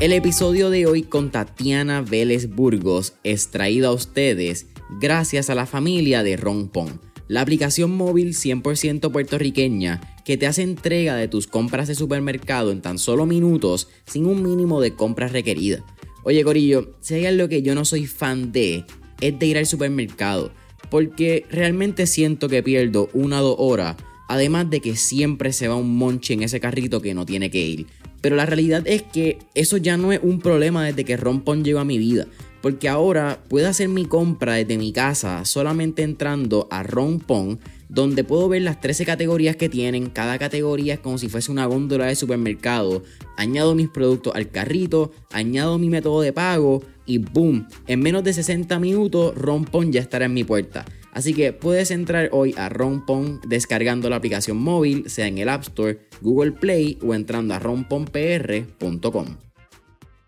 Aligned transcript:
El 0.00 0.12
episodio 0.12 0.68
de 0.68 0.86
hoy 0.86 1.02
con 1.02 1.30
Tatiana 1.30 2.02
Vélez 2.02 2.50
Burgos 2.50 3.14
es 3.24 3.48
traído 3.48 3.88
a 3.88 3.92
ustedes 3.92 4.66
gracias 5.00 5.48
a 5.48 5.54
la 5.54 5.64
familia 5.64 6.22
de 6.22 6.36
Rompon, 6.36 7.00
la 7.26 7.40
aplicación 7.40 7.96
móvil 7.96 8.34
100% 8.34 9.10
puertorriqueña 9.10 10.00
que 10.24 10.36
te 10.36 10.46
hace 10.46 10.62
entrega 10.62 11.16
de 11.16 11.28
tus 11.28 11.46
compras 11.46 11.88
de 11.88 11.94
supermercado 11.94 12.70
en 12.70 12.82
tan 12.82 12.98
solo 12.98 13.24
minutos 13.24 13.88
sin 14.06 14.26
un 14.26 14.42
mínimo 14.42 14.80
de 14.80 14.94
compras 14.94 15.32
requeridas. 15.32 15.82
Oye 16.22 16.44
Corillo, 16.44 16.96
si 17.00 17.14
hay 17.14 17.26
algo 17.26 17.48
que 17.48 17.62
yo 17.62 17.74
no 17.74 17.84
soy 17.84 18.06
fan 18.06 18.52
de, 18.52 18.84
es 19.20 19.38
de 19.38 19.46
ir 19.46 19.58
al 19.58 19.66
supermercado, 19.66 20.52
porque 20.90 21.46
realmente 21.50 22.06
siento 22.06 22.48
que 22.48 22.62
pierdo 22.62 23.08
una 23.14 23.40
o 23.40 23.44
dos 23.44 23.56
horas, 23.58 23.96
además 24.28 24.70
de 24.70 24.80
que 24.80 24.96
siempre 24.96 25.52
se 25.52 25.68
va 25.68 25.76
un 25.76 25.96
monche 25.96 26.34
en 26.34 26.42
ese 26.42 26.60
carrito 26.60 27.00
que 27.00 27.14
no 27.14 27.26
tiene 27.26 27.50
que 27.50 27.60
ir. 27.60 27.86
Pero 28.20 28.36
la 28.36 28.46
realidad 28.46 28.82
es 28.86 29.02
que 29.02 29.38
eso 29.54 29.76
ya 29.76 29.96
no 29.96 30.12
es 30.12 30.20
un 30.22 30.40
problema 30.40 30.84
desde 30.84 31.04
que 31.04 31.16
Rompon 31.16 31.62
llegó 31.62 31.80
a 31.80 31.84
mi 31.84 31.98
vida. 31.98 32.26
Porque 32.62 32.88
ahora 32.88 33.44
puedo 33.50 33.68
hacer 33.68 33.88
mi 33.90 34.06
compra 34.06 34.54
desde 34.54 34.78
mi 34.78 34.92
casa 34.92 35.44
solamente 35.44 36.02
entrando 36.02 36.66
a 36.70 36.82
Rompon, 36.82 37.60
donde 37.90 38.24
puedo 38.24 38.48
ver 38.48 38.62
las 38.62 38.80
13 38.80 39.04
categorías 39.04 39.56
que 39.56 39.68
tienen. 39.68 40.08
Cada 40.08 40.38
categoría 40.38 40.94
es 40.94 41.00
como 41.00 41.18
si 41.18 41.28
fuese 41.28 41.52
una 41.52 41.66
góndola 41.66 42.06
de 42.06 42.16
supermercado. 42.16 43.02
Añado 43.36 43.74
mis 43.74 43.90
productos 43.90 44.34
al 44.34 44.48
carrito, 44.48 45.12
añado 45.30 45.78
mi 45.78 45.90
método 45.90 46.22
de 46.22 46.32
pago 46.32 46.82
y 47.04 47.18
boom, 47.18 47.68
en 47.86 48.00
menos 48.00 48.24
de 48.24 48.32
60 48.32 48.78
minutos 48.78 49.34
Rompon 49.34 49.92
ya 49.92 50.00
estará 50.00 50.24
en 50.24 50.32
mi 50.32 50.44
puerta. 50.44 50.86
Así 51.14 51.32
que 51.32 51.52
puedes 51.52 51.92
entrar 51.92 52.28
hoy 52.32 52.54
a 52.58 52.68
Rompon 52.68 53.40
descargando 53.46 54.10
la 54.10 54.16
aplicación 54.16 54.58
móvil, 54.60 55.08
sea 55.08 55.28
en 55.28 55.38
el 55.38 55.48
App 55.48 55.62
Store, 55.62 56.08
Google 56.20 56.52
Play 56.52 56.98
o 57.02 57.14
entrando 57.14 57.54
a 57.54 57.60
romponpr.com. 57.60 59.36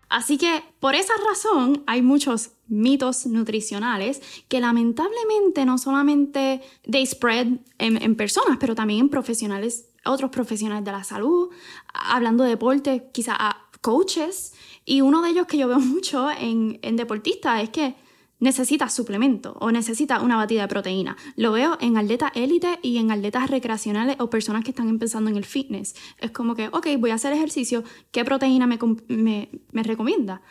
Así 0.07 0.37
que 0.37 0.63
por 0.79 0.95
esa 0.95 1.11
razón 1.27 1.83
hay 1.87 2.01
muchos 2.01 2.51
mitos 2.69 3.25
nutricionales 3.25 4.21
que 4.47 4.61
lamentablemente 4.61 5.65
no 5.65 5.77
solamente 5.77 6.61
they 6.89 7.05
spread 7.05 7.59
en, 7.77 8.15
personas, 8.15 8.55
pero 8.57 8.73
también 8.73 9.01
en 9.01 9.09
profesionales, 9.09 9.89
otros 10.05 10.31
profesionales 10.31 10.85
de 10.85 10.91
la 10.93 11.03
salud, 11.03 11.49
hablando 11.93 12.45
de 12.45 12.51
deporte, 12.51 13.09
quizá 13.11 13.35
a 13.37 13.67
coaches. 13.81 14.53
Y 14.85 15.01
uno 15.01 15.21
de 15.21 15.31
ellos 15.31 15.47
que 15.47 15.57
yo 15.57 15.67
veo 15.67 15.79
mucho 15.81 16.31
en, 16.31 16.79
en 16.81 16.95
deportistas 16.95 17.61
es 17.61 17.69
que 17.71 18.06
necesita 18.39 18.89
suplemento 18.89 19.57
o 19.59 19.71
necesita 19.71 20.21
una 20.21 20.35
batida 20.35 20.61
de 20.61 20.67
proteína. 20.67 21.17
Lo 21.35 21.51
veo 21.51 21.77
en 21.81 21.97
atletas 21.97 22.31
élite 22.35 22.79
y 22.81 22.97
en 22.97 23.11
atletas 23.11 23.49
recreacionales 23.49 24.17
o 24.19 24.29
personas 24.29 24.63
que 24.63 24.71
están 24.71 24.89
empezando 24.89 25.29
en 25.29 25.37
el 25.37 25.45
fitness. 25.45 25.95
Es 26.19 26.31
como 26.31 26.55
que, 26.55 26.67
ok, 26.67 26.87
voy 26.99 27.11
a 27.11 27.15
hacer 27.15 27.33
ejercicio, 27.33 27.83
¿qué 28.11 28.23
proteína 28.23 28.67
me, 28.67 28.77
me, 29.07 29.83
recomienda? 29.83 30.41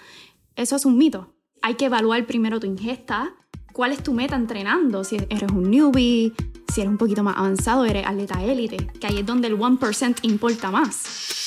Eso 0.56 0.76
es 0.76 0.84
un 0.84 0.98
mito. 0.98 1.34
Hay 1.62 1.74
que 1.74 1.86
evaluar 1.86 2.26
primero 2.26 2.60
tu 2.60 2.66
ingesta, 2.66 3.34
cuál 3.72 3.92
es 3.92 4.02
tu 4.02 4.12
meta 4.12 4.36
entrenando, 4.36 5.04
si 5.04 5.16
eres 5.16 5.50
un 5.52 5.70
newbie, 5.70 6.32
si 6.72 6.80
eres 6.80 6.90
un 6.90 6.98
poquito 6.98 7.22
más 7.22 7.36
avanzado, 7.36 7.84
eres 7.84 8.06
atleta 8.06 8.42
élite, 8.42 8.76
que 9.00 9.06
ahí 9.06 9.18
es 9.18 9.26
donde 9.26 9.48
el 9.48 9.58
1% 9.58 10.18
importa 10.22 10.70
más. 10.70 11.46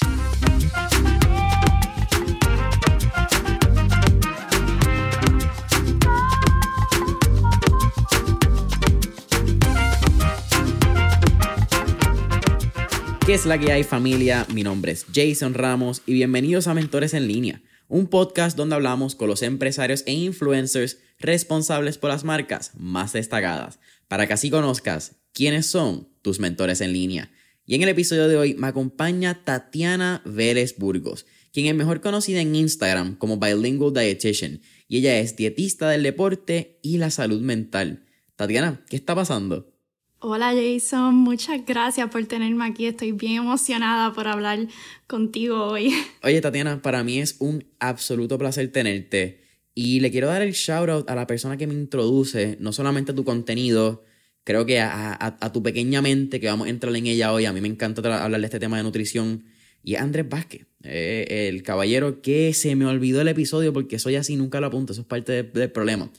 ¿Qué 13.30 13.35
es 13.35 13.45
la 13.45 13.59
que 13.59 13.72
hay 13.72 13.83
familia? 13.83 14.47
Mi 14.52 14.63
nombre 14.63 14.91
es 14.91 15.05
Jason 15.13 15.53
Ramos 15.53 16.02
y 16.08 16.13
bienvenidos 16.13 16.66
a 16.66 16.73
Mentores 16.73 17.13
en 17.13 17.27
línea, 17.27 17.61
un 17.88 18.08
podcast 18.08 18.58
donde 18.58 18.73
hablamos 18.73 19.13
con 19.13 19.27
los 19.27 19.44
empresarios 19.44 20.02
e 20.08 20.13
influencers 20.13 20.97
responsables 21.19 21.99
por 21.99 22.09
las 22.09 22.23
marcas 22.23 22.71
más 22.76 23.14
destacadas, 23.14 23.77
para 24.08 24.26
que 24.26 24.33
así 24.33 24.49
conozcas 24.49 25.17
quiénes 25.31 25.67
son 25.67 26.09
tus 26.23 26.39
mentores 26.39 26.81
en 26.81 26.92
línea. 26.92 27.31
Y 27.67 27.76
en 27.76 27.83
el 27.83 27.89
episodio 27.89 28.27
de 28.27 28.36
hoy 28.36 28.55
me 28.55 28.65
acompaña 28.65 29.43
Tatiana 29.43 30.23
Vélez 30.25 30.80
Burgos, 30.80 31.27
quien 31.54 31.67
es 31.67 31.75
mejor 31.75 32.02
conocida 32.02 32.42
en 32.42 32.55
Instagram 32.55 33.15
como 33.15 33.37
Bilingual 33.37 33.93
Dietitian, 33.93 34.59
y 34.87 34.98
ella 34.98 35.20
es 35.20 35.36
dietista 35.36 35.87
del 35.87 36.02
deporte 36.02 36.80
y 36.81 36.98
la 36.98 37.11
salud 37.11 37.42
mental. 37.42 38.08
Tatiana, 38.36 38.83
¿qué 38.89 38.95
está 38.95 39.14
pasando? 39.14 39.79
Hola 40.21 40.53
Jason, 40.53 41.15
muchas 41.15 41.65
gracias 41.65 42.09
por 42.09 42.25
tenerme 42.25 42.65
aquí. 42.65 42.87
Estoy 42.87 43.13
bien 43.13 43.35
emocionada 43.35 44.11
por 44.11 44.27
hablar 44.27 44.67
contigo 45.07 45.63
hoy. 45.63 45.93
Oye 46.23 46.41
Tatiana, 46.41 46.81
para 46.81 47.05
mí 47.05 47.19
es 47.19 47.37
un 47.39 47.63
absoluto 47.80 48.37
placer 48.37 48.69
tenerte 48.69 49.39
y 49.73 50.02
le 50.02 50.11
quiero 50.11 50.27
dar 50.27 50.41
el 50.41 50.52
shout 50.52 50.89
out 50.89 51.09
a 51.09 51.15
la 51.15 51.25
persona 51.25 51.55
que 51.55 51.67
me 51.67 51.73
introduce, 51.73 52.57
no 52.59 52.73
solamente 52.73 53.13
a 53.13 53.15
tu 53.15 53.23
contenido, 53.23 54.03
creo 54.43 54.65
que 54.65 54.81
a, 54.81 55.52
tu 55.53 55.63
pequeña 55.63 56.02
mente, 56.02 56.41
que 56.41 56.47
vamos 56.47 56.67
a 56.67 56.69
entrar 56.69 56.93
en 56.93 57.07
ella 57.07 57.31
hoy. 57.31 57.45
A 57.45 57.53
mí 57.53 57.61
me 57.61 57.69
encanta 57.69 58.01
hablar 58.21 58.41
de 58.41 58.45
este 58.45 58.59
tema 58.59 58.75
de 58.75 58.83
nutrición. 58.83 59.45
Y 59.86 59.95
Andrés 59.95 60.27
Vázquez, 60.27 60.65
eh, 60.83 61.47
el 61.47 61.63
caballero 61.63 62.21
que 62.21 62.53
se 62.53 62.75
me 62.75 62.86
olvidó 62.86 63.21
el 63.21 63.30
episodio 63.30 63.71
porque 63.71 63.99
soy 63.99 64.17
así, 64.17 64.36
nunca 64.36 64.59
lo 64.59 64.67
apunto, 64.67 64.91
eso 64.91 65.03
es 65.03 65.07
parte 65.07 65.43
del 65.43 65.71
problema. 65.71 66.11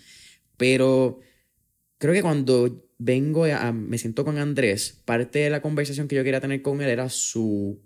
Pero 0.57 1.21
creo 2.01 2.15
que 2.15 2.23
cuando 2.23 2.91
vengo 2.99 3.45
a, 3.45 3.73
me 3.73 3.99
siento 3.99 4.25
con 4.25 4.39
Andrés, 4.39 5.01
parte 5.05 5.41
de 5.41 5.51
la 5.51 5.61
conversación 5.61 6.09
que 6.09 6.17
yo 6.17 6.25
quería 6.25 6.41
tener 6.41 6.63
con 6.63 6.81
él 6.81 6.89
era 6.89 7.11
su 7.11 7.79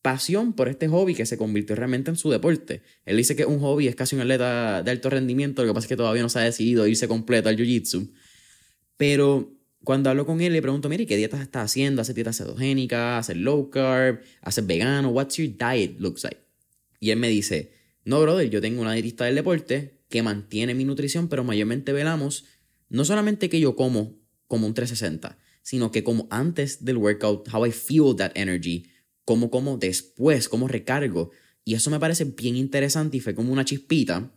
pasión 0.00 0.54
por 0.54 0.68
este 0.68 0.88
hobby 0.88 1.14
que 1.14 1.26
se 1.26 1.36
convirtió 1.36 1.76
realmente 1.76 2.10
en 2.10 2.16
su 2.16 2.30
deporte. 2.30 2.82
Él 3.04 3.18
dice 3.18 3.36
que 3.36 3.44
un 3.44 3.60
hobby 3.60 3.86
es 3.86 3.94
casi 3.94 4.16
un 4.16 4.22
atleta 4.22 4.82
de 4.82 4.90
alto 4.90 5.10
rendimiento, 5.10 5.62
lo 5.62 5.68
que 5.68 5.74
pasa 5.74 5.84
es 5.84 5.88
que 5.90 5.96
todavía 5.96 6.22
no 6.22 6.30
se 6.30 6.38
ha 6.38 6.42
decidido 6.42 6.86
irse 6.86 7.06
completo 7.06 7.50
al 7.50 7.56
jiu-jitsu. 7.56 8.10
Pero 8.96 9.54
cuando 9.84 10.08
hablo 10.08 10.24
con 10.24 10.40
él 10.40 10.54
le 10.54 10.62
pregunto, 10.62 10.88
mire, 10.88 11.06
¿qué 11.06 11.18
dietas 11.18 11.42
está 11.42 11.60
haciendo? 11.60 12.00
¿Hace 12.00 12.14
dieta 12.14 12.32
cetogénica? 12.32 13.18
¿Hace 13.18 13.34
low 13.34 13.68
carb? 13.68 14.22
¿Hace 14.40 14.62
vegano? 14.62 15.10
What's 15.10 15.36
your 15.36 15.48
diet 15.48 16.00
looks 16.00 16.24
like? 16.24 16.40
Y 17.00 17.10
él 17.10 17.18
me 17.18 17.28
dice, 17.28 17.72
no, 18.04 18.20
brother, 18.22 18.48
yo 18.48 18.62
tengo 18.62 18.80
una 18.80 18.94
dietista 18.94 19.26
del 19.26 19.34
deporte 19.34 20.00
que 20.08 20.22
mantiene 20.22 20.74
mi 20.74 20.84
nutrición, 20.84 21.28
pero 21.28 21.44
mayormente 21.44 21.92
velamos 21.92 22.44
no 22.92 23.04
solamente 23.04 23.48
que 23.48 23.58
yo 23.58 23.74
como 23.74 24.20
como 24.46 24.66
un 24.66 24.74
360, 24.74 25.38
sino 25.62 25.90
que 25.90 26.04
como 26.04 26.28
antes 26.30 26.84
del 26.84 26.98
workout, 26.98 27.48
how 27.54 27.64
I 27.64 27.72
feel 27.72 28.14
that 28.18 28.32
energy, 28.34 28.84
como 29.24 29.50
como 29.50 29.78
después, 29.78 30.46
como 30.46 30.68
recargo. 30.68 31.30
Y 31.64 31.72
eso 31.72 31.90
me 31.90 31.98
parece 31.98 32.24
bien 32.24 32.56
interesante 32.56 33.16
y 33.16 33.20
fue 33.20 33.34
como 33.34 33.50
una 33.50 33.64
chispita. 33.64 34.30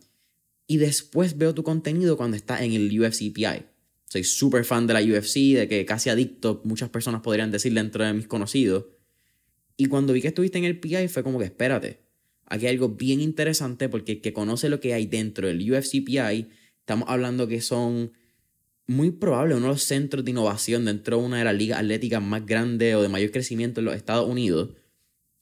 Y 0.66 0.78
después 0.78 1.36
veo 1.36 1.54
tu 1.54 1.64
contenido 1.64 2.16
cuando 2.16 2.34
está 2.34 2.64
en 2.64 2.72
el 2.72 2.98
UFC 2.98 3.30
PI. 3.30 3.66
Soy 4.06 4.24
súper 4.24 4.64
fan 4.64 4.86
de 4.86 4.94
la 4.94 5.02
UFC, 5.02 5.54
de 5.54 5.68
que 5.68 5.84
casi 5.84 6.08
adicto, 6.08 6.62
muchas 6.64 6.88
personas 6.88 7.20
podrían 7.20 7.50
decir 7.50 7.74
dentro 7.74 8.04
de 8.04 8.14
mis 8.14 8.26
conocidos. 8.26 8.86
Y 9.76 9.86
cuando 9.86 10.14
vi 10.14 10.22
que 10.22 10.28
estuviste 10.28 10.56
en 10.56 10.64
el 10.64 10.80
PI 10.80 11.08
fue 11.08 11.22
como 11.22 11.38
que 11.38 11.44
espérate, 11.44 12.00
aquí 12.46 12.66
hay 12.66 12.72
algo 12.72 12.88
bien 12.88 13.20
interesante 13.20 13.90
porque 13.90 14.12
el 14.12 14.20
que 14.22 14.32
conoce 14.32 14.70
lo 14.70 14.80
que 14.80 14.94
hay 14.94 15.04
dentro 15.04 15.46
del 15.46 15.70
UFC 15.70 16.02
PI, 16.02 16.48
estamos 16.80 17.06
hablando 17.10 17.46
que 17.46 17.60
son 17.60 18.12
muy 18.86 19.10
probable 19.10 19.54
uno 19.54 19.66
de 19.66 19.72
los 19.72 19.82
centros 19.82 20.24
de 20.24 20.30
innovación 20.30 20.84
dentro 20.84 21.18
de 21.18 21.24
una 21.24 21.38
de 21.38 21.44
las 21.44 21.54
ligas 21.54 21.80
atléticas 21.80 22.22
más 22.22 22.46
grandes 22.46 22.94
o 22.94 23.02
de 23.02 23.08
mayor 23.08 23.30
crecimiento 23.30 23.80
en 23.80 23.86
los 23.86 23.96
Estados 23.96 24.28
Unidos 24.28 24.70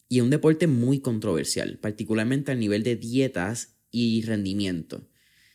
y 0.09 0.21
un 0.21 0.31
deporte 0.31 0.67
muy 0.67 1.01
controversial, 1.01 1.79
particularmente 1.79 2.53
al 2.53 2.61
nivel 2.61 2.83
de 2.83 2.97
dietas 2.97 3.77
y 3.91 4.23
rendimiento. 4.23 5.09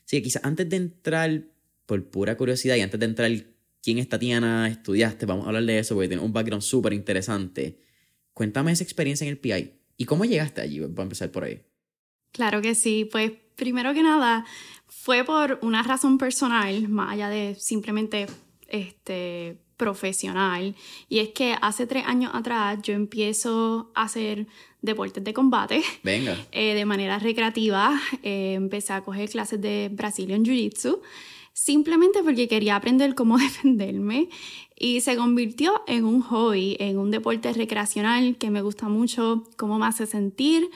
Así 0.06 0.18
que 0.18 0.24
quizás 0.24 0.44
antes 0.44 0.70
de 0.70 0.76
entrar, 0.76 1.44
por 1.86 2.10
pura 2.10 2.38
curiosidad 2.38 2.76
y 2.76 2.82
antes 2.82 3.00
de 3.00 3.06
entrar 3.06 3.32
quién 3.82 3.98
es 3.98 4.10
Tatiana, 4.10 4.68
estudiaste, 4.68 5.26
vamos 5.26 5.46
a 5.46 5.48
hablar 5.48 5.64
de 5.64 5.80
eso 5.80 5.96
porque 5.96 6.10
tiene 6.10 6.24
un 6.24 6.34
background 6.34 6.62
súper 6.62 6.94
interesante. 6.94 7.80
Cuéntame 8.34 8.72
esa 8.72 8.84
experiencia 8.84 9.26
en 9.26 9.32
el 9.32 9.38
PI 9.40 9.74
y 9.98 10.06
cómo 10.06 10.25
llegaste 10.25 10.62
allí, 10.62 10.80
vamos 10.80 11.00
a 11.00 11.04
empezar 11.04 11.31
por 11.31 11.44
ahí. 11.44 11.62
Claro 12.31 12.62
que 12.62 12.75
sí, 12.75 13.08
pues 13.12 13.31
primero 13.56 13.94
que 13.94 14.04
nada, 14.04 14.46
fue 14.89 15.24
por 15.24 15.59
una 15.62 15.83
razón 15.83 16.18
personal, 16.18 16.89
más 16.89 17.13
allá 17.13 17.30
de 17.30 17.56
simplemente 17.56 18.27
este, 18.68 19.57
profesional. 19.77 20.75
Y 21.07 21.19
es 21.19 21.30
que 21.30 21.56
hace 21.62 21.88
tres 21.88 22.06
años 22.06 22.31
atrás 22.33 22.80
yo 22.83 22.94
empiezo 22.94 23.91
a 23.95 24.03
hacer 24.03 24.47
deportes 24.81 25.24
de 25.24 25.33
combate. 25.33 25.81
Venga. 26.03 26.38
Eh, 26.51 26.74
de 26.74 26.86
manera 26.86 27.19
recreativa. 27.19 28.00
Eh, 28.24 28.53
empecé 28.53 28.94
a 28.94 29.01
coger 29.01 29.30
clases 29.30 29.62
de 29.62 29.89
Brazilian 29.91 30.44
Jiu-Jitsu. 30.44 31.00
Simplemente 31.53 32.24
porque 32.24 32.47
quería 32.47 32.75
aprender 32.75 33.15
cómo 33.15 33.38
defenderme. 33.47 34.30
Y 34.77 35.01
se 35.01 35.15
convirtió 35.18 35.81
en 35.88 36.06
un 36.06 36.21
hobby, 36.21 36.77
en 36.80 36.97
un 36.97 37.12
deporte 37.12 37.51
recreacional 37.53 38.38
que 38.38 38.50
me 38.50 38.62
gusta 38.62 38.88
mucho, 38.88 39.44
cómo 39.57 39.77
me 39.77 39.86
hace 39.86 40.06
sentir. 40.06 40.69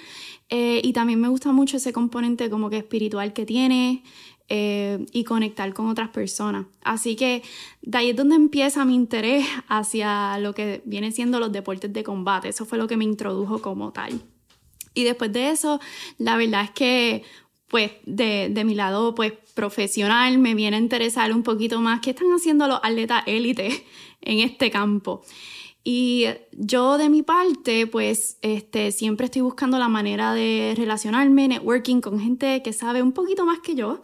Eh, 0.55 0.81
y 0.83 0.93
también 0.93 1.19
me 1.19 1.29
gusta 1.29 1.51
mucho 1.51 1.77
ese 1.77 1.91
componente 1.91 2.47
como 2.47 2.69
que 2.69 2.77
espiritual 2.77 3.33
que 3.33 3.43
tiene 3.43 4.03
eh, 4.49 5.03
y 5.11 5.23
conectar 5.23 5.73
con 5.73 5.87
otras 5.87 6.09
personas. 6.09 6.67
Así 6.83 7.15
que 7.15 7.41
de 7.81 7.97
ahí 7.97 8.11
es 8.11 8.15
donde 8.15 8.35
empieza 8.35 8.85
mi 8.85 8.93
interés 8.93 9.47
hacia 9.67 10.37
lo 10.37 10.53
que 10.53 10.83
viene 10.85 11.11
siendo 11.11 11.39
los 11.39 11.51
deportes 11.51 11.91
de 11.91 12.03
combate. 12.03 12.49
Eso 12.49 12.65
fue 12.65 12.77
lo 12.77 12.85
que 12.85 12.97
me 12.97 13.03
introdujo 13.03 13.63
como 13.63 13.91
tal. 13.93 14.21
Y 14.93 15.05
después 15.05 15.33
de 15.33 15.49
eso, 15.49 15.79
la 16.19 16.37
verdad 16.37 16.65
es 16.65 16.69
que, 16.69 17.23
pues, 17.67 17.93
de, 18.05 18.49
de 18.51 18.63
mi 18.63 18.75
lado, 18.75 19.15
pues, 19.15 19.33
profesional, 19.55 20.37
me 20.37 20.53
viene 20.53 20.77
a 20.77 20.79
interesar 20.79 21.33
un 21.33 21.41
poquito 21.41 21.81
más 21.81 21.99
qué 22.01 22.11
están 22.11 22.27
haciendo 22.27 22.67
los 22.67 22.79
atletas 22.83 23.23
élite 23.25 23.87
en 24.21 24.37
este 24.37 24.69
campo. 24.69 25.23
Y 25.83 26.27
yo 26.53 26.97
de 26.97 27.09
mi 27.09 27.23
parte, 27.23 27.87
pues 27.87 28.37
este, 28.41 28.91
siempre 28.91 29.25
estoy 29.25 29.41
buscando 29.41 29.77
la 29.77 29.89
manera 29.89 30.33
de 30.33 30.73
relacionarme, 30.77 31.49
networking 31.49 31.99
con 31.99 32.19
gente 32.19 32.61
que 32.63 32.71
sabe 32.71 33.01
un 33.01 33.11
poquito 33.11 33.45
más 33.45 33.59
que 33.59 33.75
yo. 33.75 34.01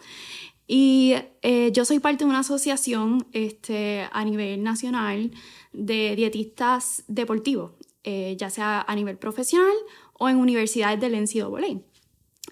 Y 0.68 1.16
eh, 1.42 1.72
yo 1.72 1.86
soy 1.86 2.00
parte 2.00 2.26
de 2.26 2.30
una 2.30 2.40
asociación 2.40 3.26
este, 3.32 4.08
a 4.12 4.26
nivel 4.26 4.62
nacional 4.62 5.32
de 5.72 6.16
dietistas 6.16 7.04
deportivos, 7.08 7.72
eh, 8.04 8.36
ya 8.38 8.50
sea 8.50 8.82
a 8.82 8.96
nivel 8.96 9.18
profesional 9.18 9.74
o 10.14 10.28
en 10.28 10.36
universidades 10.36 11.00
del 11.00 11.16
NCAA. 11.16 11.82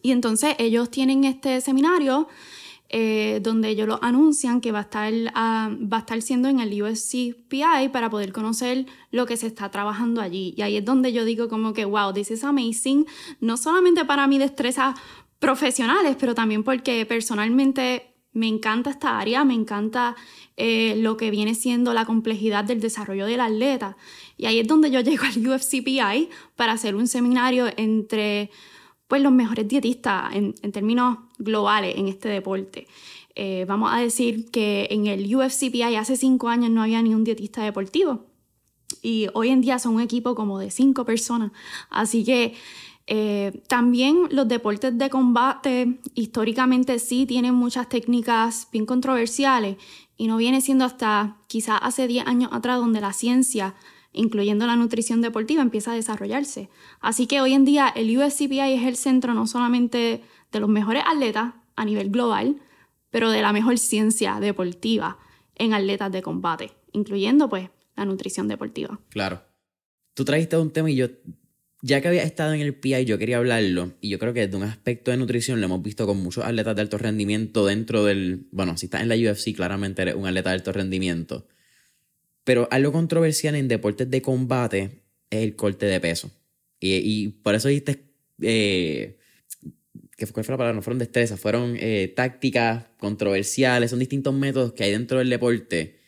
Y 0.01 0.11
entonces 0.11 0.55
ellos 0.57 0.89
tienen 0.89 1.25
este 1.25 1.59
seminario 1.59 2.27
eh, 2.89 3.39
donde 3.41 3.69
ellos 3.69 3.87
lo 3.87 3.99
anuncian 4.01 4.61
que 4.61 4.71
va 4.71 4.79
a, 4.79 4.83
estar, 4.83 5.13
ah, 5.35 5.69
va 5.81 5.97
a 5.97 5.99
estar 6.01 6.21
siendo 6.21 6.47
en 6.47 6.59
el 6.59 6.81
USCPI 6.81 7.89
para 7.91 8.09
poder 8.09 8.31
conocer 8.31 8.85
lo 9.11 9.25
que 9.25 9.37
se 9.37 9.47
está 9.47 9.69
trabajando 9.69 10.21
allí. 10.21 10.53
Y 10.57 10.61
ahí 10.61 10.77
es 10.77 10.85
donde 10.85 11.11
yo 11.11 11.25
digo 11.25 11.49
como 11.49 11.73
que, 11.73 11.85
wow, 11.85 12.13
this 12.13 12.31
is 12.31 12.43
amazing, 12.43 13.05
no 13.41 13.57
solamente 13.57 14.05
para 14.05 14.27
mi 14.27 14.37
destrezas 14.37 14.95
profesionales, 15.39 16.15
pero 16.19 16.33
también 16.33 16.63
porque 16.63 17.05
personalmente 17.05 18.13
me 18.37 18.47
encanta 18.47 18.91
esta 18.91 19.19
área, 19.19 19.43
me 19.43 19.55
encanta 19.55 20.15
eh, 20.55 20.95
lo 20.97 21.17
que 21.17 21.31
viene 21.31 21.55
siendo 21.55 21.93
la 21.93 22.05
complejidad 22.05 22.63
del 22.63 22.79
desarrollo 22.79 23.25
del 23.25 23.41
atleta. 23.41 23.97
Y 24.37 24.45
ahí 24.45 24.59
es 24.59 24.67
donde 24.67 24.91
yo 24.91 25.01
llego 25.01 25.23
al 25.25 25.47
UFCPI 25.47 26.29
para 26.55 26.73
hacer 26.73 26.95
un 26.95 27.07
seminario 27.07 27.67
entre 27.77 28.51
pues 29.07 29.21
los 29.21 29.31
mejores 29.31 29.67
dietistas 29.67 30.35
en, 30.35 30.53
términos 30.71 31.17
globales 31.37 31.95
en 31.97 32.07
este 32.07 32.29
deporte. 32.29 32.87
Eh, 33.35 33.65
vamos 33.67 33.91
a 33.93 33.99
decir 33.99 34.49
que 34.49 34.87
en 34.89 35.05
el 35.05 35.35
UFCPI 35.35 35.95
hace 35.95 36.15
cinco 36.15 36.49
años 36.49 36.71
no 36.71 36.81
había 36.81 37.01
ni 37.01 37.13
un 37.13 37.23
dietista 37.23 37.63
deportivo 37.63 38.25
y 39.01 39.27
hoy 39.33 39.49
en 39.49 39.61
día 39.61 39.79
son 39.79 39.95
un 39.95 40.01
equipo 40.01 40.35
como 40.35 40.59
de 40.59 40.71
cinco 40.71 41.05
personas. 41.05 41.51
Así 41.89 42.23
que 42.23 42.55
eh, 43.05 43.61
también 43.67 44.27
los 44.31 44.47
deportes 44.47 44.97
de 44.97 45.09
combate 45.09 45.99
históricamente 46.13 46.99
sí 46.99 47.25
tienen 47.25 47.53
muchas 47.53 47.87
técnicas 47.89 48.67
bien 48.71 48.85
controversiales 48.85 49.77
y 50.17 50.27
no 50.27 50.37
viene 50.37 50.61
siendo 50.61 50.85
hasta 50.85 51.37
quizás 51.47 51.79
hace 51.83 52.07
10 52.07 52.27
años 52.27 52.49
atrás 52.51 52.79
donde 52.79 53.01
la 53.01 53.13
ciencia 53.13 53.75
incluyendo 54.13 54.65
la 54.65 54.75
nutrición 54.75 55.21
deportiva, 55.21 55.61
empieza 55.61 55.91
a 55.91 55.95
desarrollarse. 55.95 56.69
Así 56.99 57.27
que 57.27 57.39
hoy 57.39 57.53
en 57.53 57.65
día 57.65 57.87
el 57.87 58.17
USCPI 58.17 58.73
es 58.73 58.83
el 58.83 58.95
centro 58.95 59.33
no 59.33 59.47
solamente 59.47 60.23
de 60.51 60.59
los 60.59 60.69
mejores 60.69 61.03
atletas 61.05 61.53
a 61.75 61.85
nivel 61.85 62.09
global, 62.09 62.57
pero 63.09 63.31
de 63.31 63.41
la 63.41 63.53
mejor 63.53 63.77
ciencia 63.77 64.39
deportiva 64.39 65.19
en 65.55 65.73
atletas 65.73 66.11
de 66.11 66.21
combate, 66.21 66.71
incluyendo 66.91 67.49
pues 67.49 67.69
la 67.95 68.05
nutrición 68.05 68.47
deportiva. 68.47 68.99
Claro. 69.09 69.41
Tú 70.13 70.25
trajiste 70.25 70.57
un 70.57 70.71
tema 70.71 70.89
y 70.89 70.95
yo, 70.95 71.07
ya 71.81 72.01
que 72.01 72.07
había 72.07 72.23
estado 72.23 72.53
en 72.53 72.61
el 72.61 72.75
PI, 72.75 73.05
yo 73.05 73.17
quería 73.17 73.37
hablarlo, 73.37 73.93
y 74.01 74.09
yo 74.09 74.19
creo 74.19 74.33
que 74.33 74.41
desde 74.41 74.57
un 74.57 74.63
aspecto 74.63 75.11
de 75.11 75.17
nutrición 75.17 75.59
lo 75.59 75.65
hemos 75.65 75.81
visto 75.81 76.05
con 76.05 76.17
muchos 76.17 76.43
atletas 76.43 76.75
de 76.75 76.81
alto 76.81 76.97
rendimiento 76.97 77.65
dentro 77.65 78.03
del, 78.03 78.47
bueno, 78.51 78.77
si 78.77 78.87
estás 78.87 79.01
en 79.01 79.09
la 79.09 79.15
UFC, 79.15 79.55
claramente 79.55 80.01
eres 80.01 80.15
un 80.15 80.25
atleta 80.25 80.49
de 80.49 80.55
alto 80.55 80.71
rendimiento 80.71 81.47
pero 82.47 82.69
algo 82.71 82.93
controversial 82.93 83.55
en 83.55 83.67
deportes 83.67 84.09
de 84.09 84.21
combate 84.21 85.01
es 85.29 85.43
el 85.43 85.57
corte 85.57 85.85
de 85.85 85.99
peso. 85.99 86.31
Y, 86.79 87.27
por 87.43 87.55
eso 87.55 87.67
dijiste, 87.67 88.05
eh, 88.41 89.17
que 90.17 90.25
¿cuál 90.25 90.43
fue 90.43 90.53
la 90.53 90.57
palabra? 90.57 90.75
No 90.75 90.81
fueron 90.81 90.99
destrezas, 90.99 91.39
fueron 91.39 91.77
eh, 91.79 92.11
tácticas 92.15 92.87
controversiales, 92.99 93.91
son 93.91 93.99
distintos 93.99 94.33
métodos 94.33 94.73
que 94.73 94.83
hay 94.83 94.91
dentro 94.91 95.19
del 95.19 95.29
deporte. 95.29 95.99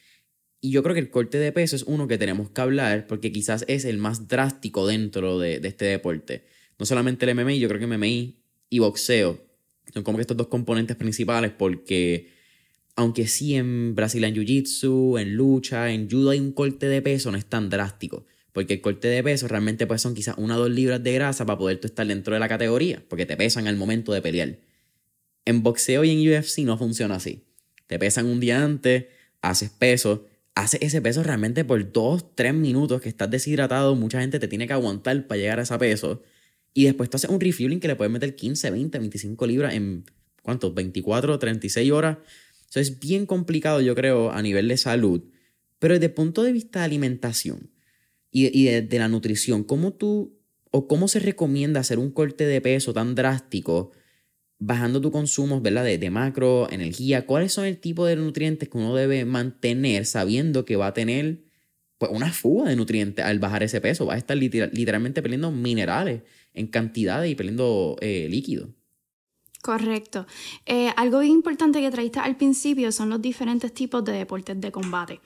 Y 0.62 0.72
yo 0.72 0.84
creo 0.84 0.96
que 0.96 1.00
el 1.00 1.10
corte 1.10 1.38
de 1.38 1.52
peso 1.52 1.76
es 1.76 1.84
uno 1.84 2.08
que 2.08 2.18
tenemos 2.18 2.50
que 2.50 2.60
hablar 2.60 3.08
porque 3.08 3.32
quizás 3.32 3.64
es 3.68 3.86
el 3.86 3.98
más 3.98 4.28
drástico 4.28 4.88
dentro 4.88 5.40
de, 5.40 5.60
de 5.60 5.68
este 5.68 5.86
deporte. 5.86 6.46
No 6.78 6.86
solamente 6.86 7.30
el 7.30 7.36
MMA, 7.36 7.54
yo 7.54 7.70
creo 7.70 7.80
que 7.80 7.88
MMA 7.88 8.36
y 8.70 8.80
boxeo 8.80 9.46
son 9.94 10.04
como 10.04 10.18
que 10.18 10.22
estos 10.22 10.38
dos 10.38 10.48
componentes 10.48 10.96
principales 10.98 11.52
porque 11.52 12.30
aunque 12.96 13.28
sí 13.28 13.56
en 13.56 13.96
Brazilian 13.96 14.34
Jiu-Jitsu, 14.34 15.22
en 15.22 15.36
lucha, 15.36 15.92
en 15.92 16.10
judo 16.10 16.32
hay 16.32 16.40
un 16.40 16.52
corte 16.52 16.88
de 16.88 17.02
peso, 17.02 17.32
no 17.32 17.38
es 17.38 17.46
tan 17.46 17.70
drástico. 17.70 18.26
Porque 18.54 18.76
el 18.76 18.82
corte 18.82 19.08
de 19.08 19.24
peso 19.24 19.48
realmente 19.48 19.86
pues 19.88 20.02
son 20.02 20.16
quizás 20.16 20.36
una 20.38 20.58
o 20.58 20.60
dos 20.60 20.72
libras 20.72 21.04
de 21.04 21.14
grasa 21.14 21.46
para 21.46 21.58
poder 21.58 21.80
tú 21.80 21.88
estar 21.88 22.06
dentro 22.06 22.34
de 22.34 22.40
la 22.40 22.48
categoría, 22.48 23.04
porque 23.08 23.26
te 23.26 23.38
pesan 23.38 23.68
al 23.68 23.76
momento 23.76 24.12
de 24.14 24.22
pelear. 24.22 24.58
En 25.46 25.64
boxeo 25.64 26.04
y 26.04 26.12
en 26.12 26.40
UFC 26.40 26.60
no 26.60 26.78
funciona 26.78 27.16
así. 27.16 27.44
Te 27.88 28.00
pesan 28.00 28.26
un 28.26 28.40
día 28.40 28.64
antes, 28.64 29.06
haces 29.42 29.70
peso, 29.70 30.28
haces 30.56 30.82
ese 30.82 31.02
peso 31.02 31.24
realmente 31.24 31.64
por 31.66 31.92
dos, 31.92 32.36
tres 32.36 32.54
minutos 32.54 33.02
que 33.02 33.10
estás 33.10 33.30
deshidratado, 33.30 33.96
mucha 33.96 34.20
gente 34.22 34.40
te 34.40 34.48
tiene 34.48 34.68
que 34.68 34.74
aguantar 34.74 35.28
para 35.28 35.40
llegar 35.40 35.60
a 35.60 35.64
ese 35.64 35.78
peso. 35.78 36.24
Y 36.74 36.86
después 36.86 37.10
tú 37.10 37.18
haces 37.18 37.30
un 37.30 37.40
refueling 37.40 37.80
que 37.80 37.88
le 37.88 37.96
puedes 37.96 38.12
meter 38.12 38.36
15, 38.36 38.72
20, 38.72 39.00
25 39.00 39.48
libras 39.48 39.74
en, 39.74 40.06
¿cuántos? 40.44 40.74
24, 40.74 41.40
36 41.40 41.92
horas 41.92 42.18
eso 42.70 42.80
es 42.80 43.00
bien 43.00 43.26
complicado, 43.26 43.82
yo 43.82 43.96
creo, 43.96 44.32
a 44.32 44.42
nivel 44.42 44.68
de 44.68 44.78
salud. 44.78 45.24
Pero 45.80 45.96
desde 45.96 46.08
el 46.08 46.14
punto 46.14 46.44
de 46.44 46.52
vista 46.52 46.80
de 46.80 46.86
alimentación 46.86 47.72
y, 48.32 48.66
de, 48.66 49.00
la 49.00 49.08
nutrición, 49.08 49.64
¿cómo 49.64 49.94
tú 49.94 50.38
o 50.72 50.88
cómo 50.88 51.08
se 51.08 51.20
recomienda 51.20 51.80
hacer 51.80 51.98
un 52.00 52.12
corte 52.12 52.46
de 52.46 52.62
peso 52.62 52.94
tan 52.94 53.16
drástico 53.16 53.92
bajando 54.60 55.02
tu 55.02 55.12
consumo 55.12 55.62
¿verdad? 55.62 55.84
De, 55.86 56.10
macro, 56.10 56.70
energía? 56.72 57.26
¿Cuáles 57.26 57.54
son 57.54 57.66
el 57.66 57.80
tipo 57.80 58.06
de 58.06 58.16
nutrientes 58.16 58.70
que 58.70 58.78
uno 58.78 58.96
debe 58.96 59.26
mantener 59.26 60.06
sabiendo 60.06 60.66
que 60.66 60.76
va 60.76 60.88
a 60.88 60.94
tener 60.94 61.44
pues, 61.98 62.12
una 62.12 62.32
fuga 62.32 62.70
de 62.70 62.76
nutrientes 62.76 63.26
al 63.26 63.40
bajar 63.40 63.64
ese 63.64 63.82
peso? 63.82 64.06
Va 64.06 64.16
a 64.16 64.18
estar 64.18 64.38
literalmente 64.38 65.22
perdiendo 65.22 65.52
minerales 65.52 66.22
en 66.54 66.68
cantidades 66.68 67.32
y 67.32 67.36
perdiendo 67.36 67.98
eh, 68.02 68.28
líquido. 68.30 68.76
Correcto. 69.62 70.26
Eh, 70.66 70.94
algo 70.96 71.20
bien 71.20 71.34
importante 71.34 71.82
que 71.82 71.92
traíste 71.92 72.20
al 72.20 72.38
principio 72.38 72.94
son 72.94 73.10
los 73.10 73.22
diferentes 73.22 73.74
tipos 73.74 74.06
de 74.06 74.14
deportes 74.14 74.60
de 74.60 74.72
combate. 74.72 75.20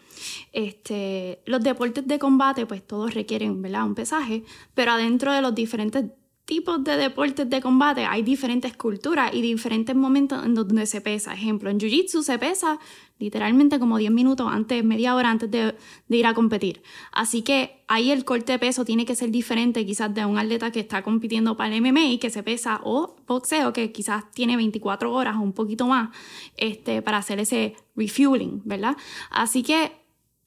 Este, 0.52 1.40
los 1.46 1.62
deportes 1.62 2.08
de 2.08 2.18
combate, 2.18 2.66
pues 2.66 2.86
todos 2.86 3.14
requieren 3.14 3.62
¿verdad? 3.62 3.86
un 3.86 3.94
pesaje, 3.94 4.44
pero 4.74 4.94
adentro 4.94 5.32
de 5.32 5.42
los 5.42 5.54
diferentes 5.54 6.06
tipos 6.46 6.84
de 6.84 6.98
deportes 6.98 7.50
de 7.50 7.62
combate 7.62 8.06
hay 8.06 8.22
diferentes 8.22 8.76
culturas 8.76 9.34
y 9.34 9.42
diferentes 9.42 9.96
momentos 9.96 10.46
en 10.46 10.54
donde 10.54 10.86
se 10.86 11.00
pesa. 11.00 11.34
Ejemplo, 11.34 11.70
en 11.70 11.80
Jiu-Jitsu 11.80 12.22
se 12.22 12.38
pesa 12.38 12.80
literalmente 13.18 13.80
como 13.80 13.98
10 13.98 14.12
minutos 14.12 14.48
antes, 14.52 14.84
media 14.84 15.16
hora 15.16 15.30
antes 15.30 15.50
de, 15.50 15.76
ir 16.10 16.26
a 16.26 16.34
competir. 16.34 16.84
Así 17.14 17.42
que 17.42 17.84
ahí 17.88 18.12
el 18.12 18.26
corte 18.26 18.52
de 18.52 18.60
peso 18.60 18.84
tiene 18.84 19.06
que 19.06 19.16
ser 19.16 19.32
diferente 19.32 19.86
quizás 19.86 20.14
de 20.14 20.26
un 20.26 20.38
atleta 20.38 20.72
que 20.72 20.82
está 20.82 21.02
compitiendo 21.02 21.56
para 21.56 21.74
el 21.74 21.82
MMA 21.82 22.06
y 22.06 22.18
que 22.18 22.30
se 22.30 22.44
pesa 22.44 22.82
o 22.84 23.16
boxeo 23.26 23.72
que 23.72 23.94
quizás 23.94 24.30
tiene 24.32 24.58
24 24.58 25.14
horas 25.14 25.38
o 25.38 25.42
un 25.42 25.54
poquito 25.54 25.88
más 25.88 26.10
este, 26.58 27.02
para 27.02 27.20
hacer 27.20 27.40
ese 27.40 27.76
refueling, 27.96 28.62
¿verdad? 28.66 28.98
Así 29.30 29.64
que 29.64 29.94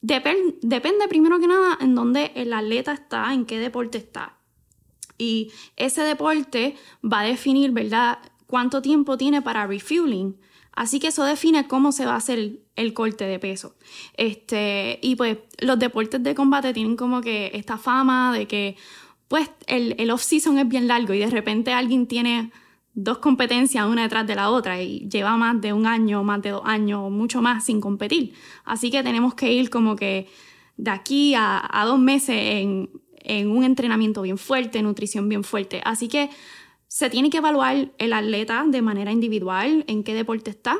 depende 0.02 1.08
primero 1.08 1.38
que 1.38 1.46
nada 1.46 1.78
en 1.80 1.94
dónde 1.94 2.32
el 2.34 2.52
atleta 2.52 2.92
está, 2.92 3.32
en 3.32 3.46
qué 3.46 3.58
deporte 3.58 3.96
está. 3.96 4.35
Y 5.18 5.52
ese 5.76 6.02
deporte 6.02 6.76
va 7.04 7.20
a 7.20 7.24
definir, 7.24 7.72
¿verdad?, 7.72 8.18
cuánto 8.46 8.82
tiempo 8.82 9.16
tiene 9.16 9.42
para 9.42 9.66
refueling. 9.66 10.36
Así 10.72 11.00
que 11.00 11.08
eso 11.08 11.24
define 11.24 11.66
cómo 11.66 11.90
se 11.90 12.04
va 12.04 12.12
a 12.12 12.16
hacer 12.16 12.60
el, 12.76 12.92
corte 12.92 13.24
de 13.24 13.38
peso. 13.38 13.76
Este, 14.16 14.98
y 15.02 15.16
pues 15.16 15.38
los 15.58 15.78
deportes 15.78 16.22
de 16.22 16.34
combate 16.34 16.74
tienen 16.74 16.96
como 16.96 17.22
que 17.22 17.50
esta 17.54 17.78
fama 17.78 18.32
de 18.32 18.46
que 18.46 18.76
pues 19.26 19.50
el, 19.66 19.94
el 19.98 20.10
off-season 20.10 20.58
es 20.58 20.68
bien 20.68 20.86
largo 20.86 21.14
y 21.14 21.18
de 21.18 21.30
repente 21.30 21.72
alguien 21.72 22.06
tiene 22.06 22.52
dos 22.92 23.18
competencias 23.18 23.86
una 23.86 24.02
detrás 24.02 24.26
de 24.26 24.34
la 24.34 24.50
otra 24.50 24.80
y 24.80 25.08
lleva 25.08 25.36
más 25.36 25.60
de 25.60 25.72
un 25.72 25.86
año, 25.86 26.22
más 26.24 26.42
de 26.42 26.50
dos 26.50 26.62
años, 26.64 27.10
mucho 27.10 27.40
más 27.40 27.64
sin 27.64 27.80
competir. 27.80 28.34
Así 28.64 28.90
que 28.90 29.02
tenemos 29.02 29.34
que 29.34 29.52
ir 29.52 29.70
como 29.70 29.96
que 29.96 30.28
de 30.76 30.90
aquí 30.90 31.34
a, 31.34 31.66
a 31.70 31.86
dos 31.86 31.98
meses 31.98 32.36
en 32.36 32.90
en 33.26 33.50
un 33.50 33.64
entrenamiento 33.64 34.22
bien 34.22 34.38
fuerte, 34.38 34.82
nutrición 34.82 35.28
bien 35.28 35.44
fuerte. 35.44 35.80
Así 35.84 36.08
que 36.08 36.30
se 36.88 37.10
tiene 37.10 37.30
que 37.30 37.38
evaluar 37.38 37.92
el 37.98 38.12
atleta 38.12 38.64
de 38.66 38.82
manera 38.82 39.12
individual, 39.12 39.84
en 39.88 40.04
qué 40.04 40.14
deporte 40.14 40.50
está. 40.50 40.76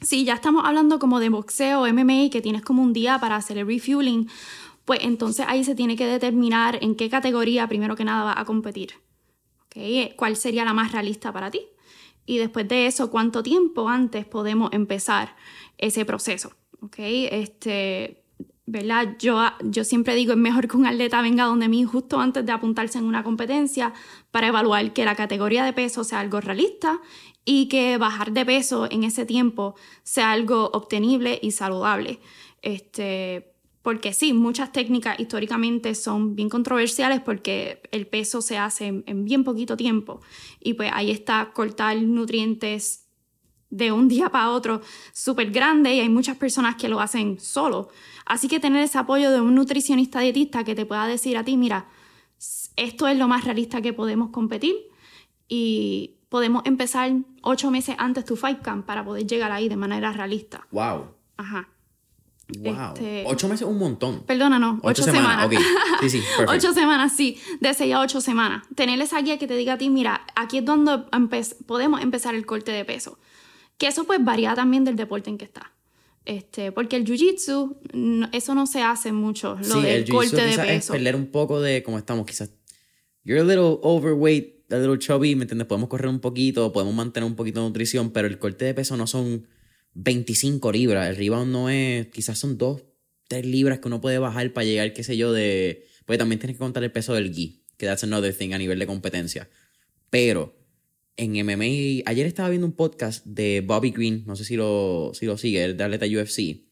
Si 0.00 0.24
ya 0.24 0.34
estamos 0.34 0.64
hablando 0.64 0.98
como 0.98 1.20
de 1.20 1.28
boxeo, 1.28 1.86
MMA, 1.92 2.30
que 2.30 2.40
tienes 2.42 2.62
como 2.62 2.82
un 2.82 2.92
día 2.92 3.18
para 3.18 3.36
hacer 3.36 3.58
el 3.58 3.66
refueling, 3.66 4.28
pues 4.84 5.00
entonces 5.02 5.46
ahí 5.48 5.64
se 5.64 5.74
tiene 5.74 5.96
que 5.96 6.06
determinar 6.06 6.78
en 6.82 6.94
qué 6.94 7.08
categoría 7.08 7.66
primero 7.68 7.96
que 7.96 8.04
nada 8.04 8.24
va 8.24 8.40
a 8.40 8.44
competir. 8.44 8.94
¿Cuál 10.16 10.36
sería 10.36 10.64
la 10.64 10.72
más 10.72 10.92
realista 10.92 11.32
para 11.32 11.50
ti? 11.50 11.66
Y 12.26 12.38
después 12.38 12.68
de 12.68 12.86
eso, 12.86 13.10
¿cuánto 13.10 13.42
tiempo 13.42 13.88
antes 13.88 14.24
podemos 14.24 14.72
empezar 14.72 15.36
ese 15.78 16.04
proceso? 16.04 16.52
¿Okay? 16.80 17.26
Este, 17.30 18.23
¿verdad? 18.66 19.16
Yo, 19.18 19.40
yo 19.62 19.84
siempre 19.84 20.14
digo, 20.14 20.32
es 20.32 20.38
mejor 20.38 20.68
que 20.68 20.76
un 20.76 20.86
atleta 20.86 21.20
venga 21.20 21.44
donde 21.44 21.68
mí 21.68 21.84
justo 21.84 22.18
antes 22.18 22.46
de 22.46 22.52
apuntarse 22.52 22.98
en 22.98 23.04
una 23.04 23.22
competencia 23.22 23.92
para 24.30 24.48
evaluar 24.48 24.92
que 24.92 25.04
la 25.04 25.14
categoría 25.14 25.64
de 25.64 25.72
peso 25.72 26.04
sea 26.04 26.20
algo 26.20 26.40
realista 26.40 27.00
y 27.44 27.68
que 27.68 27.98
bajar 27.98 28.32
de 28.32 28.46
peso 28.46 28.88
en 28.90 29.04
ese 29.04 29.26
tiempo 29.26 29.74
sea 30.02 30.32
algo 30.32 30.70
obtenible 30.72 31.38
y 31.42 31.50
saludable. 31.50 32.20
Este, 32.62 33.54
porque 33.82 34.14
sí, 34.14 34.32
muchas 34.32 34.72
técnicas 34.72 35.20
históricamente 35.20 35.94
son 35.94 36.34
bien 36.34 36.48
controversiales 36.48 37.20
porque 37.20 37.82
el 37.90 38.06
peso 38.06 38.40
se 38.40 38.56
hace 38.56 38.86
en, 39.04 39.24
bien 39.26 39.44
poquito 39.44 39.76
tiempo 39.76 40.22
y 40.58 40.72
pues 40.72 40.90
ahí 40.94 41.10
está 41.10 41.50
cortar 41.52 42.00
nutrientes 42.00 43.04
de 43.68 43.92
un 43.92 44.08
día 44.08 44.30
para 44.30 44.52
otro 44.52 44.80
súper 45.12 45.50
grande 45.50 45.94
y 45.94 46.00
hay 46.00 46.08
muchas 46.08 46.38
personas 46.38 46.76
que 46.76 46.88
lo 46.88 46.98
hacen 46.98 47.38
solo. 47.38 47.90
Así 48.26 48.48
que 48.48 48.60
tener 48.60 48.82
ese 48.82 48.98
apoyo 48.98 49.30
de 49.30 49.40
un 49.40 49.54
nutricionista 49.54 50.20
dietista 50.20 50.64
que 50.64 50.74
te 50.74 50.86
pueda 50.86 51.06
decir 51.06 51.36
a 51.36 51.44
ti, 51.44 51.56
mira, 51.56 51.86
esto 52.76 53.08
es 53.08 53.18
lo 53.18 53.28
más 53.28 53.44
realista 53.44 53.82
que 53.82 53.92
podemos 53.92 54.30
competir 54.30 54.74
y 55.48 56.16
podemos 56.28 56.62
empezar 56.64 57.12
ocho 57.42 57.70
meses 57.70 57.96
antes 57.98 58.24
tu 58.24 58.36
fight 58.36 58.60
camp 58.60 58.86
para 58.86 59.04
poder 59.04 59.26
llegar 59.26 59.52
ahí 59.52 59.68
de 59.68 59.76
manera 59.76 60.12
realista. 60.12 60.66
Wow. 60.70 61.06
Ajá. 61.36 61.68
Wow. 62.58 62.92
Este, 62.94 63.24
ocho 63.26 63.48
meses 63.48 63.66
un 63.66 63.78
montón. 63.78 64.22
Perdona, 64.26 64.58
no. 64.58 64.78
Ocho, 64.82 65.02
semanas. 65.02 65.48
Sí, 66.00 66.10
sí, 66.10 66.22
ocho 66.48 66.72
semanas, 66.74 67.12
sí. 67.12 67.38
De 67.60 67.72
seis 67.72 67.94
a 67.94 68.00
ocho 68.00 68.20
semanas. 68.20 68.66
Tener 68.74 69.00
esa 69.00 69.20
guía 69.20 69.38
que 69.38 69.46
te 69.46 69.56
diga 69.56 69.74
a 69.74 69.78
ti, 69.78 69.88
mira, 69.88 70.26
aquí 70.34 70.58
es 70.58 70.64
donde 70.64 71.04
podemos 71.66 72.02
empezar 72.02 72.34
el 72.34 72.44
corte 72.44 72.72
de 72.72 72.84
peso. 72.84 73.18
Que 73.78 73.86
eso 73.86 74.04
pues 74.04 74.22
varía 74.22 74.54
también 74.54 74.84
del 74.84 74.96
deporte 74.96 75.30
en 75.30 75.38
que 75.38 75.44
está. 75.46 75.72
Este, 76.24 76.72
porque 76.72 76.96
el 76.96 77.04
jiu-jitsu, 77.04 78.30
eso 78.32 78.54
no 78.54 78.66
se 78.66 78.82
hace 78.82 79.12
mucho, 79.12 79.58
lo 79.68 79.82
del 79.82 80.08
corte 80.08 80.36
de 80.36 80.56
peso. 80.56 80.92
Es 80.94 80.98
perder 80.98 81.16
un 81.16 81.26
poco 81.26 81.60
de 81.60 81.82
cómo 81.82 81.98
estamos, 81.98 82.26
quizás. 82.26 82.50
You're 83.24 83.40
a 83.40 83.44
little 83.44 83.78
overweight, 83.82 84.72
a 84.72 84.76
little 84.76 84.98
chubby, 84.98 85.34
¿me 85.36 85.42
entiendes? 85.42 85.66
Podemos 85.66 85.88
correr 85.88 86.08
un 86.08 86.20
poquito, 86.20 86.72
podemos 86.72 86.94
mantener 86.94 87.26
un 87.26 87.36
poquito 87.36 87.60
de 87.60 87.66
nutrición, 87.66 88.10
pero 88.10 88.26
el 88.26 88.38
corte 88.38 88.64
de 88.64 88.74
peso 88.74 88.96
no 88.96 89.06
son 89.06 89.46
25 89.94 90.72
libras. 90.72 91.08
El 91.08 91.16
rebound 91.16 91.52
no 91.52 91.68
es, 91.68 92.06
quizás 92.08 92.38
son 92.38 92.56
2, 92.58 92.82
3 93.28 93.46
libras 93.46 93.78
que 93.80 93.88
uno 93.88 94.00
puede 94.00 94.18
bajar 94.18 94.52
para 94.52 94.64
llegar, 94.64 94.92
qué 94.92 95.04
sé 95.04 95.16
yo, 95.16 95.32
de... 95.32 95.86
Porque 96.06 96.18
también 96.18 96.38
tienes 96.38 96.56
que 96.56 96.60
contar 96.60 96.84
el 96.84 96.92
peso 96.92 97.14
del 97.14 97.32
gi, 97.32 97.64
que 97.76 97.86
that's 97.86 98.04
another 98.04 98.34
thing 98.34 98.52
a 98.52 98.58
nivel 98.58 98.78
de 98.78 98.86
competencia. 98.86 99.48
Pero 100.10 100.54
en 101.16 101.32
MMA, 101.32 102.02
ayer 102.06 102.26
estaba 102.26 102.48
viendo 102.48 102.66
un 102.66 102.72
podcast 102.72 103.24
de 103.24 103.62
Bobby 103.64 103.90
Green, 103.90 104.24
no 104.26 104.36
sé 104.36 104.44
si 104.44 104.56
lo, 104.56 105.12
si 105.14 105.26
lo 105.26 105.38
sigue, 105.38 105.64
el 105.64 105.76
de 105.76 105.84
atleta 105.84 106.06
UFC. 106.06 106.62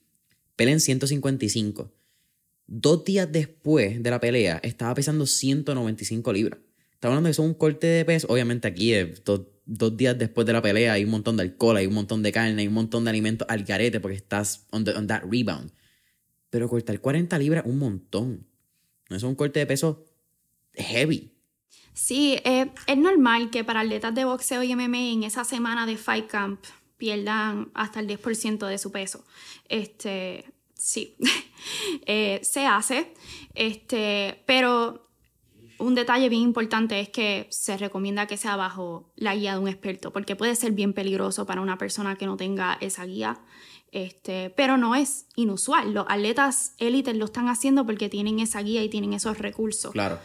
Pelea 0.57 0.75
en 0.75 0.81
155. 0.81 1.93
Dos 2.67 3.05
días 3.05 3.31
después 3.31 4.03
de 4.03 4.11
la 4.11 4.21
pelea, 4.21 4.61
estaba 4.63 4.95
pesando 4.95 5.27
195 5.27 6.33
libras. 6.33 6.61
Estaba 6.93 7.15
hablando 7.15 7.29
de 7.29 7.33
eso, 7.33 7.43
un 7.43 7.55
corte 7.55 7.87
de 7.87 8.05
peso. 8.05 8.29
Obviamente 8.31 8.69
aquí 8.69 8.95
es 8.95 9.23
dos 9.25 9.97
días 9.97 10.19
después 10.19 10.47
de 10.47 10.53
la 10.53 10.63
pelea 10.63 10.93
hay 10.95 11.05
un 11.05 11.11
montón 11.11 11.37
de 11.37 11.45
alcohol, 11.45 11.77
hay 11.77 11.87
un 11.87 11.95
montón 11.95 12.23
de 12.23 12.33
carne, 12.33 12.61
hay 12.61 12.69
un 12.69 12.75
montón 12.75 13.05
de 13.05 13.11
alimentos 13.11 13.47
al 13.49 13.65
garete 13.65 14.01
porque 14.01 14.17
estás 14.17 14.67
on, 14.71 14.85
that 14.85 15.23
rebound. 15.29 15.73
Pero 16.51 16.69
cortar 16.69 17.01
40 17.01 17.39
libras, 17.39 17.65
un 17.67 17.79
montón. 17.79 18.47
No 19.09 19.17
es 19.17 19.23
un 19.23 19.35
corte 19.35 19.61
de 19.61 19.67
peso 19.67 20.05
heavy. 20.75 21.32
Sí, 21.95 22.39
eh, 22.45 22.71
es 22.87 22.99
normal 22.99 23.51
que 23.51 23.65
para 23.65 23.81
atletas 23.81 24.15
de 24.15 24.25
boxeo 24.25 24.63
y 24.63 24.75
MMA 24.75 24.99
en 25.13 25.23
esa 25.25 25.45
semana 25.45 25.87
de 25.87 25.97
Fight 25.97 26.27
Camp 26.27 26.61
pierdan 26.97 27.71
hasta 27.75 28.01
el 28.01 28.09
10% 28.09 28.67
de 28.67 28.79
su 28.79 28.93
peso. 28.93 29.25
Este, 29.69 30.45
sí, 30.75 31.17
eh, 32.07 32.41
se 32.43 32.67
hace, 32.67 33.13
este, 33.55 34.43
pero 34.47 35.09
un 35.79 35.95
detalle 35.95 36.29
bien 36.29 36.43
importante 36.43 37.01
es 37.01 37.09
que 37.09 37.49
se 37.51 37.77
recomienda 37.77 38.27
que 38.27 38.37
sea 38.37 38.57
bajo 38.57 39.13
la 39.17 39.35
guía 39.35 39.55
de 39.55 39.59
un 39.59 39.69
experto, 39.69 40.13
porque 40.13 40.37
puede 40.37 40.55
ser 40.55 40.73
bien 40.73 40.93
peligroso 40.93 41.45
para 41.45 41.61
una 41.61 41.77
persona 41.77 42.17
que 42.17 42.27
no 42.27 42.37
tenga 42.37 42.79
esa 42.81 43.05
guía. 43.05 43.41
Este, 43.91 44.49
pero 44.51 44.79
no 44.79 44.95
es 44.95 45.27
inusual. 45.37 45.93
Los 45.93 46.07
atletas 46.09 46.75
élites 46.79 47.15
lo 47.15 47.27
están 47.27 47.49
haciendo 47.49 47.85
porque 47.85 48.09
tienen 48.09 48.41
esa 48.41 48.63
guía 48.63 48.83
y 48.83 48.89
tienen 48.89 49.13
esos 49.13 49.39
recursos. 49.39 49.93
Claro. 49.93 50.19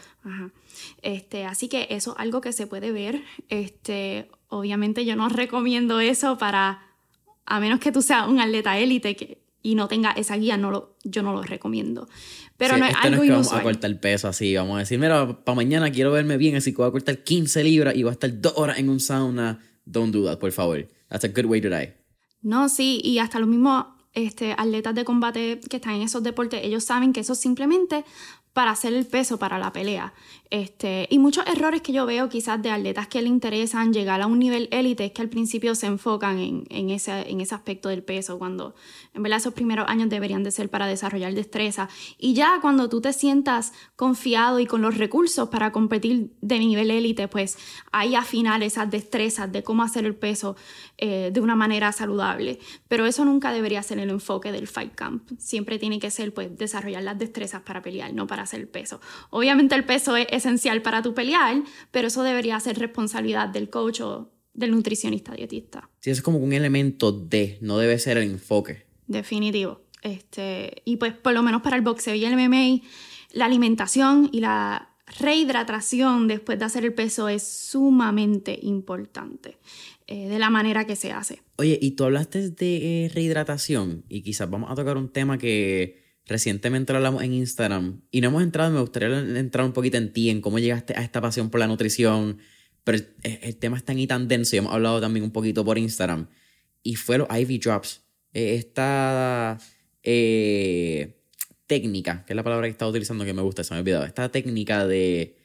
Este, 1.02 1.44
así 1.44 1.68
que 1.68 1.86
eso 1.90 2.12
es 2.12 2.18
algo 2.18 2.40
que 2.40 2.52
se 2.52 2.66
puede 2.66 2.92
ver. 2.92 3.22
Este, 3.48 4.30
obviamente 4.48 5.04
yo 5.04 5.16
no 5.16 5.28
recomiendo 5.28 6.00
eso 6.00 6.38
para, 6.38 6.82
a 7.46 7.60
menos 7.60 7.80
que 7.80 7.92
tú 7.92 8.02
seas 8.02 8.28
un 8.28 8.40
atleta 8.40 8.78
élite 8.78 9.16
que, 9.16 9.42
y 9.62 9.74
no 9.74 9.88
tenga 9.88 10.12
esa 10.12 10.36
guía, 10.36 10.56
no 10.56 10.70
lo, 10.70 10.96
yo 11.04 11.22
no 11.22 11.32
lo 11.32 11.42
recomiendo. 11.42 12.08
Pero 12.56 12.76
no 12.76 12.86
es 12.86 12.94
algo 13.00 13.16
no 13.16 13.22
es 13.22 13.28
que 13.28 13.32
vamos 13.32 13.52
a 13.52 13.62
cortar 13.62 14.00
peso 14.00 14.28
así, 14.28 14.54
vamos 14.54 14.76
a 14.76 14.78
decir, 14.80 14.98
mira, 14.98 15.44
para 15.44 15.56
mañana 15.56 15.90
quiero 15.90 16.12
verme 16.12 16.36
bien, 16.36 16.56
así 16.56 16.72
que 16.72 16.78
voy 16.78 16.88
a 16.88 16.92
cortar 16.92 17.22
15 17.22 17.64
libras 17.64 17.94
y 17.96 18.02
voy 18.02 18.10
a 18.10 18.12
estar 18.12 18.40
dos 18.40 18.54
horas 18.56 18.78
en 18.78 18.88
un 18.88 19.00
sauna. 19.00 19.60
Don't 19.84 20.12
do 20.14 20.24
that, 20.24 20.38
por 20.38 20.52
favor. 20.52 20.88
That's 21.08 21.24
a 21.24 21.28
good 21.28 21.46
way 21.46 21.60
to 21.60 21.68
die. 21.68 21.94
No, 22.42 22.68
sí, 22.68 23.00
y 23.02 23.18
hasta 23.18 23.38
los 23.38 23.48
mismos 23.48 23.86
este, 24.12 24.52
atletas 24.56 24.94
de 24.94 25.04
combate 25.04 25.60
que 25.68 25.76
están 25.76 25.94
en 25.94 26.02
esos 26.02 26.22
deportes, 26.22 26.60
ellos 26.64 26.84
saben 26.84 27.12
que 27.12 27.20
eso 27.20 27.34
simplemente 27.34 28.04
para 28.52 28.72
hacer 28.72 28.92
el 28.92 29.06
peso 29.06 29.38
para 29.38 29.58
la 29.58 29.72
pelea. 29.72 30.12
Este, 30.50 31.06
y 31.10 31.18
muchos 31.18 31.46
errores 31.46 31.82
que 31.82 31.92
yo 31.92 32.06
veo 32.06 32.28
quizás 32.30 32.60
de 32.62 32.70
atletas 32.70 33.06
que 33.06 33.20
le 33.20 33.28
interesan 33.28 33.92
llegar 33.92 34.22
a 34.22 34.26
un 34.26 34.38
nivel 34.38 34.68
élite 34.72 35.04
es 35.04 35.12
que 35.12 35.20
al 35.20 35.28
principio 35.28 35.74
se 35.74 35.86
enfocan 35.86 36.38
en, 36.38 36.64
en, 36.70 36.88
ese, 36.88 37.30
en 37.30 37.42
ese 37.42 37.54
aspecto 37.54 37.90
del 37.90 38.02
peso, 38.02 38.38
cuando 38.38 38.74
en 39.12 39.22
verdad 39.22 39.38
esos 39.38 39.52
primeros 39.52 39.86
años 39.88 40.08
deberían 40.08 40.42
de 40.42 40.50
ser 40.50 40.70
para 40.70 40.86
desarrollar 40.86 41.34
destreza. 41.34 41.88
Y 42.18 42.32
ya 42.32 42.58
cuando 42.62 42.88
tú 42.88 43.00
te 43.00 43.12
sientas 43.12 43.72
confiado 43.94 44.58
y 44.58 44.66
con 44.66 44.80
los 44.80 44.96
recursos 44.96 45.50
para 45.50 45.70
competir 45.70 46.32
de 46.40 46.58
nivel 46.58 46.90
élite, 46.90 47.28
pues 47.28 47.58
ahí 47.92 48.14
afinar 48.14 48.62
esas 48.62 48.90
destrezas 48.90 49.52
de 49.52 49.62
cómo 49.62 49.82
hacer 49.82 50.06
el 50.06 50.14
peso 50.14 50.56
eh, 50.96 51.30
de 51.32 51.40
una 51.40 51.56
manera 51.56 51.92
saludable. 51.92 52.58
Pero 52.88 53.06
eso 53.06 53.24
nunca 53.24 53.52
debería 53.52 53.82
ser 53.82 53.98
el 53.98 54.10
enfoque 54.10 54.50
del 54.50 54.66
Fight 54.66 54.94
Camp. 54.94 55.30
Siempre 55.38 55.78
tiene 55.78 55.98
que 55.98 56.10
ser 56.10 56.32
pues 56.32 56.56
desarrollar 56.56 57.02
las 57.02 57.18
destrezas 57.18 57.62
para 57.62 57.82
pelear, 57.82 58.14
no 58.14 58.26
para 58.26 58.37
hacer 58.38 58.60
el 58.60 58.68
peso. 58.68 59.00
Obviamente 59.30 59.74
el 59.74 59.84
peso 59.84 60.16
es 60.16 60.26
esencial 60.30 60.82
para 60.82 61.02
tu 61.02 61.14
pelear, 61.14 61.62
pero 61.90 62.08
eso 62.08 62.22
debería 62.22 62.58
ser 62.60 62.78
responsabilidad 62.78 63.48
del 63.48 63.70
coach 63.70 64.00
o 64.00 64.30
del 64.54 64.72
nutricionista 64.72 65.34
dietista. 65.34 65.88
Sí, 66.00 66.10
eso 66.10 66.18
es 66.18 66.22
como 66.22 66.38
un 66.38 66.52
elemento 66.52 67.12
de, 67.12 67.58
no 67.60 67.78
debe 67.78 67.98
ser 67.98 68.18
el 68.18 68.24
enfoque. 68.24 68.86
Definitivo. 69.06 69.82
Este, 70.02 70.82
y 70.84 70.96
pues 70.96 71.12
por 71.12 71.32
lo 71.32 71.42
menos 71.42 71.62
para 71.62 71.76
el 71.76 71.82
boxeo 71.82 72.14
y 72.14 72.24
el 72.24 72.34
MMA, 72.36 72.84
la 73.32 73.46
alimentación 73.46 74.28
y 74.32 74.40
la 74.40 74.90
rehidratación 75.20 76.28
después 76.28 76.58
de 76.58 76.64
hacer 76.64 76.84
el 76.84 76.94
peso 76.94 77.28
es 77.28 77.42
sumamente 77.42 78.58
importante 78.62 79.58
eh, 80.06 80.28
de 80.28 80.38
la 80.38 80.50
manera 80.50 80.86
que 80.86 80.96
se 80.96 81.12
hace. 81.12 81.42
Oye, 81.56 81.78
y 81.80 81.92
tú 81.92 82.04
hablaste 82.04 82.50
de 82.50 83.04
eh, 83.04 83.10
rehidratación 83.14 84.04
y 84.08 84.22
quizás 84.22 84.50
vamos 84.50 84.70
a 84.70 84.74
tocar 84.74 84.96
un 84.96 85.08
tema 85.08 85.38
que 85.38 86.07
Recientemente 86.28 86.92
hablamos 86.92 87.22
en 87.22 87.32
Instagram 87.32 88.02
y 88.10 88.20
no 88.20 88.28
hemos 88.28 88.42
entrado, 88.42 88.70
me 88.70 88.80
gustaría 88.80 89.18
entrar 89.18 89.64
un 89.64 89.72
poquito 89.72 89.96
en 89.96 90.12
ti, 90.12 90.28
en 90.28 90.42
cómo 90.42 90.58
llegaste 90.58 90.92
a 90.94 91.02
esta 91.02 91.22
pasión 91.22 91.48
por 91.48 91.58
la 91.58 91.66
nutrición, 91.66 92.38
pero 92.84 92.98
el, 93.22 93.56
tema 93.56 93.78
es 93.78 93.84
tan 93.84 94.06
tan 94.06 94.28
denso 94.28 94.54
y 94.54 94.58
hemos 94.58 94.74
hablado 94.74 95.00
también 95.00 95.24
un 95.24 95.30
poquito 95.30 95.64
por 95.64 95.78
Instagram. 95.78 96.28
Y 96.82 96.96
fue 96.96 97.16
los 97.16 97.28
IV 97.30 97.60
Drops. 97.60 98.02
Eh, 98.34 98.56
esta 98.56 99.58
eh, 100.02 101.22
técnica, 101.66 102.24
que 102.26 102.34
es 102.34 102.36
la 102.36 102.44
palabra 102.44 102.66
que 102.66 102.72
estaba 102.72 102.90
utilizando 102.90 103.24
que 103.24 103.32
me 103.32 103.40
gusta, 103.40 103.64
se 103.64 103.72
me 103.72 103.78
ha 103.78 103.80
olvidado. 103.80 104.04
Esta 104.04 104.28
técnica 104.30 104.86
de 104.86 105.38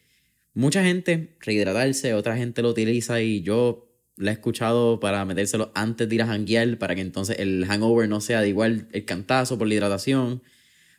mucha 0.53 0.83
gente 0.83 1.37
rehidratarse, 1.39 2.13
otra 2.13 2.35
gente 2.35 2.61
lo 2.61 2.69
utiliza 2.69 3.21
y 3.21 3.41
yo 3.41 3.89
la 4.17 4.31
he 4.31 4.33
escuchado 4.33 4.99
para 4.99 5.23
metérselo 5.23 5.71
antes 5.75 6.09
de 6.09 6.15
ir 6.15 6.21
a 6.23 6.27
janguear, 6.27 6.77
para 6.77 6.93
que 6.93 7.01
entonces 7.01 7.39
el 7.39 7.65
hangover 7.67 8.09
no 8.09 8.19
sea 8.19 8.41
de 8.41 8.49
igual 8.49 8.89
el 8.91 9.05
cantazo 9.05 9.57
por 9.57 9.67
la 9.69 9.75
hidratación. 9.75 10.43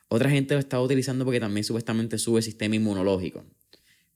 Otra 0.09 0.31
gente 0.31 0.55
lo 0.55 0.61
estaba 0.61 0.83
utilizando 0.83 1.25
porque 1.25 1.41
también 1.41 1.65
supuestamente 1.65 2.19
sube 2.19 2.39
el 2.39 2.45
sistema 2.45 2.77
inmunológico. 2.77 3.45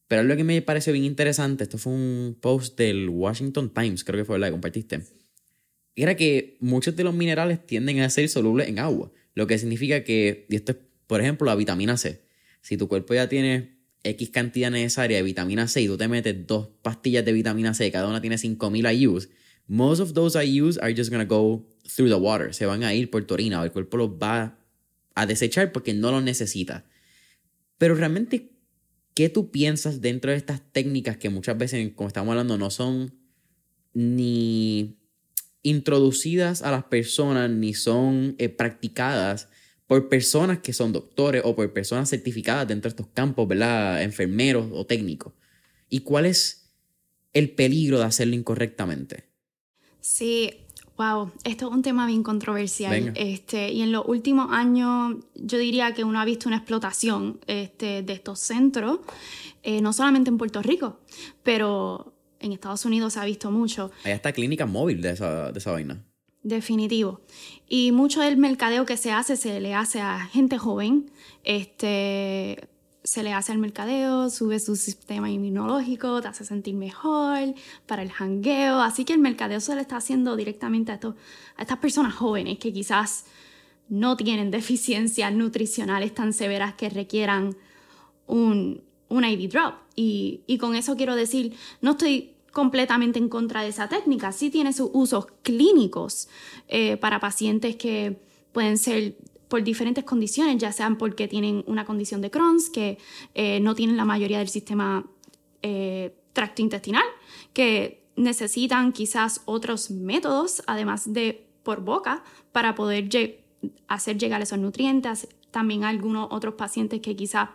Pero 0.08 0.22
lo 0.22 0.36
que 0.36 0.44
me 0.44 0.60
pareció 0.62 0.92
bien 0.92 1.04
interesante, 1.04 1.64
esto 1.64 1.76
fue 1.76 1.92
un 1.92 2.36
post 2.40 2.78
del 2.78 3.08
Washington 3.08 3.72
Times, 3.72 4.04
creo 4.04 4.20
que 4.20 4.24
fue 4.24 4.38
la 4.38 4.46
que 4.46 4.52
compartiste, 4.52 5.02
era 5.94 6.16
que 6.16 6.56
muchos 6.60 6.96
de 6.96 7.04
los 7.04 7.14
minerales 7.14 7.66
tienden 7.66 8.00
a 8.00 8.08
ser 8.08 8.28
solubles 8.28 8.68
en 8.68 8.78
agua, 8.78 9.12
lo 9.34 9.46
que 9.46 9.58
significa 9.58 10.04
que, 10.04 10.46
y 10.48 10.56
esto 10.56 10.72
es, 10.72 10.78
por 11.06 11.20
ejemplo, 11.20 11.46
la 11.46 11.54
vitamina 11.54 11.96
C. 11.96 12.22
Si 12.60 12.76
tu 12.76 12.88
cuerpo 12.88 13.14
ya 13.14 13.28
tiene 13.28 13.78
X 14.02 14.30
cantidad 14.30 14.70
necesaria 14.70 15.16
de 15.18 15.22
vitamina 15.22 15.68
C 15.68 15.82
y 15.82 15.86
tú 15.86 15.96
te 15.96 16.08
metes 16.08 16.46
dos 16.46 16.68
pastillas 16.82 17.24
de 17.24 17.32
vitamina 17.32 17.74
C, 17.74 17.90
cada 17.90 18.08
una 18.08 18.20
tiene 18.20 18.38
5000 18.38 18.86
IUs, 18.92 19.28
most 19.66 20.00
of 20.00 20.14
those 20.14 20.38
IUs 20.42 20.78
are 20.80 20.94
just 20.94 21.10
going 21.10 21.26
to 21.26 21.28
go 21.28 21.66
through 21.84 22.08
the 22.08 22.16
water, 22.16 22.54
se 22.54 22.64
van 22.64 22.82
a 22.82 22.94
ir 22.94 23.10
por 23.10 23.24
tu 23.24 23.34
orina, 23.34 23.62
el 23.62 23.72
cuerpo 23.72 23.96
los 23.96 24.10
va 24.10 24.57
a 25.20 25.26
desechar 25.26 25.72
porque 25.72 25.94
no 25.94 26.10
lo 26.10 26.20
necesita. 26.20 26.86
Pero 27.76 27.94
realmente, 27.94 28.52
¿qué 29.14 29.28
tú 29.28 29.50
piensas 29.50 30.00
dentro 30.00 30.30
de 30.30 30.36
estas 30.36 30.60
técnicas 30.72 31.16
que 31.16 31.30
muchas 31.30 31.58
veces, 31.58 31.92
como 31.94 32.08
estamos 32.08 32.32
hablando, 32.32 32.58
no 32.58 32.70
son 32.70 33.14
ni 33.92 34.98
introducidas 35.62 36.62
a 36.62 36.70
las 36.70 36.84
personas 36.84 37.50
ni 37.50 37.74
son 37.74 38.36
eh, 38.38 38.48
practicadas 38.48 39.48
por 39.86 40.08
personas 40.08 40.58
que 40.58 40.72
son 40.72 40.92
doctores 40.92 41.42
o 41.44 41.56
por 41.56 41.72
personas 41.72 42.10
certificadas 42.10 42.68
dentro 42.68 42.88
de 42.88 42.92
estos 42.92 43.08
campos, 43.08 43.48
¿verdad? 43.48 44.02
Enfermeros 44.02 44.68
o 44.72 44.86
técnicos. 44.86 45.32
¿Y 45.88 46.00
cuál 46.00 46.26
es 46.26 46.70
el 47.32 47.50
peligro 47.50 47.98
de 47.98 48.04
hacerlo 48.04 48.34
incorrectamente? 48.34 49.24
Sí, 50.00 50.66
wow, 50.98 51.30
esto 51.44 51.68
es 51.68 51.72
un 51.72 51.82
tema 51.82 52.06
bien 52.06 52.22
controversial. 52.22 53.12
Este, 53.14 53.70
y 53.70 53.82
en 53.82 53.92
los 53.92 54.04
últimos 54.06 54.48
años 54.50 55.14
yo 55.36 55.56
diría 55.56 55.94
que 55.94 56.02
uno 56.02 56.20
ha 56.20 56.24
visto 56.24 56.48
una 56.48 56.58
explotación 56.58 57.38
este, 57.46 58.02
de 58.02 58.12
estos 58.12 58.40
centros, 58.40 58.98
eh, 59.62 59.80
no 59.80 59.92
solamente 59.92 60.28
en 60.28 60.38
Puerto 60.38 60.60
Rico, 60.60 60.98
pero 61.44 62.12
en 62.40 62.52
Estados 62.52 62.84
Unidos 62.84 63.12
se 63.12 63.20
ha 63.20 63.24
visto 63.24 63.50
mucho. 63.50 63.92
Hay 64.04 64.12
hasta 64.12 64.32
clínica 64.32 64.66
móvil 64.66 65.00
de 65.00 65.12
esa, 65.12 65.52
de 65.52 65.58
esa 65.58 65.70
vaina. 65.70 66.04
Definitivo. 66.42 67.20
Y 67.68 67.92
mucho 67.92 68.20
del 68.20 68.36
mercadeo 68.36 68.84
que 68.84 68.96
se 68.96 69.12
hace 69.12 69.36
se 69.36 69.60
le 69.60 69.74
hace 69.74 70.00
a 70.00 70.26
gente 70.26 70.58
joven. 70.58 71.10
Este, 71.44 72.68
se 73.08 73.22
le 73.22 73.32
hace 73.32 73.52
el 73.52 73.58
mercadeo, 73.58 74.28
sube 74.28 74.60
su 74.60 74.76
sistema 74.76 75.30
inmunológico, 75.30 76.20
te 76.20 76.28
hace 76.28 76.44
sentir 76.44 76.74
mejor 76.74 77.54
para 77.86 78.02
el 78.02 78.12
jangueo. 78.12 78.80
Así 78.80 79.06
que 79.06 79.14
el 79.14 79.18
mercadeo 79.18 79.60
se 79.60 79.74
le 79.74 79.80
está 79.80 79.96
haciendo 79.96 80.36
directamente 80.36 80.92
a, 80.92 80.96
esto, 80.96 81.16
a 81.56 81.62
estas 81.62 81.78
personas 81.78 82.14
jóvenes 82.14 82.58
que 82.58 82.70
quizás 82.70 83.24
no 83.88 84.16
tienen 84.18 84.50
deficiencias 84.58 85.32
nutricionales 85.32 86.12
tan 86.12 86.34
severas 86.34 86.74
que 86.74 86.90
requieran 86.90 87.56
un, 88.26 88.82
un 89.08 89.24
IV 89.24 89.48
drop. 89.50 89.74
Y, 89.96 90.42
y 90.46 90.58
con 90.58 90.76
eso 90.76 90.94
quiero 90.94 91.16
decir, 91.16 91.54
no 91.80 91.92
estoy 91.92 92.34
completamente 92.52 93.18
en 93.18 93.30
contra 93.30 93.62
de 93.62 93.68
esa 93.68 93.88
técnica. 93.88 94.32
Sí 94.32 94.50
tiene 94.50 94.74
sus 94.74 94.90
usos 94.92 95.28
clínicos 95.42 96.28
eh, 96.68 96.98
para 96.98 97.20
pacientes 97.20 97.76
que 97.76 98.20
pueden 98.52 98.76
ser 98.76 99.16
por 99.48 99.62
diferentes 99.64 100.04
condiciones, 100.04 100.58
ya 100.58 100.72
sean 100.72 100.96
porque 100.98 101.28
tienen 101.28 101.64
una 101.66 101.84
condición 101.84 102.20
de 102.20 102.30
Crohn's, 102.30 102.70
que 102.70 102.98
eh, 103.34 103.60
no 103.60 103.74
tienen 103.74 103.96
la 103.96 104.04
mayoría 104.04 104.38
del 104.38 104.48
sistema 104.48 105.06
eh, 105.62 106.14
tracto 106.32 106.62
intestinal, 106.62 107.04
que 107.52 108.04
necesitan 108.16 108.92
quizás 108.92 109.42
otros 109.44 109.90
métodos, 109.90 110.62
además 110.66 111.12
de 111.12 111.46
por 111.62 111.80
boca, 111.82 112.24
para 112.52 112.74
poder 112.74 113.08
hacer 113.88 114.18
llegar 114.18 114.42
esos 114.42 114.58
nutrientes. 114.58 115.28
También 115.50 115.84
algunos 115.84 116.28
otros 116.30 116.54
pacientes 116.54 117.00
que 117.00 117.16
quizás 117.16 117.48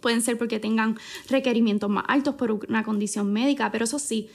Pueden 0.00 0.22
ser 0.22 0.38
porque 0.38 0.60
tengan 0.60 0.96
requerimientos 1.28 1.90
más 1.90 2.04
altos 2.08 2.34
por 2.36 2.52
una 2.52 2.84
condición 2.84 3.32
médica, 3.32 3.70
pero 3.70 3.84
eso 3.84 3.98
sí, 3.98 4.28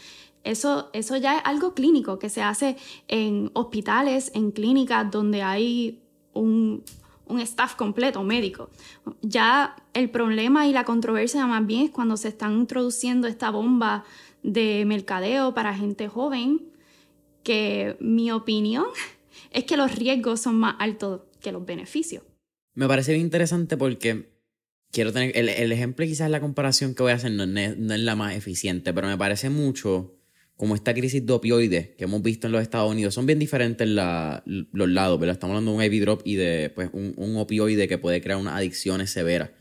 eso, 0.43 0.89
eso 0.93 1.15
ya 1.17 1.37
es 1.37 1.41
algo 1.45 1.73
clínico 1.73 2.19
que 2.19 2.29
se 2.29 2.41
hace 2.41 2.75
en 3.07 3.49
hospitales, 3.53 4.31
en 4.33 4.51
clínicas 4.51 5.09
donde 5.09 5.41
hay 5.41 6.02
un, 6.33 6.83
un 7.27 7.39
staff 7.39 7.75
completo 7.75 8.23
médico. 8.23 8.69
Ya 9.21 9.75
el 9.93 10.09
problema 10.09 10.67
y 10.67 10.73
la 10.73 10.83
controversia 10.83 11.45
más 11.45 11.65
bien 11.65 11.85
es 11.85 11.91
cuando 11.91 12.17
se 12.17 12.29
están 12.29 12.53
introduciendo 12.53 13.27
esta 13.27 13.49
bomba 13.49 14.03
de 14.43 14.83
mercadeo 14.85 15.53
para 15.53 15.75
gente 15.75 16.07
joven, 16.07 16.61
que 17.43 17.97
mi 17.99 18.31
opinión 18.31 18.85
es 19.51 19.63
que 19.63 19.77
los 19.77 19.95
riesgos 19.95 20.41
son 20.41 20.55
más 20.55 20.75
altos 20.79 21.21
que 21.41 21.51
los 21.51 21.65
beneficios. 21.65 22.23
Me 22.75 22.87
parece 22.87 23.13
bien 23.13 23.25
interesante 23.25 23.77
porque 23.77 24.33
quiero 24.91 25.13
tener. 25.13 25.37
El, 25.37 25.49
el, 25.49 25.71
ejemplo, 25.71 26.05
quizás 26.05 26.29
la 26.29 26.39
comparación 26.39 26.95
que 26.95 27.03
voy 27.03 27.11
a 27.11 27.15
hacer 27.15 27.31
no 27.31 27.45
no 27.45 27.59
es, 27.59 27.77
la 27.77 28.15
más 28.15 28.35
eficiente, 28.35 28.93
pero 28.93 29.07
me 29.07 29.17
parece 29.17 29.49
mucho 29.49 30.15
como 30.57 30.75
esta 30.75 30.93
crisis 30.93 31.25
de 31.25 31.33
opioides 31.33 31.89
que 31.89 32.03
hemos 32.03 32.21
visto 32.21 32.47
en 32.47 32.53
los 32.53 32.61
Estados 32.61 32.91
Unidos. 32.91 33.13
Son 33.13 33.25
bien 33.25 33.39
diferentes 33.39 33.87
la, 33.87 34.43
los 34.45 34.89
lados, 34.89 35.19
¿verdad? 35.19 35.33
Estamos 35.33 35.55
hablando 35.55 35.71
de 35.71 35.77
un 35.77 35.83
IV 35.83 36.01
drop 36.01 36.21
y 36.25 36.35
de 36.35 36.71
pues, 36.73 36.89
un, 36.93 37.13
un 37.17 37.37
opioide 37.37 37.87
que 37.87 37.97
puede 37.97 38.21
crear 38.21 38.39
unas 38.39 38.55
adicciones 38.55 39.09
severas. 39.09 39.51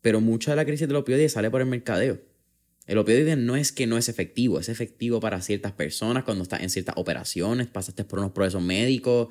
Pero 0.00 0.20
mucha 0.20 0.52
de 0.52 0.56
la 0.56 0.64
crisis 0.64 0.88
del 0.88 0.96
opioide 0.96 1.28
sale 1.28 1.50
por 1.50 1.60
el 1.60 1.66
mercadeo. 1.66 2.20
El 2.86 2.98
opioide 2.98 3.36
no 3.36 3.54
es 3.54 3.70
que 3.70 3.86
no 3.86 3.98
es 3.98 4.08
efectivo, 4.08 4.58
es 4.58 4.68
efectivo 4.68 5.20
para 5.20 5.40
ciertas 5.42 5.72
personas 5.72 6.24
cuando 6.24 6.42
estás 6.42 6.62
en 6.62 6.70
ciertas 6.70 6.96
operaciones, 6.98 7.68
pasaste 7.68 8.04
por 8.04 8.18
unos 8.18 8.32
procesos 8.32 8.62
médicos. 8.62 9.28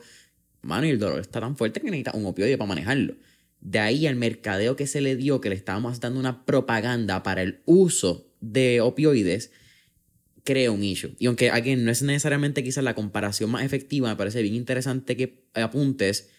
Mano, 0.62 0.88
y 0.88 0.92
el 0.92 1.00
dolor 1.00 1.20
está 1.20 1.42
tan 1.42 1.58
fuerte 1.58 1.82
que 1.82 1.88
necesitas 1.88 2.14
un 2.14 2.26
opioide 2.26 2.58
para 2.58 2.70
manejarlo. 2.70 3.16
De 3.60 3.80
ahí 3.80 4.08
el 4.08 4.16
mercadeo 4.16 4.76
que 4.76 4.88
se 4.88 5.02
le 5.02 5.16
dio, 5.16 5.42
que 5.42 5.50
le 5.50 5.56
estábamos 5.56 6.00
dando 6.00 6.20
una 6.20 6.46
propaganda 6.46 7.24
para 7.24 7.42
el 7.42 7.60
uso 7.66 8.32
de 8.40 8.80
opioides, 8.80 9.52
crea 10.44 10.72
un 10.72 10.84
issue. 10.84 11.16
Y 11.20 11.28
aunque 11.28 11.52
aquí 11.52 11.76
no 11.76 11.92
es 11.92 12.02
necesariamente 12.02 12.64
quizás 12.64 12.84
la 12.84 12.96
comparación 12.96 13.50
más 13.52 13.64
efectiva, 13.64 14.10
me 14.10 14.16
parece 14.16 14.42
bien 14.42 14.56
interesante 14.56 15.16
que 15.16 15.46
apuntes 15.54 16.30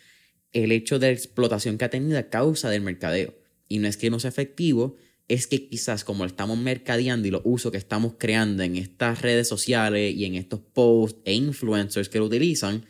el 0.53 0.73
hecho 0.73 0.99
de 0.99 1.09
la 1.09 1.13
explotación 1.13 1.79
que 1.79 1.85
ha 1.85 1.91
tenido 1.91 2.19
a 2.19 2.25
causa 2.25 2.71
del 2.71 2.83
mercadeo. 2.83 3.35
Y 3.69 3.79
no 3.79 3.89
es 3.89 3.97
que 3.97 4.11
no 4.11 4.19
sea 4.19 4.31
efectivo, 4.31 4.97
es 5.29 5.47
que 5.47 5.69
quizás 5.69 6.03
como 6.03 6.25
estamos 6.25 6.59
mercadeando 6.59 7.29
y 7.29 7.31
los 7.31 7.43
usos 7.45 7.71
que 7.71 7.79
estamos 7.79 8.15
creando 8.19 8.65
en 8.65 8.77
estas 8.77 9.23
redes 9.23 9.47
sociales 9.47 10.15
y 10.15 10.25
en 10.25 10.35
estos 10.35 10.61
posts 10.61 11.21
e 11.25 11.35
influencers 11.35 12.09
que 12.09 12.19
lo 12.19 12.25
utilizan, 12.25 12.85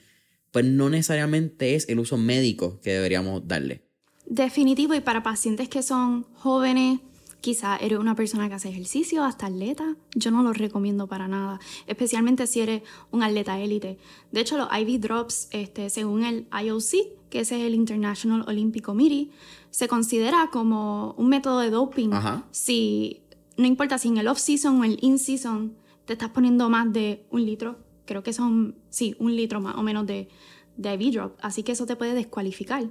pues 0.51 0.65
no 0.65 0.89
necesariamente 0.89 1.75
es 1.75 1.89
el 1.89 1.99
uso 1.99 2.17
médico 2.17 2.81
que 2.81 2.93
deberíamos 2.93 3.47
darle. 3.47 3.83
Definitivo, 4.27 4.95
y 4.95 5.01
para 5.01 5.23
pacientes 5.23 5.69
que 5.69 5.83
son 5.83 6.23
jóvenes, 6.35 7.01
quizá 7.41 7.77
eres 7.77 7.99
una 7.99 8.15
persona 8.15 8.49
que 8.49 8.55
hace 8.55 8.69
ejercicio, 8.69 9.25
hasta 9.25 9.47
atleta, 9.47 9.97
yo 10.15 10.31
no 10.31 10.43
lo 10.43 10.53
recomiendo 10.53 11.07
para 11.07 11.29
nada, 11.29 11.61
especialmente 11.87 12.47
si 12.47 12.61
eres 12.61 12.83
un 13.11 13.23
atleta 13.23 13.59
élite. 13.59 13.99
De 14.33 14.41
hecho, 14.41 14.57
los 14.57 14.69
IV 14.73 15.01
drops, 15.01 15.49
este, 15.51 15.91
según 15.91 16.25
el 16.25 16.47
IOC, 16.53 17.29
que 17.31 17.41
ese 17.41 17.61
es 17.61 17.67
el 17.67 17.75
International 17.75 18.45
Olympic 18.47 18.85
Committee, 18.85 19.31
se 19.71 19.89
considera 19.89 20.51
como 20.53 21.15
un 21.17 21.29
método 21.29 21.61
de 21.61 21.71
doping. 21.71 22.11
Si, 22.51 23.23
no 23.57 23.67
importa 23.67 23.99
si 23.99 24.09
en 24.09 24.19
el 24.19 24.29
off-season 24.29 24.81
o 24.81 24.85
el 24.85 24.99
in-season 25.01 25.75
te 26.05 26.15
estás 26.15 26.31
poniendo 26.31 26.69
más 26.69 26.93
de 26.93 27.25
un 27.31 27.45
litro, 27.45 27.79
creo 28.05 28.23
que 28.23 28.33
son, 28.33 28.75
sí, 28.89 29.15
un 29.19 29.37
litro 29.37 29.61
más 29.61 29.77
o 29.77 29.83
menos 29.83 30.07
de, 30.07 30.29
de 30.77 30.95
IV 30.95 31.13
drop, 31.13 31.39
así 31.41 31.63
que 31.63 31.73
eso 31.73 31.87
te 31.87 31.97
puede 31.97 32.15
descualificar. 32.15 32.85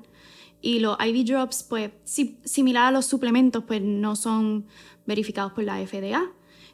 Y 0.61 0.79
los 0.79 0.97
IV 0.99 1.25
drops, 1.25 1.63
pues, 1.63 1.91
similar 2.03 2.87
a 2.87 2.91
los 2.91 3.05
suplementos, 3.05 3.63
pues 3.65 3.81
no 3.81 4.15
son 4.15 4.65
verificados 5.05 5.53
por 5.53 5.63
la 5.63 5.77
FDA. 5.85 6.31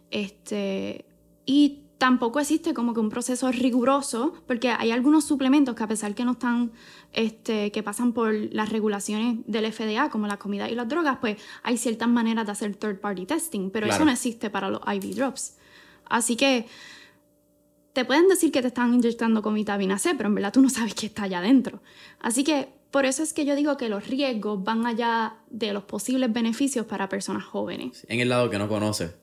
Este, 0.09 1.05
y 1.45 1.85
tampoco 1.97 2.39
existe 2.39 2.73
como 2.73 2.93
que 2.93 2.99
un 2.99 3.09
proceso 3.09 3.51
riguroso, 3.51 4.33
porque 4.47 4.69
hay 4.69 4.91
algunos 4.91 5.25
suplementos 5.25 5.75
que 5.75 5.83
a 5.83 5.87
pesar 5.87 6.13
que 6.15 6.25
no 6.25 6.33
están, 6.33 6.71
este, 7.13 7.71
que 7.71 7.83
pasan 7.83 8.13
por 8.13 8.33
las 8.33 8.69
regulaciones 8.69 9.37
del 9.47 9.71
FDA, 9.71 10.09
como 10.09 10.27
la 10.27 10.37
comida 10.37 10.69
y 10.69 10.75
las 10.75 10.87
drogas, 10.87 11.17
pues 11.21 11.37
hay 11.63 11.77
ciertas 11.77 12.09
maneras 12.09 12.45
de 12.45 12.51
hacer 12.51 12.75
third 12.75 12.99
party 12.99 13.25
testing, 13.25 13.69
pero 13.69 13.87
eso 13.87 14.03
no 14.03 14.11
existe 14.11 14.49
para 14.49 14.69
los 14.69 14.81
IV 14.85 15.15
drops. 15.15 15.57
Así 16.05 16.35
que 16.35 16.67
te 17.93 18.03
pueden 18.03 18.27
decir 18.27 18.51
que 18.51 18.61
te 18.61 18.67
están 18.67 18.93
inyectando 18.93 19.41
con 19.41 19.53
vitamina 19.53 19.97
C, 19.97 20.15
pero 20.15 20.27
en 20.27 20.35
verdad 20.35 20.51
tú 20.51 20.61
no 20.61 20.69
sabes 20.69 20.93
qué 20.93 21.05
está 21.05 21.23
allá 21.23 21.39
adentro. 21.39 21.81
Así 22.19 22.43
que 22.43 22.73
por 22.91 23.05
eso 23.05 23.23
es 23.23 23.33
que 23.33 23.45
yo 23.45 23.55
digo 23.55 23.77
que 23.77 23.89
los 23.89 24.07
riesgos 24.07 24.63
van 24.63 24.85
allá 24.85 25.37
de 25.49 25.73
los 25.73 25.83
posibles 25.83 26.31
beneficios 26.31 26.85
para 26.85 27.09
personas 27.09 27.43
jóvenes. 27.43 28.05
En 28.09 28.19
el 28.19 28.29
lado 28.29 28.49
que 28.49 28.57
no 28.57 28.67
conoce. 28.67 29.13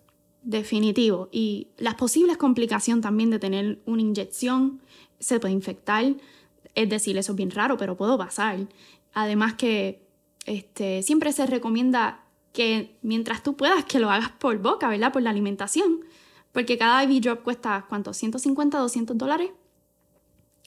Definitivo. 0.42 1.28
Y 1.32 1.68
las 1.78 1.94
posibles 1.94 2.36
complicaciones 2.36 3.02
también 3.02 3.30
de 3.30 3.38
tener 3.38 3.80
una 3.86 4.02
inyección, 4.02 4.80
se 5.18 5.38
puede 5.40 5.54
infectar, 5.54 6.04
es 6.74 6.88
decir, 6.88 7.16
eso 7.16 7.32
es 7.32 7.36
bien 7.36 7.50
raro, 7.50 7.76
pero 7.76 7.96
puede 7.96 8.18
pasar. 8.18 8.58
Además 9.14 9.54
que 9.54 10.02
este, 10.46 11.02
siempre 11.02 11.32
se 11.32 11.46
recomienda 11.46 12.24
que 12.52 12.96
mientras 13.02 13.42
tú 13.42 13.56
puedas, 13.56 13.84
que 13.84 13.98
lo 13.98 14.10
hagas 14.10 14.30
por 14.30 14.58
boca, 14.58 14.88
¿verdad? 14.88 15.12
Por 15.12 15.22
la 15.22 15.30
alimentación. 15.30 16.00
Porque 16.52 16.76
cada 16.76 17.04
IV 17.04 17.20
drop 17.20 17.42
cuesta, 17.42 17.86
¿cuánto? 17.88 18.10
¿150, 18.10 18.70
200 18.70 19.16
dólares? 19.16 19.50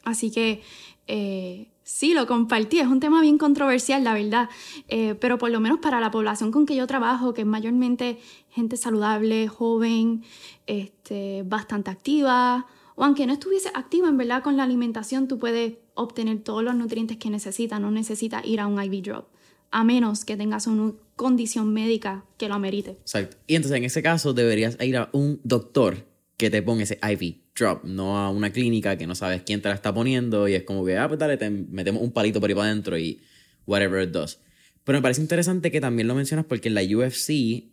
Así 0.04 0.32
que 0.32 0.62
eh, 1.08 1.68
sí, 1.86 2.14
lo 2.14 2.28
compartí. 2.28 2.80
Es 2.80 2.88
un 2.88 3.00
tema 3.00 3.22
bien 3.22 3.38
controversial, 3.38 4.04
la 4.04 4.14
verdad. 4.14 4.50
Eh, 4.90 5.16
pero 5.16 5.38
por 5.38 5.52
lo 5.52 5.62
menos 5.62 5.80
para 5.80 6.02
la 6.02 6.12
población 6.12 6.52
con 6.52 6.66
que 6.66 6.76
yo 6.76 6.86
trabajo, 6.88 7.34
que 7.34 7.42
es 7.42 7.48
mayormente 7.48 8.20
gente 8.50 8.76
saludable, 8.76 9.48
joven, 9.48 10.24
este, 10.68 11.44
bastante 11.46 11.92
activa, 11.92 12.66
o 12.96 13.04
aunque 13.06 13.26
no 13.28 13.34
estuviese 13.34 13.70
activa 13.74 14.10
en 14.10 14.18
verdad 14.18 14.44
con 14.44 14.58
la 14.58 14.64
alimentación, 14.64 15.28
tú 15.28 15.38
puedes 15.38 15.74
obtener 15.94 16.40
todos 16.40 16.64
los 16.64 16.76
nutrientes 16.76 17.18
que 17.18 17.30
necesitas. 17.30 17.80
No 17.80 17.92
necesitas 17.92 18.46
ir 18.46 18.60
a 18.60 18.68
un 18.68 18.82
IV 18.82 19.04
drop, 19.04 19.28
a 19.72 19.84
menos 19.84 20.26
que 20.26 20.36
tengas 20.36 20.68
una 20.68 20.94
condición 21.16 21.74
médica 21.74 22.26
que 22.38 22.50
lo 22.50 22.56
amerite. 22.56 22.92
Exacto. 22.92 23.38
Y 23.48 23.56
entonces 23.56 23.78
en 23.78 23.84
ese 23.86 24.02
caso 24.02 24.34
deberías 24.34 24.78
ir 24.82 24.98
a 24.98 25.10
un 25.14 25.40
doctor 25.44 26.08
que 26.38 26.50
te 26.50 26.62
ponga 26.62 26.84
ese 26.84 27.00
IV 27.02 27.45
drop, 27.56 27.84
no 27.86 28.18
a 28.18 28.30
una 28.30 28.52
clínica 28.52 28.98
que 28.98 29.08
no 29.08 29.16
sabes 29.16 29.44
quién 29.44 29.62
te 29.62 29.70
la 29.70 29.76
está 29.76 29.94
poniendo 29.94 30.48
y 30.48 30.54
es 30.56 30.64
como 30.64 30.84
que, 30.86 30.98
ah, 30.98 31.08
pues 31.08 31.20
dale, 31.20 31.38
te 31.38 31.50
metemos 31.50 32.02
un 32.02 32.12
palito 32.12 32.40
por 32.42 32.50
ahí 32.50 32.56
para 32.56 32.68
adentro 32.70 32.98
y 32.98 33.22
whatever 33.66 34.04
it 34.04 34.10
does. 34.12 34.40
Pero 34.84 34.98
me 34.98 35.02
parece 35.02 35.22
interesante 35.22 35.72
que 35.72 35.80
también 35.82 36.08
lo 36.08 36.16
mencionas 36.16 36.46
porque 36.46 36.68
en 36.68 36.76
la 36.76 36.82
UFC 36.84 37.70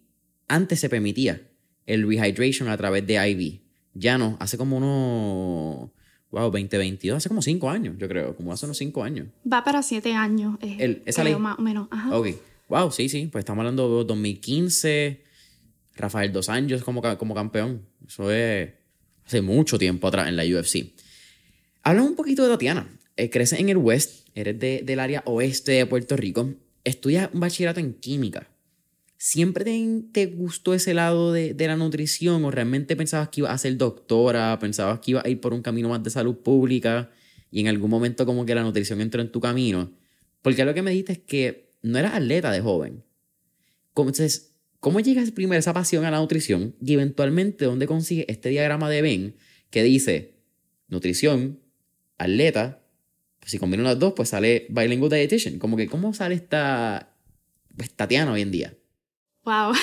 antes 0.49 0.81
se 0.81 0.89
permitía 0.89 1.43
el 1.87 2.07
rehydration 2.07 2.69
a 2.69 2.77
través 2.77 3.07
de 3.07 3.15
IV. 3.15 3.61
Ya 3.95 4.17
no, 4.19 4.37
hace 4.41 4.57
como 4.57 4.77
unos, 4.79 5.91
Wow, 6.31 6.45
2022, 6.51 7.19
hace 7.19 7.29
como 7.29 7.43
cinco 7.43 7.69
años, 7.69 7.95
yo 7.99 8.09
creo, 8.09 8.35
como 8.35 8.55
hace 8.55 8.65
unos 8.65 8.79
cinco 8.79 9.05
años. 9.05 9.27
Va 9.51 9.63
para 9.65 9.83
siete 9.83 10.15
años, 10.15 10.57
eh, 10.63 10.77
El- 10.79 11.03
esa 11.05 11.21
creo, 11.23 11.35
ley. 11.35 11.43
más 11.43 11.59
o 11.59 11.63
menos. 11.63 11.89
Ajá. 11.91 12.17
Ok, 12.17 12.29
wow, 12.71 12.91
sí, 12.91 13.11
sí, 13.11 13.29
pues 13.31 13.43
estamos 13.43 13.61
hablando 13.61 13.99
de 13.99 14.05
2015, 14.07 15.25
Rafael 15.95 16.33
Dos 16.33 16.49
Anjos 16.49 16.83
como, 16.85 17.03
como 17.19 17.35
campeón. 17.35 17.83
Eso 18.07 18.31
es 18.33 18.71
hace 19.27 19.43
mucho 19.43 19.79
tiempo 19.79 20.09
atrás 20.09 20.29
en 20.29 20.37
la 20.37 20.45
UFC. 20.45 20.93
Háblame 21.83 22.09
un 22.09 22.17
poquito 22.17 22.43
de 22.45 22.51
Tatiana. 22.51 22.89
Eh, 23.17 23.31
creces 23.31 23.61
en 23.61 23.69
el 23.69 23.77
West, 23.77 24.29
eres 24.35 24.59
de- 24.59 24.83
del 24.85 25.01
área 25.01 25.23
oeste 25.27 25.73
de 25.73 25.87
Puerto 25.87 26.17
Rico, 26.17 26.55
estudias 26.85 27.29
un 27.33 27.41
bachillerato 27.41 27.81
en 27.81 27.95
química. 27.95 28.49
¿Siempre 29.19 29.65
te, 30.13 30.27
gustó 30.27 30.75
ese 30.75 30.95
lado 30.95 31.33
de, 31.33 31.55
de 31.55 31.67
la 31.69 31.77
nutrición 31.77 32.45
o 32.45 32.51
realmente 32.51 32.97
pensabas 32.97 33.29
que 33.29 33.41
ibas 33.43 33.53
a 33.53 33.59
ser 33.59 33.77
doctora, 33.77 34.59
pensabas 34.59 34.99
que 35.01 35.13
ibas 35.13 35.25
a 35.25 35.29
ir 35.29 35.41
por 35.41 35.53
un 35.55 35.63
camino 35.63 35.89
más 35.89 36.03
de 36.03 36.11
salud 36.11 36.37
pública 36.39 37.11
y 37.51 37.61
en 37.61 37.69
algún 37.69 37.89
momento 37.91 38.27
como 38.27 38.45
que 38.47 38.55
la 38.55 38.63
nutrición 38.65 39.01
entró 39.01 39.21
en 39.23 39.31
tu 39.31 39.41
camino? 39.41 39.93
Porque 40.41 40.65
lo 40.65 40.75
que 40.75 40.83
me 40.83 40.91
dijiste 40.91 41.13
es 41.13 41.19
que 41.21 41.73
no 41.83 41.99
eras 41.99 42.15
atleta 42.15 42.51
de 42.51 42.61
joven. 42.61 43.05
¿Cómo- 43.93 44.09
Entonces, 44.09 44.52
¿cómo 44.83 44.99
llegas 44.99 45.31
primero 45.31 45.61
esa 45.61 45.73
pasión 45.73 46.05
a 46.05 46.11
la 46.11 46.19
nutrición 46.19 46.75
y 46.85 46.95
eventualmente 46.95 47.67
dónde 47.67 47.87
consigues 47.87 48.27
este 48.29 48.49
diagrama 48.49 48.91
de 48.91 49.01
Venn 49.01 49.37
que 49.71 49.85
dice 49.85 50.35
nutrición, 50.89 51.61
atleta, 52.19 52.83
pues 53.39 53.53
si 53.53 53.59
combino 53.61 53.85
las 53.85 54.01
dos, 54.01 54.13
pues 54.17 54.31
sale 54.31 54.67
bilingual 54.71 55.09
dietitian? 55.09 55.61
Como 55.61 55.77
que, 55.77 55.87
¿cómo 55.87 56.13
sale 56.13 56.35
esta 56.35 57.15
pues, 57.77 57.93
Tatiana 57.93 58.33
hoy 58.33 58.43
en 58.43 58.51
día? 58.51 58.75
Wow. 59.45 59.73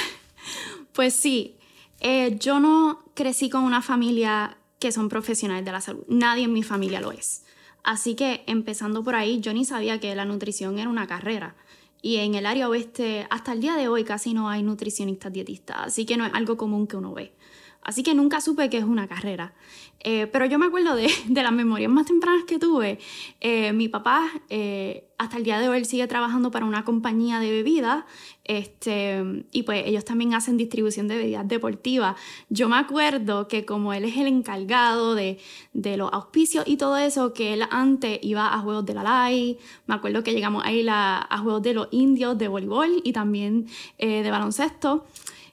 Pues 0.91 1.13
sí, 1.13 1.55
eh, 2.01 2.35
yo 2.41 2.59
no 2.59 3.05
crecí 3.13 3.49
con 3.49 3.63
una 3.63 3.81
familia 3.81 4.57
que 4.79 4.91
son 4.91 5.07
profesionales 5.07 5.63
de 5.63 5.71
la 5.71 5.79
salud. 5.79 6.03
Nadie 6.09 6.43
en 6.43 6.51
mi 6.51 6.62
familia 6.62 6.99
lo 6.99 7.13
es. 7.13 7.45
Así 7.85 8.15
que 8.15 8.43
empezando 8.47 9.01
por 9.01 9.15
ahí, 9.15 9.39
yo 9.39 9.53
ni 9.53 9.63
sabía 9.63 10.01
que 10.01 10.13
la 10.13 10.25
nutrición 10.25 10.77
era 10.77 10.89
una 10.89 11.07
carrera. 11.07 11.55
Y 12.01 12.17
en 12.17 12.35
el 12.35 12.45
área 12.45 12.69
oeste, 12.69 13.27
hasta 13.29 13.53
el 13.53 13.62
día 13.62 13.75
de 13.75 13.88
hoy, 13.88 14.03
casi 14.03 14.33
no 14.33 14.49
hay 14.49 14.63
nutricionistas 14.63 15.33
dietistas. 15.33 15.77
Así 15.79 16.05
que 16.05 16.17
no 16.17 16.25
es 16.25 16.33
algo 16.33 16.57
común 16.57 16.88
que 16.88 16.97
uno 16.97 17.13
ve. 17.13 17.33
Así 17.81 18.03
que 18.03 18.13
nunca 18.13 18.41
supe 18.41 18.69
que 18.69 18.77
es 18.77 18.83
una 18.83 19.07
carrera. 19.07 19.53
Eh, 20.01 20.27
pero 20.27 20.45
yo 20.45 20.59
me 20.59 20.67
acuerdo 20.67 20.95
de, 20.95 21.09
de 21.27 21.43
las 21.43 21.51
memorias 21.51 21.91
más 21.91 22.05
tempranas 22.05 22.43
que 22.45 22.59
tuve. 22.59 22.99
Eh, 23.41 23.73
mi 23.73 23.88
papá, 23.88 24.29
eh, 24.49 25.09
hasta 25.17 25.38
el 25.38 25.43
día 25.43 25.59
de 25.59 25.69
hoy, 25.69 25.83
sigue 25.85 26.07
trabajando 26.07 26.51
para 26.51 26.65
una 26.65 26.85
compañía 26.85 27.39
de 27.39 27.51
bebidas. 27.51 28.05
Este, 28.49 29.45
y 29.51 29.62
pues 29.62 29.83
ellos 29.85 30.03
también 30.05 30.33
hacen 30.33 30.57
distribución 30.57 31.07
de 31.07 31.17
bebidas 31.17 31.47
deportivas. 31.47 32.15
Yo 32.49 32.67
me 32.67 32.77
acuerdo 32.77 33.47
que 33.47 33.63
como 33.63 33.93
él 33.93 34.05
es 34.05 34.17
el 34.17 34.25
encargado 34.25 35.13
de, 35.13 35.38
de 35.73 35.97
los 35.97 36.12
auspicios 36.12 36.63
y 36.67 36.75
todo 36.75 36.97
eso, 36.97 37.31
que 37.31 37.53
él 37.53 37.62
antes 37.69 38.17
iba 38.23 38.51
a 38.51 38.59
juegos 38.62 38.88
de 38.88 38.95
la 38.95 39.03
LAI. 39.03 39.59
Me 39.85 39.93
acuerdo 39.93 40.23
que 40.23 40.33
llegamos 40.33 40.65
a 40.65 40.71
ir 40.71 40.89
a, 40.89 41.27
juegos 41.43 41.62
de 41.62 41.75
los 41.75 41.89
indios 41.91 42.39
de 42.39 42.47
voleibol 42.47 43.01
y 43.03 43.13
también 43.13 43.67
eh, 43.99 44.23
de 44.23 44.31
baloncesto. 44.31 45.05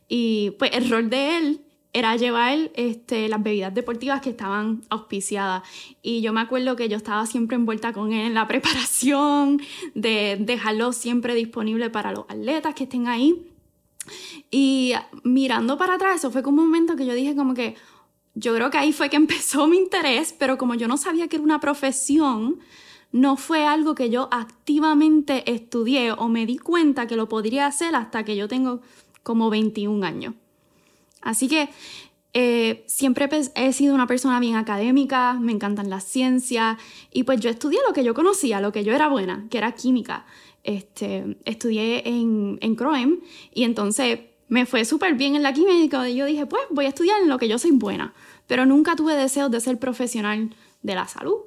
Y 0.08 0.52
pues 0.52 0.70
el 0.72 0.88
rol 0.88 1.10
de 1.10 1.36
él 1.36 1.65
era 1.96 2.14
llevar 2.14 2.70
este, 2.74 3.26
las 3.26 3.42
bebidas 3.42 3.72
deportivas 3.72 4.20
que 4.20 4.28
estaban 4.28 4.82
auspiciadas. 4.90 5.62
Y 6.02 6.20
yo 6.20 6.34
me 6.34 6.42
acuerdo 6.42 6.76
que 6.76 6.90
yo 6.90 6.98
estaba 6.98 7.24
siempre 7.24 7.56
envuelta 7.56 7.94
con 7.94 8.12
él 8.12 8.26
en 8.26 8.34
la 8.34 8.46
preparación, 8.48 9.62
de 9.94 10.36
dejarlo 10.38 10.92
siempre 10.92 11.34
disponible 11.34 11.88
para 11.88 12.12
los 12.12 12.26
atletas 12.28 12.74
que 12.74 12.84
estén 12.84 13.08
ahí. 13.08 13.50
Y 14.50 14.92
mirando 15.24 15.78
para 15.78 15.94
atrás, 15.94 16.16
eso 16.16 16.30
fue 16.30 16.42
como 16.42 16.60
un 16.60 16.68
momento 16.68 16.96
que 16.96 17.06
yo 17.06 17.14
dije 17.14 17.34
como 17.34 17.54
que, 17.54 17.76
yo 18.34 18.54
creo 18.54 18.68
que 18.68 18.76
ahí 18.76 18.92
fue 18.92 19.08
que 19.08 19.16
empezó 19.24 19.66
mi 19.66 19.78
interés, 19.78 20.34
pero 20.38 20.58
como 20.58 20.74
yo 20.74 20.88
no 20.88 20.98
sabía 20.98 21.28
que 21.28 21.36
era 21.36 21.44
una 21.44 21.60
profesión, 21.60 22.58
no 23.10 23.38
fue 23.38 23.64
algo 23.64 23.94
que 23.94 24.10
yo 24.10 24.28
activamente 24.32 25.50
estudié 25.50 26.12
o 26.12 26.28
me 26.28 26.44
di 26.44 26.58
cuenta 26.58 27.06
que 27.06 27.16
lo 27.16 27.26
podría 27.26 27.66
hacer 27.66 27.94
hasta 27.94 28.22
que 28.22 28.36
yo 28.36 28.48
tengo 28.48 28.82
como 29.22 29.48
21 29.48 30.04
años. 30.04 30.34
Así 31.26 31.48
que 31.48 31.68
eh, 32.32 32.84
siempre 32.86 33.28
he 33.56 33.72
sido 33.72 33.94
una 33.94 34.06
persona 34.06 34.38
bien 34.38 34.54
académica, 34.54 35.34
me 35.40 35.50
encantan 35.52 35.90
las 35.90 36.04
ciencias 36.04 36.78
y 37.12 37.24
pues 37.24 37.40
yo 37.40 37.50
estudié 37.50 37.80
lo 37.86 37.92
que 37.92 38.04
yo 38.04 38.14
conocía, 38.14 38.60
lo 38.60 38.70
que 38.70 38.84
yo 38.84 38.94
era 38.94 39.08
buena, 39.08 39.46
que 39.50 39.58
era 39.58 39.72
química. 39.72 40.24
Este, 40.62 41.36
estudié 41.44 42.08
en, 42.08 42.58
en 42.60 42.76
CROEM 42.76 43.20
y 43.52 43.64
entonces 43.64 44.20
me 44.48 44.66
fue 44.66 44.84
súper 44.84 45.14
bien 45.14 45.34
en 45.34 45.42
la 45.42 45.52
química 45.52 46.08
y 46.08 46.14
yo 46.14 46.26
dije, 46.26 46.46
pues 46.46 46.62
voy 46.70 46.84
a 46.84 46.90
estudiar 46.90 47.20
en 47.20 47.28
lo 47.28 47.38
que 47.38 47.48
yo 47.48 47.58
soy 47.58 47.72
buena, 47.72 48.14
pero 48.46 48.66
nunca 48.66 48.94
tuve 48.94 49.16
deseos 49.16 49.50
de 49.50 49.60
ser 49.60 49.78
profesional 49.78 50.54
de 50.82 50.94
la 50.94 51.08
salud. 51.08 51.38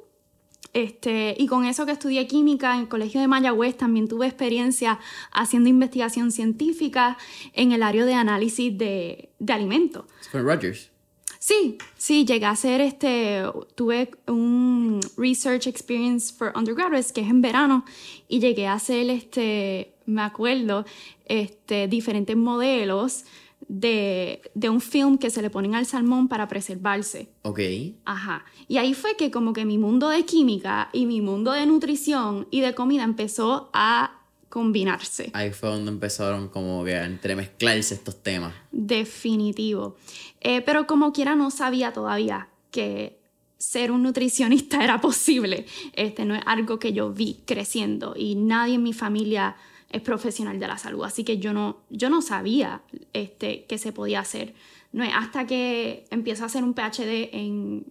Este, 0.73 1.35
y 1.37 1.47
con 1.47 1.65
eso 1.65 1.85
que 1.85 1.93
estudié 1.93 2.27
química 2.27 2.75
en 2.75 2.81
el 2.81 2.87
Colegio 2.87 3.19
de 3.21 3.27
Mayagüez, 3.27 3.75
también 3.75 4.07
tuve 4.07 4.27
experiencia 4.27 4.99
haciendo 5.31 5.67
investigación 5.69 6.31
científica 6.31 7.17
en 7.53 7.71
el 7.71 7.81
área 7.81 8.05
de 8.05 8.13
análisis 8.13 8.77
de, 8.77 9.29
de 9.39 9.53
alimentos. 9.53 10.05
Fue 10.29 10.41
en 10.41 10.45
Rogers. 10.45 10.91
Sí, 11.39 11.77
sí, 11.97 12.25
llegué 12.25 12.45
a 12.45 12.51
hacer 12.51 12.81
este, 12.81 13.43
tuve 13.73 14.11
un 14.27 14.99
research 15.17 15.67
experience 15.67 16.33
for 16.33 16.51
undergraduates, 16.53 17.13
que 17.13 17.21
es 17.21 17.29
en 17.29 17.41
verano, 17.41 17.85
y 18.27 18.39
llegué 18.39 18.67
a 18.67 18.73
hacer, 18.73 19.09
este, 19.09 19.93
me 20.05 20.21
acuerdo, 20.21 20.85
este, 21.25 21.87
diferentes 21.87 22.35
modelos 22.35 23.23
de, 23.69 24.41
de 24.55 24.69
un 24.69 24.81
film 24.81 25.17
que 25.17 25.29
se 25.29 25.41
le 25.41 25.49
ponen 25.49 25.75
al 25.75 25.85
salmón 25.85 26.27
para 26.27 26.49
preservarse. 26.49 27.29
Ok. 27.43 27.59
Ajá. 28.03 28.43
Y 28.67 28.77
ahí 28.77 28.93
fue 28.93 29.15
que 29.15 29.31
como 29.31 29.53
que 29.53 29.63
mi 29.63 29.77
mundo 29.77 30.09
de 30.09 30.25
química 30.25 30.89
y 30.91 31.05
mi 31.05 31.21
mundo 31.21 31.53
de 31.53 31.65
nutrición 31.65 32.47
y 32.51 32.59
de 32.61 32.75
comida 32.75 33.03
empezó 33.03 33.69
a 33.71 34.19
combinarse. 34.49 35.29
Ahí 35.33 35.51
fue 35.51 35.69
donde 35.69 35.91
empezaron 35.91 36.49
como 36.49 36.83
que 36.83 36.95
a 36.95 37.05
entremezclarse 37.05 37.93
estos 37.93 38.21
temas. 38.21 38.53
Definitivo. 38.71 39.95
Eh, 40.41 40.61
pero 40.61 40.87
como 40.87 41.13
quiera 41.13 41.35
no 41.35 41.51
sabía 41.51 41.93
todavía 41.93 42.49
que 42.71 43.19
ser 43.59 43.91
un 43.91 44.01
nutricionista 44.01 44.83
era 44.83 44.99
posible. 44.99 45.67
Este 45.93 46.25
no 46.25 46.33
es 46.33 46.41
algo 46.47 46.79
que 46.79 46.91
yo 46.91 47.13
vi 47.13 47.43
creciendo 47.45 48.15
y 48.17 48.33
nadie 48.33 48.75
en 48.75 48.83
mi 48.83 48.93
familia 48.93 49.55
es 49.89 50.01
profesional 50.01 50.59
de 50.59 50.67
la 50.67 50.77
salud, 50.77 51.03
así 51.03 51.23
que 51.23 51.37
yo 51.39 51.51
no, 51.53 51.77
yo 51.89 52.09
no 52.09 52.21
sabía 52.21 52.81
este, 53.13 53.65
que 53.65 53.77
se 53.77 53.91
podía 53.91 54.19
hacer. 54.19 54.53
No 54.91 55.03
es 55.03 55.11
hasta 55.15 55.45
que 55.47 56.05
empiezo 56.11 56.43
a 56.43 56.45
hacer 56.47 56.63
un 56.63 56.73
PhD 56.73 57.29
en, 57.33 57.85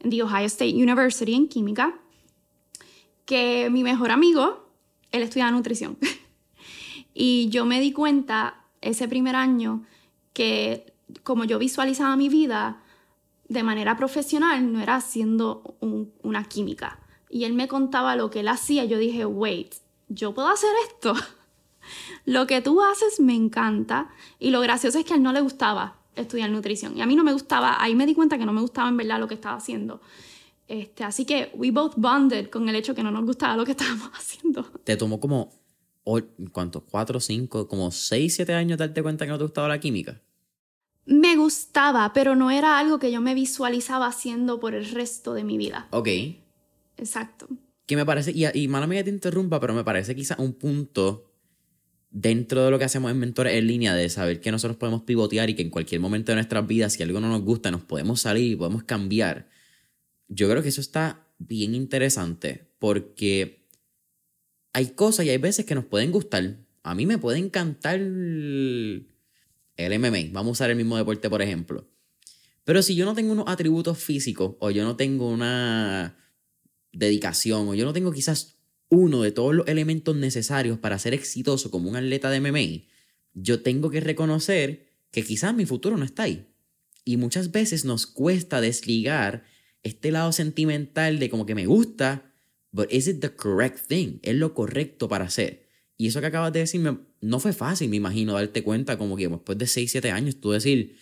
en 0.00 0.10
The 0.10 0.22
Ohio 0.22 0.46
State 0.46 0.74
University 0.74 1.34
en 1.34 1.48
química 1.48 1.98
que 3.24 3.68
mi 3.70 3.82
mejor 3.82 4.10
amigo, 4.10 4.70
él 5.12 5.22
estudia 5.22 5.50
nutrición. 5.50 5.98
y 7.14 7.48
yo 7.50 7.64
me 7.64 7.80
di 7.80 7.92
cuenta 7.92 8.64
ese 8.80 9.08
primer 9.08 9.36
año 9.36 9.84
que 10.32 10.92
como 11.22 11.44
yo 11.44 11.58
visualizaba 11.58 12.16
mi 12.16 12.28
vida 12.28 12.82
de 13.48 13.62
manera 13.62 13.96
profesional, 13.96 14.70
no 14.72 14.80
era 14.80 14.96
haciendo 14.96 15.76
un- 15.80 16.12
una 16.22 16.44
química. 16.44 17.00
Y 17.30 17.44
él 17.44 17.54
me 17.54 17.68
contaba 17.68 18.14
lo 18.16 18.30
que 18.30 18.40
él 18.40 18.48
hacía. 18.48 18.84
Yo 18.84 18.98
dije, 18.98 19.24
wait, 19.26 19.74
yo 20.08 20.34
puedo 20.34 20.48
hacer 20.48 20.70
esto. 20.88 21.14
lo 22.24 22.46
que 22.46 22.60
tú 22.60 22.82
haces 22.82 23.20
me 23.20 23.34
encanta. 23.34 24.08
Y 24.38 24.50
lo 24.50 24.60
gracioso 24.60 24.98
es 24.98 25.04
que 25.04 25.12
a 25.14 25.16
él 25.16 25.22
no 25.22 25.32
le 25.32 25.40
gustaba 25.40 25.96
estudiar 26.16 26.50
nutrición. 26.50 26.96
Y 26.96 27.00
a 27.02 27.06
mí 27.06 27.14
no 27.16 27.24
me 27.24 27.32
gustaba, 27.32 27.80
ahí 27.82 27.94
me 27.94 28.04
di 28.06 28.14
cuenta 28.14 28.38
que 28.38 28.44
no 28.46 28.52
me 28.52 28.60
gustaba 28.60 28.88
en 28.88 28.96
verdad 28.96 29.20
lo 29.20 29.28
que 29.28 29.34
estaba 29.34 29.56
haciendo. 29.56 30.00
Este, 30.66 31.02
así 31.04 31.24
que 31.24 31.50
we 31.54 31.70
both 31.70 31.94
bonded 31.96 32.50
con 32.50 32.68
el 32.68 32.74
hecho 32.74 32.94
que 32.94 33.02
no 33.02 33.10
nos 33.10 33.24
gustaba 33.24 33.56
lo 33.56 33.64
que 33.64 33.70
estábamos 33.76 34.10
haciendo. 34.12 34.64
Te 34.84 34.96
tomó 34.96 35.18
como, 35.20 35.50
o- 36.04 36.20
¿cuánto? 36.52 36.82
¿Cuatro, 36.82 37.20
cinco, 37.20 37.68
como 37.68 37.90
seis, 37.90 38.34
siete 38.36 38.52
años 38.54 38.78
darte 38.78 39.02
cuenta 39.02 39.24
que 39.24 39.30
no 39.30 39.38
te 39.38 39.44
gustaba 39.44 39.68
la 39.68 39.80
química? 39.80 40.20
Me 41.06 41.36
gustaba, 41.36 42.12
pero 42.12 42.36
no 42.36 42.50
era 42.50 42.78
algo 42.78 42.98
que 42.98 43.10
yo 43.10 43.22
me 43.22 43.32
visualizaba 43.34 44.06
haciendo 44.08 44.60
por 44.60 44.74
el 44.74 44.90
resto 44.90 45.32
de 45.32 45.42
mi 45.44 45.56
vida. 45.56 45.88
Ok. 45.90 46.08
Exacto. 46.98 47.48
Que 47.86 47.96
me 47.96 48.04
parece, 48.04 48.32
y, 48.34 48.44
y 48.52 48.68
mala 48.68 48.86
mía 48.86 49.02
te 49.04 49.10
interrumpa, 49.10 49.58
pero 49.60 49.72
me 49.72 49.84
parece 49.84 50.14
quizás 50.14 50.38
un 50.38 50.52
punto 50.52 51.27
dentro 52.10 52.64
de 52.64 52.70
lo 52.70 52.78
que 52.78 52.84
hacemos 52.84 53.10
en 53.10 53.18
Mentores 53.18 53.54
en 53.54 53.66
línea 53.66 53.94
de 53.94 54.08
saber 54.08 54.40
que 54.40 54.50
nosotros 54.50 54.76
podemos 54.76 55.02
pivotear 55.02 55.50
y 55.50 55.54
que 55.54 55.62
en 55.62 55.70
cualquier 55.70 56.00
momento 56.00 56.32
de 56.32 56.36
nuestras 56.36 56.66
vidas, 56.66 56.94
si 56.94 57.02
algo 57.02 57.20
no 57.20 57.28
nos 57.28 57.42
gusta, 57.42 57.70
nos 57.70 57.82
podemos 57.82 58.20
salir 58.20 58.52
y 58.52 58.56
podemos 58.56 58.84
cambiar. 58.84 59.48
Yo 60.28 60.48
creo 60.48 60.62
que 60.62 60.68
eso 60.68 60.80
está 60.80 61.26
bien 61.38 61.74
interesante 61.74 62.70
porque 62.78 63.66
hay 64.72 64.90
cosas 64.90 65.26
y 65.26 65.30
hay 65.30 65.38
veces 65.38 65.66
que 65.66 65.74
nos 65.74 65.84
pueden 65.84 66.12
gustar. 66.12 66.58
A 66.82 66.94
mí 66.94 67.06
me 67.06 67.18
puede 67.18 67.38
encantar 67.38 67.98
el 67.98 69.08
MMA. 69.76 70.32
Vamos 70.32 70.48
a 70.48 70.52
usar 70.52 70.70
el 70.70 70.76
mismo 70.76 70.96
deporte, 70.96 71.28
por 71.28 71.42
ejemplo. 71.42 71.88
Pero 72.64 72.82
si 72.82 72.94
yo 72.94 73.04
no 73.06 73.14
tengo 73.14 73.32
unos 73.32 73.48
atributos 73.48 73.98
físicos 73.98 74.56
o 74.60 74.70
yo 74.70 74.84
no 74.84 74.96
tengo 74.96 75.28
una 75.30 76.16
dedicación 76.92 77.68
o 77.68 77.74
yo 77.74 77.84
no 77.84 77.92
tengo 77.92 78.12
quizás 78.12 78.57
uno 78.88 79.22
de 79.22 79.32
todos 79.32 79.54
los 79.54 79.68
elementos 79.68 80.16
necesarios 80.16 80.78
para 80.78 80.98
ser 80.98 81.14
exitoso 81.14 81.70
como 81.70 81.90
un 81.90 81.96
atleta 81.96 82.30
de 82.30 82.40
MMA, 82.40 82.84
yo 83.34 83.62
tengo 83.62 83.90
que 83.90 84.00
reconocer 84.00 84.88
que 85.10 85.24
quizás 85.24 85.54
mi 85.54 85.66
futuro 85.66 85.96
no 85.96 86.04
está 86.04 86.24
ahí. 86.24 86.46
Y 87.04 87.16
muchas 87.16 87.52
veces 87.52 87.84
nos 87.84 88.06
cuesta 88.06 88.60
desligar 88.60 89.44
este 89.82 90.10
lado 90.10 90.32
sentimental 90.32 91.18
de 91.18 91.30
como 91.30 91.46
que 91.46 91.54
me 91.54 91.66
gusta, 91.66 92.32
but 92.72 92.92
is 92.92 93.08
it 93.08 93.20
the 93.20 93.34
correct 93.34 93.86
thing? 93.86 94.18
Es 94.22 94.34
lo 94.34 94.54
correcto 94.54 95.08
para 95.08 95.26
hacer. 95.26 95.68
Y 95.96 96.08
eso 96.08 96.20
que 96.20 96.26
acabas 96.26 96.52
de 96.52 96.60
decirme 96.60 96.98
no 97.20 97.40
fue 97.40 97.52
fácil, 97.52 97.88
me 97.88 97.96
imagino, 97.96 98.34
darte 98.34 98.62
cuenta 98.62 98.98
como 98.98 99.16
que 99.16 99.28
después 99.28 99.58
de 99.58 99.66
6, 99.66 99.90
7 99.90 100.10
años 100.10 100.40
tú 100.40 100.52
decir, 100.52 100.96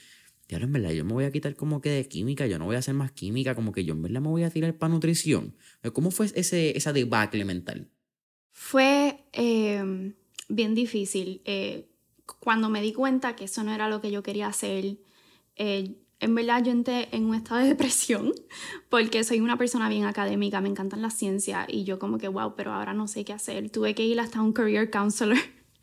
ya 0.49 0.59
en 0.59 0.73
verdad, 0.73 0.91
yo 0.91 1.05
me 1.05 1.13
voy 1.13 1.25
a 1.25 1.33
quitar 1.33 1.57
como 1.57 1.81
que 1.81 1.91
de 1.91 2.07
química, 2.07 2.47
yo 2.47 2.59
no 2.59 2.67
voy 2.67 2.77
a 2.77 2.79
hacer 2.79 2.95
más 2.95 3.13
química, 3.13 3.55
como 3.55 3.73
que 3.73 3.85
yo 3.85 3.95
en 3.95 4.03
verdad 4.03 4.21
me 4.21 4.29
voy 4.29 4.45
a 4.45 4.51
tirar 4.51 4.77
para 4.79 4.93
nutrición. 4.93 5.57
¿Cómo 5.93 6.11
fue 6.11 6.27
ese, 6.35 6.77
esa 6.77 6.93
debacle 6.93 7.45
mental? 7.45 7.91
Fue 8.53 9.27
em, 9.33 10.15
bien 10.49 10.75
difícil. 10.75 11.43
Eh, 11.45 11.91
cuando 12.41 12.69
me 12.69 12.81
di 12.81 12.93
cuenta 12.93 13.37
que 13.37 13.45
eso 13.45 13.63
no 13.65 13.75
era 13.75 13.89
lo 13.89 14.01
que 14.01 14.11
yo 14.11 14.23
quería 14.23 14.47
hacer, 14.47 14.99
eh, 15.57 15.97
en 16.21 16.35
verdad 16.35 16.65
yo 16.65 16.73
entré 16.73 17.09
en 17.13 17.25
un 17.25 17.35
estado 17.35 17.61
de 17.61 17.69
depresión 17.71 18.33
porque 18.89 19.25
soy 19.25 19.41
una 19.41 19.59
persona 19.59 19.89
bien 19.89 20.05
académica, 20.05 20.61
me 20.61 20.69
encantan 20.69 21.03
las 21.03 21.15
ciencias 21.15 21.67
y 21.69 21.85
yo 21.85 21.99
como 21.99 22.19
que, 22.19 22.29
wow, 22.29 22.55
pero 22.57 22.73
ahora 22.73 22.95
no 22.95 23.09
sé 23.09 23.25
qué 23.25 23.33
hacer. 23.33 23.69
Tuve 23.71 23.95
que 23.95 24.05
ir 24.05 24.21
hasta 24.21 24.41
un 24.41 24.53
career 24.53 24.91
counselor 24.91 25.39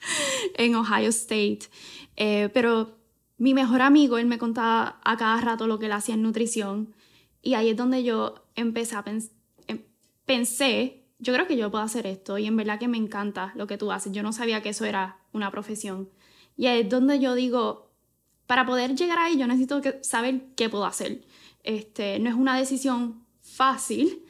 en 0.58 0.76
Ohio 0.76 1.10
State. 1.10 1.67
Eh, 2.15 2.49
pero 2.54 3.03
mi 3.43 3.53
mejor 3.53 3.82
amigo, 3.82 4.17
él 4.17 4.25
me 4.25 4.38
contaba 4.38 5.01
a 5.03 5.17
cada 5.17 5.41
rato 5.41 5.67
lo 5.67 5.77
que 5.77 5.88
él 5.88 5.91
hacía 5.91 6.15
en 6.15 6.21
nutrición 6.21 6.95
y 7.41 7.56
ahí 7.56 7.71
es 7.71 7.75
donde 7.75 8.01
yo 8.01 8.36
empecé 8.56 8.95
a 8.95 9.03
pensar, 9.03 9.34
em, 9.67 9.82
pensé, 10.25 11.03
yo 11.19 11.34
creo 11.34 11.45
que 11.45 11.58
yo 11.58 11.69
puedo 11.69 11.84
hacer 11.84 12.08
esto 12.08 12.38
y 12.38 12.45
en 12.45 12.56
verdad 12.56 12.79
que 12.79 12.88
me 12.88 12.95
encanta 12.95 13.51
lo 13.56 13.67
que 13.67 13.77
tú 13.77 13.91
haces. 13.91 14.13
Yo 14.13 14.23
no 14.23 14.32
sabía 14.32 14.62
que 14.62 14.69
eso 14.69 14.86
era 14.86 15.17
una 15.34 15.51
profesión. 15.51 16.10
Y 16.56 16.67
ahí 16.67 16.84
es 16.84 16.89
donde 16.89 17.19
yo 17.19 17.36
digo, 17.36 17.91
para 18.47 18.65
poder 18.65 18.95
llegar 18.95 19.19
ahí 19.19 19.38
yo 19.38 19.45
necesito 19.45 19.82
saber 20.03 20.45
qué 20.56 20.69
puedo 20.69 20.86
hacer. 20.86 21.25
Este, 21.63 22.19
no 22.19 22.29
es 22.29 22.36
una 22.36 22.58
decisión 22.58 23.25
fácil 23.41 24.23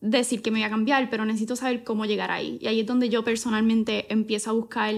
decir 0.00 0.42
que 0.42 0.52
me 0.52 0.60
voy 0.60 0.66
a 0.66 0.70
cambiar, 0.70 1.10
pero 1.10 1.24
necesito 1.24 1.56
saber 1.56 1.82
cómo 1.82 2.04
llegar 2.04 2.30
ahí. 2.30 2.56
Y 2.60 2.68
ahí 2.68 2.78
es 2.78 2.86
donde 2.86 3.08
yo 3.08 3.24
personalmente 3.24 4.12
empiezo 4.12 4.50
a 4.50 4.52
buscar 4.52 4.94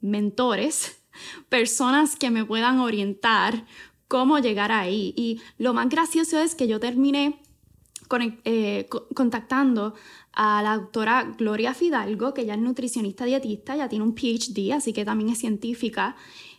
mentores, 0.00 1.01
personas 1.48 2.16
que 2.16 2.30
me 2.30 2.44
puedan 2.44 2.80
orientar 2.80 3.64
cómo 4.08 4.38
llegar 4.38 4.72
ahí. 4.72 5.14
Y 5.16 5.40
lo 5.58 5.72
más 5.72 5.88
gracioso 5.88 6.38
es 6.38 6.54
que 6.54 6.68
yo 6.68 6.78
terminé 6.80 7.40
eh, 8.44 8.88
contactando 9.14 9.94
a 10.34 10.62
la 10.62 10.76
doctora 10.76 11.34
Gloria 11.38 11.72
Fidalgo, 11.72 12.34
que 12.34 12.42
ella 12.42 12.54
es 12.54 12.60
nutricionista 12.60 13.24
dietista, 13.24 13.74
ya 13.74 13.88
tiene 13.88 14.04
un 14.04 14.14
PhD, 14.14 14.72
así 14.72 14.92
que 14.92 15.04
también 15.04 15.30
es 15.30 15.38
científica, 15.38 16.16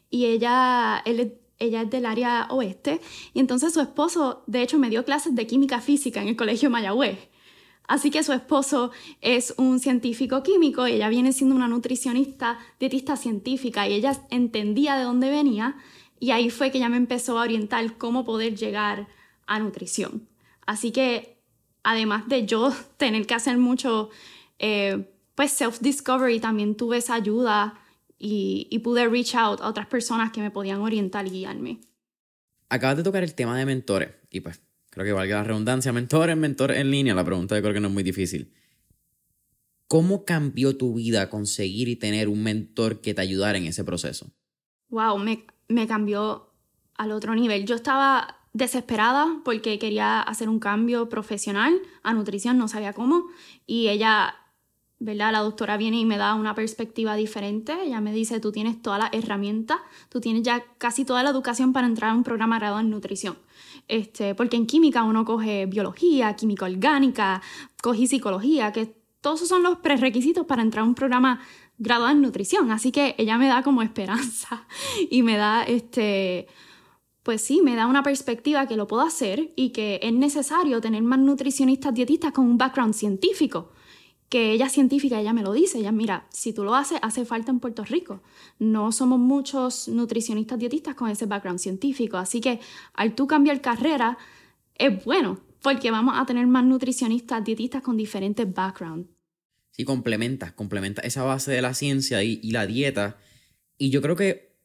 y 0.10 0.26
ella, 0.26 1.04
ella 1.06 1.82
es 1.82 1.90
del 1.90 2.06
área 2.06 2.48
oeste, 2.50 3.02
y 3.34 3.40
entonces 3.40 3.74
su 3.74 3.82
esposo, 3.82 4.44
de 4.48 4.64
hecho, 4.64 4.80
me 4.80 4.90
dio 4.90 5.06
clases 5.06 5.36
de 5.36 5.46
química 5.46 5.80
física 5.80 6.22
en 6.22 6.30
el 6.30 6.36
Colegio 6.36 6.70
Mayagüez. 6.70 7.18
Así 7.88 8.12
que 8.12 8.24
su 8.24 8.32
esposo 8.32 8.92
es 9.22 9.54
un 9.58 9.80
científico 9.80 10.42
químico 10.42 10.88
y 10.88 10.94
ella 10.94 11.10
viene 11.10 11.34
siendo 11.34 11.56
una 11.56 11.68
nutricionista, 11.68 12.58
dietista 12.80 13.18
científica 13.18 13.88
y 13.88 13.94
ella 13.94 14.22
entendía 14.30 14.96
de 14.96 15.04
dónde 15.04 15.30
venía 15.30 15.76
y 16.20 16.32
ahí 16.32 16.50
fue 16.50 16.72
que 16.72 16.78
ella 16.78 16.90
me 16.90 16.98
empezó 16.98 17.38
a 17.38 17.44
orientar 17.44 17.98
cómo 17.98 18.24
poder 18.24 18.56
llegar 18.56 19.08
a 19.46 19.60
nutrición. 19.60 20.30
Así 20.66 20.92
que 20.92 21.38
además 21.84 22.30
de 22.30 22.46
yo 22.46 22.74
tener 22.98 23.28
que 23.28 23.34
hacer 23.34 23.58
mucho 23.58 24.10
eh, 24.60 25.10
pues 25.36 25.52
self-discovery, 25.60 26.40
también 26.40 26.76
tuve 26.76 26.98
esa 26.98 27.16
ayuda 27.16 27.80
y, 28.18 28.68
y 28.70 28.80
pude 28.80 29.08
reach 29.10 29.36
out 29.36 29.60
a 29.60 29.68
otras 29.68 29.88
personas 29.88 30.32
que 30.32 30.40
me 30.40 30.52
podían 30.52 30.80
orientar 30.80 31.28
y 31.28 31.32
guiarme. 31.32 31.82
Acabas 32.70 32.98
de 32.98 33.04
tocar 33.04 33.24
el 33.24 33.36
tema 33.36 33.58
de 33.58 33.66
mentores 33.66 34.12
y 34.30 34.40
pues 34.40 34.62
creo 34.94 35.06
que 35.06 35.12
valga 35.12 35.38
la 35.38 35.44
redundancia, 35.44 35.92
mentores, 35.92 36.38
mentor 36.38 36.72
en 36.72 36.92
línea, 36.92 37.16
la 37.16 37.26
pregunta 37.26 37.56
yo 37.56 37.62
creo 37.62 37.74
que 37.74 37.80
no 37.80 37.88
es 37.88 37.94
muy 37.94 38.04
difícil. 38.04 38.54
¿Cómo 39.88 40.24
cambió 40.24 40.78
tu 40.78 40.94
vida 40.94 41.30
conseguir 41.30 41.88
y 41.88 41.96
tener 41.96 42.30
un 42.30 42.44
mentor 42.44 43.02
que 43.02 43.14
te 43.14 43.22
ayudara 43.22 43.58
en 43.58 43.66
ese 43.66 43.84
proceso? 43.84 44.32
Wow, 44.90 45.18
me, 45.18 45.46
me 45.68 45.88
cambió 45.88 46.52
al 46.96 47.12
otro 47.12 47.34
nivel. 47.34 47.66
Yo 47.66 47.76
estaba 47.76 48.38
desesperada 48.54 49.42
porque 49.44 49.80
quería 49.80 50.22
hacer 50.22 50.48
un 50.48 50.60
cambio 50.60 51.10
profesional 51.10 51.74
a 52.04 52.14
nutrición, 52.14 52.60
no 52.60 52.68
sabía 52.68 52.94
cómo, 52.94 53.26
y 53.66 53.88
ella 53.90 54.36
¿verdad? 55.04 55.34
La 55.34 55.40
doctora 55.40 55.76
viene 55.76 56.00
y 56.00 56.06
me 56.06 56.18
da 56.18 56.34
una 56.34 56.56
perspectiva 56.56 57.16
diferente. 57.16 57.74
Ella 57.84 58.00
me 58.00 58.14
dice, 58.14 58.40
tú 58.40 58.54
tienes 58.54 58.82
toda 58.82 58.98
la 58.98 59.10
herramienta, 59.12 59.84
tú 60.08 60.22
tienes 60.22 60.44
ya 60.44 60.64
casi 60.78 61.04
toda 61.04 61.24
la 61.24 61.30
educación 61.30 61.74
para 61.74 61.88
entrar 61.88 62.12
a 62.12 62.14
un 62.14 62.24
programa 62.24 62.58
graduado 62.58 62.82
en 62.82 62.90
nutrición. 62.90 63.38
Este, 63.90 64.34
porque 64.34 64.56
en 64.56 64.66
química 64.66 65.04
uno 65.04 65.26
coge 65.26 65.66
biología, 65.66 66.34
química 66.38 66.66
orgánica, 66.66 67.42
coge 67.82 68.08
psicología, 68.08 68.72
que 68.72 68.96
todos 69.20 69.40
esos 69.40 69.50
son 69.50 69.64
los 69.64 69.80
prerequisitos 69.80 70.46
para 70.46 70.62
entrar 70.62 70.84
a 70.84 70.88
un 70.88 70.96
programa 70.96 71.42
graduado 71.78 72.14
en 72.14 72.22
nutrición. 72.22 72.72
Así 72.72 72.94
que 72.94 73.16
ella 73.18 73.38
me 73.38 73.48
da 73.48 73.62
como 73.62 73.82
esperanza 73.82 74.68
y 75.12 75.22
me 75.22 75.36
da 75.36 75.64
este 75.64 76.48
pues 77.24 77.42
sí, 77.42 77.62
me 77.62 77.76
da 77.76 77.88
una 77.88 78.04
perspectiva 78.04 78.68
que 78.68 78.76
lo 78.76 78.86
puedo 78.86 79.02
hacer 79.02 79.54
y 79.56 79.70
que 79.70 79.98
es 80.04 80.12
necesario 80.12 80.82
tener 80.82 81.04
más 81.04 81.20
nutricionistas 81.20 81.94
dietistas 81.94 82.34
con 82.34 82.46
un 82.46 82.58
background 82.58 82.94
científico 82.94 83.72
que 84.34 84.52
ella 84.52 84.66
es 84.66 84.72
científica, 84.72 85.22
ella 85.22 85.32
me 85.32 85.44
lo 85.44 85.54
dice, 85.54 85.78
ella 85.78 85.92
mira, 85.92 86.26
si 86.32 86.54
tú 86.54 86.64
lo 86.64 86.74
haces, 86.74 86.98
hace 87.04 87.24
falta 87.24 87.52
en 87.52 87.60
Puerto 87.60 87.86
Rico. 87.86 88.24
No 88.58 88.92
somos 88.92 89.20
muchos 89.20 89.88
nutricionistas 89.88 90.58
dietistas 90.58 90.96
con 90.96 91.08
ese 91.12 91.28
background 91.28 91.60
científico, 91.60 92.18
así 92.18 92.42
que 92.42 92.60
al 92.96 93.14
tú 93.14 93.28
cambiar 93.28 93.62
carrera 93.62 94.18
es 94.74 95.06
bueno, 95.06 95.40
porque 95.62 95.92
vamos 95.92 96.16
a 96.18 96.26
tener 96.26 96.48
más 96.48 96.66
nutricionistas 96.66 97.46
dietistas 97.46 97.84
con 97.84 97.96
diferentes 97.96 98.52
backgrounds. 98.52 99.08
Sí, 99.70 99.86
complementas, 99.86 100.52
complementas 100.54 101.06
esa 101.06 101.22
base 101.22 101.52
de 101.52 101.62
la 101.62 101.76
ciencia 101.76 102.24
y, 102.24 102.40
y 102.42 102.54
la 102.54 102.66
dieta. 102.66 103.20
Y 103.78 103.92
yo 103.92 104.02
creo 104.02 104.16
que 104.16 104.56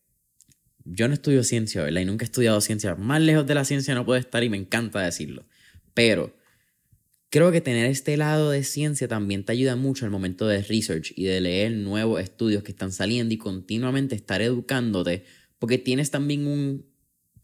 yo 0.87 1.09
no 1.09 1.13
estudio 1.13 1.45
ciencia, 1.45 1.83
¿verdad? 1.83 2.01
Y 2.01 2.07
nunca 2.07 2.25
he 2.25 2.31
estudiado 2.31 2.63
ciencia. 2.63 2.95
Más 2.95 3.21
lejos 3.21 3.47
de 3.47 3.55
la 3.55 3.67
ciencia 3.67 3.95
no 3.95 4.07
puedo 4.07 4.19
estar 4.19 4.43
y 4.43 4.49
me 4.49 4.57
encanta 4.57 5.01
decirlo. 5.01 5.45
Pero 5.93 6.38
Creo 7.31 7.53
que 7.53 7.61
tener 7.61 7.85
este 7.87 8.17
lado 8.17 8.51
de 8.51 8.65
ciencia 8.65 9.07
también 9.07 9.45
te 9.45 9.53
ayuda 9.53 9.77
mucho 9.77 10.07
al 10.07 10.11
momento 10.11 10.47
de 10.47 10.63
research 10.63 11.13
y 11.15 11.25
de 11.25 11.43
leer 11.43 11.73
nuevos 11.73 12.23
estudios 12.23 12.63
que 12.63 12.73
están 12.73 12.91
saliendo 12.91 13.35
y 13.35 13.39
continuamente 13.39 14.15
estar 14.15 14.41
educándote, 14.41 15.25
porque 15.59 15.77
tienes 15.77 16.11
también 16.11 16.47
un, 16.47 16.87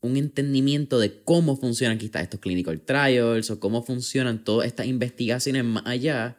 un 0.00 0.16
entendimiento 0.16 0.98
de 0.98 1.22
cómo 1.22 1.56
funcionan 1.56 1.98
quizás 1.98 2.22
estos 2.22 2.40
clinical 2.40 2.80
trials 2.80 3.50
o 3.50 3.60
cómo 3.60 3.82
funcionan 3.82 4.42
todas 4.42 4.66
estas 4.66 4.86
investigaciones 4.86 5.64
más 5.64 5.84
allá 5.86 6.38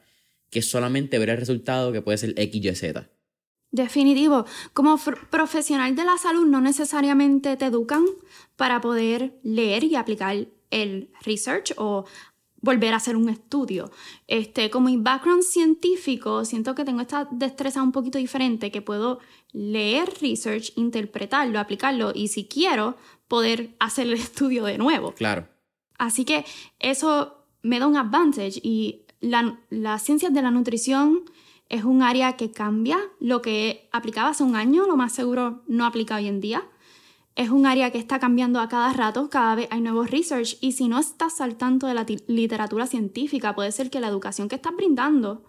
que 0.50 0.64
solamente 0.64 1.20
ver 1.20 1.30
el 1.30 1.38
resultado 1.38 1.92
que 1.92 2.02
puede 2.02 2.18
ser 2.18 2.34
X, 2.38 2.66
Y, 2.66 2.76
Z. 2.76 3.10
Definitivo. 3.72 4.46
Como 4.74 4.98
profesional 5.30 5.96
de 5.96 6.06
la 6.06 6.18
salud 6.18 6.48
no 6.48 6.62
necesariamente 6.62 7.58
te 7.58 7.66
educan 7.66 8.06
para 8.56 8.82
poder 8.82 9.38
leer 9.44 9.84
y 9.84 9.96
aplicar 9.96 10.48
el 10.72 11.12
research 11.24 11.74
o 11.78 12.06
volver 12.66 12.94
a 12.94 12.98
hacer 12.98 13.16
un 13.16 13.30
estudio. 13.30 13.92
Este, 14.28 14.70
como 14.70 14.90
mi 14.90 14.98
background 14.98 15.44
científico, 15.44 16.44
siento 16.44 16.76
que 16.76 16.84
tengo 16.84 17.00
esta 17.00 17.28
destreza 17.32 17.82
un 17.82 17.92
poquito 17.92 18.18
diferente, 18.18 18.72
que 18.72 18.82
puedo 18.82 19.20
leer 19.54 20.10
research, 20.20 20.74
interpretarlo, 20.76 21.60
aplicarlo 21.60 22.12
y 22.14 22.28
si 22.28 22.46
quiero, 22.48 22.98
poder 23.28 23.76
hacer 23.80 24.08
el 24.08 24.14
estudio 24.26 24.66
de 24.66 24.78
nuevo. 24.78 25.14
Claro. 25.14 25.48
Así 25.98 26.26
que 26.26 26.44
eso 26.80 27.46
me 27.62 27.80
da 27.80 27.88
un 27.88 27.96
advantage 27.96 28.60
y 28.62 29.06
la, 29.22 29.60
las 29.70 30.04
ciencias 30.04 30.34
de 30.34 30.42
la 30.42 30.52
nutrición 30.52 31.24
es 31.70 31.84
un 31.84 32.02
área 32.02 32.36
que 32.36 32.52
cambia. 32.52 32.98
Lo 33.20 33.42
que 33.42 33.88
aplicaba 33.92 34.30
hace 34.30 34.44
un 34.44 34.56
año, 34.56 34.86
lo 34.88 34.98
más 34.98 35.14
seguro 35.14 35.64
no 35.68 35.86
aplica 35.86 36.18
hoy 36.18 36.28
en 36.28 36.42
día 36.42 36.68
es 37.36 37.50
un 37.50 37.66
área 37.66 37.92
que 37.92 37.98
está 37.98 38.18
cambiando 38.20 38.62
a 38.62 38.70
cada 38.70 38.94
rato, 38.94 39.30
cada 39.30 39.56
vez 39.56 39.68
hay 39.70 39.82
nuevos 39.82 40.10
research 40.10 40.58
y 40.62 40.72
si 40.72 40.88
no 40.88 41.00
estás 41.00 41.42
al 41.42 41.58
tanto 41.58 41.86
de 41.88 41.94
la 41.94 42.06
literatura 42.28 42.88
científica, 42.88 43.54
puede 43.54 43.74
ser 43.74 43.90
que 43.90 44.00
la 44.00 44.08
educación 44.08 44.48
que 44.48 44.56
estás 44.56 44.74
brindando, 44.76 45.44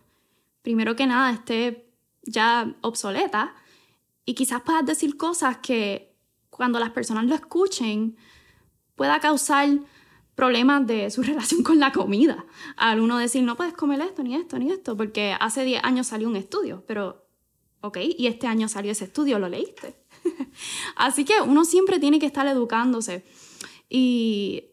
primero 0.63 0.97
que 0.97 1.07
nada, 1.07 1.31
esté 1.31 1.89
ya 2.23 2.77
obsoleta 2.81 3.55
y 4.25 4.35
quizás 4.35 4.63
puedas 4.63 4.85
decir 4.85 5.17
cosas 5.17 5.59
que 5.59 6.17
cuando 6.51 6.81
las 6.81 6.91
personas 6.91 7.27
lo 7.27 7.37
escuchen 7.37 8.17
pueda 8.97 9.21
causar 9.21 9.69
problemas 10.35 10.87
de 10.87 11.11
su 11.11 11.23
relación 11.31 11.63
con 11.63 11.79
la 11.79 11.93
comida. 11.93 12.47
Al 12.77 13.01
uno 13.01 13.17
decir, 13.19 13.45
no 13.45 13.57
puedes 13.57 13.75
comer 13.75 14.01
esto, 14.01 14.25
ni 14.25 14.35
esto, 14.35 14.59
ni 14.59 14.73
esto, 14.73 14.97
porque 14.97 15.37
hace 15.39 15.63
10 15.65 15.85
años 15.85 16.09
salió 16.09 16.29
un 16.29 16.37
estudio, 16.37 16.83
pero, 16.89 17.29
ok, 17.81 17.99
y 18.19 18.27
este 18.27 18.49
año 18.49 18.69
salió 18.69 18.91
ese 18.91 19.05
estudio, 19.05 19.39
¿lo 19.39 19.49
leíste? 19.49 20.06
Así 20.97 21.25
que 21.25 21.35
uno 21.41 21.65
siempre 21.65 21.99
tiene 21.99 22.19
que 22.19 22.27
estar 22.27 22.47
educándose. 22.47 23.25
Y 23.89 24.65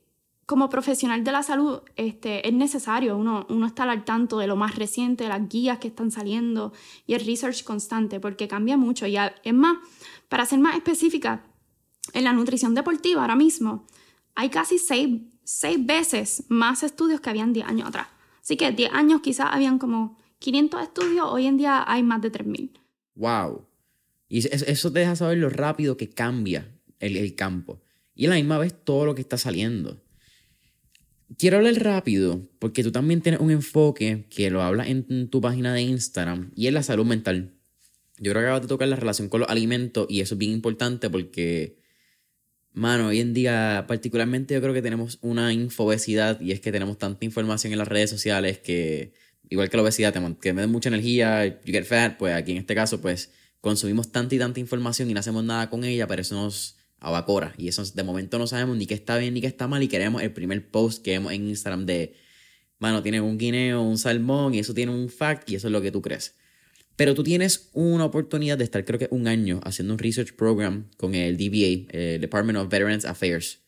como 0.46 0.70
profesional 0.70 1.24
de 1.24 1.32
la 1.32 1.44
salud 1.44 1.82
este, 1.96 2.48
es 2.48 2.54
necesario 2.54 3.18
uno, 3.18 3.46
uno 3.50 3.66
estar 3.66 3.88
al 3.90 4.04
tanto 4.06 4.38
de 4.38 4.48
lo 4.48 4.56
más 4.56 4.76
reciente, 4.76 5.24
de 5.24 5.30
las 5.30 5.48
guías 5.48 5.80
que 5.80 5.88
están 5.88 6.12
saliendo 6.12 6.74
y 7.08 7.14
el 7.14 7.26
research 7.26 7.64
constante, 7.64 8.20
porque 8.20 8.48
cambia 8.48 8.78
mucho. 8.78 9.08
Y 9.08 9.18
es 9.18 9.54
más, 9.54 9.78
para 10.30 10.46
ser 10.46 10.60
más 10.60 10.76
específica, 10.76 11.46
en 12.12 12.26
la 12.26 12.34
nutrición 12.34 12.76
deportiva 12.76 13.22
ahora 13.22 13.36
mismo 13.36 13.86
hay 14.36 14.50
casi 14.50 14.78
seis, 14.78 15.22
veces 15.80 16.46
más 16.50 16.84
estudios 16.84 17.22
que 17.22 17.30
habían 17.30 17.54
10 17.54 17.68
años 17.68 17.88
atrás. 17.88 18.08
Así 18.42 18.58
que 18.58 18.72
10 18.72 18.94
años 18.94 19.22
quizás 19.22 19.48
habían 19.52 19.78
como 19.80 20.18
500 20.40 20.82
estudios, 20.82 21.28
hoy 21.30 21.48
en 21.48 21.58
día 21.58 21.84
hay 21.88 22.04
más 22.04 22.22
de 22.22 22.32
3.000. 22.32 22.72
¡Wow! 23.16 23.66
Y 24.34 24.48
eso 24.48 24.92
te 24.92 25.02
deja 25.02 25.16
saber 25.16 25.38
lo 25.38 25.52
rápido 25.52 25.96
que 25.96 26.10
cambia 26.10 26.68
el, 27.00 27.18
el 27.18 27.36
campo. 27.36 27.84
Y 28.16 28.26
a 28.26 28.30
la 28.30 28.36
misma 28.36 28.58
vez 28.58 28.74
todo 28.84 29.06
lo 29.06 29.14
que 29.14 29.22
está 29.22 29.38
saliendo. 29.38 30.04
Quiero 31.38 31.58
hablar 31.58 31.76
rápido 31.76 32.50
porque 32.58 32.82
tú 32.82 32.92
también 32.92 33.22
tienes 33.22 33.42
un 33.42 33.52
enfoque 33.52 34.26
que 34.32 34.50
lo 34.50 34.64
hablas 34.64 34.88
en 34.88 35.30
tu 35.30 35.40
página 35.40 35.72
de 35.76 35.84
Instagram 35.84 36.52
y 36.56 36.66
es 36.66 36.74
la 36.74 36.82
salud 36.82 37.06
mental. 37.06 37.54
Yo 38.18 38.32
creo 38.32 38.42
que 38.42 38.48
acabas 38.48 38.64
de 38.64 38.70
tocar 38.70 38.88
la 38.88 38.96
relación 38.96 39.30
con 39.30 39.42
los 39.42 39.50
alimentos 39.50 40.08
y 40.10 40.22
eso 40.22 40.34
es 40.34 40.40
bien 40.40 40.52
importante 40.52 41.12
porque, 41.12 41.78
mano, 42.72 43.10
hoy 43.10 43.20
en 43.20 43.36
día 43.36 43.86
particularmente 43.88 44.56
yo 44.56 44.62
creo 44.62 44.74
que 44.74 44.82
tenemos 44.82 45.20
una 45.22 45.54
infobesidad 45.54 46.42
y 46.42 46.54
es 46.54 46.60
que 46.60 46.72
tenemos 46.72 46.98
tanta 46.98 47.24
información 47.24 47.72
en 47.72 47.78
las 47.78 47.88
redes 47.88 48.10
sociales 48.10 48.58
que, 48.58 49.14
igual 49.48 49.70
que 49.70 49.78
la 49.78 49.84
obesidad, 49.84 50.12
que 50.42 50.54
me 50.54 50.62
da 50.62 50.68
mucha 50.68 50.90
energía, 50.90 51.46
you 51.46 51.72
get 51.72 51.86
fat, 51.86 52.18
pues 52.18 52.34
aquí 52.34 52.54
en 52.54 52.58
este 52.58 52.74
caso, 52.74 53.00
pues 53.00 53.30
consumimos 53.64 54.12
tanta 54.12 54.36
y 54.36 54.40
tanta 54.40 54.60
información 54.60 55.10
y 55.10 55.14
no 55.14 55.22
hacemos 55.22 55.42
nada 55.42 55.70
con 55.70 55.86
ella, 55.86 56.06
pero 56.06 56.22
eso 56.22 56.36
nos 56.36 56.76
abacora. 57.00 57.56
Y 57.58 57.70
eso 57.70 57.82
de 57.86 58.04
momento 58.04 58.38
no 58.38 58.46
sabemos 58.46 58.76
ni 58.76 58.88
qué 58.88 58.94
está 58.94 59.18
bien 59.18 59.34
ni 59.34 59.40
qué 59.40 59.48
está 59.48 59.70
mal 59.70 59.82
y 59.82 59.88
queremos 59.88 60.22
el 60.22 60.34
primer 60.34 60.70
post 60.70 61.02
que 61.02 61.12
vemos 61.12 61.32
en 61.32 61.48
Instagram 61.48 61.86
de, 61.86 62.14
mano, 62.78 63.02
tiene 63.02 63.22
un 63.22 63.38
guineo, 63.38 63.82
un 63.82 63.98
salmón 63.98 64.54
y 64.54 64.60
eso 64.60 64.74
tiene 64.74 64.92
un 64.92 65.08
fact 65.08 65.50
y 65.50 65.56
eso 65.56 65.70
es 65.70 65.72
lo 65.72 65.82
que 65.82 65.92
tú 65.92 66.02
crees. 66.02 66.36
Pero 66.98 67.16
tú 67.16 67.24
tienes 67.24 67.70
una 67.72 68.04
oportunidad 68.04 68.58
de 68.58 68.66
estar, 68.66 68.84
creo 68.84 69.00
que 69.00 69.08
un 69.12 69.30
año, 69.30 69.62
haciendo 69.64 69.94
un 69.94 70.00
research 70.00 70.36
program 70.36 70.90
con 70.98 71.16
el 71.16 71.38
DBA, 71.38 71.88
el 71.98 72.20
Department 72.20 72.60
of 72.60 72.70
Veterans 72.70 73.06
Affairs. 73.06 73.62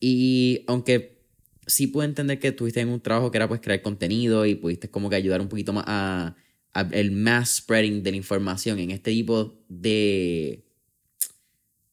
Y 0.00 0.64
aunque 0.66 1.20
sí 1.66 1.88
puedo 1.88 2.08
entender 2.08 2.38
que 2.38 2.52
tuviste 2.52 2.80
en 2.80 2.88
un 2.88 3.00
trabajo 3.00 3.30
que 3.30 3.36
era 3.36 3.48
pues 3.48 3.60
crear 3.60 3.82
contenido 3.82 4.46
y 4.46 4.54
pudiste 4.54 4.88
como 4.88 5.10
que 5.10 5.16
ayudar 5.16 5.42
un 5.42 5.48
poquito 5.48 5.74
más 5.74 5.84
a 5.86 6.36
el 6.80 7.12
mass 7.12 7.56
spreading 7.56 8.02
de 8.02 8.10
la 8.10 8.16
información 8.16 8.78
en 8.78 8.90
este 8.90 9.10
tipo 9.10 9.64
de 9.68 10.64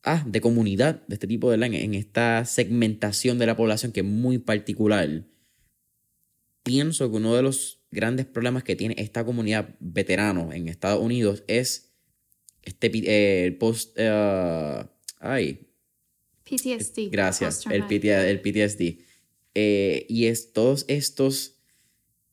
ah, 0.03 0.23
de 0.27 0.41
comunidad, 0.41 1.05
de 1.07 1.15
este 1.15 1.27
tipo 1.27 1.51
de 1.51 1.65
en 1.65 1.93
esta 1.93 2.45
segmentación 2.45 3.39
de 3.39 3.45
la 3.45 3.55
población 3.55 3.91
que 3.91 4.01
es 4.01 4.05
muy 4.05 4.37
particular, 4.37 5.25
pienso 6.63 7.09
que 7.09 7.17
uno 7.17 7.35
de 7.35 7.43
los 7.43 7.79
grandes 7.91 8.25
problemas 8.25 8.63
que 8.63 8.75
tiene 8.75 8.95
esta 8.97 9.23
comunidad 9.23 9.75
veterano 9.79 10.51
en 10.51 10.67
Estados 10.67 11.01
Unidos 11.01 11.43
es 11.47 11.91
este 12.63 12.91
eh, 12.93 13.45
el 13.45 13.57
post 13.57 13.97
uh, 13.99 14.87
ay 15.19 15.67
PTSD 16.43 17.11
gracias 17.11 17.65
el, 17.67 17.83
el, 17.83 18.41
PTSD 18.41 18.99
eh, 19.53 20.05
y 20.09 20.25
es 20.25 20.53
todos 20.53 20.85
estos 20.87 21.52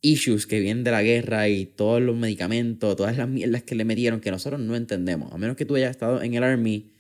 issues 0.03 0.47
que 0.47 0.61
vienen 0.61 0.85
de 0.85 0.91
la 0.91 1.03
guerra 1.03 1.49
y 1.49 1.67
todos 1.67 2.01
los 2.01 2.17
medicamentos 2.17 2.97
todas 2.97 3.17
las 3.17 3.29
mierdas 3.29 3.63
que 3.63 3.75
le 3.75 3.85
metieron 3.85 4.21
que 4.21 4.31
nosotros 4.31 4.61
no 4.61 4.77
entendemos 4.77 5.33
a 5.33 5.39
menos 5.39 5.57
que 5.57 5.65
tú 5.65 5.77
hayas 5.77 5.91
estado 5.91 6.23
en 6.23 6.35
el 6.35 6.43
army 6.43 6.91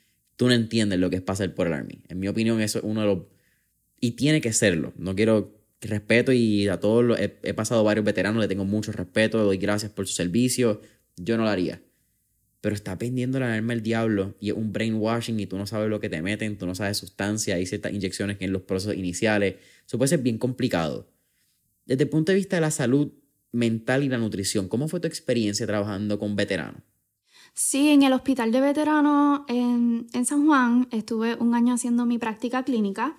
tú 0.41 0.49
no 0.49 0.55
entiendes 0.55 0.99
lo 0.99 1.11
que 1.11 1.17
es 1.17 1.23
pasar 1.23 1.53
por 1.53 1.67
el 1.67 1.75
Army. 1.75 2.01
En 2.09 2.19
mi 2.19 2.27
opinión, 2.27 2.63
eso 2.63 2.79
es 2.79 2.85
uno 2.87 3.03
de 3.03 3.07
los... 3.07 3.19
Y 4.01 4.13
tiene 4.13 4.41
que 4.41 4.55
serlo. 4.55 4.95
No 4.97 5.15
quiero 5.15 5.53
respeto 5.83 6.33
y 6.33 6.67
a 6.67 6.81
todos 6.81 7.05
los... 7.05 7.21
He, 7.21 7.53
pasado 7.53 7.85
varios 7.85 8.07
veteranos, 8.07 8.41
le 8.41 8.49
tengo 8.49 8.65
mucho 8.65 8.91
respeto, 8.91 9.37
le 9.37 9.45
doy 9.45 9.59
gracias 9.59 9.93
por 9.93 10.07
su 10.07 10.15
servicio. 10.15 10.81
Yo 11.19 11.37
no 11.37 11.43
lo 11.43 11.51
haría. 11.51 11.83
Pero 12.63 12.75
está 12.75 12.97
pendiendo 12.97 13.39
la 13.39 13.53
arma 13.53 13.75
el 13.75 13.83
diablo 13.83 14.35
y 14.41 14.49
es 14.49 14.57
un 14.57 14.73
brainwashing 14.73 15.39
y 15.39 15.45
tú 15.45 15.59
no 15.59 15.67
sabes 15.67 15.91
lo 15.91 16.01
que 16.01 16.09
te 16.09 16.23
meten, 16.23 16.57
tú 16.57 16.65
no 16.65 16.75
sabes 16.75 16.97
sustancia, 16.97 17.57
hay 17.57 17.67
ciertas 17.67 17.93
inyecciones 17.93 18.39
en 18.41 18.51
los 18.51 18.63
procesos 18.63 18.97
iniciales. 18.97 19.57
Eso 19.87 19.99
puede 19.99 20.09
ser 20.09 20.21
bien 20.21 20.39
complicado. 20.39 21.07
Desde 21.85 22.05
el 22.05 22.09
punto 22.09 22.33
de 22.33 22.37
vista 22.37 22.57
de 22.57 22.63
la 22.63 22.71
salud 22.71 23.13
mental 23.53 24.03
y 24.05 24.09
la 24.09 24.19
nutrición, 24.19 24.69
¿cómo 24.69 24.89
fue 24.89 25.01
tu 25.01 25.09
experiencia 25.09 25.67
trabajando 25.67 26.19
con 26.19 26.37
veteranos? 26.37 26.83
Sí, 27.53 27.89
en 27.91 28.03
el 28.03 28.13
hospital 28.13 28.53
de 28.53 28.61
veteranos 28.61 29.41
en, 29.49 30.09
San 30.25 30.47
Juan 30.47 30.89
estuve 30.93 31.35
un 31.35 31.55
año 31.55 31.75
haciendo 31.75 32.07
mi 32.07 32.19
práctica 32.19 32.63
clínica. 32.63 33.17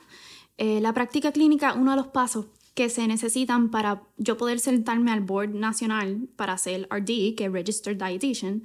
Eh, 0.57 0.79
la 0.79 0.93
práctica 0.93 1.31
clínica, 1.31 1.73
uno 1.73 1.91
de 1.91 1.97
los 1.97 2.07
pasos 2.07 2.45
que 2.73 2.89
se 2.89 3.07
necesitan 3.07 3.69
para 3.69 4.03
yo 4.17 4.37
poder 4.37 4.59
sentarme 4.59 5.11
al 5.11 5.21
board 5.21 5.49
nacional 5.49 6.29
para 6.35 6.53
hacer 6.53 6.87
RD, 6.89 7.35
que 7.35 7.45
es 7.45 7.51
Registered 7.51 7.97
Dietitian, 7.97 8.63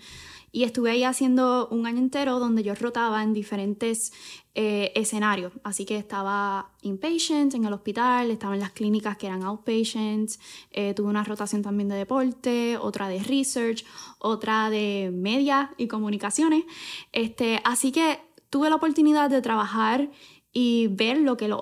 y 0.53 0.65
estuve 0.65 0.91
ahí 0.91 1.05
haciendo 1.05 1.69
un 1.71 1.87
año 1.87 1.99
entero 1.99 2.39
donde 2.39 2.63
yo 2.63 2.75
rotaba 2.75 3.23
en 3.23 3.35
diferentes 3.35 4.13
eh, 4.55 4.93
escenarios. 4.95 5.53
Así 5.65 5.85
que 5.85 5.99
estaba 5.99 6.71
inpatient 6.81 7.53
en 7.55 7.67
el 7.67 7.73
hospital, 7.75 8.31
estaba 8.31 8.55
en 8.55 8.61
las 8.61 8.73
clínicas 8.73 9.19
que 9.19 9.27
eran 9.27 9.43
outpatients, 9.43 10.41
eh, 10.71 10.95
tuve 10.95 11.09
una 11.09 11.25
rotación 11.25 11.61
también 11.61 11.89
de 11.89 11.97
deporte, 11.97 12.79
otra 12.79 13.09
de 13.09 13.23
research, 13.23 13.85
otra 14.19 14.71
de 14.71 15.11
media 15.13 15.75
y 15.77 15.89
comunicaciones. 15.89 16.65
Este, 17.13 17.61
así 17.65 17.93
que 17.93 18.21
tuve 18.49 18.71
la 18.71 18.77
oportunidad 18.77 19.29
de 19.29 19.43
trabajar 19.43 20.11
y 20.53 20.87
ver 20.87 21.19
lo 21.19 21.37
que 21.37 21.49
los 21.49 21.61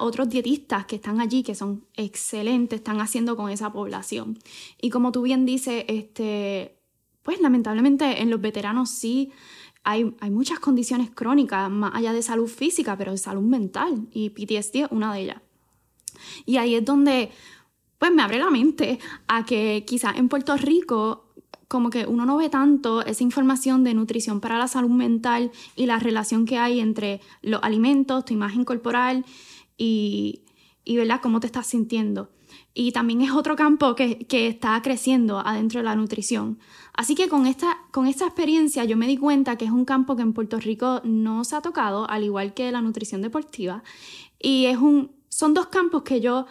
otros 0.00 0.28
dietistas 0.28 0.86
que 0.86 0.96
están 0.96 1.20
allí, 1.20 1.42
que 1.42 1.54
son 1.54 1.84
excelentes, 1.94 2.80
están 2.80 3.00
haciendo 3.00 3.36
con 3.36 3.50
esa 3.50 3.72
población. 3.72 4.38
Y 4.80 4.90
como 4.90 5.12
tú 5.12 5.22
bien 5.22 5.46
dices, 5.46 5.84
este, 5.88 6.76
pues 7.22 7.40
lamentablemente 7.40 8.22
en 8.22 8.30
los 8.30 8.40
veteranos 8.40 8.90
sí 8.90 9.32
hay, 9.82 10.14
hay, 10.20 10.30
muchas 10.30 10.60
condiciones 10.60 11.10
crónicas, 11.10 11.70
más 11.70 11.94
allá 11.94 12.12
de 12.12 12.22
salud 12.22 12.48
física, 12.48 12.96
pero 12.96 13.12
de 13.12 13.18
salud 13.18 13.42
mental, 13.42 14.06
y 14.12 14.30
PTSD 14.30 14.76
es 14.76 14.88
una 14.90 15.12
de 15.12 15.20
ellas. 15.20 15.42
Y 16.46 16.56
ahí 16.56 16.74
es 16.74 16.84
donde, 16.84 17.30
pues 17.98 18.12
me 18.12 18.22
abre 18.22 18.38
la 18.38 18.50
mente 18.50 18.98
a 19.28 19.44
que 19.44 19.84
quizás 19.86 20.16
en 20.16 20.28
Puerto 20.28 20.56
Rico, 20.56 21.26
como 21.68 21.90
que 21.90 22.06
uno 22.06 22.24
no 22.24 22.36
ve 22.36 22.48
tanto 22.48 23.04
esa 23.04 23.22
información 23.22 23.84
de 23.84 23.94
nutrición 23.94 24.40
para 24.40 24.58
la 24.58 24.68
salud 24.68 24.90
mental 24.90 25.50
y 25.76 25.86
la 25.86 25.98
relación 25.98 26.46
que 26.46 26.58
hay 26.58 26.80
entre 26.80 27.20
los 27.42 27.62
alimentos, 27.62 28.24
tu 28.24 28.32
imagen 28.32 28.64
corporal 28.64 29.24
y, 29.76 30.42
y 30.84 30.96
¿verdad? 30.96 31.20
cómo 31.22 31.40
te 31.40 31.46
estás 31.46 31.66
sintiendo. 31.66 32.30
Y 32.72 32.92
también 32.92 33.20
es 33.20 33.32
otro 33.32 33.56
campo 33.56 33.94
que, 33.94 34.18
que 34.26 34.48
está 34.48 34.80
creciendo 34.82 35.38
adentro 35.38 35.80
de 35.80 35.84
la 35.84 35.96
nutrición. 35.96 36.58
Así 36.92 37.14
que 37.14 37.28
con 37.28 37.46
esta, 37.46 37.78
con 37.90 38.06
esta 38.06 38.26
experiencia 38.26 38.84
yo 38.84 38.96
me 38.96 39.06
di 39.06 39.16
cuenta 39.16 39.56
que 39.56 39.64
es 39.64 39.70
un 39.70 39.84
campo 39.84 40.16
que 40.16 40.22
en 40.22 40.32
Puerto 40.32 40.58
Rico 40.58 41.00
no 41.04 41.44
se 41.44 41.56
ha 41.56 41.60
tocado, 41.60 42.08
al 42.08 42.24
igual 42.24 42.54
que 42.54 42.70
la 42.72 42.80
nutrición 42.80 43.22
deportiva. 43.22 43.82
Y 44.40 44.66
es 44.66 44.78
un, 44.78 45.12
son 45.28 45.54
dos 45.54 45.66
campos 45.66 46.02
que 46.02 46.20
yo 46.20 46.46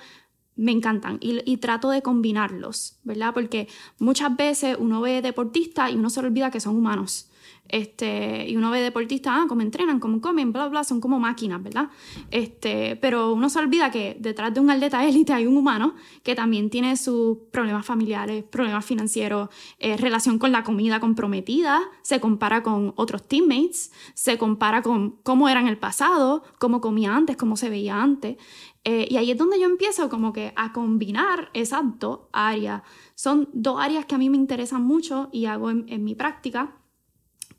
me 0.55 0.71
encantan 0.71 1.17
y, 1.19 1.39
y, 1.51 1.57
trato 1.57 1.89
de 1.89 2.01
combinarlos, 2.01 2.99
¿verdad? 3.03 3.33
Porque 3.33 3.67
muchas 3.97 4.36
veces 4.36 4.77
uno 4.79 5.01
ve 5.01 5.21
deportistas 5.21 5.91
y 5.91 5.95
uno 5.95 6.09
se 6.09 6.19
olvida 6.19 6.51
que 6.51 6.59
son 6.59 6.75
humanos. 6.75 7.29
Este, 7.69 8.47
y 8.47 8.56
uno 8.56 8.69
ve 8.69 8.82
deportistas, 8.82 9.34
ah, 9.36 9.45
cómo 9.47 9.62
entrenan, 9.62 9.99
cómo 9.99 10.21
comen, 10.21 10.54
bla, 10.54 10.67
bla, 10.67 10.84
son 10.84 11.02
como 11.02 11.19
máquinas, 11.19 11.63
¿verdad? 11.63 11.89
Este, 12.30 12.97
pero 12.97 13.34
uno 13.34 13.49
se 13.49 13.58
olvida 13.58 13.89
que 13.89 14.15
detrás 14.19 14.54
de 14.54 14.60
un 14.60 14.69
atleta 14.69 15.04
élite 15.08 15.34
hay 15.34 15.47
un 15.47 15.58
humano 15.58 15.95
que 16.21 16.36
también 16.36 16.69
tiene 16.69 16.97
sus 16.97 17.38
problemas 17.52 17.86
familiares, 17.86 18.43
problemas 18.43 18.86
financieros, 18.86 19.49
eh, 19.80 19.97
relación 19.97 20.38
con 20.38 20.52
la 20.52 20.63
comida 20.63 20.99
comprometida, 20.99 21.82
se 22.04 22.19
compara 22.19 22.62
con 22.62 22.93
otros 22.95 23.28
teammates, 23.28 23.91
se 24.13 24.38
compara 24.38 24.84
con 24.84 25.17
cómo 25.23 25.49
era 25.49 25.60
en 25.60 25.67
el 25.67 25.78
pasado, 25.78 26.43
cómo 26.60 26.80
comía 26.80 27.15
antes, 27.15 27.38
cómo 27.38 27.58
se 27.58 27.69
veía 27.69 28.02
antes. 28.02 28.38
Eh, 28.84 29.08
y 29.10 29.17
ahí 29.17 29.32
es 29.32 29.38
donde 29.38 29.60
yo 29.60 29.65
empiezo 29.65 30.10
como 30.10 30.34
que 30.34 30.54
a 30.56 30.73
combinar 30.73 31.49
esas 31.54 31.82
dos 31.97 32.21
áreas. 32.34 32.84
Son 33.15 33.49
dos 33.54 33.80
áreas 33.80 34.06
que 34.06 34.15
a 34.15 34.17
mí 34.17 34.30
me 34.30 34.38
interesan 34.38 34.84
mucho 34.84 35.30
y 35.32 35.45
hago 35.45 35.71
en, 35.71 35.86
en 35.88 36.04
mi 36.04 36.13
práctica. 36.13 36.76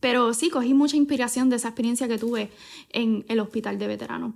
Pero 0.05 0.35
sí, 0.35 0.51
cogí 0.51 0.75
mucha 0.75 0.99
inspiración 0.99 1.49
de 1.49 1.57
esa 1.57 1.69
experiencia 1.69 2.07
que 2.07 2.19
tuve 2.19 2.51
en 2.93 3.25
el 3.27 3.41
hospital 3.41 3.79
de 3.79 3.87
veteranos. 3.87 4.35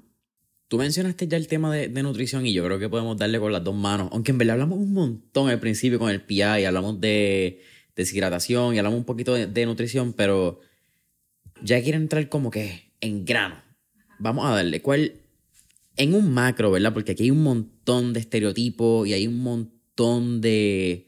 Tú 0.66 0.78
mencionaste 0.78 1.28
ya 1.28 1.36
el 1.36 1.46
tema 1.46 1.70
de, 1.74 2.02
nutrición 2.02 2.46
y 2.46 2.54
yo 2.54 2.64
creo 2.64 2.78
que 2.78 2.88
podemos 2.88 3.18
darle 3.18 3.38
con 3.38 3.52
las 3.52 3.62
dos 3.62 3.74
manos. 3.74 4.08
Aunque 4.12 4.30
en 4.30 4.38
verdad 4.38 4.54
hablamos 4.54 4.78
un 4.78 4.94
montón 4.94 5.50
al 5.50 5.60
principio 5.60 5.98
con 5.98 6.08
el 6.08 6.22
PI, 6.22 6.60
y 6.60 6.64
hablamos 6.64 6.98
de 7.02 7.60
deshidratación 7.94 8.74
y 8.74 8.78
hablamos 8.78 8.98
un 8.98 9.04
poquito 9.04 9.34
de, 9.34 9.66
nutrición, 9.66 10.14
pero 10.14 10.58
ya 11.62 11.82
quiero 11.82 11.98
entrar 11.98 12.30
como 12.30 12.50
que 12.50 12.94
en 13.02 13.26
grano. 13.26 13.56
Vamos 14.18 14.46
a 14.46 14.54
darle 14.54 14.80
cuál, 14.80 15.16
en 15.98 16.14
un 16.14 16.32
macro, 16.32 16.70
¿verdad? 16.70 16.94
Porque 16.94 17.12
aquí 17.12 17.24
hay 17.24 17.30
un 17.30 17.42
montón 17.42 18.14
de 18.14 18.20
estereotipos 18.20 19.06
y 19.06 19.12
hay 19.12 19.26
un 19.26 19.42
montón 19.42 20.40
de, 20.40 21.07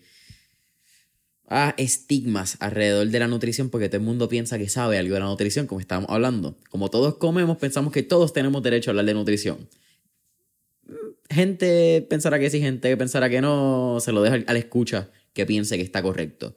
a 1.50 1.74
estigmas 1.76 2.56
alrededor 2.60 3.08
de 3.08 3.18
la 3.18 3.26
nutrición 3.26 3.70
porque 3.70 3.88
todo 3.88 3.98
el 3.98 4.06
mundo 4.06 4.28
piensa 4.28 4.56
que 4.56 4.68
sabe 4.68 4.98
algo 4.98 5.14
de 5.14 5.20
la 5.20 5.26
nutrición, 5.26 5.66
como 5.66 5.80
estábamos 5.80 6.08
hablando. 6.08 6.56
Como 6.70 6.88
todos 6.90 7.16
comemos, 7.16 7.58
pensamos 7.58 7.92
que 7.92 8.04
todos 8.04 8.32
tenemos 8.32 8.62
derecho 8.62 8.90
a 8.90 8.92
hablar 8.92 9.04
de 9.04 9.14
nutrición. 9.14 9.68
Gente 11.28 12.06
pensará 12.08 12.38
que 12.38 12.50
sí, 12.50 12.60
gente 12.60 12.96
pensará 12.96 13.28
que 13.28 13.40
no, 13.40 13.98
se 14.00 14.12
lo 14.12 14.22
deja 14.22 14.38
a 14.46 14.52
la 14.52 14.58
escucha 14.60 15.10
que 15.32 15.44
piense 15.44 15.76
que 15.76 15.82
está 15.82 16.02
correcto. 16.02 16.54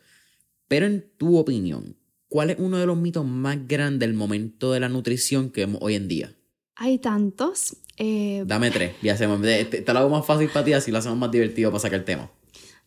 Pero 0.67 0.85
en 0.85 1.03
tu 1.17 1.37
opinión, 1.37 1.97
¿cuál 2.29 2.51
es 2.51 2.57
uno 2.59 2.77
de 2.77 2.85
los 2.85 2.97
mitos 2.97 3.25
más 3.25 3.67
grandes 3.67 4.07
del 4.07 4.15
momento 4.15 4.73
de 4.73 4.79
la 4.79 4.89
nutrición 4.89 5.49
que 5.49 5.61
vemos 5.61 5.81
hoy 5.81 5.95
en 5.95 6.07
día? 6.07 6.35
Hay 6.75 6.99
tantos. 6.99 7.77
Eh, 7.97 8.43
Dame 8.45 8.69
tres 8.69 8.93
y 9.01 9.09
hacemos. 9.09 9.41
Te, 9.41 9.65
te 9.65 9.93
lo 9.93 9.99
hago 9.99 10.09
más 10.09 10.25
fácil 10.25 10.49
para 10.49 10.65
ti, 10.65 10.73
así 10.73 10.91
lo 10.91 10.99
hacemos 10.99 11.17
más 11.17 11.31
divertido 11.31 11.71
para 11.71 11.79
sacar 11.79 11.99
el 11.99 12.05
tema. 12.05 12.31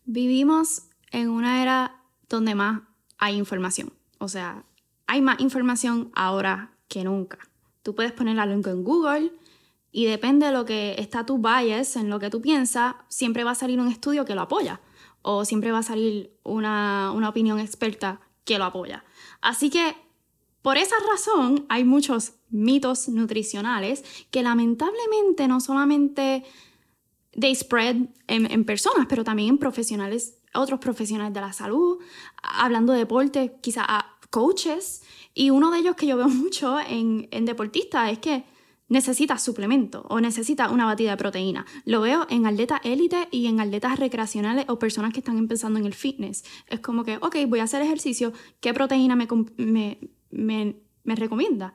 Vivimos 0.05 0.83
en 1.11 1.31
una 1.31 1.63
era 1.63 2.03
donde 2.29 2.55
más 2.55 2.83
hay 3.19 3.37
información. 3.37 3.93
O 4.19 4.29
sea, 4.29 4.65
hay 5.07 5.21
más 5.21 5.41
información 5.41 6.11
ahora 6.15 6.73
que 6.89 7.05
nunca. 7.05 7.39
Tú 7.83 7.95
puedes 7.95 8.13
poner 8.13 8.39
algo 8.41 8.71
en 8.71 8.85
Google 8.85 9.33
y 9.93 10.07
depende 10.07 10.47
de 10.47 10.53
lo 10.53 10.65
que 10.65 10.97
está 10.99 11.25
tu 11.25 11.39
bias, 11.39 11.97
en 11.97 12.11
lo 12.11 12.19
que 12.19 12.31
tú 12.31 12.43
piensas, 12.43 12.97
siempre 13.09 13.45
va 13.45 13.53
a 13.53 13.55
salir 13.55 13.81
un 13.81 13.89
estudio 13.89 14.25
que 14.25 14.35
lo 14.35 14.43
apoya 14.43 14.81
o 15.23 15.45
siempre 15.45 15.73
va 15.73 15.79
a 15.79 15.83
salir 15.83 16.39
una, 16.45 17.11
una 17.13 17.29
opinión 17.29 17.59
experta 17.59 18.21
que 18.45 18.59
lo 18.59 18.65
apoya. 18.65 19.05
Así 19.41 19.71
que 19.71 19.97
por 20.63 20.79
esa 20.79 20.97
razón 21.11 21.67
hay 21.69 21.85
muchos 21.85 22.35
mitos 22.49 23.09
nutricionales 23.09 24.05
que 24.31 24.43
lamentablemente 24.43 25.49
no 25.49 25.61
solamente 25.61 26.45
they 27.39 27.55
spread 27.55 27.97
en, 28.27 28.51
en 28.51 28.65
personas, 28.65 29.07
pero 29.09 29.25
también 29.25 29.51
en 29.51 29.59
profesionales, 29.59 30.39
otros 30.57 30.81
profesionales 30.81 31.35
de 31.35 31.41
la 31.41 31.53
salud, 31.53 31.99
hablando 32.43 32.93
de 32.93 33.01
deporte, 33.01 33.57
quizá 33.61 33.85
a 33.87 34.19
coaches. 34.31 35.03
Y 35.35 35.51
uno 35.51 35.71
de 35.71 35.79
ellos 35.79 35.97
que 35.97 36.07
yo 36.07 36.17
veo 36.17 36.29
mucho 36.45 36.79
en, 36.81 37.29
en 37.31 37.45
deportistas 37.45 38.13
es 38.13 38.19
que 38.19 38.45
necesita 38.89 39.39
suplemento 39.39 40.07
o 40.09 40.21
necesita 40.21 40.71
una 40.71 40.85
batida 40.85 41.11
de 41.11 41.17
proteína. 41.17 41.67
Lo 41.85 42.01
veo 42.01 42.27
en 42.31 42.47
atletas 42.47 42.81
élite 42.85 43.29
y 43.31 43.47
en 43.47 43.61
atletas 43.61 43.99
recreacionales 43.99 44.67
o 44.69 44.79
personas 44.79 45.13
que 45.13 45.21
están 45.21 45.39
empezando 45.39 45.79
en 45.79 45.87
el 45.87 45.95
fitness. 45.95 46.45
Es 46.69 46.81
como 46.81 47.05
que, 47.05 47.17
ok, 47.17 47.37
voy 47.49 47.61
a 47.61 47.65
hacer 47.65 47.83
ejercicio, 47.83 48.33
¿qué 48.61 48.73
proteína 48.73 49.17
me, 49.17 49.27
me, 49.57 49.99
me, 50.31 50.77
me 51.03 51.15
recomienda? 51.17 51.75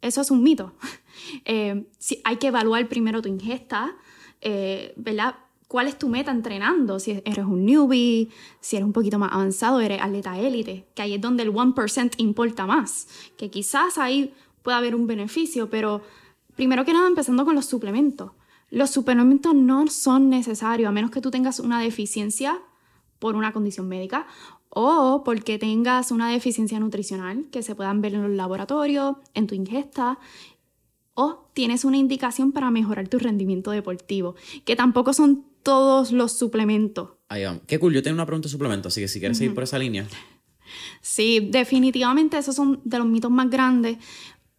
Eso 0.00 0.20
es 0.20 0.30
un 0.30 0.42
mito. 0.42 0.74
Eh, 1.44 1.84
si 1.98 2.20
hay 2.22 2.36
que 2.36 2.46
evaluar 2.46 2.88
primero 2.88 3.20
tu 3.20 3.28
ingesta, 3.28 3.96
eh, 4.40 4.94
¿verdad? 4.96 5.34
¿Cuál 5.68 5.86
es 5.86 5.98
tu 5.98 6.08
meta 6.08 6.30
entrenando? 6.30 6.98
Si 6.98 7.10
eres 7.10 7.44
un 7.44 7.66
newbie, 7.66 8.30
si 8.60 8.76
eres 8.76 8.86
un 8.86 8.94
poquito 8.94 9.18
más 9.18 9.32
avanzado, 9.32 9.80
eres 9.80 10.00
atleta 10.00 10.38
élite, 10.38 10.88
que 10.94 11.02
ahí 11.02 11.14
es 11.14 11.20
donde 11.20 11.42
el 11.42 11.52
1% 11.52 12.14
importa 12.16 12.66
más, 12.66 13.06
que 13.36 13.50
quizás 13.50 13.98
ahí 13.98 14.32
pueda 14.62 14.78
haber 14.78 14.94
un 14.94 15.06
beneficio, 15.06 15.68
pero 15.68 16.00
primero 16.56 16.86
que 16.86 16.94
nada 16.94 17.06
empezando 17.06 17.44
con 17.44 17.54
los 17.54 17.66
suplementos. 17.66 18.32
Los 18.70 18.90
suplementos 18.90 19.54
no 19.54 19.86
son 19.88 20.30
necesarios 20.30 20.88
a 20.88 20.92
menos 20.92 21.10
que 21.10 21.20
tú 21.20 21.30
tengas 21.30 21.60
una 21.60 21.80
deficiencia 21.80 22.58
por 23.18 23.36
una 23.36 23.52
condición 23.52 23.88
médica 23.88 24.26
o 24.70 25.22
porque 25.22 25.58
tengas 25.58 26.10
una 26.10 26.30
deficiencia 26.30 26.80
nutricional 26.80 27.46
que 27.50 27.62
se 27.62 27.74
puedan 27.74 28.00
ver 28.00 28.14
en 28.14 28.22
los 28.22 28.32
laboratorios, 28.32 29.16
en 29.34 29.46
tu 29.46 29.54
ingesta, 29.54 30.18
o 31.14 31.50
tienes 31.52 31.84
una 31.84 31.96
indicación 31.96 32.52
para 32.52 32.70
mejorar 32.70 33.08
tu 33.08 33.18
rendimiento 33.18 33.70
deportivo, 33.72 34.36
que 34.64 34.76
tampoco 34.76 35.12
son 35.12 35.44
todos 35.68 36.12
los 36.12 36.32
suplementos. 36.32 37.10
Ahí 37.28 37.44
vamos. 37.44 37.60
Qué 37.66 37.78
cool, 37.78 37.92
yo 37.92 38.02
tengo 38.02 38.14
una 38.14 38.24
pregunta 38.24 38.46
de 38.46 38.52
suplemento, 38.52 38.88
así 38.88 39.02
que 39.02 39.08
si 39.08 39.18
quieres 39.18 39.36
seguir 39.36 39.52
por 39.52 39.64
esa 39.64 39.78
línea. 39.78 40.06
Sí, 41.02 41.46
definitivamente 41.50 42.38
esos 42.38 42.54
son 42.54 42.80
de 42.86 42.96
los 42.96 43.06
mitos 43.06 43.30
más 43.30 43.50
grandes. 43.50 43.98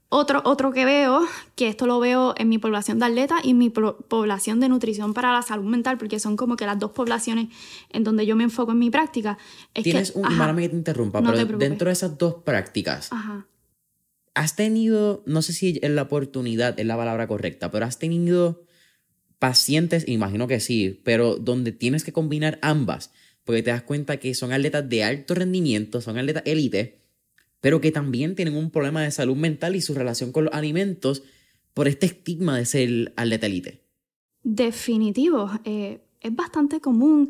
Otro, 0.10 0.43
otro 0.45 0.72
que 0.72 0.86
veo, 0.86 1.22
que 1.55 1.68
esto 1.68 1.88
lo 1.88 1.99
veo 1.99 2.36
en 2.38 2.47
mi 2.47 2.60
población 2.60 2.99
de 2.99 3.05
atletas 3.05 3.39
y 3.43 3.51
en 3.51 3.57
mi 3.57 3.72
población 3.72 4.60
de 4.60 4.70
nutrición 4.70 5.16
para 5.16 5.34
la 5.34 5.41
salud 5.41 5.66
mental, 5.66 5.97
porque 5.97 6.20
son 6.20 6.38
como 6.38 6.55
que 6.55 6.68
las 6.68 6.78
dos 6.78 6.91
poblaciones 6.91 7.47
en 7.89 8.03
donde 8.03 8.28
yo 8.28 8.36
me 8.36 8.43
enfoco 8.43 8.74
en 8.74 8.78
mi 8.78 8.91
práctica. 8.91 9.39
Es 9.74 9.86
Tienes 9.86 10.12
un, 10.12 10.28
ajá, 10.28 10.55
que 10.55 10.70
te 10.70 10.76
interrumpa, 10.76 11.24
pero 11.24 11.57
dentro 11.57 11.88
de 11.88 11.93
esas 11.93 12.20
dos 12.20 12.36
prácticas, 12.43 13.12
ajá. 13.12 13.47
has 14.36 14.55
tenido, 14.55 15.24
no 15.26 15.41
sé 15.41 15.53
si 15.53 15.80
es 15.82 15.89
la 15.89 16.03
oportunidad, 16.03 16.80
es 16.80 16.86
la 16.86 16.97
palabra 16.97 17.28
correcta, 17.28 17.72
pero 17.72 17.86
has 17.88 17.97
tenido 17.97 18.62
pacientes, 19.40 20.08
imagino 20.08 20.48
que 20.48 20.60
sí, 20.60 21.00
pero 21.04 21.38
donde 21.38 21.72
tienes 21.72 22.04
que 22.04 22.14
combinar 22.14 22.60
ambas, 22.62 23.12
porque 23.44 23.64
te 23.64 23.72
das 23.72 23.82
cuenta 23.82 24.18
que 24.18 24.34
son 24.36 24.52
atletas 24.52 24.88
de 24.88 25.04
alto 25.04 25.34
rendimiento, 25.34 26.02
son 26.02 26.18
atletas 26.18 26.44
élite, 26.46 27.00
pero 27.62 27.82
que 27.82 27.92
también 27.92 28.36
tienen 28.36 28.56
un 28.56 28.70
problema 28.70 29.02
de 29.02 29.12
salud 29.12 29.36
mental 29.36 29.76
y 29.76 29.82
su 29.82 29.94
relación 29.94 30.32
con 30.32 30.46
los 30.46 30.54
alimentos 30.54 31.24
por 31.74 31.88
este 31.88 32.06
estigma 32.06 32.58
de 32.58 32.66
ser 32.66 33.14
atleta 33.16 33.48
élite. 33.48 33.82
Definitivo. 34.44 35.50
Eh, 35.66 36.00
es 36.22 36.36
bastante 36.36 36.82
común. 36.82 37.30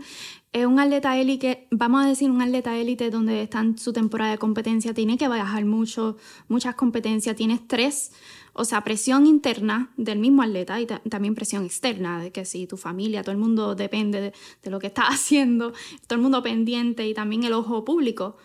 Un 0.53 0.79
atleta 0.79 1.15
élite, 1.17 1.67
vamos 1.69 2.03
a 2.03 2.07
decir 2.07 2.31
un 2.31 2.41
atleta 2.41 2.75
élite 2.75 3.11
donde 3.11 3.43
está 3.43 3.59
en 3.59 3.77
su 3.77 3.93
temporada 3.93 4.31
de 4.31 4.37
competencia, 4.39 4.93
tiene 4.93 5.17
que 5.17 5.27
bajar 5.27 5.63
mucho, 5.65 6.17
muchas 6.47 6.73
competencias, 6.75 7.35
tiene 7.35 7.53
estrés, 7.53 8.11
o 8.53 8.65
sea, 8.65 8.83
presión 8.83 9.27
interna 9.27 9.91
del 9.95 10.17
mismo 10.17 10.41
atleta 10.41 10.81
y 10.81 10.87
también 10.87 11.35
presión 11.35 11.65
externa, 11.65 12.19
de 12.19 12.31
que 12.31 12.45
si 12.45 12.65
tu 12.65 12.77
familia, 12.77 13.21
todo 13.21 13.31
el 13.31 13.37
mundo 13.37 13.75
depende 13.75 14.21
de, 14.21 14.33
de 14.63 14.71
lo 14.71 14.79
que 14.79 14.87
estás 14.87 15.05
haciendo, 15.09 15.71
todo 16.07 16.15
el 16.15 16.21
mundo 16.21 16.41
pendiente 16.41 17.07
y 17.07 17.13
también 17.13 17.43
el 17.43 17.53
ojo 17.53 17.85
público. 17.85 18.37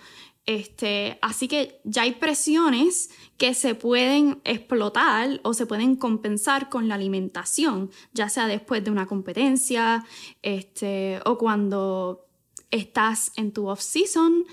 Este, 0.47 1.19
así 1.23 1.49
que 1.49 1.81
ya 1.85 2.03
hay 2.03 2.13
presiones 2.13 3.11
que 3.39 3.55
se 3.55 3.75
pueden 3.75 4.43
explotar 4.45 5.41
o 5.43 5.55
se 5.55 5.65
pueden 5.65 5.97
compensar 5.97 6.69
con 6.69 6.87
la 6.87 6.97
alimentación, 6.97 7.91
ya 8.13 8.29
sea 8.29 8.47
después 8.47 8.85
de 8.85 8.91
una 8.91 9.07
competencia 9.07 10.05
este, 10.43 11.21
o 11.25 11.39
cuando 11.39 12.27
estás 12.71 13.33
en 13.37 13.53
tu 13.53 13.69
off-season. 13.69 14.45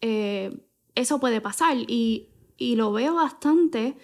Eh, 0.00 0.56
eso 0.94 1.18
puede 1.18 1.40
pasar 1.40 1.76
y, 1.76 2.28
y, 2.56 2.76
lo 2.76 2.92
veo 2.92 3.14
bastante 3.14 3.96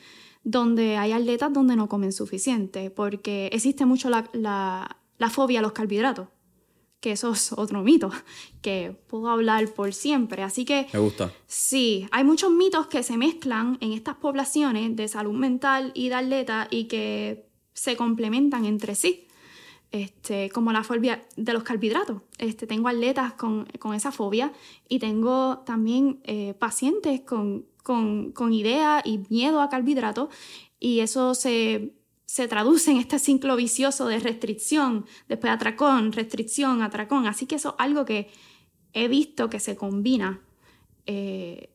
donde 0.45 0.97
hay 0.97 1.13
atletas 1.13 1.53
donde 1.53 1.77
no 1.77 1.89
comen 1.89 2.13
suficiente, 2.13 2.91
porque 2.91 3.49
existe 3.53 3.87
mucho 3.87 4.09
la, 4.11 4.29
la, 4.33 4.99
la 5.19 5.31
fobia 5.31 5.59
a 5.61 5.63
los 5.63 5.73
carbohidratos 5.73 6.29
que 7.01 7.13
eso 7.13 7.33
es 7.33 7.53
otro 7.53 7.83
mito 7.83 8.11
que 8.63 8.97
puedo 9.07 9.29
hablar 9.29 9.69
por 9.73 9.93
siempre. 9.93 10.43
Así 10.43 10.65
que... 10.65 10.87
Me 10.93 10.99
gusta. 10.99 11.33
Sí, 11.47 12.07
hay 12.11 12.25
muchos 12.25 12.51
mitos 12.51 12.87
que 12.87 13.03
se 13.03 13.17
mezclan 13.17 13.79
en 13.81 13.93
estas 13.93 14.17
poblaciones 14.17 14.97
de 14.97 15.09
salud 15.09 15.35
mental 15.35 15.93
y 15.95 16.09
de 16.09 16.15
atleta 16.15 16.69
y 16.71 16.85
que 16.85 17.49
se 17.75 17.97
complementan 17.97 18.65
entre 18.65 18.95
sí. 18.95 19.23
Este, 19.93 20.51
como 20.51 20.73
la 20.73 20.83
fobia 20.83 21.25
de 21.37 21.53
los 21.53 21.63
carbohidratos. 21.63 22.23
Este, 22.39 22.67
tengo 22.67 22.89
atletas 22.89 23.35
con, 23.35 23.67
con 23.79 23.95
esa 23.95 24.11
fobia 24.11 24.53
y 24.89 24.99
tengo 24.99 25.59
también 25.65 26.21
eh, 26.25 26.55
pacientes 26.59 27.21
con, 27.21 27.67
con, 27.83 28.33
con 28.33 28.53
idea 28.53 29.01
y 29.05 29.21
miedo 29.31 29.61
a 29.61 29.69
carbohidratos 29.69 30.29
y 30.81 31.01
eso 31.01 31.35
se 31.35 31.95
se 32.37 32.49
traduce 32.49 32.91
en 32.91 32.99
este 32.99 33.19
ciclo 33.19 33.57
vicioso 33.57 34.09
de 34.09 34.19
restricción, 34.19 35.07
después 35.27 35.51
atracón, 35.51 36.13
restricción, 36.13 36.83
atracón. 36.83 37.27
Así 37.27 37.47
que 37.47 37.55
eso 37.55 37.71
es 37.71 37.75
algo 37.79 38.05
que 38.05 38.29
he 38.93 39.09
visto 39.09 39.49
que 39.49 39.59
se 39.59 39.75
combina 39.75 40.43
eh, 41.07 41.71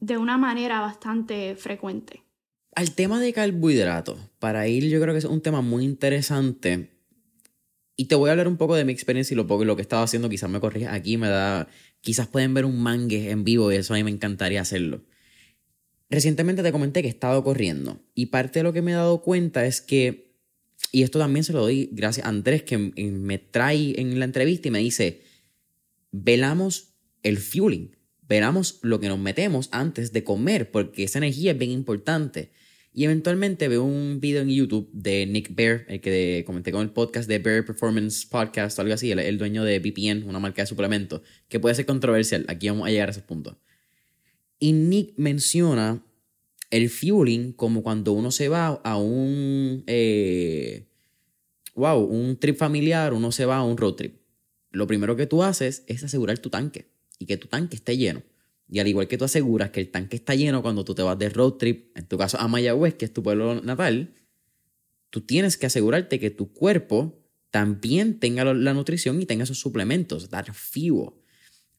de 0.00 0.18
una 0.18 0.38
manera 0.38 0.80
bastante 0.80 1.54
frecuente. 1.54 2.24
Al 2.74 2.90
tema 2.96 3.20
de 3.20 3.32
carbohidratos, 3.32 4.18
para 4.40 4.66
ir 4.66 4.88
yo 4.88 5.00
creo 5.00 5.14
que 5.14 5.18
es 5.18 5.24
un 5.24 5.40
tema 5.40 5.60
muy 5.60 5.84
interesante. 5.84 6.90
Y 7.94 8.06
te 8.06 8.16
voy 8.16 8.30
a 8.30 8.32
hablar 8.32 8.48
un 8.48 8.56
poco 8.56 8.74
de 8.74 8.84
mi 8.84 8.92
experiencia 8.92 9.34
y 9.34 9.36
lo 9.36 9.46
poco 9.46 9.64
lo 9.64 9.76
que 9.76 9.82
estaba 9.82 10.02
haciendo, 10.02 10.28
quizás 10.28 10.50
me 10.50 10.58
corrijas 10.58 10.94
aquí, 10.94 11.16
me 11.16 11.28
da, 11.28 11.68
quizás 12.00 12.26
pueden 12.26 12.54
ver 12.54 12.64
un 12.64 12.82
mangue 12.82 13.30
en 13.30 13.44
vivo 13.44 13.70
y 13.70 13.76
eso 13.76 13.94
a 13.94 13.98
mí 13.98 14.02
me 14.02 14.10
encantaría 14.10 14.62
hacerlo. 14.62 15.04
Recientemente 16.12 16.62
te 16.62 16.72
comenté 16.72 17.00
que 17.00 17.08
he 17.08 17.10
estado 17.10 17.42
corriendo 17.42 17.98
y 18.14 18.26
parte 18.26 18.58
de 18.58 18.64
lo 18.64 18.74
que 18.74 18.82
me 18.82 18.90
he 18.90 18.94
dado 18.94 19.22
cuenta 19.22 19.64
es 19.64 19.80
que, 19.80 20.34
y 20.92 21.04
esto 21.04 21.18
también 21.18 21.42
se 21.42 21.54
lo 21.54 21.60
doy 21.60 21.88
gracias 21.90 22.26
a 22.26 22.28
Andrés 22.28 22.64
que 22.64 22.76
me 22.76 23.38
trae 23.38 23.98
en 23.98 24.18
la 24.18 24.26
entrevista 24.26 24.68
y 24.68 24.72
me 24.72 24.80
dice, 24.80 25.22
velamos 26.10 26.92
el 27.22 27.38
fueling, 27.38 27.96
velamos 28.28 28.78
lo 28.82 29.00
que 29.00 29.08
nos 29.08 29.18
metemos 29.18 29.70
antes 29.72 30.12
de 30.12 30.22
comer 30.22 30.70
porque 30.70 31.04
esa 31.04 31.16
energía 31.16 31.52
es 31.52 31.58
bien 31.58 31.70
importante. 31.70 32.50
Y 32.92 33.04
eventualmente 33.04 33.68
veo 33.68 33.82
un 33.82 34.20
video 34.20 34.42
en 34.42 34.50
YouTube 34.50 34.90
de 34.92 35.24
Nick 35.24 35.54
Bear, 35.54 35.86
el 35.88 36.02
que 36.02 36.44
comenté 36.46 36.72
con 36.72 36.82
el 36.82 36.90
podcast 36.90 37.26
de 37.26 37.38
Bear 37.38 37.64
Performance 37.64 38.26
Podcast 38.26 38.78
algo 38.78 38.92
así, 38.92 39.10
el, 39.12 39.38
dueño 39.38 39.64
de 39.64 39.78
VPN, 39.78 40.28
una 40.28 40.40
marca 40.40 40.60
de 40.60 40.66
suplementos, 40.66 41.22
que 41.48 41.58
puede 41.58 41.74
ser 41.74 41.86
controversial. 41.86 42.44
Aquí 42.48 42.68
vamos 42.68 42.86
a 42.86 42.90
llegar 42.90 43.08
a 43.08 43.12
ese 43.12 43.22
punto. 43.22 43.58
Y 44.62 44.74
Nick 44.74 45.14
menciona 45.16 46.06
el 46.70 46.88
fueling 46.88 47.50
como 47.50 47.82
cuando 47.82 48.12
uno 48.12 48.30
se 48.30 48.48
va 48.48 48.68
a 48.68 48.96
un, 48.96 49.82
eh, 49.88 50.86
wow, 51.74 51.98
un 51.98 52.36
trip 52.36 52.56
familiar, 52.56 53.12
uno 53.12 53.32
se 53.32 53.44
va 53.44 53.56
a 53.56 53.64
un 53.64 53.76
road 53.76 53.94
trip. 53.94 54.20
Lo 54.70 54.86
primero 54.86 55.16
que 55.16 55.26
tú 55.26 55.42
haces 55.42 55.82
es 55.88 56.04
asegurar 56.04 56.38
tu 56.38 56.48
tanque 56.48 56.92
y 57.18 57.26
que 57.26 57.36
tu 57.36 57.48
tanque 57.48 57.74
esté 57.74 57.96
lleno. 57.96 58.22
Y 58.68 58.78
al 58.78 58.86
igual 58.86 59.08
que 59.08 59.18
tú 59.18 59.24
aseguras 59.24 59.70
que 59.70 59.80
el 59.80 59.90
tanque 59.90 60.14
está 60.14 60.36
lleno 60.36 60.62
cuando 60.62 60.84
tú 60.84 60.94
te 60.94 61.02
vas 61.02 61.18
de 61.18 61.28
road 61.28 61.54
trip, 61.54 61.98
en 61.98 62.06
tu 62.06 62.16
caso 62.16 62.38
a 62.38 62.46
Mayagüez, 62.46 62.94
que 62.94 63.06
es 63.06 63.12
tu 63.12 63.24
pueblo 63.24 63.60
natal, 63.62 64.14
tú 65.10 65.22
tienes 65.22 65.56
que 65.56 65.66
asegurarte 65.66 66.20
que 66.20 66.30
tu 66.30 66.52
cuerpo 66.52 67.20
también 67.50 68.20
tenga 68.20 68.44
la 68.44 68.74
nutrición 68.74 69.20
y 69.20 69.26
tenga 69.26 69.42
esos 69.42 69.58
suplementos, 69.58 70.30
dar 70.30 70.54
fuel. 70.54 71.14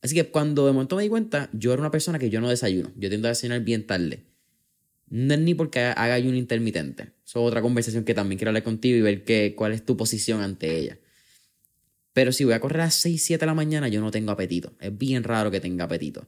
Así 0.03 0.15
que 0.15 0.25
cuando 0.25 0.67
de 0.67 0.73
momento 0.73 0.97
me 0.97 1.03
di 1.03 1.09
cuenta, 1.09 1.49
yo 1.53 1.71
era 1.71 1.81
una 1.81 1.89
persona 1.89 2.19
que 2.19 2.29
yo 2.29 2.41
no 2.41 2.49
desayuno. 2.49 2.91
Yo 2.97 3.07
tiendo 3.07 3.29
a 3.29 3.31
desayunar 3.31 3.61
bien 3.61 3.87
tarde. 3.87 4.25
no 5.07 5.33
es 5.33 5.39
ni 5.39 5.53
porque 5.53 5.79
haga 5.79 6.13
ayuno 6.13 6.35
intermitente. 6.35 7.13
Eso 7.25 7.39
es 7.39 7.47
otra 7.47 7.61
conversación 7.61 8.03
que 8.03 8.13
también 8.13 8.37
quiero 8.37 8.49
hablar 8.49 8.63
contigo 8.63 8.97
y 8.97 9.01
ver 9.01 9.23
qué, 9.23 9.55
cuál 9.55 9.71
es 9.71 9.85
tu 9.85 9.95
posición 9.95 10.41
ante 10.41 10.77
ella. 10.77 10.99
Pero 12.11 12.33
si 12.33 12.43
voy 12.43 12.53
a 12.53 12.59
correr 12.59 12.81
a 12.81 12.85
las 12.85 12.95
6, 12.95 13.23
7 13.23 13.39
de 13.39 13.45
la 13.45 13.53
mañana, 13.53 13.87
yo 13.87 14.01
no 14.01 14.11
tengo 14.11 14.31
apetito. 14.31 14.73
Es 14.81 14.95
bien 14.95 15.23
raro 15.23 15.49
que 15.51 15.61
tenga 15.61 15.85
apetito. 15.85 16.27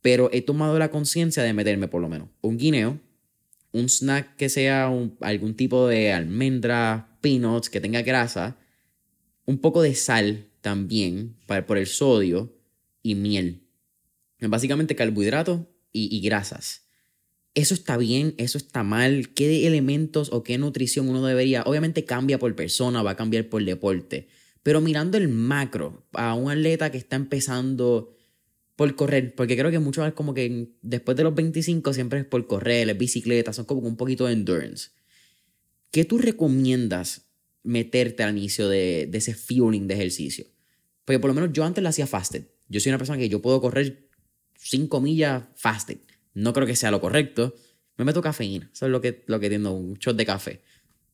Pero 0.00 0.30
he 0.32 0.40
tomado 0.40 0.78
la 0.78 0.90
conciencia 0.90 1.42
de 1.42 1.52
meterme 1.52 1.88
por 1.88 2.00
lo 2.00 2.08
menos 2.08 2.30
un 2.40 2.56
guineo, 2.56 2.98
un 3.72 3.90
snack 3.90 4.36
que 4.36 4.48
sea 4.48 4.90
algún 5.20 5.54
tipo 5.54 5.86
de 5.86 6.12
almendra, 6.12 7.18
peanuts, 7.20 7.68
que 7.68 7.80
tenga 7.80 8.00
grasa, 8.00 8.56
un 9.44 9.58
poco 9.58 9.82
de 9.82 9.94
sal 9.94 10.46
también 10.64 11.36
por 11.66 11.76
el 11.76 11.86
sodio 11.86 12.56
y 13.02 13.16
miel. 13.16 13.68
Básicamente 14.40 14.96
carbohidratos 14.96 15.60
y, 15.92 16.18
grasas. 16.22 16.86
Eso 17.52 17.74
está 17.74 17.98
bien, 17.98 18.34
eso 18.38 18.56
está 18.56 18.82
mal, 18.82 19.34
qué 19.34 19.66
elementos 19.66 20.30
o 20.32 20.42
qué 20.42 20.56
nutrición 20.56 21.10
uno 21.10 21.24
debería. 21.24 21.64
Obviamente 21.64 22.06
cambia 22.06 22.38
por 22.38 22.56
persona, 22.56 23.02
va 23.02 23.10
a 23.10 23.16
cambiar 23.16 23.50
por 23.50 23.62
deporte. 23.62 24.28
Pero 24.62 24.80
mirando 24.80 25.18
el 25.18 25.28
macro 25.28 26.06
a 26.14 26.32
un 26.32 26.50
atleta 26.50 26.90
que 26.90 26.96
está 26.96 27.16
empezando 27.16 28.16
por 28.74 28.96
correr, 28.96 29.34
porque 29.34 29.58
creo 29.58 29.70
que 29.70 29.78
muchos 29.80 30.14
como 30.14 30.32
que 30.32 30.70
después 30.80 31.14
de 31.14 31.24
los 31.24 31.34
25 31.34 31.92
siempre 31.92 32.20
es 32.20 32.24
por 32.24 32.46
correr, 32.46 32.88
es 32.88 32.96
bicicleta, 32.96 33.52
son 33.52 33.66
como 33.66 33.82
un 33.82 33.98
poquito 33.98 34.24
de 34.24 34.32
endurance. 34.32 34.92
¿Qué 35.90 36.06
tú 36.06 36.16
recomiendas 36.16 37.26
meterte 37.62 38.22
al 38.22 38.38
inicio 38.38 38.70
de, 38.70 39.06
de 39.10 39.18
ese 39.18 39.34
feeling 39.34 39.86
de 39.88 39.94
ejercicio? 39.94 40.53
Porque 41.04 41.18
por 41.18 41.28
lo 41.28 41.34
menos 41.34 41.52
yo 41.52 41.64
antes 41.64 41.82
lo 41.82 41.88
hacía 41.88 42.06
fasted. 42.06 42.46
Yo 42.68 42.80
soy 42.80 42.90
una 42.90 42.98
persona 42.98 43.18
que 43.18 43.28
yo 43.28 43.42
puedo 43.42 43.60
correr 43.60 44.08
5 44.56 45.00
millas 45.00 45.44
fasted. 45.56 45.98
No 46.32 46.52
creo 46.52 46.66
que 46.66 46.76
sea 46.76 46.90
lo 46.90 47.00
correcto. 47.00 47.54
Me 47.96 48.04
meto 48.04 48.22
cafeína. 48.22 48.70
Eso 48.72 48.86
es 48.86 48.92
lo 48.92 49.00
que, 49.00 49.22
lo 49.26 49.38
que 49.40 49.48
tiendo, 49.48 49.72
un 49.72 49.94
shot 49.94 50.16
de 50.16 50.26
café. 50.26 50.62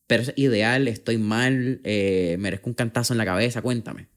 Pero 0.06 0.22
es 0.22 0.32
ideal, 0.36 0.88
estoy 0.88 1.18
mal, 1.18 1.80
eh, 1.84 2.36
merezco 2.38 2.70
un 2.70 2.74
cantazo 2.74 3.14
en 3.14 3.18
la 3.18 3.24
cabeza. 3.24 3.62
Cuéntame. 3.62 4.08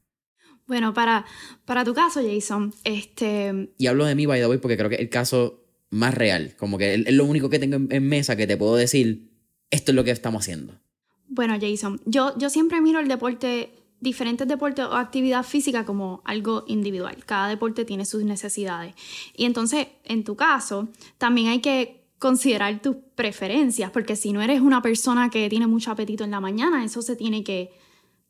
Bueno, 0.66 0.94
para, 0.94 1.26
para 1.66 1.84
tu 1.84 1.94
caso, 1.94 2.22
Jason, 2.26 2.74
este... 2.84 3.74
Y 3.78 3.88
hablo 3.88 4.06
de 4.06 4.16
mí, 4.16 4.26
by 4.26 4.40
the 4.40 4.48
way, 4.48 4.58
porque 4.60 4.78
creo 4.78 4.90
que 4.90 4.96
es 4.96 5.02
el 5.02 5.10
caso 5.10 5.66
más 5.90 6.14
real. 6.14 6.56
Como 6.58 6.78
que 6.78 6.96
es 6.96 7.14
lo 7.14 7.26
único 7.26 7.50
que 7.50 7.60
tengo 7.60 7.76
en, 7.76 8.08
mesa 8.08 8.36
que 8.36 8.48
te 8.48 8.58
puedo 8.58 8.76
decir, 8.76 9.30
esto 9.70 9.92
es 9.92 9.96
lo 9.96 10.04
que 10.04 10.12
estamos 10.12 10.44
haciendo. 10.44 10.80
Bueno, 11.28 11.58
Jason, 11.60 12.02
yo, 12.06 12.38
yo 12.38 12.50
siempre 12.50 12.82
miro 12.82 13.00
el 13.00 13.08
deporte 13.08 13.72
diferentes 14.04 14.48
deportes 14.48 14.86
o 14.86 14.94
actividad 14.96 15.44
física 15.44 15.86
como 15.86 16.22
algo 16.26 16.66
individual. 16.68 17.16
Cada 17.26 17.48
deporte 17.48 17.86
tiene 17.86 18.06
sus 18.06 18.24
necesidades. 18.24 18.94
Y 19.36 19.46
entonces, 19.46 19.88
en 20.04 20.24
tu 20.24 20.36
caso, 20.36 20.90
también 21.18 21.48
hay 21.48 21.62
que 21.62 22.04
considerar 22.20 22.82
tus 22.82 22.98
preferencias, 23.16 23.92
porque 23.92 24.16
si 24.16 24.34
no 24.34 24.42
eres 24.42 24.62
una 24.62 24.82
persona 24.82 25.30
que 25.30 25.50
tiene 25.50 25.68
mucho 25.68 25.92
apetito 25.92 26.24
en 26.24 26.32
la 26.32 26.40
mañana, 26.40 26.84
eso 26.84 27.02
se 27.02 27.16
tiene 27.16 27.44
que, 27.44 27.72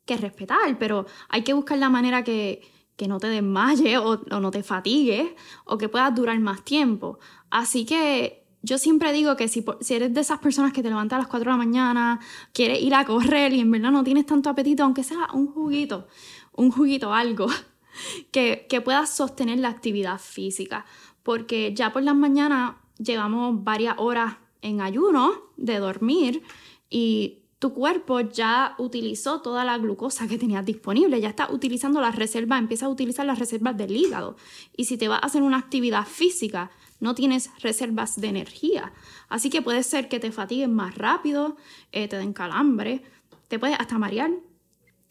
respetar, 0.06 0.78
pero 0.78 1.06
hay 1.28 1.42
que 1.42 1.54
buscar 1.54 1.78
la 1.78 1.88
manera 1.88 2.22
que, 2.22 2.62
no 3.08 3.18
te 3.18 3.26
desmayes 3.26 3.98
o, 3.98 4.22
o 4.30 4.40
no 4.40 4.50
te 4.50 4.62
fatigues 4.62 5.26
o 5.64 5.76
que 5.76 5.88
puedas 5.88 6.14
durar 6.14 6.38
más 6.38 6.64
tiempo. 6.64 7.18
Así 7.50 7.84
que 7.84 8.43
yo 8.64 8.78
siempre 8.78 9.12
digo 9.12 9.36
que 9.36 9.46
si, 9.46 9.62
si, 9.80 9.94
eres 9.94 10.14
de 10.14 10.22
esas 10.22 10.38
personas 10.38 10.72
que 10.72 10.82
te 10.82 10.88
levantas 10.88 11.16
a 11.16 11.20
las 11.20 11.28
4 11.28 11.44
de 11.44 11.50
la 11.50 11.56
mañana, 11.58 12.20
quieres 12.52 12.80
ir 12.82 12.94
a 12.94 13.04
correr 13.04 13.52
y 13.52 13.60
en 13.60 13.70
verdad 13.70 13.90
no 13.90 14.02
tienes 14.02 14.24
tanto 14.24 14.48
apetito, 14.48 14.82
aunque 14.82 15.04
sea 15.04 15.28
un 15.34 15.48
juguito, 15.48 16.08
un 16.52 16.70
juguito, 16.70 17.12
algo, 17.12 17.46
que, 18.32 18.66
que 18.68 18.82
sostener 19.06 19.58
la 19.58 19.68
actividad 19.68 20.18
física. 20.18 20.86
Porque 21.22 21.74
ya 21.74 21.92
por 21.92 22.02
las 22.02 22.16
mañanas 22.16 22.76
llevamos 22.98 23.62
varias 23.62 23.96
horas 23.98 24.36
en 24.62 24.80
ayuno 24.80 25.42
de 25.58 25.78
dormir 25.78 26.42
y 26.88 27.40
tu 27.58 27.74
cuerpo 27.74 28.20
ya 28.20 28.74
utilizó 28.78 29.42
toda 29.42 29.64
la 29.64 29.76
glucosa 29.76 30.26
que 30.26 30.38
tenías 30.38 30.64
disponible, 30.64 31.20
ya 31.20 31.28
está 31.28 31.50
utilizando 31.50 32.00
las 32.00 32.16
reservas, 32.16 32.60
empieza 32.60 32.86
a 32.86 32.88
utilizar 32.88 33.26
las 33.26 33.38
reservas 33.38 33.76
del 33.76 33.94
hígado. 33.94 34.36
Y 34.74 34.84
si 34.84 34.96
te 34.96 35.08
vas 35.08 35.22
a 35.22 35.26
hacer 35.26 35.42
una 35.42 35.58
actividad 35.58 36.06
física, 36.06 36.70
no 37.04 37.14
tienes 37.14 37.50
reservas 37.60 38.20
de 38.20 38.26
energía. 38.28 38.92
Así 39.28 39.50
que 39.50 39.62
puede 39.62 39.82
ser 39.82 40.08
que 40.08 40.18
te 40.18 40.32
fatiguen 40.32 40.72
más 40.72 40.96
rápido, 40.96 41.56
eh, 41.92 42.08
te 42.08 42.16
den 42.16 42.32
calambre, 42.32 43.02
te 43.48 43.58
puedes 43.58 43.76
hasta 43.78 43.98
marear. 43.98 44.30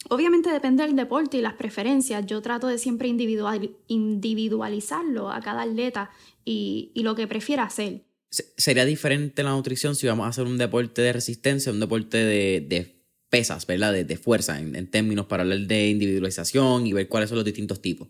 Obviamente 0.10 0.50
depende 0.50 0.82
del 0.84 0.96
deporte 0.96 1.38
y 1.38 1.41
las 1.41 1.54
preferencias. 1.54 2.26
Yo 2.26 2.41
trato 2.41 2.66
de 2.68 2.80
siempre 2.80 3.08
individualizarlo 3.08 5.32
a 5.32 5.39
cada 5.39 5.62
atleta 5.62 6.10
y, 6.44 6.91
lo 6.96 7.16
que 7.16 7.28
prefiera 7.28 7.64
hacer. 7.64 8.02
Sería 8.30 8.84
diferente 8.86 9.44
la 9.44 9.52
nutrición 9.52 9.96
si 9.96 10.08
vamos 10.08 10.26
a 10.26 10.30
hacer 10.30 10.46
un 10.46 10.58
deporte 10.58 11.04
de 11.04 11.14
resistencia, 11.14 11.72
un 11.72 11.80
deporte 11.80 12.18
de, 12.18 13.04
pesas, 13.30 13.68
¿verdad? 13.68 13.94
De, 13.94 14.18
fuerza, 14.18 14.60
en, 14.60 14.76
en, 14.76 14.89
términos 14.89 15.28
para 15.28 15.44
hablar 15.44 15.60
de 15.60 15.89
individualización 15.89 16.88
y 16.88 16.94
ver 16.94 17.08
cuáles 17.08 17.30
son 17.30 17.38
los 17.38 17.46
distintos 17.46 17.80
tipos. 17.82 18.08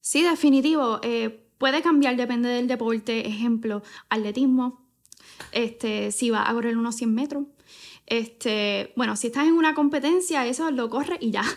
Sí, 0.00 0.22
definitivo. 0.22 1.00
Eh, 1.02 1.45
Puede 1.58 1.82
cambiar, 1.82 2.16
depende 2.16 2.48
del 2.48 2.68
deporte. 2.68 3.26
Ejemplo, 3.26 3.82
atletismo. 4.08 4.86
Este, 5.52 6.12
si 6.12 6.30
va 6.30 6.48
a 6.48 6.52
correr 6.52 6.76
unos 6.76 6.96
100 6.96 7.14
metros. 7.14 7.44
Este, 8.06 8.92
bueno, 8.96 9.16
si 9.16 9.28
estás 9.28 9.48
en 9.48 9.54
una 9.54 9.74
competencia, 9.74 10.46
eso 10.46 10.70
lo 10.70 10.88
corre 10.88 11.18
y 11.20 11.30
ya. 11.30 11.44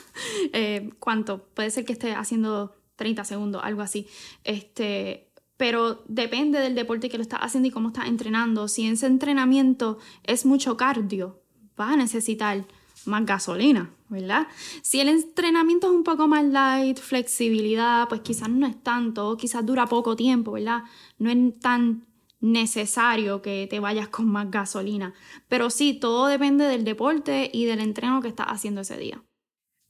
Eh, 0.53 0.91
¿Cuánto? 0.99 1.49
Puede 1.53 1.69
ser 1.69 1.85
que 1.85 1.93
esté 1.93 2.13
haciendo 2.13 2.75
30 2.95 3.23
segundos, 3.25 3.61
algo 3.63 3.81
así. 3.81 4.07
Este, 4.43 5.31
pero 5.57 6.03
depende 6.07 6.59
del 6.59 6.75
deporte 6.75 7.09
que 7.09 7.17
lo 7.17 7.23
estás 7.23 7.41
haciendo 7.41 7.67
y 7.67 7.71
cómo 7.71 7.89
estás 7.89 8.07
entrenando. 8.07 8.67
Si 8.67 8.87
ese 8.87 9.07
entrenamiento 9.07 9.97
es 10.23 10.45
mucho 10.45 10.77
cardio, 10.77 11.41
vas 11.75 11.93
a 11.93 11.97
necesitar 11.97 12.65
más 13.05 13.25
gasolina, 13.25 13.93
¿verdad? 14.09 14.47
Si 14.81 14.99
el 14.99 15.09
entrenamiento 15.09 15.87
es 15.87 15.93
un 15.93 16.03
poco 16.03 16.27
más 16.27 16.45
light, 16.45 16.99
flexibilidad, 16.99 18.07
pues 18.07 18.21
quizás 18.21 18.49
no 18.49 18.67
es 18.67 18.81
tanto, 18.83 19.37
quizás 19.37 19.65
dura 19.65 19.87
poco 19.87 20.15
tiempo, 20.15 20.53
¿verdad? 20.53 20.83
No 21.17 21.29
es 21.29 21.59
tan 21.59 22.05
necesario 22.41 23.41
que 23.41 23.67
te 23.69 23.79
vayas 23.79 24.07
con 24.07 24.27
más 24.27 24.49
gasolina. 24.49 25.13
Pero 25.47 25.69
sí, 25.69 25.93
todo 25.93 26.27
depende 26.27 26.65
del 26.65 26.83
deporte 26.83 27.49
y 27.53 27.65
del 27.65 27.79
entreno 27.79 28.21
que 28.21 28.29
estás 28.29 28.47
haciendo 28.47 28.81
ese 28.81 28.97
día. 28.97 29.23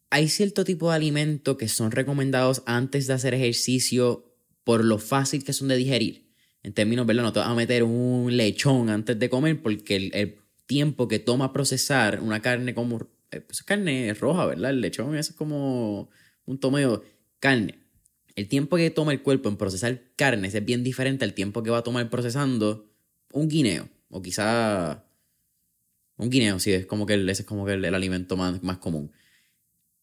Hay 0.10 0.28
cierto 0.28 0.64
tipo 0.64 0.90
de 0.90 0.96
alimentos 0.96 1.58
que 1.58 1.68
son 1.68 1.92
recomendados 1.92 2.64
antes 2.66 3.06
de 3.06 3.14
hacer 3.14 3.36
ejercicio 3.36 4.26
por 4.64 4.84
lo 4.84 4.98
fácil 4.98 5.44
que 5.44 5.54
son 5.54 5.68
de 5.68 5.78
digerir. 5.78 6.30
En 6.64 6.74
términos, 6.74 7.06
¿verdad? 7.06 7.24
No 7.24 7.34
te 7.34 7.40
vas 7.40 7.48
a 7.48 7.56
meter 7.56 7.84
un 7.84 8.36
lechón 8.36 8.90
antes 8.90 9.18
de 9.18 9.30
comer 9.30 9.62
porque 9.62 9.96
el 9.96 10.40
tiempo 10.70 11.08
que 11.08 11.18
toma 11.18 11.52
procesar 11.52 12.22
una 12.22 12.44
carne 12.44 12.76
como... 12.76 13.10
Eh, 13.32 13.42
pues 13.42 13.64
carne 13.64 14.14
roja, 14.14 14.46
¿verdad? 14.46 14.70
El 14.70 14.82
lechón 14.82 15.16
es 15.16 15.34
como 15.34 16.12
un 16.46 16.60
tomeo 16.60 17.04
carne. 17.40 17.80
El 18.36 18.48
tiempo 18.48 18.78
que 18.78 18.92
toma 18.92 19.12
el 19.12 19.24
cuerpo 19.24 19.50
en 19.50 19.58
procesar 19.58 20.00
carnes 20.16 20.54
es 20.54 20.64
bien 20.64 20.84
diferente 20.84 21.26
al 21.26 21.34
tiempo 21.34 21.64
que 21.64 21.72
va 21.72 21.80
a 21.80 21.84
tomar 21.84 22.08
procesando 22.12 22.88
un 23.34 23.50
guineo. 23.50 23.90
O 24.10 24.22
quizá... 24.22 25.06
Un 26.18 26.30
guineo, 26.30 26.60
sí, 26.60 26.72
es 26.72 26.86
como 26.86 27.08
que 27.08 27.16
ese 27.16 27.42
es 27.42 27.46
como 27.46 27.66
que 27.66 27.74
el, 27.74 27.96
alimento 27.96 28.38
más, 28.38 28.62
más 28.62 28.78
común. 28.78 29.12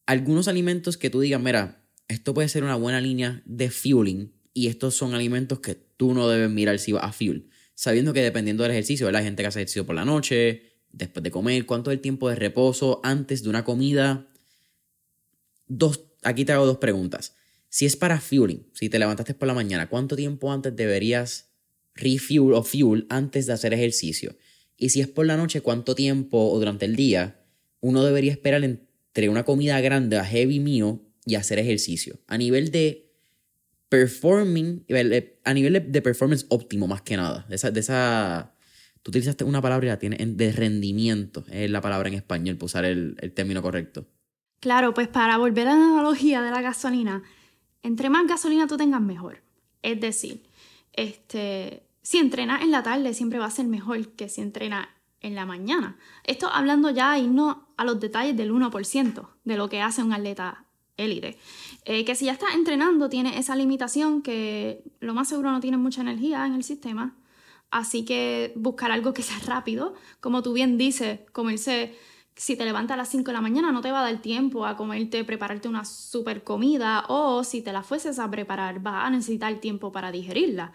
Algunos 0.04 0.48
alimentos 0.48 0.96
que 0.96 1.10
tú 1.10 1.20
digas, 1.20 1.40
mira, 1.40 1.84
esto 2.08 2.34
puede 2.34 2.48
ser 2.48 2.64
una 2.64 2.74
buena 2.74 3.00
línea 3.00 3.40
de 3.44 3.70
fueling 3.70 4.32
y 4.52 4.66
estos 4.66 4.96
son 4.96 5.14
alimentos 5.14 5.60
que 5.60 5.76
tú 5.76 6.12
no 6.12 6.28
debes 6.28 6.50
mirar 6.50 6.80
si 6.80 6.90
vas 6.90 7.04
a 7.04 7.12
fuel 7.12 7.50
sabiendo 7.76 8.12
que 8.12 8.22
dependiendo 8.22 8.64
del 8.64 8.72
ejercicio, 8.72 9.06
¿verdad? 9.06 9.20
Hay 9.20 9.26
gente 9.26 9.42
que 9.42 9.46
hace 9.46 9.60
ejercicio 9.60 9.86
por 9.86 9.94
la 9.94 10.04
noche, 10.04 10.72
después 10.90 11.22
de 11.22 11.30
comer, 11.30 11.66
cuánto 11.66 11.90
es 11.92 11.96
el 11.96 12.00
tiempo 12.00 12.28
de 12.28 12.34
reposo 12.34 13.00
antes 13.04 13.42
de 13.44 13.50
una 13.50 13.64
comida. 13.64 14.26
Dos, 15.68 16.00
aquí 16.22 16.44
te 16.44 16.52
hago 16.52 16.66
dos 16.66 16.78
preguntas. 16.78 17.36
Si 17.68 17.84
es 17.84 17.96
para 17.96 18.18
fueling, 18.18 18.66
si 18.72 18.88
te 18.88 18.98
levantaste 18.98 19.34
por 19.34 19.46
la 19.46 19.54
mañana, 19.54 19.88
¿cuánto 19.88 20.16
tiempo 20.16 20.50
antes 20.50 20.74
deberías 20.74 21.50
refuel 21.94 22.54
o 22.54 22.62
fuel 22.62 23.06
antes 23.10 23.46
de 23.46 23.52
hacer 23.52 23.74
ejercicio? 23.74 24.36
Y 24.78 24.88
si 24.88 25.02
es 25.02 25.08
por 25.08 25.26
la 25.26 25.36
noche, 25.36 25.60
¿cuánto 25.60 25.94
tiempo 25.94 26.50
o 26.50 26.58
durante 26.58 26.86
el 26.86 26.96
día 26.96 27.44
uno 27.80 28.02
debería 28.02 28.32
esperar 28.32 28.64
entre 28.64 29.28
una 29.28 29.44
comida 29.44 29.80
grande 29.80 30.16
a 30.16 30.24
heavy 30.24 30.60
meal 30.60 31.00
y 31.26 31.34
hacer 31.34 31.58
ejercicio? 31.58 32.20
A 32.26 32.38
nivel 32.38 32.70
de 32.70 33.05
performing, 33.88 34.84
eh, 34.88 35.38
a 35.44 35.54
nivel 35.54 35.92
de 35.92 36.02
performance 36.02 36.46
óptimo 36.48 36.86
más 36.86 37.02
que 37.02 37.16
nada. 37.16 37.46
De 37.48 37.54
esa, 37.54 38.54
tú 39.02 39.10
utilizaste 39.10 39.44
una 39.44 39.62
palabra 39.62 39.86
y 39.86 39.90
la 39.90 39.98
tienes 39.98 40.36
de 40.36 40.52
rendimiento, 40.52 41.44
es 41.50 41.70
la 41.70 41.80
palabra 41.80 42.08
en 42.08 42.14
español, 42.14 42.56
para 42.56 42.66
usar 42.66 42.84
el, 42.84 43.16
el 43.20 43.32
término 43.32 43.62
correcto. 43.62 44.06
Claro, 44.60 44.94
pues 44.94 45.08
para 45.08 45.36
volver 45.38 45.68
a 45.68 45.76
la 45.76 45.84
analogía 45.84 46.42
de 46.42 46.50
la 46.50 46.62
gasolina, 46.62 47.22
entre 47.82 48.10
más 48.10 48.26
gasolina 48.26 48.66
tú 48.66 48.76
tengas, 48.76 49.00
mejor. 49.00 49.42
Es 49.82 50.00
decir, 50.00 50.42
este, 50.92 51.86
si 52.02 52.18
entrenas 52.18 52.62
en 52.62 52.70
la 52.70 52.82
tarde 52.82 53.14
siempre 53.14 53.38
va 53.38 53.46
a 53.46 53.50
ser 53.50 53.66
mejor 53.66 54.08
que 54.08 54.28
si 54.28 54.40
entrenas 54.40 54.88
en 55.20 55.34
la 55.34 55.46
mañana. 55.46 55.98
Esto 56.24 56.48
hablando 56.52 56.90
ya 56.90 57.18
y 57.18 57.26
no 57.26 57.68
a 57.76 57.84
los 57.84 58.00
detalles 58.00 58.36
del 58.36 58.52
1% 58.52 59.28
de 59.44 59.56
lo 59.56 59.68
que 59.68 59.80
hace 59.80 60.02
un 60.02 60.12
atleta 60.12 60.65
élite. 60.96 61.38
Eh, 61.84 62.04
que 62.04 62.14
si 62.14 62.26
ya 62.26 62.32
estás 62.32 62.54
entrenando, 62.54 63.08
tiene 63.08 63.38
esa 63.38 63.56
limitación 63.56 64.22
que 64.22 64.82
lo 65.00 65.14
más 65.14 65.28
seguro 65.28 65.50
no 65.50 65.60
tiene 65.60 65.76
mucha 65.76 66.00
energía 66.00 66.46
en 66.46 66.54
el 66.54 66.64
sistema. 66.64 67.16
Así 67.70 68.04
que 68.04 68.52
buscar 68.56 68.92
algo 68.92 69.12
que 69.12 69.22
sea 69.22 69.38
rápido, 69.46 69.94
como 70.20 70.42
tú 70.42 70.52
bien 70.52 70.78
dices, 70.78 71.20
comerse 71.32 71.94
si 72.36 72.54
te 72.54 72.66
levantas 72.66 72.94
a 72.94 72.98
las 72.98 73.08
5 73.08 73.24
de 73.24 73.32
la 73.32 73.40
mañana 73.40 73.72
no 73.72 73.80
te 73.80 73.90
va 73.90 74.00
a 74.00 74.10
dar 74.10 74.20
tiempo 74.20 74.66
a 74.66 74.76
comerte, 74.76 75.24
prepararte 75.24 75.68
una 75.68 75.86
super 75.86 76.44
comida 76.44 77.06
o 77.08 77.42
si 77.44 77.62
te 77.62 77.72
la 77.72 77.82
fueses 77.82 78.18
a 78.18 78.30
preparar 78.30 78.80
vas 78.80 79.06
a 79.06 79.10
necesitar 79.10 79.54
tiempo 79.54 79.90
para 79.90 80.12
digerirla 80.12 80.70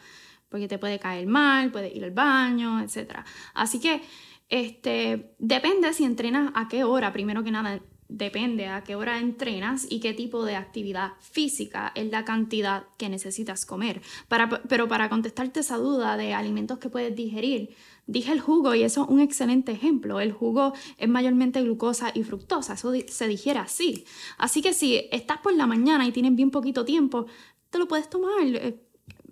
porque 0.51 0.67
te 0.67 0.78
puede 0.78 0.99
caer 0.99 1.28
mal, 1.28 1.72
puede 1.72 1.95
ir 1.95 2.03
al 2.03 2.11
baño, 2.11 2.82
etc. 2.82 3.19
Así 3.53 3.80
que 3.80 4.01
este, 4.49 5.34
depende 5.39 5.93
si 5.93 6.03
entrenas 6.03 6.51
a 6.55 6.67
qué 6.67 6.84
hora, 6.84 7.13
primero 7.13 7.41
que 7.41 7.51
nada, 7.51 7.80
depende 8.12 8.68
a 8.68 8.84
qué 8.84 8.95
hora 8.95 9.20
entrenas 9.20 9.88
y 9.89 10.01
qué 10.01 10.14
tipo 10.14 10.43
de 10.43 10.55
actividad 10.55 11.14
física 11.22 11.93
es 11.95 12.12
la 12.12 12.26
cantidad 12.26 12.84
que 12.97 13.07
necesitas 13.07 13.66
comer. 13.66 14.01
Para, 14.28 14.49
pero 14.49 14.88
para 14.88 15.09
contestarte 15.09 15.62
esa 15.62 15.78
duda 15.78 16.18
de 16.18 16.34
alimentos 16.34 16.78
que 16.78 16.89
puedes 16.89 17.16
digerir, 17.16 17.74
dije 18.07 18.34
el 18.34 18.41
jugo 18.41 18.76
y 18.76 18.84
eso 18.84 19.03
es 19.03 19.09
un 19.09 19.22
excelente 19.22 19.72
ejemplo. 19.72 20.20
El 20.20 20.34
jugo 20.34 20.74
es 20.97 21.07
mayormente 21.07 21.62
glucosa 21.62 22.12
y 22.14 22.24
fructosa, 22.24 22.74
eso 22.74 22.91
se 23.07 23.28
digiere 23.28 23.59
así. 23.59 24.03
Así 24.38 24.62
que 24.62 24.74
si 24.74 25.07
estás 25.12 25.38
por 25.38 25.53
la 25.53 25.66
mañana 25.66 26.05
y 26.05 26.12
tienes 26.12 26.36
bien 26.36 26.51
poquito 26.51 26.84
tiempo, 26.84 27.28
te 27.70 27.80
lo 27.80 27.88
puedes 27.88 28.09
tomar. 28.09 28.43
Eh, 28.43 28.78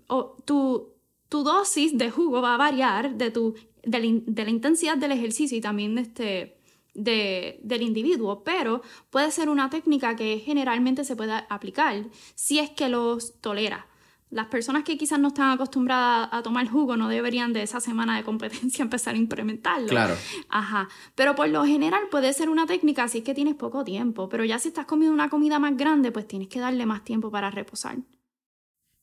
o 0.07 0.37
tu, 0.45 0.93
tu 1.27 1.43
dosis 1.43 1.97
de 1.97 2.09
jugo 2.09 2.41
va 2.41 2.55
a 2.55 2.57
variar 2.57 3.15
de, 3.15 3.29
tu, 3.29 3.55
de, 3.83 3.99
la, 3.99 4.49
intensidad 4.49 4.97
del 4.97 5.11
ejercicio 5.11 5.57
y 5.57 5.61
también 5.61 5.95
de 5.95 6.01
este, 6.01 6.58
de, 6.99 7.59
del 7.63 7.81
individuo, 7.81 8.43
pero 8.43 8.81
puede 9.09 9.31
ser 9.31 9.49
una 9.49 9.69
técnica 9.69 10.15
que 10.15 10.39
generalmente 10.39 11.03
se 11.03 11.15
puede 11.15 11.33
aplicar 11.49 12.05
si 12.35 12.59
es 12.59 12.69
que 12.69 12.89
los 12.89 13.39
tolera. 13.41 13.87
Las 14.31 14.45
personas 14.45 14.83
que 14.83 14.95
quizás 14.95 15.19
no 15.19 15.29
están 15.29 15.49
acostumbradas 15.49 16.29
a 16.31 16.43
tomar 16.43 16.69
jugo 16.69 16.95
no 16.95 17.07
deberían 17.07 17.51
de 17.51 17.63
esa 17.63 17.79
semana 17.79 18.15
de 18.15 18.23
competencia 18.23 18.83
empezar 18.83 19.15
a 19.15 19.17
implementarlo. 19.17 19.87
Claro. 19.87 20.15
Ajá. 20.49 20.87
Pero 21.15 21.35
por 21.35 21.49
lo 21.49 21.65
general 21.65 22.03
puede 22.11 22.31
ser 22.33 22.49
una 22.49 22.67
técnica 22.67 23.07
si 23.07 23.19
es 23.19 23.23
que 23.23 23.33
tienes 23.33 23.55
poco 23.55 23.83
tiempo. 23.83 24.29
Pero 24.29 24.45
ya 24.45 24.59
si 24.59 24.67
estás 24.67 24.85
comiendo 24.85 25.15
una 25.15 25.29
comida 25.29 25.57
más 25.57 25.75
grande, 25.75 26.11
pues 26.11 26.27
tienes 26.27 26.47
que 26.47 26.59
darle 26.59 26.85
más 26.85 27.03
tiempo 27.03 27.31
para 27.31 27.49
reposar. 27.49 27.97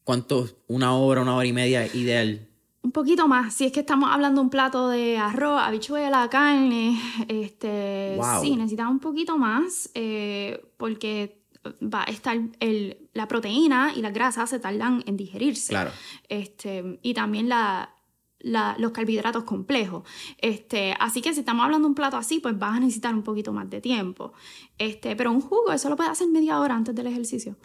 ¿Cuánto? 0.05 0.49
¿Una 0.69 0.95
hora, 0.95 1.23
una 1.23 1.35
hora 1.35 1.47
y 1.47 1.53
media 1.53 1.87
ideal? 1.93 2.49
Un 2.87 2.93
poquito 2.93 3.27
más. 3.27 3.53
Si 3.53 3.65
es 3.65 3.73
que 3.73 3.81
estamos 3.81 4.11
hablando 4.13 4.41
de 4.41 4.45
un 4.45 4.51
plato 4.51 4.89
de 4.89 5.19
arroz, 5.19 5.61
habichuela, 5.61 6.31
carne, 6.31 6.97
este, 7.27 8.17
sí, 8.41 8.55
necesitamos 8.55 8.93
un 8.93 9.01
poquito 9.01 9.37
más 9.37 9.91
eh, 9.95 10.65
porque 10.77 11.43
va 11.83 12.03
a 12.03 12.05
estar 12.05 12.39
el, 12.61 13.09
la 13.13 13.27
proteína 13.27 13.93
y 13.97 14.03
la 14.03 14.13
grasa 14.13 14.47
se 14.47 14.61
tardan 14.61 15.03
en 15.05 15.17
digerirse. 15.17 15.71
Claro. 15.71 15.91
Este, 16.29 17.01
y 17.03 17.13
también 17.13 17.49
la, 17.49 17.93
los 18.39 18.93
carbohidratos 18.93 19.43
complejos. 19.43 20.09
Este, 20.39 20.95
así 21.01 21.23
que 21.23 21.35
si 21.35 21.41
estamos 21.41 21.65
hablando 21.65 21.89
de 21.89 21.91
un 21.91 21.97
plato 21.97 22.17
así, 22.17 22.39
pues 22.39 22.57
vas 22.57 22.77
a 22.77 22.79
necesitar 22.79 23.13
un 23.17 23.25
poquito 23.25 23.53
más 23.53 23.69
de 23.69 23.81
tiempo. 23.81 24.33
Este, 24.79 25.17
pero 25.17 25.33
un 25.33 25.41
jugo, 25.41 25.73
eso 25.73 25.89
lo 25.89 25.97
puedes 25.97 26.13
hacer 26.13 26.29
media 26.29 26.61
hora 26.61 26.77
antes 26.77 26.95
del 26.95 27.09
ejercicio. 27.09 27.57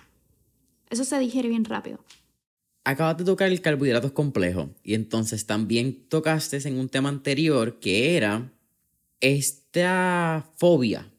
Eso 0.90 1.04
se 1.04 1.20
digiere 1.20 1.48
bien 1.48 1.64
rápido 1.64 2.00
acabas 2.84 3.18
de 3.18 3.26
tocar 3.26 3.52
el 3.52 3.62
carbohidratos 3.62 4.12
complejo 4.12 4.74
y 4.84 4.94
entonces 4.96 5.46
también 5.46 6.08
tocaste 6.10 6.58
en 6.68 6.80
un 6.80 6.90
tema 6.90 7.10
anterior 7.10 7.80
que 7.80 8.18
era 8.18 8.52
esta 9.20 10.50
fobia, 10.58 11.12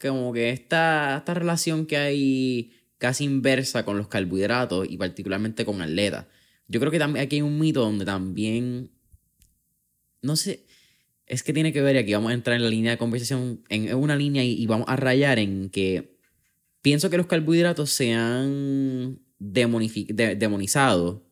como 0.00 0.32
que 0.32 0.50
esta, 0.50 1.18
esta 1.18 1.34
relación 1.34 1.86
que 1.86 1.96
hay 1.96 2.72
casi 2.98 3.24
inversa 3.24 3.84
con 3.84 3.96
los 3.96 4.08
carbohidratos 4.08 4.86
y 4.88 4.96
particularmente 4.96 5.64
con 5.64 5.80
atletas. 5.80 6.26
Yo 6.66 6.80
creo 6.80 6.92
que 6.92 6.98
también 6.98 7.24
aquí 7.24 7.36
hay 7.36 7.42
un 7.42 7.58
mito 7.58 7.80
donde 7.80 8.04
también, 8.04 8.90
no 10.20 10.36
sé, 10.36 10.66
es 11.26 11.42
que 11.42 11.52
tiene 11.52 11.72
que 11.72 11.80
ver 11.80 11.96
y 11.96 12.00
aquí 12.00 12.12
vamos 12.12 12.30
a 12.30 12.34
entrar 12.34 12.56
en 12.56 12.62
la 12.62 12.70
línea 12.70 12.92
de 12.92 12.98
conversación, 12.98 13.62
en 13.68 13.94
una 13.94 14.16
línea 14.16 14.44
y, 14.44 14.66
vamos 14.66 14.86
a 14.88 14.96
rayar 14.96 15.38
en 15.38 15.70
que 15.70 16.18
pienso 16.82 17.08
que 17.08 17.16
los 17.16 17.26
carbohidratos 17.26 17.90
demonizado 19.38 21.28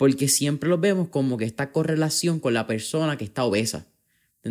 porque 0.00 0.28
siempre 0.28 0.70
los 0.70 0.80
vemos 0.80 1.10
como 1.10 1.36
que 1.36 1.44
esta 1.44 1.72
correlación 1.72 2.40
con 2.40 2.54
la 2.54 2.66
persona 2.66 3.18
que 3.18 3.24
está 3.24 3.44
obesa. 3.44 3.86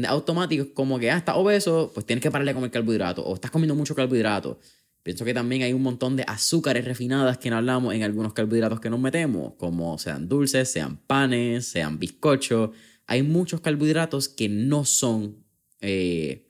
Automático, 0.08 0.76
como 0.76 1.00
que 1.00 1.10
ah, 1.10 1.18
está 1.18 1.36
obeso, 1.38 1.90
pues 1.92 2.06
tienes 2.06 2.22
que 2.22 2.30
pararle 2.30 2.52
a 2.52 2.54
comer 2.54 2.70
carbohidratos, 2.70 3.26
o 3.26 3.34
estás 3.34 3.50
comiendo 3.50 3.74
mucho 3.74 3.96
carbohidrato. 3.96 4.60
Pienso 5.02 5.26
que 5.26 5.34
también 5.34 5.64
hay 5.64 5.74
un 5.74 5.82
montón 5.82 6.16
de 6.16 6.24
azúcares 6.28 6.86
refinadas 6.86 7.40
que 7.40 7.50
no 7.50 7.58
hablamos 7.58 7.96
en 7.96 8.04
algunos 8.04 8.34
carbohidratos 8.34 8.80
que 8.80 8.92
nos 8.92 9.00
metemos, 9.00 9.54
como 9.56 9.98
sean 9.98 10.30
dulces, 10.30 10.72
sean 10.72 10.98
panes, 10.98 11.66
sean 11.66 11.98
bizcochos. 11.98 12.70
Hay 13.08 13.24
muchos 13.24 13.60
carbohidratos 13.60 14.30
que 14.30 14.50
no 14.50 14.86
son 14.86 15.44
eh, 15.82 16.48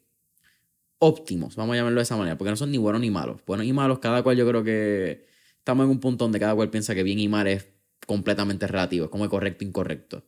óptimos, 0.97 1.55
vamos 1.55 1.75
a 1.75 1.77
llamarlo 1.77 2.01
de 2.01 2.03
esa 2.03 2.17
manera, 2.17 2.37
porque 2.37 2.51
no 2.51 2.57
son 2.57 2.69
ni 2.69 2.77
buenos 2.77 2.99
ni 2.99 3.09
malos. 3.11 3.39
Buenos 3.47 3.65
y 3.65 3.71
malos, 3.71 3.99
cada 3.99 4.23
cual 4.23 4.35
yo 4.35 4.45
creo 4.45 4.61
que 4.61 5.28
estamos 5.69 5.85
en 5.85 5.91
un 5.91 5.99
punto 5.99 6.25
donde 6.25 6.39
cada 6.39 6.55
cual 6.55 6.71
piensa 6.71 6.95
que 6.95 7.03
bien 7.03 7.19
y 7.19 7.27
mal 7.27 7.47
es 7.47 7.67
completamente 8.07 8.65
relativo, 8.65 9.05
es 9.05 9.11
como 9.11 9.25
es 9.25 9.29
correcto 9.29 9.63
e 9.63 9.67
incorrecto. 9.67 10.23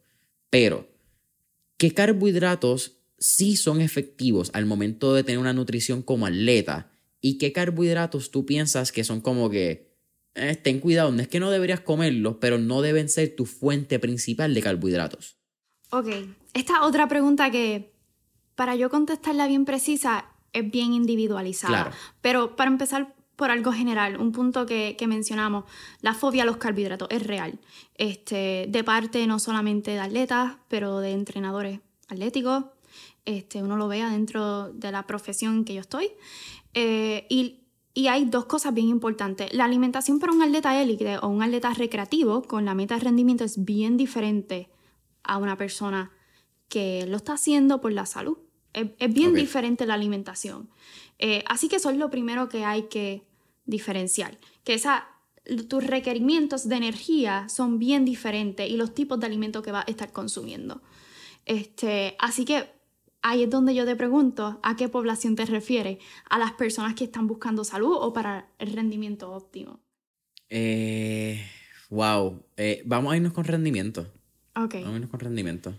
Pero, 0.52 0.88
¿qué 1.78 1.94
carbohidratos 1.94 3.00
sí 3.18 3.56
son 3.56 3.82
efectivos 3.82 4.52
al 4.54 4.68
momento 4.68 5.16
de 5.16 5.24
tener 5.24 5.40
una 5.40 5.54
nutrición 5.54 6.04
como 6.04 6.28
atleta? 6.28 6.92
¿Y 7.22 7.40
qué 7.40 7.52
carbohidratos 7.52 8.30
tú 8.30 8.46
piensas 8.46 8.92
que 8.92 9.04
son 9.04 9.20
como 9.20 9.50
que, 9.50 9.96
eh, 10.36 10.56
ten 10.56 10.80
cuidado, 10.80 11.12
no 11.12 11.22
es 11.22 11.28
que 11.28 11.40
no 11.40 11.50
deberías 11.50 11.80
comerlos, 11.80 12.38
pero 12.40 12.60
no 12.60 12.84
deben 12.84 13.10
ser 13.10 13.36
tu 13.36 13.48
fuente 13.48 13.98
principal 13.98 14.54
de 14.54 14.62
carbohidratos? 14.62 15.38
Ok, 15.90 16.08
esta 16.54 16.86
otra 16.86 17.08
pregunta 17.08 17.50
que 17.50 17.94
para 18.54 18.76
yo 18.76 18.92
contestarla 18.92 19.48
bien 19.48 19.66
precisa 19.66 20.26
es 20.54 20.70
bien 20.70 20.94
individualizada. 20.94 21.92
Pero 22.22 22.56
para 22.56 22.70
empezar, 22.70 23.16
por 23.42 23.50
algo 23.50 23.74
general, 23.74 24.18
un 24.22 24.32
punto 24.32 24.68
que, 24.68 24.96
mencionamos, 25.08 25.64
la 26.02 26.14
fobia 26.14 26.44
a 26.44 26.46
los 26.46 26.58
carbohidratos 26.58 27.08
es 27.10 27.26
real, 27.26 27.58
este, 27.96 28.68
de 28.70 28.84
parte 28.84 29.26
no 29.26 29.40
solamente 29.40 29.90
de 29.90 30.00
atletas, 30.00 30.58
pero 30.68 31.00
de 31.00 31.14
entrenadores 31.14 31.80
atléticos, 32.08 32.66
este, 33.26 33.64
uno 33.64 33.78
lo 33.78 33.88
vea 33.88 34.12
dentro 34.12 34.72
de 34.72 34.92
la 34.92 35.08
profesión 35.08 35.56
en 35.56 35.66
que 35.66 35.74
yo 35.74 35.82
estoy. 35.82 36.12
Eh, 36.76 37.26
y, 37.30 37.62
y, 37.96 38.10
hay 38.10 38.26
dos 38.26 38.46
cosas 38.46 38.76
bien 38.76 38.90
importantes. 38.90 39.52
La 39.56 39.66
alimentación 39.66 40.20
para 40.20 40.34
un 40.34 40.44
atleta 40.44 40.80
élite 40.80 41.18
o 41.18 41.28
un 41.28 41.42
atleta 41.42 41.74
recreativo 41.74 42.44
con 42.44 42.64
la 42.64 42.76
meta 42.76 42.94
de 42.94 43.06
rendimiento 43.06 43.44
es 43.44 43.66
bien 43.66 43.98
diferente 43.98 44.70
a 45.24 45.40
una 45.40 45.58
persona 45.58 46.12
que 46.70 47.08
lo 47.08 47.18
está 47.18 47.34
haciendo 47.34 47.82
por 47.82 47.92
la 47.92 48.06
salud. 48.06 48.38
Es, 48.74 49.12
bien 49.12 49.34
diferente 49.34 49.88
la 49.88 49.96
alimentación. 49.96 50.70
Eh, 51.18 51.44
así 51.48 51.70
que 51.70 51.78
eso 51.78 51.90
es 51.90 51.98
lo 51.98 52.12
primero 52.12 52.48
que 52.48 52.66
hay 52.66 52.84
que 52.84 53.31
diferencial, 53.66 54.38
que 54.64 54.74
esa, 54.74 55.08
tus 55.68 55.86
requerimientos 55.86 56.68
de 56.68 56.76
energía 56.76 57.48
son 57.50 57.80
bien 57.80 58.06
diferentes 58.06 58.70
y 58.70 58.78
los 58.78 58.94
tipos 58.94 59.20
de 59.20 59.26
alimentos 59.26 59.64
que 59.64 59.72
vas 59.72 59.86
a 59.88 59.92
estar 59.92 60.12
consumiendo. 60.12 60.82
Este, 61.46 62.16
así 62.20 62.46
que 62.46 62.70
ahí 63.22 63.44
es 63.44 63.50
donde 63.50 63.76
yo 63.76 63.86
te 63.86 63.96
pregunto 63.96 64.60
a 64.64 64.76
qué 64.76 64.90
población 64.90 65.36
te 65.36 65.46
refieres, 65.46 65.98
a 66.30 66.40
las 66.40 66.54
personas 66.54 66.96
que 66.96 67.06
están 67.06 67.28
buscando 67.28 67.64
salud 67.64 67.96
o 68.00 68.14
para 68.14 68.50
el 68.60 68.74
rendimiento 68.74 69.32
óptimo. 69.32 69.80
Eh, 70.50 71.46
wow, 71.90 72.44
eh, 72.58 72.82
vamos 72.86 73.14
a 73.14 73.18
irnos 73.18 73.34
con 73.34 73.46
rendimiento. 73.46 74.08
Ok. 74.56 74.76
Vamos 74.76 74.90
a 74.90 74.96
irnos 74.96 75.10
con 75.10 75.20
rendimiento. 75.20 75.74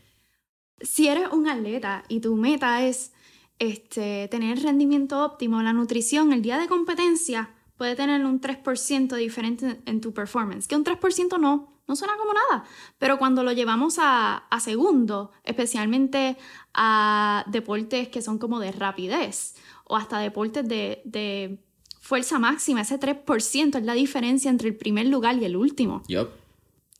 Si 0.81 1.09
eres 1.09 1.29
un 1.31 1.49
atleta 1.49 2.05
y 2.09 2.21
tu 2.21 2.37
meta 2.37 2.85
es 2.85 3.13
este, 3.59 4.29
tener 4.29 4.61
rendimiento 4.61 5.25
óptimo, 5.25 5.63
la 5.63 5.73
nutrición, 5.73 6.33
el 6.33 6.43
día 6.43 6.59
de 6.59 6.67
competencia, 6.67 7.51
puede 7.83 7.97
tener 7.97 8.25
un 8.25 8.41
3% 8.41 9.17
diferente 9.17 9.83
en 9.87 10.01
tu 10.01 10.15
performance, 10.15 10.69
que 10.69 10.77
un 10.77 10.85
3% 10.85 11.41
no, 11.41 11.81
no 11.89 11.97
suena 11.97 12.17
como 12.17 12.33
nada, 12.33 12.63
pero 12.97 13.19
cuando 13.19 13.43
lo 13.43 13.51
llevamos 13.51 13.99
a, 13.99 14.37
a 14.37 14.61
segundo, 14.61 15.33
especialmente 15.43 16.37
a 16.75 17.45
deportes 17.49 18.07
que 18.07 18.23
son 18.23 18.39
como 18.39 18.61
de 18.61 18.71
rapidez 18.71 19.57
o 19.83 19.97
hasta 19.97 20.21
deportes 20.21 20.69
de, 20.69 21.03
de 21.05 21.59
fuerza 22.01 22.39
máxima, 22.39 22.83
ese 22.83 23.01
3% 23.01 23.77
es 23.77 23.85
la 23.85 23.95
diferencia 23.95 24.49
entre 24.49 24.69
el 24.69 24.77
primer 24.77 25.07
lugar 25.07 25.35
y 25.39 25.45
el 25.45 25.57
último. 25.57 26.05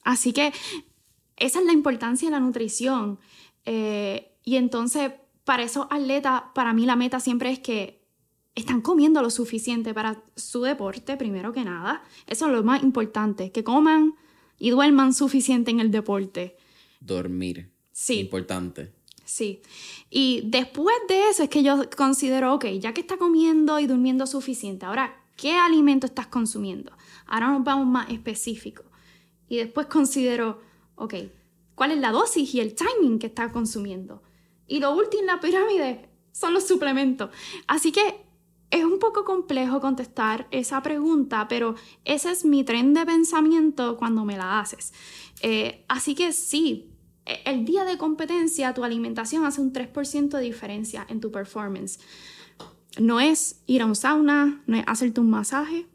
Así 0.03 0.33
que 0.33 0.53
esa 1.37 1.61
es 1.61 1.65
la 1.65 1.73
importancia 1.75 2.27
de 2.27 2.33
la 2.33 2.41
nutrición. 2.41 3.21
Eh, 3.67 4.35
y 4.43 4.57
entonces, 4.57 5.13
para 5.45 5.63
esos 5.63 5.87
atletas, 5.91 6.43
para 6.57 6.73
mí 6.73 6.87
la 6.87 6.97
meta 6.97 7.21
siempre 7.21 7.53
es 7.53 7.61
que 7.61 8.02
están 8.55 8.81
comiendo 8.81 9.23
lo 9.23 9.31
suficiente 9.31 9.95
para 9.95 10.23
su 10.37 10.63
deporte, 10.63 11.17
primero 11.17 11.53
que 11.53 11.65
nada. 11.65 12.03
Eso 12.27 12.47
es 12.47 12.53
lo 12.53 12.63
más 12.63 12.83
importante, 12.83 13.51
que 13.51 13.65
coman 13.65 14.15
y 14.59 14.71
duerman 14.71 15.15
suficiente 15.15 15.71
en 15.71 15.81
el 15.81 15.91
deporte. 15.91 16.57
Dormir. 17.01 17.71
Sí. 17.93 18.21
Importante. 18.21 18.93
Sí. 19.25 19.63
Y 20.11 20.43
después 20.45 20.95
de 21.09 21.29
eso 21.31 21.43
es 21.43 21.49
que 21.49 21.63
yo 21.63 21.89
considero, 21.97 22.55
ok, 22.55 22.67
ya 22.79 22.93
que 22.93 23.01
está 23.01 23.17
comiendo 23.17 23.79
y 23.81 23.87
durmiendo 23.87 24.27
suficiente, 24.27 24.85
ahora, 24.85 25.17
¿qué 25.37 25.53
alimento 25.57 26.07
estás 26.07 26.27
consumiendo? 26.27 26.93
Ahora 27.27 27.49
nos 27.51 27.65
vamos 27.65 27.87
más 27.87 28.11
específicos. 28.11 28.85
Y 29.49 29.57
después 29.57 29.87
considero, 29.87 30.61
ok, 30.97 31.15
cuál 31.75 31.93
es 31.93 31.99
la 31.99 32.13
dosis 32.13 32.55
y 32.55 32.61
el 32.61 32.75
timing 32.75 33.19
que 33.19 33.29
estás 33.29 33.53
consumiendo. 33.53 34.23
Y 34.67 34.81
lo 34.81 34.95
último 34.95 35.23
en 35.23 35.27
la 35.27 35.41
pirámide 35.41 36.09
son 36.33 36.55
los 36.55 36.67
suplementos. 36.67 37.31
Así 37.67 37.93
que 37.93 38.25
es 38.73 38.85
un 38.85 38.99
poco 38.99 39.25
complejo 39.25 39.81
contestar 39.81 40.49
esa 40.51 40.83
pregunta, 40.83 41.47
pero 41.47 41.75
ese 42.07 42.31
es 42.31 42.45
mi 42.47 42.65
tren 42.65 42.95
de 42.95 43.05
pensamiento 43.05 43.99
cuando 43.99 44.25
me 44.25 44.39
la 44.39 44.61
haces. 44.61 44.95
Eh, 45.43 45.85
así 45.89 46.15
que 46.15 46.33
sí, 46.33 46.91
e, 47.27 47.43
el 47.45 47.67
día 47.67 47.85
de 47.85 47.99
competencia 47.99 48.73
tu 48.73 48.83
alimentación 48.83 49.45
hace 49.45 49.61
un 49.61 49.75
3% 49.75 50.31
de 50.31 50.43
diferencia 50.43 51.07
en 51.11 51.21
tu 51.21 51.31
performance. 51.31 52.01
No 52.99 53.21
es 53.21 53.61
ir 53.67 53.83
a 53.83 53.87
un 53.87 53.95
sauna, 53.95 54.63
no 54.67 54.79
es 54.79 54.85
hacerte 54.87 55.21
un 55.21 55.29
masaje, 55.29 55.87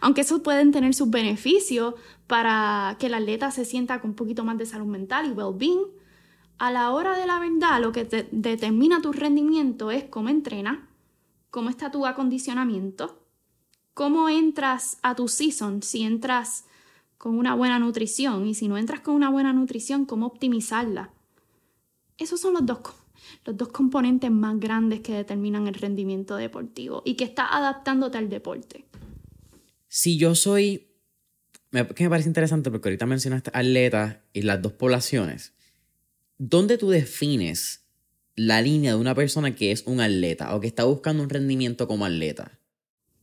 aunque 0.00 0.22
esos 0.22 0.40
pueden 0.40 0.72
tener 0.72 0.94
sus 0.94 1.10
beneficios 1.10 1.94
para 2.26 2.96
que 2.98 3.06
el 3.06 3.14
atleta 3.14 3.50
se 3.50 3.66
sienta 3.66 4.00
con 4.00 4.10
un 4.10 4.16
poquito 4.16 4.44
más 4.44 4.56
de 4.56 4.64
salud 4.64 4.86
mental 4.86 5.26
y 5.26 5.32
well-being. 5.32 5.84
A 6.56 6.72
la 6.72 6.90
hora 6.90 7.18
de 7.18 7.26
la 7.26 7.38
verdad, 7.38 7.82
lo 7.82 7.92
que 7.92 8.04
determina 8.32 9.02
tu 9.02 9.12
rendimiento 9.12 9.90
es 9.90 10.04
cómo 10.04 10.30
entrenas, 10.30 10.78
cómo 11.50 11.70
está 11.70 11.90
tu 11.90 12.06
acondicionamiento, 12.06 13.24
cómo 13.94 14.28
entras 14.28 14.98
a 15.02 15.14
tu 15.14 15.28
season, 15.28 15.82
si 15.82 16.02
entras 16.02 16.64
con 17.16 17.36
una 17.36 17.54
buena 17.54 17.78
nutrición 17.78 18.46
y 18.46 18.54
si 18.54 18.68
no 18.68 18.78
entras 18.78 19.00
con 19.00 19.14
una 19.14 19.30
buena 19.30 19.52
nutrición, 19.52 20.06
cómo 20.06 20.26
optimizarla. 20.26 21.10
Esos 22.16 22.40
son 22.40 22.54
los 22.54 22.64
dos, 22.64 22.78
los 23.44 23.56
dos 23.56 23.68
componentes 23.68 24.30
más 24.30 24.58
grandes 24.60 25.00
que 25.00 25.14
determinan 25.14 25.66
el 25.66 25.74
rendimiento 25.74 26.36
deportivo 26.36 27.02
y 27.04 27.14
que 27.14 27.24
está 27.24 27.56
adaptándote 27.56 28.18
al 28.18 28.28
deporte. 28.28 28.84
Si 29.88 30.16
yo 30.16 30.34
soy, 30.34 30.92
que 31.70 32.04
me 32.04 32.10
parece 32.10 32.28
interesante 32.28 32.70
porque 32.70 32.88
ahorita 32.88 33.06
mencionaste 33.06 33.50
atletas 33.52 34.18
y 34.32 34.42
las 34.42 34.62
dos 34.62 34.74
poblaciones, 34.74 35.54
¿dónde 36.36 36.78
tú 36.78 36.90
defines 36.90 37.87
la 38.38 38.62
línea 38.62 38.92
de 38.92 39.00
una 39.00 39.14
persona 39.14 39.54
que 39.54 39.72
es 39.72 39.82
un 39.86 40.00
atleta 40.00 40.54
o 40.54 40.60
que 40.60 40.68
está 40.68 40.84
buscando 40.84 41.22
un 41.22 41.28
rendimiento 41.28 41.88
como 41.88 42.06
atleta? 42.06 42.58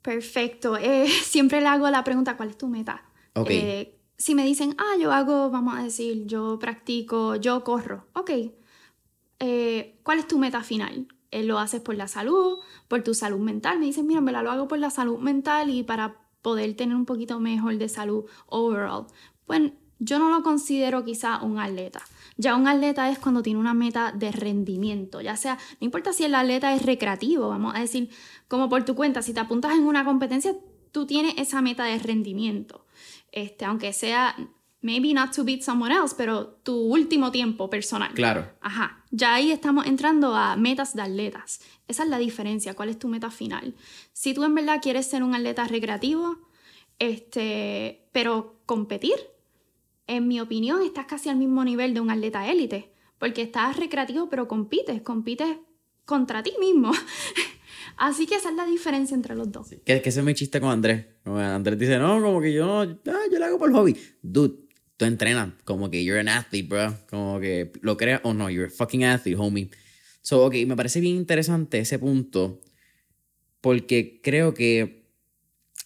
Perfecto. 0.01 0.77
Eh, 0.77 1.07
siempre 1.23 1.61
le 1.61 1.67
hago 1.67 1.89
la 1.89 2.03
pregunta, 2.03 2.37
¿cuál 2.37 2.49
es 2.49 2.57
tu 2.57 2.67
meta? 2.67 3.05
Eh, 3.47 3.97
si 4.17 4.35
me 4.35 4.45
dicen, 4.45 4.75
ah, 4.77 4.97
yo 4.99 5.11
hago, 5.11 5.49
vamos 5.49 5.77
a 5.77 5.83
decir, 5.83 6.25
yo 6.25 6.59
practico, 6.59 7.35
yo 7.35 7.63
corro, 7.63 8.07
ok. 8.13 8.31
Eh, 9.39 9.99
¿Cuál 10.03 10.19
es 10.19 10.27
tu 10.27 10.37
meta 10.37 10.63
final? 10.63 11.07
¿Lo 11.31 11.59
haces 11.59 11.81
por 11.81 11.95
la 11.95 12.07
salud, 12.07 12.59
por 12.87 13.03
tu 13.03 13.13
salud 13.13 13.39
mental? 13.39 13.79
Me 13.79 13.87
dicen, 13.87 14.07
mira, 14.07 14.21
me 14.21 14.31
la 14.31 14.41
lo 14.41 14.51
hago 14.51 14.67
por 14.69 14.79
la 14.79 14.89
salud 14.89 15.19
mental 15.19 15.69
y 15.69 15.83
para 15.83 16.21
poder 16.41 16.75
tener 16.75 16.95
un 16.95 17.05
poquito 17.05 17.39
mejor 17.39 17.77
de 17.77 17.89
salud 17.89 18.25
overall. 18.47 19.07
Pues 19.45 19.73
yo 19.99 20.19
no 20.19 20.29
lo 20.29 20.43
considero 20.43 21.03
quizá 21.03 21.41
un 21.41 21.59
atleta. 21.59 22.01
Ya 22.37 22.55
un 22.55 22.67
atleta 22.67 23.09
es 23.09 23.19
cuando 23.19 23.41
tiene 23.41 23.59
una 23.59 23.73
meta 23.73 24.11
de 24.11 24.31
rendimiento, 24.31 25.21
ya 25.21 25.37
sea, 25.37 25.57
no 25.79 25.85
importa 25.85 26.11
si 26.11 26.25
el 26.25 26.35
atleta 26.35 26.73
es 26.73 26.81
recreativo, 26.81 27.47
vamos 27.47 27.73
a 27.75 27.79
decir, 27.79 28.09
como 28.47 28.67
por 28.67 28.83
tu 28.83 28.93
cuenta, 28.95 29.21
si 29.21 29.33
te 29.33 29.39
apuntas 29.39 29.73
en 29.73 29.83
una 29.83 30.03
competencia, 30.03 30.53
tú 30.91 31.05
tienes 31.05 31.35
esa 31.37 31.61
meta 31.61 31.85
de 31.85 31.97
rendimiento. 31.99 32.85
Este, 33.31 33.65
aunque 33.65 33.93
sea, 33.93 34.35
maybe 34.85 35.13
not 35.13 35.35
to 35.35 35.43
beat 35.43 35.61
someone 35.61 35.93
else, 35.93 36.13
pero 36.15 36.47
tu 36.63 36.75
último 36.75 37.31
tiempo 37.31 37.69
personal. 37.69 38.13
Claro. 38.13 38.49
Ajá. 38.61 39.03
Ya 39.11 39.33
ahí 39.33 39.51
estamos 39.51 39.87
entrando 39.87 40.35
a 40.35 40.55
metas 40.55 40.93
de 40.93 41.01
atletas. 41.01 41.59
Esa 41.87 42.03
es 42.03 42.09
la 42.09 42.17
diferencia. 42.17 42.75
¿Cuál 42.75 42.89
es 42.89 42.99
tu 42.99 43.07
meta 43.07 43.31
final? 43.31 43.75
Si 44.13 44.33
tú 44.33 44.43
en 44.43 44.53
verdad 44.53 44.79
quieres 44.81 45.07
ser 45.07 45.23
un 45.23 45.33
atleta 45.33 45.65
recreativo, 45.65 46.37
este, 46.99 48.07
pero 48.11 48.61
competir, 48.65 49.15
en 50.07 50.27
mi 50.27 50.39
opinión, 50.39 50.81
estás 50.83 51.05
casi 51.05 51.29
al 51.29 51.37
mismo 51.37 51.63
nivel 51.63 51.93
de 51.93 51.99
un 51.99 52.09
atleta 52.09 52.49
élite, 52.49 52.91
porque 53.17 53.41
estás 53.41 53.77
recreativo, 53.77 54.29
pero 54.29 54.47
compites, 54.47 55.01
compites 55.01 55.57
contra 56.05 56.43
ti 56.43 56.53
mismo. 56.59 56.91
Así 57.97 58.25
que 58.27 58.35
esa 58.35 58.49
es 58.49 58.55
la 58.55 58.65
diferencia 58.65 59.15
entre 59.15 59.35
los 59.35 59.51
dos. 59.51 59.69
que, 59.69 60.01
que 60.01 60.09
ese 60.09 60.19
es 60.19 60.25
mi 60.25 60.33
chiste 60.33 60.59
con 60.59 60.69
Andrés. 60.69 61.05
Andrés 61.23 61.79
dice, 61.79 61.97
no, 61.97 62.21
como 62.21 62.41
que 62.41 62.53
yo, 62.53 62.81
ah, 62.81 62.87
yo 63.31 63.39
lo 63.39 63.45
hago 63.45 63.59
por 63.59 63.71
hobby. 63.71 63.95
Dude, 64.21 64.65
tú 64.97 65.05
entrenas 65.05 65.53
como 65.63 65.89
que 65.89 66.03
you're 66.03 66.19
an 66.19 66.27
athlete, 66.27 66.67
bro. 66.67 66.93
Como 67.09 67.39
que 67.39 67.71
lo 67.81 67.95
creas 67.97 68.21
o 68.23 68.33
no, 68.33 68.49
you're 68.49 68.67
a 68.67 68.69
fucking 68.69 69.05
athlete, 69.05 69.37
homie. 69.37 69.69
So, 70.21 70.45
ok, 70.45 70.55
me 70.67 70.75
parece 70.75 70.99
bien 70.99 71.15
interesante 71.15 71.79
ese 71.79 71.99
punto 71.99 72.59
porque 73.61 74.19
creo 74.23 74.53
que 74.53 75.04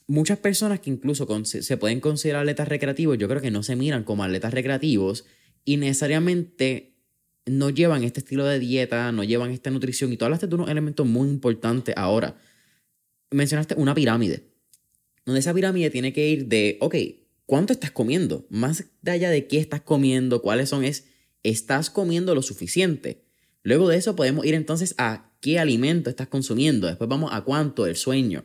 muchas 0.10 0.40
personas 0.40 0.80
que 0.80 0.90
incluso 0.90 1.28
se 1.46 1.78
pueden 1.78 2.00
considerar 2.00 2.42
atletas 2.42 2.68
recreativos, 2.68 3.18
yo 3.20 3.30
creo 3.30 3.42
que 3.42 3.52
no 3.52 3.62
se 3.62 3.76
miran 3.76 4.04
como 4.04 4.24
atletas 4.24 4.54
recreativos 4.54 5.26
y 5.64 5.78
necesariamente 5.78 6.96
no 7.46 7.70
llevan 7.70 8.04
este 8.04 8.22
estilo 8.22 8.44
de 8.46 8.58
dieta, 8.58 9.12
no 9.12 9.24
llevan 9.24 9.52
esta 9.52 9.70
nutrición 9.70 10.12
y 10.12 10.18
tú 10.18 10.26
hablaste 10.26 10.48
de 10.48 10.56
unos 10.56 10.70
elementos 10.70 11.06
muy 11.06 11.30
importantes 11.30 11.94
ahora. 11.96 12.36
Mencionaste 13.30 13.76
una 13.76 13.94
pirámide, 13.94 14.50
donde 15.26 15.42
esa 15.42 15.54
pirámide 15.54 15.92
tiene 15.92 16.12
que 16.12 16.28
ir 16.28 16.48
de, 16.48 16.78
ok, 16.82 16.96
¿cuánto 17.46 17.72
estás 17.72 17.92
comiendo? 17.92 18.48
Más 18.50 18.86
allá 19.06 19.30
de 19.30 19.46
qué 19.46 19.60
estás 19.60 19.82
comiendo, 19.82 20.42
cuáles 20.42 20.70
son, 20.70 20.84
es, 20.84 21.06
¿estás 21.44 21.92
comiendo 21.92 22.34
lo 22.34 22.42
suficiente? 22.42 23.26
Luego 23.62 23.88
de 23.88 23.98
eso 23.98 24.16
podemos 24.16 24.44
ir 24.44 24.56
entonces 24.56 24.96
a 24.98 25.32
qué 25.40 25.60
alimento 25.60 26.10
estás 26.10 26.28
consumiendo, 26.28 26.88
después 26.88 27.08
vamos 27.08 27.30
a 27.32 27.42
cuánto, 27.42 27.86
el 27.86 27.96
sueño, 27.96 28.44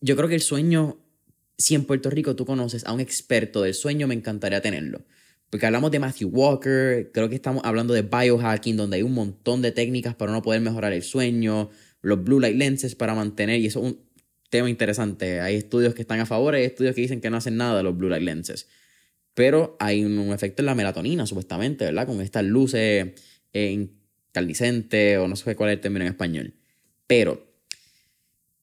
yo 0.00 0.16
creo 0.16 0.28
que 0.28 0.34
el 0.34 0.40
sueño, 0.40 0.98
si 1.58 1.74
en 1.74 1.84
Puerto 1.84 2.10
Rico 2.10 2.36
tú 2.36 2.46
conoces 2.46 2.84
a 2.86 2.92
un 2.92 3.00
experto 3.00 3.62
del 3.62 3.74
sueño, 3.74 4.06
me 4.06 4.14
encantaría 4.14 4.60
tenerlo. 4.60 5.04
Porque 5.50 5.66
hablamos 5.66 5.90
de 5.90 5.98
Matthew 5.98 6.28
Walker, 6.28 7.10
creo 7.12 7.28
que 7.28 7.34
estamos 7.34 7.62
hablando 7.64 7.92
de 7.92 8.02
biohacking, 8.02 8.76
donde 8.76 8.96
hay 8.96 9.02
un 9.02 9.12
montón 9.12 9.62
de 9.62 9.72
técnicas 9.72 10.14
para 10.14 10.32
no 10.32 10.42
poder 10.42 10.60
mejorar 10.60 10.92
el 10.92 11.02
sueño, 11.02 11.70
los 12.02 12.22
blue 12.22 12.40
light 12.40 12.56
lenses 12.56 12.94
para 12.94 13.14
mantener, 13.14 13.60
y 13.60 13.66
eso 13.66 13.80
es 13.80 13.92
un 13.92 14.00
tema 14.48 14.70
interesante. 14.70 15.40
Hay 15.40 15.56
estudios 15.56 15.94
que 15.94 16.02
están 16.02 16.20
a 16.20 16.26
favor, 16.26 16.54
hay 16.54 16.64
estudios 16.64 16.94
que 16.94 17.00
dicen 17.00 17.20
que 17.20 17.30
no 17.30 17.36
hacen 17.36 17.56
nada 17.56 17.82
los 17.82 17.96
blue 17.96 18.08
light 18.08 18.22
lenses. 18.22 18.68
Pero 19.34 19.76
hay 19.80 20.04
un, 20.04 20.32
efecto 20.32 20.62
en 20.62 20.66
la 20.66 20.74
melatonina, 20.74 21.26
supuestamente, 21.26 21.84
¿verdad? 21.84 22.06
Con 22.06 22.20
estas 22.20 22.44
luces 22.44 23.08
eh, 23.52 23.88
incandescentes, 24.30 25.18
o 25.18 25.26
no 25.26 25.34
sé 25.34 25.56
cuál 25.56 25.70
es 25.70 25.74
el 25.74 25.80
término 25.80 26.04
en 26.04 26.12
español. 26.12 26.54
Pero 27.08 27.49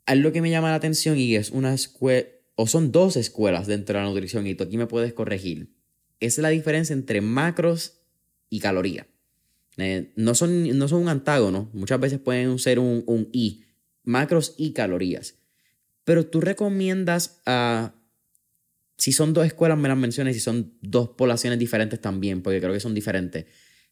algo 0.08 0.32
que 0.32 0.42
me 0.42 0.50
llama 0.50 0.70
la 0.70 0.76
atención 0.76 1.18
y 1.20 1.36
es 1.36 1.52
una 1.52 1.74
escuela, 1.74 2.28
o 2.56 2.66
son 2.66 2.92
dos 2.92 3.18
escuelas 3.18 3.68
dentro 3.68 4.00
de 4.00 4.04
la 4.04 4.10
nutrición 4.10 4.48
y 4.48 4.56
tú 4.56 4.64
aquí 4.64 4.78
me 4.78 4.88
puedes 4.88 5.14
corregir, 5.14 5.76
es 6.20 6.40
la 6.40 6.50
diferencia 6.50 6.94
entre 6.94 7.22
macros 7.22 8.00
y 8.50 8.60
calorías. 8.60 9.06
Eh, 9.76 10.14
no, 10.16 10.34
son, 10.34 10.76
no 10.76 10.88
son 10.88 11.04
un 11.04 11.10
antágono, 11.10 11.70
muchas 11.74 12.00
veces 12.00 12.20
pueden 12.20 12.58
ser 12.58 12.80
un, 12.80 13.04
un 13.06 13.30
y, 13.32 13.66
macros 14.04 14.56
y 14.58 14.72
calorías. 14.72 15.36
Pero 16.04 16.26
tú 16.26 16.40
recomiendas 16.40 17.42
a, 17.46 17.94
si 18.98 19.12
son 19.12 19.34
dos 19.34 19.46
escuelas, 19.46 19.78
me 19.78 19.90
las 19.90 19.98
mencionas, 19.98 20.34
si 20.34 20.40
son 20.40 20.74
dos 20.82 21.10
poblaciones 21.10 21.60
diferentes 21.60 22.00
también, 22.00 22.42
porque 22.42 22.62
creo 22.62 22.74
que 22.74 22.80
son 22.80 22.96
diferentes. 22.96 23.46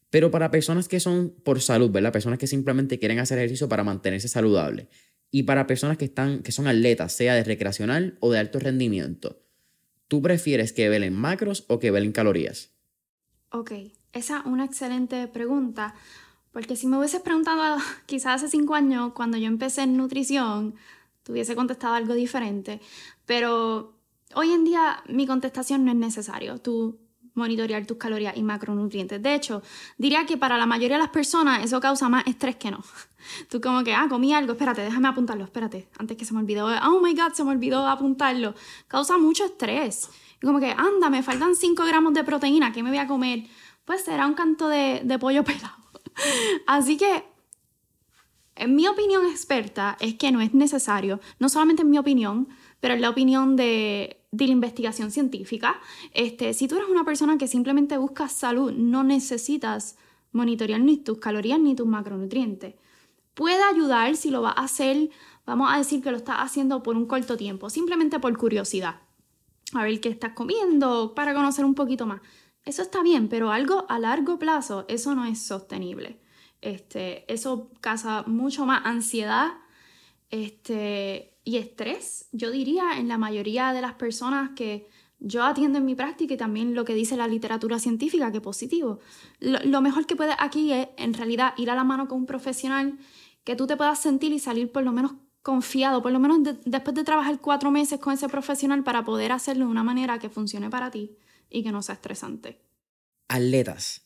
Pero 0.08 0.30
para 0.30 0.50
personas 0.50 0.88
que 0.88 0.98
son 0.98 1.34
por 1.44 1.60
salud, 1.60 1.90
¿verdad? 1.90 2.12
Personas 2.12 2.38
que 2.38 2.46
simplemente 2.46 2.98
quieren 2.98 3.18
hacer 3.18 3.38
ejercicio 3.38 3.68
para 3.68 3.84
mantenerse 3.84 4.28
saludable 4.28 4.88
y 5.36 5.42
para 5.42 5.66
personas 5.66 5.98
que, 5.98 6.06
están, 6.06 6.42
que 6.42 6.50
son 6.50 6.66
atletas, 6.66 7.12
sea 7.12 7.34
de 7.34 7.44
recreacional 7.44 8.16
o 8.20 8.32
de 8.32 8.38
alto 8.38 8.58
rendimiento, 8.58 9.42
¿tú 10.08 10.22
prefieres 10.22 10.72
que 10.72 10.88
velen 10.88 11.12
macros 11.12 11.66
o 11.68 11.78
que 11.78 11.90
velen 11.90 12.12
calorías? 12.12 12.70
Ok, 13.50 13.72
esa 14.14 14.38
es 14.38 14.46
una 14.46 14.64
excelente 14.64 15.28
pregunta, 15.28 15.94
porque 16.52 16.74
si 16.74 16.86
me 16.86 16.96
hubieses 16.96 17.20
preguntado 17.20 17.76
quizás 18.06 18.42
hace 18.42 18.48
cinco 18.48 18.74
años, 18.74 19.12
cuando 19.12 19.36
yo 19.36 19.48
empecé 19.48 19.82
en 19.82 19.98
nutrición, 19.98 20.74
te 21.22 21.32
hubiese 21.32 21.54
contestado 21.54 21.92
algo 21.92 22.14
diferente, 22.14 22.80
pero 23.26 23.92
hoy 24.34 24.52
en 24.52 24.64
día 24.64 25.02
mi 25.06 25.26
contestación 25.26 25.84
no 25.84 25.90
es 25.90 25.98
necesario. 25.98 26.56
Tú 26.62 26.98
monitorear 27.36 27.86
tus 27.86 27.96
calorías 27.96 28.36
y 28.36 28.42
macronutrientes. 28.42 29.22
De 29.22 29.34
hecho, 29.34 29.62
diría 29.98 30.26
que 30.26 30.36
para 30.36 30.58
la 30.58 30.66
mayoría 30.66 30.96
de 30.96 31.02
las 31.02 31.12
personas 31.12 31.64
eso 31.64 31.80
causa 31.80 32.08
más 32.08 32.26
estrés 32.26 32.56
que 32.56 32.70
no. 32.70 32.82
Tú 33.50 33.60
como 33.60 33.84
que, 33.84 33.94
ah, 33.94 34.06
comí 34.08 34.32
algo, 34.32 34.52
espérate, 34.52 34.82
déjame 34.82 35.08
apuntarlo, 35.08 35.44
espérate, 35.44 35.88
antes 35.98 36.16
que 36.16 36.24
se 36.24 36.34
me 36.34 36.40
olvidó, 36.40 36.66
oh 36.66 37.00
my 37.00 37.14
god, 37.14 37.32
se 37.32 37.44
me 37.44 37.50
olvidó 37.50 37.86
apuntarlo. 37.86 38.54
Causa 38.88 39.18
mucho 39.18 39.44
estrés. 39.44 40.08
Y 40.42 40.46
como 40.46 40.60
que, 40.60 40.70
anda, 40.70 41.10
me 41.10 41.22
faltan 41.22 41.54
5 41.54 41.84
gramos 41.84 42.14
de 42.14 42.24
proteína, 42.24 42.72
¿qué 42.72 42.82
me 42.82 42.90
voy 42.90 42.98
a 42.98 43.06
comer? 43.06 43.44
Pues 43.84 44.04
será 44.04 44.26
un 44.26 44.34
canto 44.34 44.68
de, 44.68 45.02
de 45.04 45.18
pollo 45.18 45.44
pelado. 45.44 45.76
Así 46.66 46.96
que, 46.96 47.24
en 48.54 48.74
mi 48.74 48.86
opinión 48.86 49.26
experta, 49.26 49.96
es 50.00 50.14
que 50.14 50.32
no 50.32 50.40
es 50.40 50.54
necesario, 50.54 51.20
no 51.38 51.48
solamente 51.48 51.82
en 51.82 51.90
mi 51.90 51.98
opinión, 51.98 52.48
pero 52.80 52.94
en 52.94 53.00
la 53.00 53.10
opinión 53.10 53.56
de, 53.56 54.15
de 54.32 54.46
la 54.46 54.52
investigación 54.52 55.10
científica, 55.10 55.80
este, 56.12 56.52
si 56.54 56.68
tú 56.68 56.76
eres 56.76 56.88
una 56.88 57.04
persona 57.04 57.38
que 57.38 57.48
simplemente 57.48 57.96
buscas 57.96 58.32
salud, 58.32 58.72
no 58.72 59.04
necesitas 59.04 59.96
monitorear 60.32 60.80
ni 60.80 60.98
tus 60.98 61.18
calorías 61.18 61.60
ni 61.60 61.74
tus 61.74 61.86
macronutrientes 61.86 62.74
puede 63.36 63.62
ayudar 63.62 64.16
si 64.16 64.30
lo 64.30 64.42
vas 64.42 64.54
a 64.56 64.64
hacer, 64.64 65.10
vamos 65.44 65.70
a 65.70 65.76
decir 65.76 66.02
que 66.02 66.10
lo 66.10 66.16
estás 66.16 66.38
haciendo 66.38 66.82
por 66.82 66.96
un 66.96 67.06
corto 67.06 67.36
tiempo, 67.36 67.70
simplemente 67.70 68.18
por 68.18 68.36
curiosidad. 68.36 69.02
A 69.74 69.84
ver 69.84 70.00
qué 70.00 70.08
estás 70.08 70.32
comiendo, 70.32 71.14
para 71.14 71.34
conocer 71.34 71.64
un 71.64 71.74
poquito 71.74 72.06
más. 72.06 72.20
eso 72.64 72.82
está 72.82 73.02
bien, 73.02 73.28
pero 73.28 73.52
algo 73.52 73.86
a 73.88 73.98
largo 73.98 74.38
plazo, 74.38 74.86
eso 74.88 75.14
no 75.14 75.26
es 75.26 75.40
sostenible. 75.40 76.18
Este, 76.62 77.30
eso 77.32 77.70
causa 77.80 78.24
mucho 78.26 78.64
más 78.66 78.84
ansiedad 78.86 79.52
este, 80.30 81.35
y 81.46 81.58
estrés, 81.58 82.26
yo 82.32 82.50
diría, 82.50 82.98
en 82.98 83.06
la 83.06 83.18
mayoría 83.18 83.72
de 83.72 83.80
las 83.80 83.94
personas 83.94 84.50
que 84.56 84.88
yo 85.20 85.44
atiendo 85.44 85.78
en 85.78 85.84
mi 85.84 85.94
práctica 85.94 86.34
y 86.34 86.36
también 86.36 86.74
lo 86.74 86.84
que 86.84 86.92
dice 86.92 87.16
la 87.16 87.28
literatura 87.28 87.78
científica, 87.78 88.32
que 88.32 88.40
positivo. 88.40 88.98
Lo, 89.38 89.80
mejor 89.80 90.06
que 90.06 90.16
puede 90.16 90.34
aquí 90.40 90.72
es, 90.72 90.88
en 90.96 91.14
realidad, 91.14 91.54
ir 91.56 91.70
a 91.70 91.76
la 91.76 91.84
mano 91.84 92.08
con 92.08 92.18
un 92.18 92.26
profesional 92.26 92.98
que 93.44 93.54
tú 93.54 93.68
te 93.68 93.76
puedas 93.76 94.00
sentir 94.00 94.32
y 94.32 94.40
salir 94.40 94.72
por 94.72 94.82
lo 94.82 94.90
menos 94.90 95.12
confiado, 95.42 96.02
por 96.02 96.10
lo 96.10 96.18
menos 96.18 96.40
después 96.64 96.96
de 96.96 97.04
trabajar 97.04 97.40
cuatro 97.40 97.70
meses 97.70 98.00
con 98.00 98.12
ese 98.12 98.28
profesional 98.28 98.82
para 98.82 99.04
poder 99.04 99.30
hacerlo 99.30 99.66
de 99.66 99.70
una 99.70 99.84
manera 99.84 100.18
que 100.18 100.28
funcione 100.28 100.68
para 100.68 100.90
ti 100.90 101.16
y 101.48 101.62
que 101.62 101.70
no 101.70 101.80
sea 101.80 101.94
estresante. 101.94 102.60
Atletas. 103.28 104.04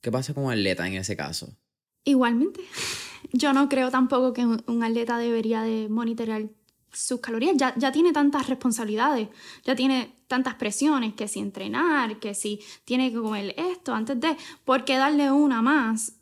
¿Qué 0.00 0.12
pasa 0.12 0.34
con 0.34 0.48
atleta 0.48 0.86
en 0.86 0.94
ese 0.94 1.16
caso? 1.16 1.58
Igualmente. 2.04 2.60
Yo 3.32 3.52
no 3.52 3.68
creo 3.68 3.90
tampoco 3.90 4.32
que 4.32 4.46
un 4.46 4.84
atleta 4.84 5.18
debería 5.18 5.62
de 5.62 5.88
monitorear 5.88 6.48
sus 6.92 7.20
calorías, 7.20 7.56
ya, 7.56 7.74
ya 7.76 7.92
tiene 7.92 8.12
tantas 8.12 8.48
responsabilidades, 8.48 9.28
ya 9.64 9.74
tiene 9.74 10.16
tantas 10.26 10.54
presiones, 10.54 11.14
que 11.14 11.28
si 11.28 11.40
entrenar, 11.40 12.18
que 12.18 12.34
si 12.34 12.60
tiene 12.84 13.10
que 13.10 13.18
comer 13.18 13.54
esto 13.56 13.94
antes 13.94 14.20
de, 14.20 14.36
porque 14.64 14.96
darle 14.96 15.30
una 15.30 15.62
más 15.62 16.14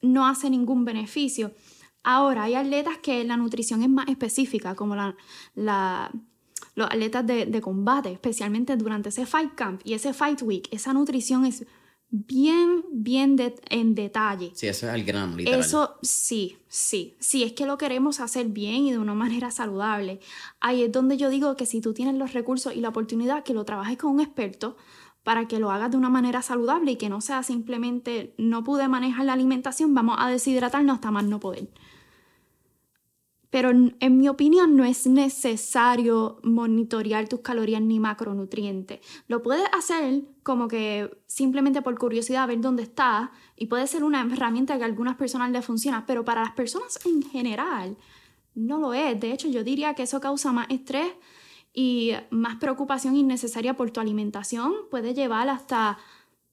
no 0.00 0.26
hace 0.26 0.50
ningún 0.50 0.84
beneficio. 0.84 1.52
Ahora, 2.02 2.44
hay 2.44 2.54
atletas 2.54 2.98
que 2.98 3.24
la 3.24 3.36
nutrición 3.36 3.82
es 3.82 3.88
más 3.88 4.08
específica, 4.08 4.74
como 4.74 4.94
la, 4.94 5.16
la, 5.54 6.10
los 6.74 6.86
atletas 6.86 7.26
de, 7.26 7.46
de 7.46 7.60
combate, 7.60 8.12
especialmente 8.12 8.76
durante 8.76 9.08
ese 9.08 9.26
fight 9.26 9.54
camp 9.54 9.80
y 9.84 9.94
ese 9.94 10.14
fight 10.14 10.40
week, 10.42 10.68
esa 10.70 10.92
nutrición 10.92 11.44
es 11.44 11.66
bien, 12.10 12.84
bien 12.90 13.36
en 13.70 13.94
detalle. 13.94 14.52
Sí, 14.54 14.66
eso 14.66 14.88
es 14.88 14.94
el 14.94 15.04
grano, 15.04 15.36
literal. 15.36 15.60
Eso 15.60 15.96
sí, 16.02 16.56
sí. 16.68 17.16
Si 17.20 17.44
es 17.44 17.52
que 17.52 17.66
lo 17.66 17.78
queremos 17.78 18.20
hacer 18.20 18.46
bien 18.48 18.86
y 18.86 18.92
de 18.92 18.98
una 18.98 19.14
manera 19.14 19.50
saludable. 19.50 20.20
Ahí 20.60 20.82
es 20.82 20.92
donde 20.92 21.16
yo 21.16 21.28
digo 21.30 21.56
que 21.56 21.66
si 21.66 21.80
tú 21.80 21.92
tienes 21.94 22.14
los 22.14 22.32
recursos 22.32 22.74
y 22.74 22.80
la 22.80 22.88
oportunidad, 22.88 23.44
que 23.44 23.54
lo 23.54 23.64
trabajes 23.64 23.98
con 23.98 24.12
un 24.12 24.20
experto 24.20 24.76
para 25.22 25.46
que 25.46 25.58
lo 25.58 25.70
hagas 25.70 25.90
de 25.90 25.96
una 25.98 26.08
manera 26.08 26.40
saludable 26.40 26.92
y 26.92 26.96
que 26.96 27.10
no 27.10 27.20
sea 27.20 27.42
simplemente 27.42 28.34
no 28.38 28.64
pude 28.64 28.88
manejar 28.88 29.26
la 29.26 29.34
alimentación, 29.34 29.94
vamos 29.94 30.16
a 30.18 30.30
deshidratarnos 30.30 30.94
hasta 30.94 31.10
más 31.10 31.24
no 31.24 31.40
poder 31.40 31.68
pero 33.50 33.70
en 33.70 34.18
mi 34.18 34.28
opinión 34.28 34.76
no 34.76 34.84
es 34.84 35.06
necesario 35.06 36.38
monitorear 36.42 37.28
tus 37.28 37.40
calorías 37.40 37.80
ni 37.80 37.98
macronutrientes. 37.98 39.00
Lo 39.26 39.42
puedes 39.42 39.66
hacer 39.72 40.22
como 40.42 40.68
que 40.68 41.10
simplemente 41.26 41.80
por 41.80 41.98
curiosidad, 41.98 42.46
ver 42.46 42.60
dónde 42.60 42.82
estás, 42.82 43.30
y 43.56 43.66
puede 43.66 43.86
ser 43.86 44.04
una 44.04 44.20
herramienta 44.20 44.76
que 44.76 44.82
a 44.82 44.86
algunas 44.86 45.16
personas 45.16 45.50
les 45.50 45.64
funciona, 45.64 46.04
pero 46.06 46.24
para 46.24 46.42
las 46.42 46.52
personas 46.52 46.98
en 47.06 47.22
general 47.22 47.96
no 48.54 48.78
lo 48.78 48.92
es. 48.92 49.18
De 49.18 49.32
hecho, 49.32 49.48
yo 49.48 49.64
diría 49.64 49.94
que 49.94 50.02
eso 50.02 50.20
causa 50.20 50.52
más 50.52 50.66
estrés 50.68 51.10
y 51.72 52.12
más 52.30 52.56
preocupación 52.56 53.16
innecesaria 53.16 53.74
por 53.74 53.90
tu 53.90 54.00
alimentación. 54.00 54.74
Puede 54.90 55.14
llevar 55.14 55.48
hasta 55.48 55.98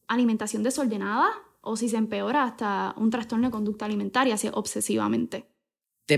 alimentación 0.08 0.64
desordenada 0.64 1.28
o 1.62 1.76
si 1.76 1.90
se 1.90 1.98
empeora 1.98 2.44
hasta 2.44 2.94
un 2.98 3.10
trastorno 3.10 3.48
de 3.48 3.52
conducta 3.52 3.86
alimentaria, 3.86 4.36
así 4.36 4.50
obsesivamente 4.54 5.55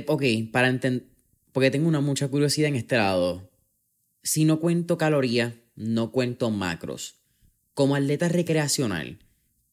ok, 0.08 0.24
para 0.52 0.70
entender, 0.70 1.08
porque 1.52 1.72
tengo 1.72 1.88
una 1.88 2.02
mucha 2.02 2.28
curiosidad 2.28 2.70
en 2.70 2.76
este 2.76 2.98
lado. 2.98 3.50
Si 4.24 4.46
no 4.46 4.60
cuento 4.60 4.98
calorías, 4.98 5.54
no 5.76 6.12
cuento 6.12 6.52
macros. 6.52 7.16
Como 7.74 7.96
atleta 7.96 8.28
recreacional, 8.28 9.20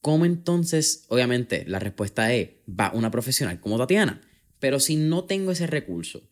¿cómo 0.01 0.25
entonces, 0.25 1.05
obviamente, 1.09 1.65
la 1.67 1.79
respuesta 1.79 2.33
es, 2.33 2.51
va 2.69 2.93
una 2.95 3.11
profesional 3.11 3.61
como 3.61 3.79
Tatiana? 3.79 4.21
Pero 4.61 4.81
si 4.81 4.97
no 4.97 5.25
tengo 5.25 5.51
ese 5.51 5.67
recurso, 5.67 6.23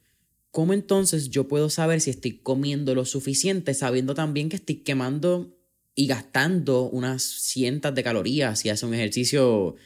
¿cómo 0.51 0.72
entonces 0.72 1.30
yo 1.30 1.49
puedo 1.49 1.70
saber 1.70 2.01
si 2.01 2.11
estoy 2.11 2.39
comiendo 2.39 2.95
lo 2.95 3.05
suficiente 3.05 3.74
sabiendo 3.74 4.14
también 4.14 4.49
que 4.49 4.57
estoy 4.57 4.76
quemando 4.76 5.59
y 5.95 6.07
gastando 6.07 6.89
unas 6.89 7.22
cientos 7.22 7.95
de 7.95 8.03
calorías 8.03 8.61
si 8.61 8.70
hace 8.70 8.87
un 8.87 8.95
ejercicio 8.95 9.76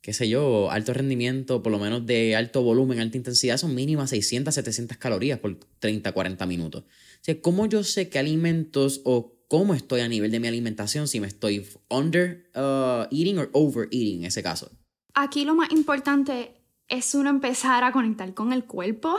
qué 0.00 0.12
sé 0.12 0.28
yo, 0.28 0.70
alto 0.70 0.94
rendimiento, 0.94 1.62
por 1.62 1.72
lo 1.72 1.78
menos 1.78 2.06
de 2.06 2.34
alto 2.34 2.62
volumen, 2.62 3.00
alta 3.00 3.16
intensidad, 3.16 3.58
son 3.58 3.74
mínimas 3.74 4.10
600, 4.10 4.54
700 4.54 4.96
calorías 4.96 5.38
por 5.38 5.58
30, 5.78 6.12
40 6.12 6.46
minutos. 6.46 6.82
O 6.82 7.22
sea, 7.22 7.40
¿cómo 7.40 7.66
yo 7.66 7.84
sé 7.84 8.08
qué 8.08 8.18
alimentos 8.18 9.02
o 9.04 9.34
cómo 9.48 9.74
estoy 9.74 10.00
a 10.00 10.08
nivel 10.08 10.30
de 10.30 10.40
mi 10.40 10.48
alimentación 10.48 11.08
si 11.08 11.20
me 11.20 11.26
estoy 11.26 11.66
under 11.88 12.50
uh, 12.54 13.12
eating 13.14 13.38
o 13.38 13.48
over 13.52 13.88
eating 13.90 14.20
en 14.20 14.26
ese 14.26 14.42
caso? 14.42 14.70
Aquí 15.14 15.44
lo 15.44 15.54
más 15.54 15.70
importante 15.72 16.54
es 16.88 17.14
uno 17.14 17.28
empezar 17.28 17.84
a 17.84 17.92
conectar 17.92 18.32
con 18.32 18.52
el 18.52 18.64
cuerpo. 18.64 19.18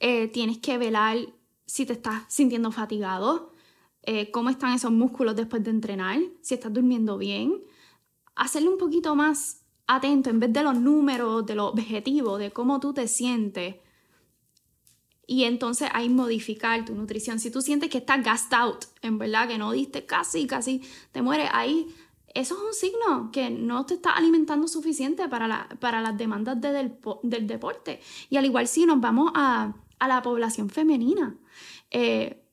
Eh, 0.00 0.28
tienes 0.28 0.58
que 0.58 0.78
velar 0.78 1.18
si 1.66 1.86
te 1.86 1.92
estás 1.92 2.22
sintiendo 2.28 2.70
fatigado, 2.72 3.52
eh, 4.02 4.30
cómo 4.30 4.50
están 4.50 4.74
esos 4.74 4.92
músculos 4.92 5.36
después 5.36 5.64
de 5.64 5.70
entrenar, 5.70 6.20
si 6.40 6.54
estás 6.54 6.72
durmiendo 6.72 7.18
bien. 7.18 7.62
Hacerle 8.36 8.68
un 8.68 8.78
poquito 8.78 9.14
más 9.16 9.63
atento 9.86 10.30
en 10.30 10.40
vez 10.40 10.52
de 10.52 10.62
los 10.62 10.76
números, 10.76 11.46
de 11.46 11.54
los 11.54 11.72
objetivos, 11.72 12.38
de 12.38 12.50
cómo 12.50 12.80
tú 12.80 12.92
te 12.94 13.08
sientes. 13.08 13.76
Y 15.26 15.44
entonces 15.44 15.88
ahí 15.92 16.08
modificar 16.08 16.84
tu 16.84 16.94
nutrición. 16.94 17.40
Si 17.40 17.50
tú 17.50 17.62
sientes 17.62 17.88
que 17.90 17.98
estás 17.98 18.22
gassed 18.22 18.52
out, 18.52 18.84
en 19.02 19.18
verdad 19.18 19.48
que 19.48 19.58
no 19.58 19.72
diste 19.72 20.04
casi, 20.04 20.46
casi 20.46 20.82
te 21.12 21.22
mueres, 21.22 21.48
ahí 21.52 21.94
eso 22.34 22.56
es 22.56 22.60
un 22.60 22.74
signo 22.74 23.30
que 23.30 23.48
no 23.48 23.86
te 23.86 23.94
estás 23.94 24.14
alimentando 24.16 24.66
suficiente 24.66 25.28
para, 25.28 25.68
para 25.80 26.02
las 26.02 26.18
demandas 26.18 26.60
del, 26.60 26.98
deporte. 27.46 28.00
Y 28.28 28.36
al 28.36 28.44
igual 28.44 28.66
si 28.66 28.86
nos 28.86 29.00
vamos 29.00 29.30
a, 29.34 29.74
la 30.06 30.20
población 30.20 30.68
femenina, 30.68 31.34
eh, 31.90 32.44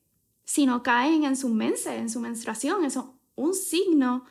si 0.44 0.64
no 0.64 0.82
caen 0.82 1.24
en 1.24 1.36
sus 1.36 1.50
menses, 1.50 1.98
en 1.98 2.08
su 2.08 2.18
menstruación, 2.20 2.84
eso 2.84 3.00
es 3.00 3.44
un 3.44 3.54
signo 3.54 4.24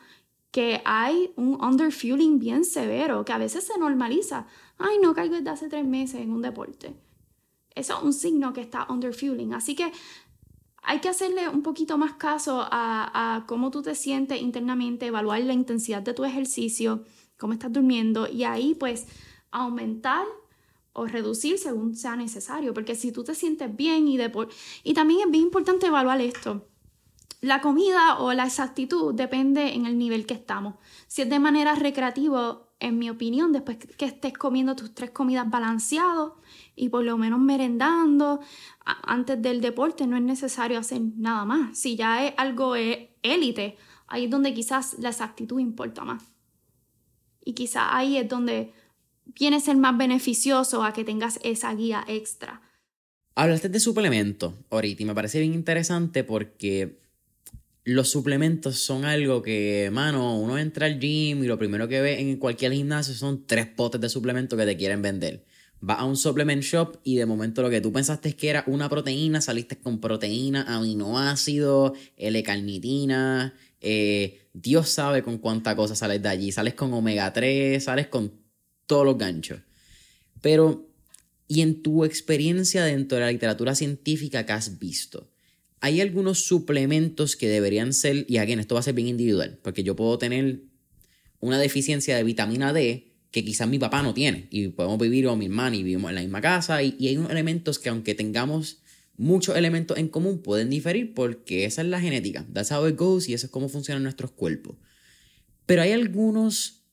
que 0.52 0.82
hay 0.84 1.32
un 1.36 1.58
underfueling 1.64 2.38
bien 2.38 2.64
severo, 2.64 3.24
que 3.24 3.32
a 3.32 3.38
veces 3.38 3.64
se 3.64 3.78
normaliza. 3.78 4.46
Ay, 4.78 4.98
no 5.02 5.14
caigo 5.14 5.34
desde 5.34 5.50
hace 5.50 5.68
tres 5.68 5.86
meses 5.86 6.20
en 6.20 6.30
un 6.30 6.42
deporte. 6.42 6.94
Eso 7.74 7.96
es 7.96 8.04
un 8.04 8.12
signo 8.12 8.52
que 8.52 8.60
está 8.60 8.86
underfueling. 8.90 9.54
Así 9.54 9.74
que 9.74 9.90
hay 10.82 11.00
que 11.00 11.08
hacerle 11.08 11.48
un 11.48 11.62
poquito 11.62 11.96
más 11.96 12.12
caso 12.14 12.60
a, 12.70 13.36
a, 13.36 13.46
cómo 13.46 13.70
tú 13.70 13.80
te 13.80 13.94
sientes 13.94 14.42
internamente, 14.42 15.06
evaluar 15.06 15.40
la 15.40 15.54
intensidad 15.54 16.02
de 16.02 16.12
tu 16.12 16.24
ejercicio, 16.24 17.02
cómo 17.38 17.54
estás 17.54 17.72
durmiendo 17.72 18.28
y 18.28 18.44
ahí 18.44 18.74
pues 18.74 19.06
aumentar 19.50 20.26
o 20.92 21.06
reducir 21.06 21.56
según 21.56 21.96
sea 21.96 22.14
necesario. 22.14 22.74
Porque 22.74 22.94
si 22.94 23.10
tú 23.10 23.24
te 23.24 23.34
sientes 23.34 23.74
bien 23.74 24.06
y, 24.06 24.18
y 24.84 24.92
también 24.92 25.20
es 25.20 25.30
bien 25.30 25.44
importante 25.44 25.86
evaluar 25.86 26.20
esto 26.20 26.68
la 27.42 27.60
comida 27.60 28.18
o 28.20 28.32
la 28.32 28.46
exactitud 28.46 29.14
depende 29.14 29.74
en 29.74 29.84
el 29.84 29.98
nivel 29.98 30.26
que 30.26 30.34
estamos. 30.34 30.76
Si 31.08 31.22
es 31.22 31.28
de 31.28 31.40
manera 31.40 31.74
recreativa, 31.74 32.62
en 32.78 32.98
mi 32.98 33.10
opinión, 33.10 33.52
después 33.52 33.78
que 33.78 34.04
estés 34.04 34.32
comiendo 34.32 34.76
tus 34.76 34.94
tres 34.94 35.10
comidas 35.10 35.50
balanceados 35.50 36.34
y 36.76 36.88
por 36.88 37.04
lo 37.04 37.18
menos 37.18 37.40
merendando 37.40 38.40
antes 38.84 39.42
del 39.42 39.60
deporte, 39.60 40.06
no 40.06 40.16
es 40.16 40.22
necesario 40.22 40.78
hacer 40.78 41.02
nada 41.16 41.44
más. 41.44 41.76
Si 41.76 41.96
ya 41.96 42.24
es 42.24 42.34
algo 42.36 42.76
élite, 42.76 43.76
ahí 44.06 44.26
es 44.26 44.30
donde 44.30 44.54
quizás 44.54 44.96
la 45.00 45.08
exactitud 45.08 45.58
importa 45.58 46.04
más. 46.04 46.22
Y 47.44 47.54
quizás 47.54 47.88
ahí 47.90 48.18
es 48.18 48.28
donde 48.28 48.72
viene 49.24 49.56
a 49.56 49.60
ser 49.60 49.76
más 49.76 49.98
beneficioso 49.98 50.84
a 50.84 50.92
que 50.92 51.02
tengas 51.02 51.40
esa 51.42 51.74
guía 51.74 52.04
extra. 52.06 52.62
Hablaste 53.34 53.68
de 53.68 53.80
suplemento 53.80 54.54
ahorita 54.70 55.02
y 55.02 55.06
me 55.06 55.14
parece 55.14 55.40
bien 55.40 55.54
interesante 55.54 56.22
porque 56.22 57.02
los 57.84 58.10
suplementos 58.10 58.78
son 58.78 59.04
algo 59.04 59.42
que, 59.42 59.90
mano, 59.92 60.38
uno 60.38 60.58
entra 60.58 60.86
al 60.86 61.00
gym 61.00 61.42
y 61.42 61.46
lo 61.46 61.58
primero 61.58 61.88
que 61.88 62.00
ve 62.00 62.20
en 62.20 62.36
cualquier 62.36 62.72
gimnasio 62.72 63.14
son 63.14 63.46
tres 63.46 63.66
potes 63.66 64.00
de 64.00 64.08
suplementos 64.08 64.58
que 64.58 64.66
te 64.66 64.76
quieren 64.76 65.02
vender. 65.02 65.44
Vas 65.80 65.98
a 65.98 66.04
un 66.04 66.16
supplement 66.16 66.62
shop 66.62 66.98
y 67.02 67.16
de 67.16 67.26
momento 67.26 67.60
lo 67.60 67.68
que 67.68 67.80
tú 67.80 67.92
pensaste 67.92 68.36
que 68.36 68.50
era 68.50 68.62
una 68.68 68.88
proteína, 68.88 69.40
saliste 69.40 69.78
con 69.78 70.00
proteína, 70.00 70.62
aminoácidos, 70.68 71.98
L-carnitina, 72.16 73.52
eh, 73.80 74.42
Dios 74.52 74.88
sabe 74.90 75.22
con 75.22 75.38
cuánta 75.38 75.74
cosa 75.74 75.96
sales 75.96 76.22
de 76.22 76.28
allí. 76.28 76.52
Sales 76.52 76.74
con 76.74 76.92
omega 76.94 77.32
3, 77.32 77.82
sales 77.82 78.06
con 78.06 78.32
todos 78.86 79.04
los 79.04 79.18
ganchos. 79.18 79.60
Pero, 80.40 80.88
¿y 81.48 81.62
en 81.62 81.82
tu 81.82 82.04
experiencia 82.04 82.84
dentro 82.84 83.18
de 83.18 83.24
la 83.24 83.32
literatura 83.32 83.74
científica 83.74 84.46
que 84.46 84.52
has 84.52 84.78
visto? 84.78 85.31
Hay 85.82 86.00
algunos 86.00 86.44
suplementos 86.44 87.34
que 87.34 87.48
deberían 87.48 87.92
ser, 87.92 88.24
y 88.28 88.36
aquí 88.36 88.52
esto 88.52 88.76
va 88.76 88.80
a 88.80 88.84
ser 88.84 88.94
bien 88.94 89.08
individual, 89.08 89.58
porque 89.62 89.82
yo 89.82 89.96
puedo 89.96 90.16
tener 90.16 90.60
una 91.40 91.58
deficiencia 91.58 92.16
de 92.16 92.22
vitamina 92.22 92.72
D 92.72 93.08
que 93.32 93.44
quizás 93.44 93.68
mi 93.68 93.80
papá 93.80 94.00
no 94.00 94.14
tiene, 94.14 94.46
y 94.50 94.68
podemos 94.68 94.98
vivir 95.00 95.26
con 95.26 95.40
mi 95.40 95.46
hermana 95.46 95.74
y 95.74 95.82
vivimos 95.82 96.10
en 96.10 96.14
la 96.14 96.20
misma 96.20 96.40
casa, 96.40 96.84
y, 96.84 96.94
hay 97.00 97.16
unos 97.16 97.32
elementos 97.32 97.80
que 97.80 97.88
aunque 97.88 98.14
tengamos 98.14 98.78
muchos 99.16 99.56
elementos 99.56 99.98
en 99.98 100.06
común, 100.06 100.40
pueden 100.40 100.70
diferir 100.70 101.14
porque 101.14 101.64
esa 101.64 101.82
es 101.82 101.88
la 101.88 102.00
genética, 102.00 102.46
that's 102.52 102.70
how 102.70 102.86
it 102.86 102.96
goes, 102.96 103.28
y 103.28 103.34
eso 103.34 103.46
es 103.46 103.52
cómo 103.52 103.68
funcionan 103.68 104.04
nuestros 104.04 104.30
cuerpos. 104.30 104.76
Pero 105.66 105.82
hay 105.82 105.90
algunos 105.90 106.84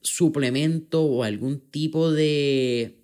suplementos 0.00 1.02
o 1.04 1.24
algún 1.24 1.60
tipo 1.60 2.10
de... 2.10 2.96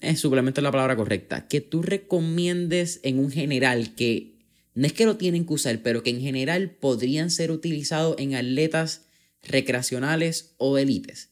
Eh, 0.00 0.16
suplemento 0.16 0.60
es 0.60 0.64
la 0.64 0.72
palabra 0.72 0.96
correcta. 0.96 1.46
Que 1.46 1.60
tú 1.60 1.82
recomiendes 1.82 3.00
en 3.04 3.18
un 3.18 3.30
general 3.30 3.94
que 3.94 4.29
no 4.74 4.86
es 4.86 4.92
que 4.92 5.06
lo 5.06 5.16
tienen 5.16 5.46
que 5.46 5.54
usar, 5.54 5.82
pero 5.82 6.02
que 6.02 6.10
en 6.10 6.20
general 6.20 6.70
podrían 6.70 7.30
ser 7.30 7.50
utilizados 7.50 8.16
en 8.18 8.34
atletas 8.34 9.06
recreacionales 9.42 10.54
o 10.58 10.78
élites. 10.78 11.30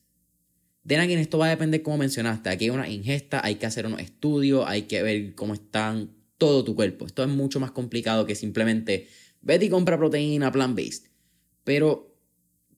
De 0.88 0.94
en 0.94 1.10
esto 1.10 1.36
va 1.36 1.46
a 1.46 1.50
depender 1.50 1.82
como 1.82 1.98
mencionaste. 1.98 2.48
Aquí 2.48 2.64
hay 2.64 2.70
una 2.70 2.88
ingesta, 2.88 3.44
hay 3.44 3.56
que 3.56 3.66
hacer 3.66 3.84
unos 3.84 4.00
estudios, 4.00 4.64
hay 4.66 4.82
que 4.82 5.02
ver 5.02 5.34
cómo 5.34 5.52
están 5.52 6.16
todo 6.38 6.64
tu 6.64 6.74
cuerpo. 6.74 7.04
Esto 7.04 7.22
es 7.22 7.28
mucho 7.28 7.60
más 7.60 7.72
complicado 7.72 8.24
que 8.24 8.34
simplemente 8.34 9.08
vete 9.42 9.66
y 9.66 9.68
compra 9.68 9.98
proteína 9.98 10.50
plant-based. 10.50 11.10
Pero, 11.64 12.16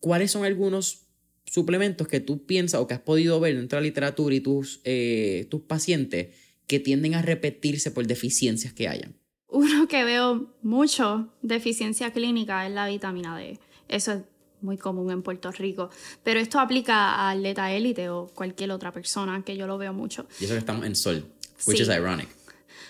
¿cuáles 0.00 0.32
son 0.32 0.44
algunos 0.44 1.06
suplementos 1.44 2.08
que 2.08 2.18
tú 2.18 2.46
piensas 2.46 2.80
o 2.80 2.88
que 2.88 2.94
has 2.94 3.00
podido 3.00 3.38
ver 3.38 3.54
dentro 3.54 3.76
de 3.76 3.82
la 3.82 3.86
literatura 3.86 4.34
y 4.34 4.40
tus, 4.40 4.80
eh, 4.82 5.46
tus 5.48 5.60
pacientes 5.62 6.34
que 6.66 6.80
tienden 6.80 7.14
a 7.14 7.22
repetirse 7.22 7.92
por 7.92 8.08
deficiencias 8.08 8.72
que 8.72 8.88
hayan? 8.88 9.19
Uno 9.50 9.88
que 9.88 10.04
veo 10.04 10.46
mucho 10.62 11.28
deficiencia 11.42 12.12
clínica 12.12 12.66
es 12.66 12.72
la 12.72 12.86
vitamina 12.86 13.36
D. 13.36 13.58
Eso 13.88 14.12
es 14.12 14.22
muy 14.60 14.76
común 14.76 15.10
en 15.10 15.22
Puerto 15.22 15.50
Rico. 15.50 15.90
Pero 16.22 16.40
esto 16.40 16.60
aplica 16.60 17.14
a 17.14 17.30
atleta 17.30 17.72
élite 17.72 18.08
o 18.10 18.28
cualquier 18.34 18.70
otra 18.70 18.92
persona, 18.92 19.42
que 19.42 19.56
yo 19.56 19.66
lo 19.66 19.78
veo 19.78 19.92
mucho. 19.92 20.26
Y 20.40 20.44
eso 20.44 20.54
que 20.54 20.60
estamos 20.60 20.86
en 20.86 20.94
sol, 20.94 21.24
which 21.66 21.80
is 21.80 21.88
ironic. 21.88 22.28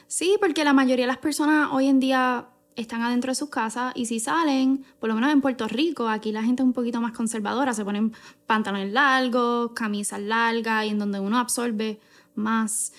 Sí, 0.06 0.36
porque 0.40 0.64
la 0.64 0.72
mayoría 0.72 1.04
de 1.04 1.12
las 1.12 1.18
personas 1.18 1.70
hoy 1.72 1.86
en 1.86 2.00
día 2.00 2.48
están 2.76 3.02
adentro 3.02 3.30
de 3.30 3.34
sus 3.34 3.50
casas 3.50 3.92
y 3.94 4.06
si 4.06 4.20
salen, 4.20 4.84
por 4.98 5.08
lo 5.08 5.14
menos 5.14 5.32
en 5.32 5.40
Puerto 5.40 5.68
Rico, 5.68 6.08
aquí 6.08 6.32
la 6.32 6.42
gente 6.42 6.62
es 6.62 6.66
un 6.66 6.72
poquito 6.72 7.00
más 7.00 7.12
conservadora, 7.12 7.74
se 7.74 7.84
ponen 7.84 8.12
pantalones 8.46 8.92
largos, 8.92 9.72
camisas 9.72 10.20
largas 10.20 10.86
y 10.86 10.88
en 10.88 10.98
donde 10.98 11.20
uno 11.20 11.38
absorbe 11.38 12.00
más 12.34 12.92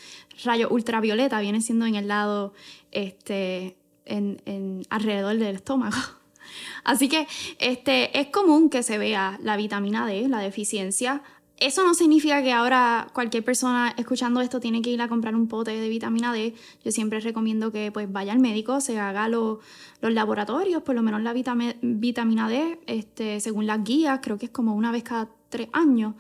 rayos 0.44 0.72
ultravioleta 0.72 1.40
viene 1.42 1.62
siendo 1.62 1.86
en 1.86 1.96
el 1.96 2.08
lado 2.08 2.54
este, 2.92 3.78
en, 4.06 4.42
en 4.46 4.84
alrededor 4.90 5.38
del 5.38 5.56
estómago. 5.56 5.98
Así 6.84 7.10
que 7.10 7.28
este, 7.60 8.20
es 8.20 8.28
común 8.28 8.70
que 8.70 8.84
se 8.84 8.98
vea 8.98 9.40
la 9.42 9.58
vitamina 9.58 10.06
D, 10.06 10.28
la 10.28 10.40
deficiencia. 10.40 11.22
Eso 11.58 11.84
no 11.84 11.94
significa 11.94 12.42
que 12.42 12.52
ahora 12.52 13.10
cualquier 13.14 13.44
persona 13.44 13.94
escuchando 13.96 14.42
esto 14.42 14.60
tiene 14.60 14.82
que 14.82 14.90
ir 14.90 15.00
a 15.00 15.08
comprar 15.08 15.36
un 15.36 15.48
pote 15.48 15.80
de 15.80 15.90
vitamina 15.90 16.34
D. 16.34 16.56
Yo 16.84 16.92
siempre 16.92 17.20
recomiendo 17.20 17.72
que 17.72 17.92
pues 17.92 18.12
vaya 18.12 18.34
al 18.34 18.40
médico, 18.40 18.82
se 18.82 18.98
haga 18.98 19.28
los 19.28 19.60
laboratorios, 20.02 20.82
por 20.82 20.96
lo 20.96 21.04
menos 21.04 21.22
la 21.22 21.34
vitamina 21.34 22.50
D, 22.50 22.80
este, 22.88 23.40
según 23.40 23.68
las 23.68 23.84
guías, 23.84 24.22
creo 24.24 24.40
que 24.40 24.48
es 24.48 24.52
como 24.52 24.74
una 24.74 24.92
vez 24.92 25.04
cada 25.04 25.30
tres 25.50 25.68
años. 25.72 26.16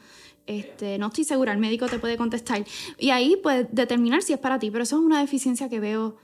Este, 0.45 0.99
no 0.99 1.07
estoy 1.07 1.23
segura, 1.23 1.53
el 1.53 1.59
médico 1.59 1.87
te 1.87 1.97
puede 1.97 2.17
contestar. 2.17 2.63
Y 2.99 3.09
ahí 3.09 3.35
puedes 3.41 3.67
determinar 3.71 4.21
si 4.21 4.33
es 4.33 4.39
para 4.39 4.59
ti, 4.59 4.69
pero 4.69 4.83
eso 4.83 4.97
es 4.97 5.03
una 5.03 5.21
deficiencia 5.21 5.69
que 5.69 5.79
veo 5.79 6.17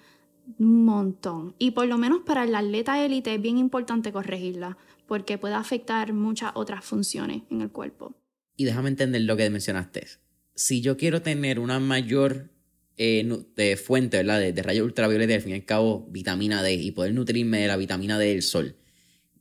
un 0.59 0.85
montón. 0.85 1.55
Y 1.59 1.71
por 1.71 1.87
lo 1.87 1.97
menos 1.97 2.21
para 2.25 2.43
el 2.43 2.55
atleta 2.55 3.03
élite 3.03 3.35
es 3.35 3.41
bien 3.41 3.57
importante 3.57 4.11
corregirla, 4.11 4.77
porque 5.07 5.37
puede 5.37 5.55
afectar 5.55 6.13
muchas 6.13 6.51
otras 6.55 6.83
funciones 6.83 7.43
en 7.49 7.61
el 7.61 7.71
cuerpo. 7.71 8.15
Y 8.55 8.65
déjame 8.65 8.89
entender 8.89 9.21
lo 9.21 9.37
que 9.37 9.49
mencionaste. 9.49 10.07
Si 10.55 10.81
yo 10.81 10.97
quiero 10.97 11.21
tener 11.21 11.59
una 11.59 11.79
mayor 11.79 12.49
eh, 12.97 13.77
fuente 13.77 14.17
¿verdad? 14.17 14.39
De, 14.39 14.53
de 14.53 14.63
rayos 14.63 14.85
ultravioleta, 14.85 15.35
al 15.35 15.41
fin 15.41 15.51
y 15.51 15.55
al 15.55 15.65
cabo 15.65 16.07
vitamina 16.09 16.63
D, 16.63 16.73
y 16.73 16.91
poder 16.91 17.13
nutrirme 17.13 17.59
de 17.59 17.67
la 17.67 17.77
vitamina 17.77 18.17
D 18.17 18.27
del 18.27 18.41
sol, 18.41 18.75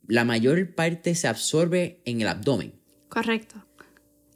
la 0.07 0.23
mayor 0.23 0.75
parte 0.75 1.15
se 1.15 1.27
absorbe 1.27 2.01
en 2.05 2.21
el 2.21 2.27
abdomen. 2.27 2.73
Correcto. 3.09 3.65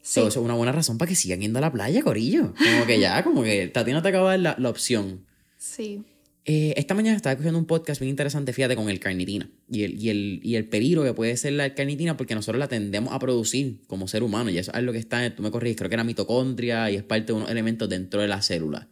eso 0.04 0.28
es 0.28 0.36
una 0.38 0.54
buena 0.54 0.72
razón 0.72 0.98
para 0.98 1.10
que 1.10 1.16
sigan 1.16 1.42
yendo 1.42 1.60
a 1.60 1.62
la 1.62 1.72
playa, 1.72 2.02
Corillo. 2.02 2.54
Como 2.58 2.86
que 2.86 3.00
ya, 3.00 3.24
como 3.24 3.44
que 3.44 3.68
Tatiana 3.68 4.02
te 4.02 4.10
acaba 4.10 4.34
de 4.34 4.40
la, 4.40 4.56
la 4.58 4.70
opción. 4.70 5.26
Sí. 5.58 6.04
Eh, 6.44 6.74
esta 6.76 6.96
mañana 6.96 7.16
estaba 7.16 7.34
escuchando 7.34 7.60
un 7.60 7.66
podcast 7.66 8.02
bien 8.02 8.10
interesante, 8.10 8.52
fíjate, 8.52 8.76
con 8.76 8.90
el 8.90 9.00
carnitina 9.00 9.48
y 9.70 9.84
el, 9.84 10.02
y, 10.02 10.10
el, 10.10 10.40
y 10.44 10.56
el 10.56 10.68
peligro 10.68 11.04
que 11.04 11.14
puede 11.14 11.38
ser 11.38 11.54
la 11.54 11.76
carnitina 11.76 12.18
porque 12.18 12.34
nosotros 12.34 12.60
la 12.60 12.68
tendemos 12.68 13.14
a 13.14 13.20
producir 13.20 13.82
como 13.86 14.08
ser 14.08 14.24
humano 14.24 14.50
y 14.50 14.58
eso 14.58 14.74
es 14.74 14.82
lo 14.82 14.92
que 14.92 14.98
está, 14.98 15.36
tú 15.36 15.44
me 15.44 15.52
corriges, 15.52 15.78
creo 15.78 15.90
que 15.90 15.96
era 15.96 16.04
mitocondria 16.04 16.90
y 16.90 16.96
es 16.96 17.04
parte 17.04 17.28
de 17.28 17.34
unos 17.34 17.52
elementos 17.52 17.88
dentro 17.90 18.22
de 18.22 18.28
la 18.28 18.42
célula. 18.42 18.90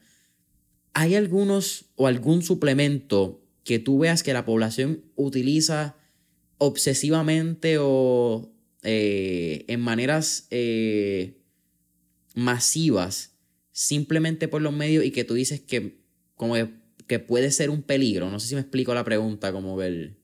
¿Hay 0.94 1.16
algunos 1.16 1.86
o 1.96 2.06
algún 2.06 2.44
suplemento 2.44 3.44
que 3.64 3.80
tú 3.80 4.00
veas 4.00 4.22
que 4.22 4.34
la 4.34 4.46
población 4.46 5.06
utiliza 5.16 5.96
obsesivamente 6.60 7.78
o 7.80 8.52
eh, 8.84 9.66
en 9.68 9.80
maneras 9.80 10.48
eh, 10.52 11.42
masivas 12.36 13.34
simplemente 13.72 14.48
por 14.48 14.62
los 14.62 14.74
medios 14.74 15.04
y 15.04 15.12
que 15.12 15.24
tú 15.24 15.34
dices 15.34 15.62
que 15.62 16.00
como 16.36 16.54
que 16.54 16.79
que 17.10 17.20
puede 17.20 17.52
ser 17.52 17.72
un 17.72 17.82
peligro. 17.82 18.30
No 18.30 18.40
sé 18.40 18.48
si 18.48 18.56
me 18.56 18.62
explico 18.62 18.94
la 18.94 19.04
pregunta, 19.04 19.52
como 19.52 19.76
ver. 19.76 20.16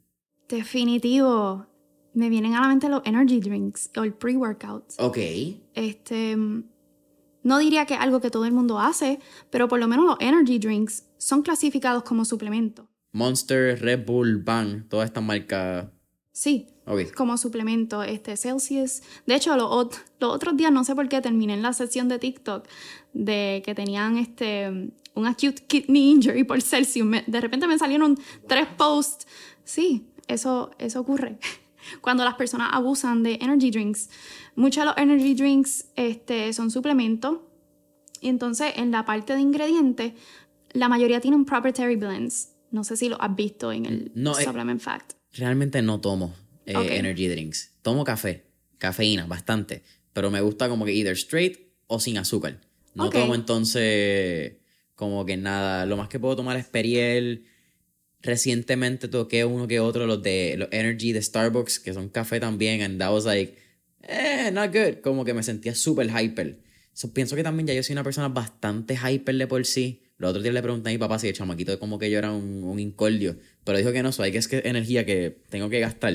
Definitivo. 0.48 1.66
Me 2.14 2.30
vienen 2.30 2.54
a 2.54 2.62
la 2.62 2.68
mente 2.70 2.88
los 2.88 3.02
energy 3.06 3.42
drinks 3.42 3.90
o 3.98 4.04
el 4.04 4.14
pre-workouts. 4.14 4.96
Ok. 5.00 5.18
Este. 5.74 6.38
No 7.44 7.58
diría 7.58 7.86
que 7.86 7.96
es 7.96 8.00
algo 8.00 8.22
que 8.22 8.30
todo 8.30 8.46
el 8.46 8.54
mundo 8.54 8.80
hace, 8.80 9.20
pero 9.50 9.68
por 9.68 9.80
lo 9.80 9.88
menos 9.88 10.06
los 10.06 10.18
energy 10.20 10.60
drinks 10.60 11.06
son 11.18 11.42
clasificados 11.42 12.04
como 12.04 12.24
suplemento. 12.24 12.88
Monster, 13.12 13.82
Red 13.82 14.06
Bull, 14.06 14.44
Bang, 14.44 14.88
todas 14.88 15.08
estas 15.08 15.24
marcas. 15.24 15.88
Sí, 16.32 16.68
okay. 16.86 17.06
como 17.08 17.38
suplemento, 17.38 18.04
este 18.04 18.38
Celsius. 18.38 19.02
De 19.26 19.36
hecho, 19.36 19.56
los, 19.56 19.70
los, 20.20 20.34
otros 20.34 20.58
días, 20.58 20.72
no 20.72 20.84
sé 20.84 20.96
por 20.96 21.08
qué, 21.08 21.22
terminé 21.22 21.54
en 21.54 21.62
la 21.62 21.74
sesión 21.74 22.10
de 22.10 22.20
TikTok 22.20 22.68
de 23.14 23.62
que 23.66 23.74
tenían 23.74 24.18
este 24.18 24.92
un 25.16 25.26
acute 25.26 25.64
kidney 25.68 26.12
injury 26.12 26.44
por 26.44 26.62
Celsius. 26.62 27.08
de 27.26 27.42
repente 27.42 27.68
me 27.68 27.78
salieron 27.78 28.18
tres 28.48 28.68
posts. 28.78 29.26
Sí, 29.64 30.08
eso, 30.28 30.72
eso 30.78 31.00
ocurre. 31.00 31.40
Cuando 32.02 32.24
las 32.24 32.36
personas 32.36 32.70
abusan 32.72 33.24
de 33.24 33.38
energy 33.42 33.72
drinks. 33.72 34.10
Muchos 34.56 34.82
de 34.82 34.86
los 34.86 34.98
energy 34.98 35.34
drinks 35.34 35.88
este, 35.96 36.52
son 36.54 36.72
suplementos. 36.72 37.40
Y 38.22 38.30
entonces 38.30 38.74
en 38.76 38.92
la 38.92 39.06
parte 39.06 39.34
de 39.34 39.42
ingredientes, 39.42 40.14
la 40.74 40.90
mayoría 40.90 41.22
tienen 41.22 41.46
proprietary 41.46 41.96
blends. 41.96 42.50
No 42.72 42.84
sé 42.84 42.98
si 42.98 43.08
lo 43.08 43.22
has 43.22 43.36
visto 43.36 43.72
en 43.72 43.86
el 43.86 44.12
no, 44.16 44.38
eh, 44.38 44.44
Supplement 44.44 44.82
Fact. 44.82 45.14
Realmente 45.34 45.82
no 45.82 46.02
tomo 46.02 46.34
eh, 46.66 46.74
energy 46.98 47.28
drinks. 47.28 47.74
Tomo 47.82 48.04
café, 48.04 48.46
cafeína, 48.78 49.28
bastante. 49.28 49.84
Pero 50.12 50.32
me 50.32 50.42
gusta 50.42 50.68
como 50.68 50.86
que 50.86 50.92
either 50.92 51.14
straight 51.14 51.60
o 51.88 52.00
sin 52.00 52.18
azúcar. 52.18 52.62
No 52.96 53.10
tomo 53.10 53.36
entonces 53.36 54.56
como 54.96 55.26
que 55.26 55.38
nada, 55.38 55.86
lo 55.86 55.98
más 55.98 56.10
que 56.10 56.20
puedo 56.20 56.36
tomar 56.36 56.58
es 56.58 56.66
Periel. 56.66 57.46
Recientemente 58.22 59.08
toqué 59.08 59.46
uno 59.46 59.68
que 59.68 59.80
otro, 59.80 60.08
los 60.08 60.24
de 60.24 60.56
los 60.58 60.70
Energy 60.72 61.12
de 61.12 61.22
Starbucks, 61.22 61.80
que 61.80 61.94
son 61.94 62.10
café 62.10 62.40
también, 62.40 62.82
and 62.82 63.00
that 63.00 63.12
was 63.14 63.26
like, 63.26 63.58
eh, 64.02 64.50
not 64.52 64.74
good. 64.74 65.02
Como 65.02 65.26
que 65.26 65.34
me 65.34 65.44
sentía 65.44 65.76
súper 65.76 66.10
hyper. 66.10 66.60
pienso 67.14 67.36
que 67.36 67.44
también 67.44 67.68
ya 67.68 67.74
yo 67.74 67.84
soy 67.84 67.94
una 67.94 68.04
persona 68.04 68.30
bastante 68.30 68.96
hyper 68.98 69.36
de 69.36 69.48
por 69.48 69.66
sí. 69.66 70.02
Los 70.18 70.30
otros 70.30 70.44
días 70.44 70.54
le 70.56 70.64
pregunté 70.64 70.90
a 70.90 70.94
mi 70.94 70.98
papá 70.98 71.20
si 71.20 71.28
el 71.28 71.34
chamaquito 71.34 71.78
como 71.78 72.00
que 72.00 72.10
yo 72.10 72.18
era 72.18 72.32
un, 72.32 72.64
un 72.64 72.80
incordio. 72.80 73.38
Pero 73.64 73.78
dijo 73.78 73.92
que 73.92 74.02
no, 74.02 74.12
soy 74.12 74.32
que 74.32 74.38
es 74.38 74.48
que 74.48 74.62
energía 74.66 75.06
que 75.06 75.42
tengo 75.50 75.70
que 75.70 75.82
gastar. 75.82 76.14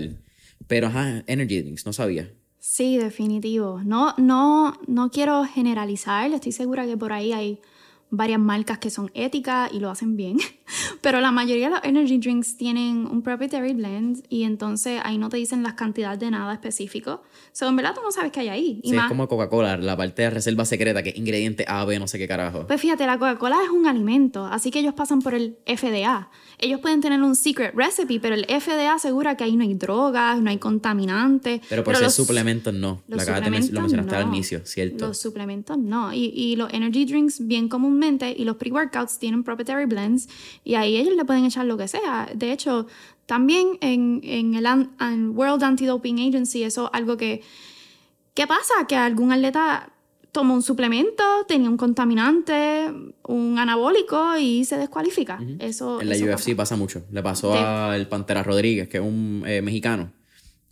Pero 0.66 0.86
ajá, 0.86 1.22
energy 1.26 1.60
drinks, 1.60 1.84
no 1.84 1.92
sabía. 1.92 2.32
Sí, 2.58 2.98
definitivo. 2.98 3.82
No, 3.84 4.14
no, 4.18 4.78
no 4.86 5.10
quiero 5.10 5.44
generalizar. 5.44 6.30
Estoy 6.32 6.52
segura 6.52 6.86
que 6.86 6.96
por 6.96 7.12
ahí 7.12 7.32
hay 7.32 7.60
varias 8.10 8.40
marcas 8.40 8.78
que 8.78 8.90
son 8.90 9.10
éticas 9.14 9.72
y 9.72 9.80
lo 9.80 9.90
hacen 9.90 10.16
bien, 10.16 10.38
pero 11.00 11.20
la 11.20 11.30
mayoría 11.30 11.68
de 11.68 11.74
los 11.76 11.84
energy 11.84 12.18
drinks 12.18 12.56
tienen 12.56 13.06
un 13.06 13.22
proprietary 13.22 13.74
blend 13.74 14.24
y 14.28 14.44
entonces 14.44 15.00
ahí 15.04 15.18
no 15.18 15.28
te 15.28 15.36
dicen 15.36 15.62
las 15.62 15.74
cantidades 15.74 16.18
de 16.20 16.30
nada 16.30 16.52
específico. 16.52 17.22
So, 17.52 17.68
en 17.68 17.76
verdad 17.76 17.94
tú 17.94 18.00
no 18.02 18.12
sabes 18.12 18.32
qué 18.32 18.40
hay 18.40 18.48
ahí. 18.48 18.80
sí, 18.84 18.96
es 18.96 19.02
como 19.04 19.28
Coca-Cola, 19.28 19.76
la 19.76 19.96
parte 19.96 20.22
de 20.22 20.30
reserva 20.30 20.64
secreta, 20.64 21.02
que 21.02 21.10
es 21.10 21.16
ingrediente 21.16 21.64
A, 21.66 21.84
B, 21.84 21.98
no 21.98 22.06
sé 22.06 22.18
qué 22.18 22.28
carajo. 22.28 22.66
Pues 22.66 22.80
fíjate, 22.80 23.06
la 23.06 23.18
Coca-Cola 23.18 23.58
es 23.64 23.70
un 23.70 23.86
alimento, 23.86 24.46
así 24.46 24.70
que 24.70 24.80
ellos 24.80 24.94
pasan 24.94 25.20
por 25.20 25.34
el 25.34 25.58
FDA. 25.66 26.30
Ellos 26.58 26.80
pueden 26.80 27.00
tener 27.00 27.22
un 27.22 27.34
secret 27.36 27.74
recipe, 27.74 28.20
pero 28.20 28.34
el 28.34 28.44
FDA 28.44 28.94
asegura 28.94 29.36
que 29.36 29.44
ahí 29.44 29.56
no 29.56 29.62
hay 29.62 29.74
drogas, 29.74 30.40
no 30.40 30.50
hay 30.50 30.58
contaminantes. 30.58 31.60
Pero 31.68 31.84
por 31.84 31.96
ser 31.96 32.10
suplementos 32.10 32.74
no. 32.74 33.02
Los 33.08 33.24
suplementos 33.24 33.70
lo 33.70 33.80
mencionaste 33.80 34.16
al 34.16 34.28
inicio, 34.28 34.60
¿cierto? 34.64 35.08
Los 35.08 35.18
suplementos 35.18 35.78
no. 35.78 36.12
Y, 36.12 36.32
y 36.34 36.56
los 36.56 36.72
energy 36.72 37.04
drinks 37.04 37.46
bien 37.46 37.68
comúnmente 37.68 38.34
y 38.36 38.44
los 38.44 38.56
pre-workouts 38.56 39.18
tienen 39.18 39.42
proprietary 39.42 39.86
blends 39.86 40.28
y 40.64 40.74
ahí 40.74 40.96
ellos 40.96 41.14
le 41.16 41.24
pueden 41.24 41.44
echar 41.44 41.66
lo 41.66 41.76
que 41.76 41.88
sea. 41.88 42.28
De 42.34 42.52
hecho, 42.52 42.86
también 43.26 43.78
en, 43.80 44.20
en 44.24 44.54
el 44.54 45.30
World 45.30 45.62
Anti-Doping 45.62 46.28
Agency, 46.28 46.64
eso 46.64 46.86
es 46.86 46.90
algo 46.92 47.16
que... 47.16 47.42
¿Qué 48.34 48.46
pasa? 48.46 48.86
Que 48.88 48.96
algún 48.96 49.32
atleta 49.32 49.92
tomó 50.32 50.54
un 50.54 50.62
suplemento, 50.62 51.22
tenía 51.48 51.68
un 51.68 51.76
contaminante, 51.76 52.90
un 53.24 53.58
anabólico 53.58 54.36
y 54.38 54.64
se 54.64 54.76
descualifica. 54.76 55.40
Eso 55.58 56.00
En 56.00 56.08
la 56.08 56.16
UFC 56.16 56.54
pasa. 56.54 56.76
mucho. 56.76 57.04
Le 57.10 57.22
pasó 57.22 57.54
al 57.54 58.08
Pantera 58.08 58.42
Rodríguez, 58.42 58.88
que 58.88 58.98
es 58.98 59.02
un 59.02 59.42
eh, 59.46 59.62
mexicano, 59.62 60.12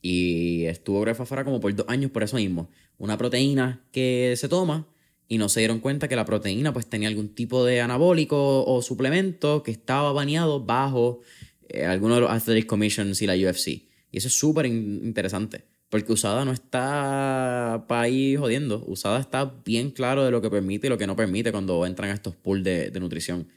Y 0.01 0.65
estuvo 0.67 1.01
Gref 1.01 1.21
afuera 1.21 1.45
como 1.45 1.61
por 1.61 1.75
dos 1.75 1.87
años 1.89 2.11
por 2.11 2.23
eso 2.23 2.37
mismo. 2.37 2.71
Una 2.99 3.17
proteína 3.19 3.83
que 3.93 4.35
se 4.37 4.49
toma 4.49 4.87
y 5.29 5.39
no 5.39 5.49
se 5.49 5.61
dieron 5.61 5.81
cuenta 5.81 6.09
que 6.09 6.17
la 6.17 6.25
proteína 6.25 6.73
pues 6.73 6.87
tenía 6.87 7.09
algún 7.09 7.29
tipo 7.35 7.65
de 7.65 7.83
anabólico 7.83 8.65
o 8.65 8.81
suplemento 8.83 9.63
que 9.63 9.71
estaba 9.71 10.13
baneado 10.13 10.65
bajo 10.65 11.21
eh, 11.69 11.85
alguno 11.85 12.15
de 12.15 12.23
los 12.23 12.31
Athletic 12.31 12.67
Commissions 12.67 13.21
y 13.21 13.27
la 13.27 13.35
UFC. 13.35 13.69
Y 14.11 14.19
eso 14.19 14.29
es 14.29 14.39
súper 14.39 14.67
interesante. 14.67 15.65
Porque 15.91 16.13
USADA 16.13 16.45
no 16.45 16.53
está 16.53 17.85
para 17.89 18.03
ahí 18.03 18.37
jodiendo. 18.37 18.85
USADA 18.87 19.21
está 19.21 19.45
bien 19.65 19.91
claro 19.91 20.25
de 20.25 20.31
lo 20.31 20.43
que 20.43 20.51
permite 20.51 20.87
y 20.87 20.91
lo 20.91 20.99
que 20.99 21.07
no 21.07 21.17
permite 21.17 21.51
cuando 21.51 21.85
entran 21.87 22.11
a 22.11 22.15
estos 22.15 22.37
pools 22.37 22.65
de, 22.65 22.91
de 22.91 23.01
nutrición. 23.01 23.49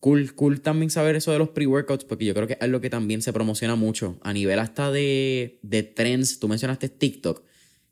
Cool, 0.00 0.34
cool 0.34 0.60
también 0.60 0.90
saber 0.90 1.16
eso 1.16 1.32
de 1.32 1.38
los 1.38 1.50
pre-workouts, 1.50 2.04
porque 2.04 2.24
yo 2.24 2.34
creo 2.34 2.46
que 2.46 2.58
es 2.60 2.68
lo 2.68 2.80
que 2.80 2.90
también 2.90 3.22
se 3.22 3.32
promociona 3.32 3.76
mucho. 3.76 4.18
A 4.22 4.32
nivel 4.32 4.58
hasta 4.58 4.90
de, 4.90 5.58
de 5.62 5.82
trends, 5.82 6.38
tú 6.38 6.48
mencionaste 6.48 6.88
TikTok. 6.88 7.42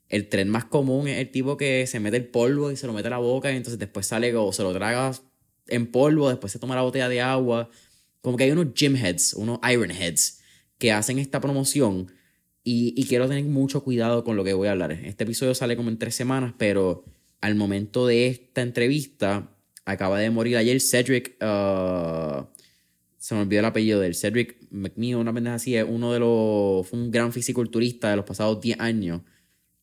El 0.09 0.29
trend 0.29 0.51
más 0.51 0.65
común 0.65 1.07
es 1.07 1.19
el 1.19 1.31
tipo 1.31 1.57
que 1.57 1.87
se 1.87 1.99
mete 1.99 2.17
el 2.17 2.27
polvo 2.27 2.71
y 2.71 2.77
se 2.77 2.87
lo 2.87 2.93
mete 2.93 3.07
a 3.07 3.11
la 3.11 3.17
boca 3.17 3.51
y 3.51 3.55
entonces 3.55 3.79
después 3.79 4.05
sale 4.05 4.35
o 4.35 4.51
se 4.53 4.63
lo 4.63 4.73
traga 4.73 5.11
en 5.67 5.87
polvo, 5.87 6.29
después 6.29 6.51
se 6.51 6.59
toma 6.59 6.75
la 6.75 6.81
botella 6.81 7.09
de 7.09 7.21
agua. 7.21 7.69
Como 8.21 8.37
que 8.37 8.43
hay 8.45 8.51
unos 8.51 8.73
gym 8.73 8.95
heads, 8.95 9.33
unos 9.33 9.59
iron 9.71 9.91
heads 9.91 10.41
que 10.77 10.91
hacen 10.91 11.19
esta 11.19 11.39
promoción 11.39 12.11
y, 12.63 12.93
y 12.95 13.05
quiero 13.05 13.27
tener 13.27 13.45
mucho 13.45 13.83
cuidado 13.83 14.23
con 14.23 14.35
lo 14.35 14.43
que 14.43 14.53
voy 14.53 14.67
a 14.67 14.71
hablar. 14.71 14.91
Este 14.91 15.23
episodio 15.23 15.55
sale 15.55 15.75
como 15.75 15.89
en 15.89 15.97
tres 15.97 16.15
semanas, 16.15 16.53
pero 16.57 17.05
al 17.41 17.55
momento 17.55 18.07
de 18.07 18.27
esta 18.27 18.61
entrevista 18.61 19.55
acaba 19.85 20.19
de 20.19 20.29
morir 20.31 20.57
ayer 20.57 20.81
Cedric, 20.81 21.35
uh, 21.41 22.45
se 23.17 23.35
me 23.35 23.41
olvidó 23.41 23.59
el 23.59 23.65
apellido 23.65 23.99
del 23.99 24.15
Cedric 24.15 24.57
McNeil, 24.71 25.15
una 25.17 25.33
pendeja 25.33 25.55
así, 25.55 25.75
es 25.75 25.85
uno 25.87 26.11
de 26.11 26.19
los, 26.19 26.87
fue 26.87 26.99
un 26.99 27.11
gran 27.11 27.31
fisiculturista 27.31 28.09
de 28.09 28.17
los 28.17 28.25
pasados 28.25 28.61
10 28.61 28.79
años. 28.79 29.21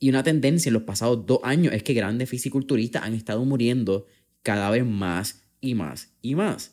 Y 0.03 0.09
una 0.09 0.25
tendencia 0.25 0.69
en 0.69 0.75
los 0.75 0.83
pasados 0.83 1.27
dos 1.27 1.39
años 1.45 1.73
es 1.73 1.85
que 1.85 1.95
grandes 1.95 2.29
fisiculturistas 2.29 3.05
han 3.05 3.15
estado 3.15 3.45
muriendo 3.45 4.09
cada 4.43 4.69
vez 4.69 4.85
más 4.85 5.45
y 5.61 5.77
más 5.77 6.13
y 6.21 6.35
más. 6.35 6.73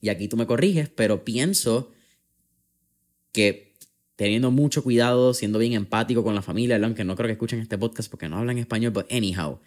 Y 0.00 0.08
aquí 0.08 0.28
tú 0.28 0.36
me 0.36 0.46
corriges, 0.46 0.88
pero 0.88 1.24
pienso 1.24 1.90
que 3.32 3.74
teniendo 4.14 4.52
mucho 4.52 4.84
cuidado, 4.84 5.34
siendo 5.34 5.58
bien 5.58 5.72
empático 5.72 6.22
con 6.22 6.36
la 6.36 6.42
familia, 6.42 6.76
aunque 6.76 7.02
no 7.02 7.16
creo 7.16 7.26
que 7.26 7.32
escuchen 7.32 7.58
este 7.58 7.76
podcast 7.76 8.08
porque 8.08 8.28
no 8.28 8.36
hablan 8.36 8.58
español, 8.58 8.92
pero 8.92 9.08
anyhow, 9.10 9.58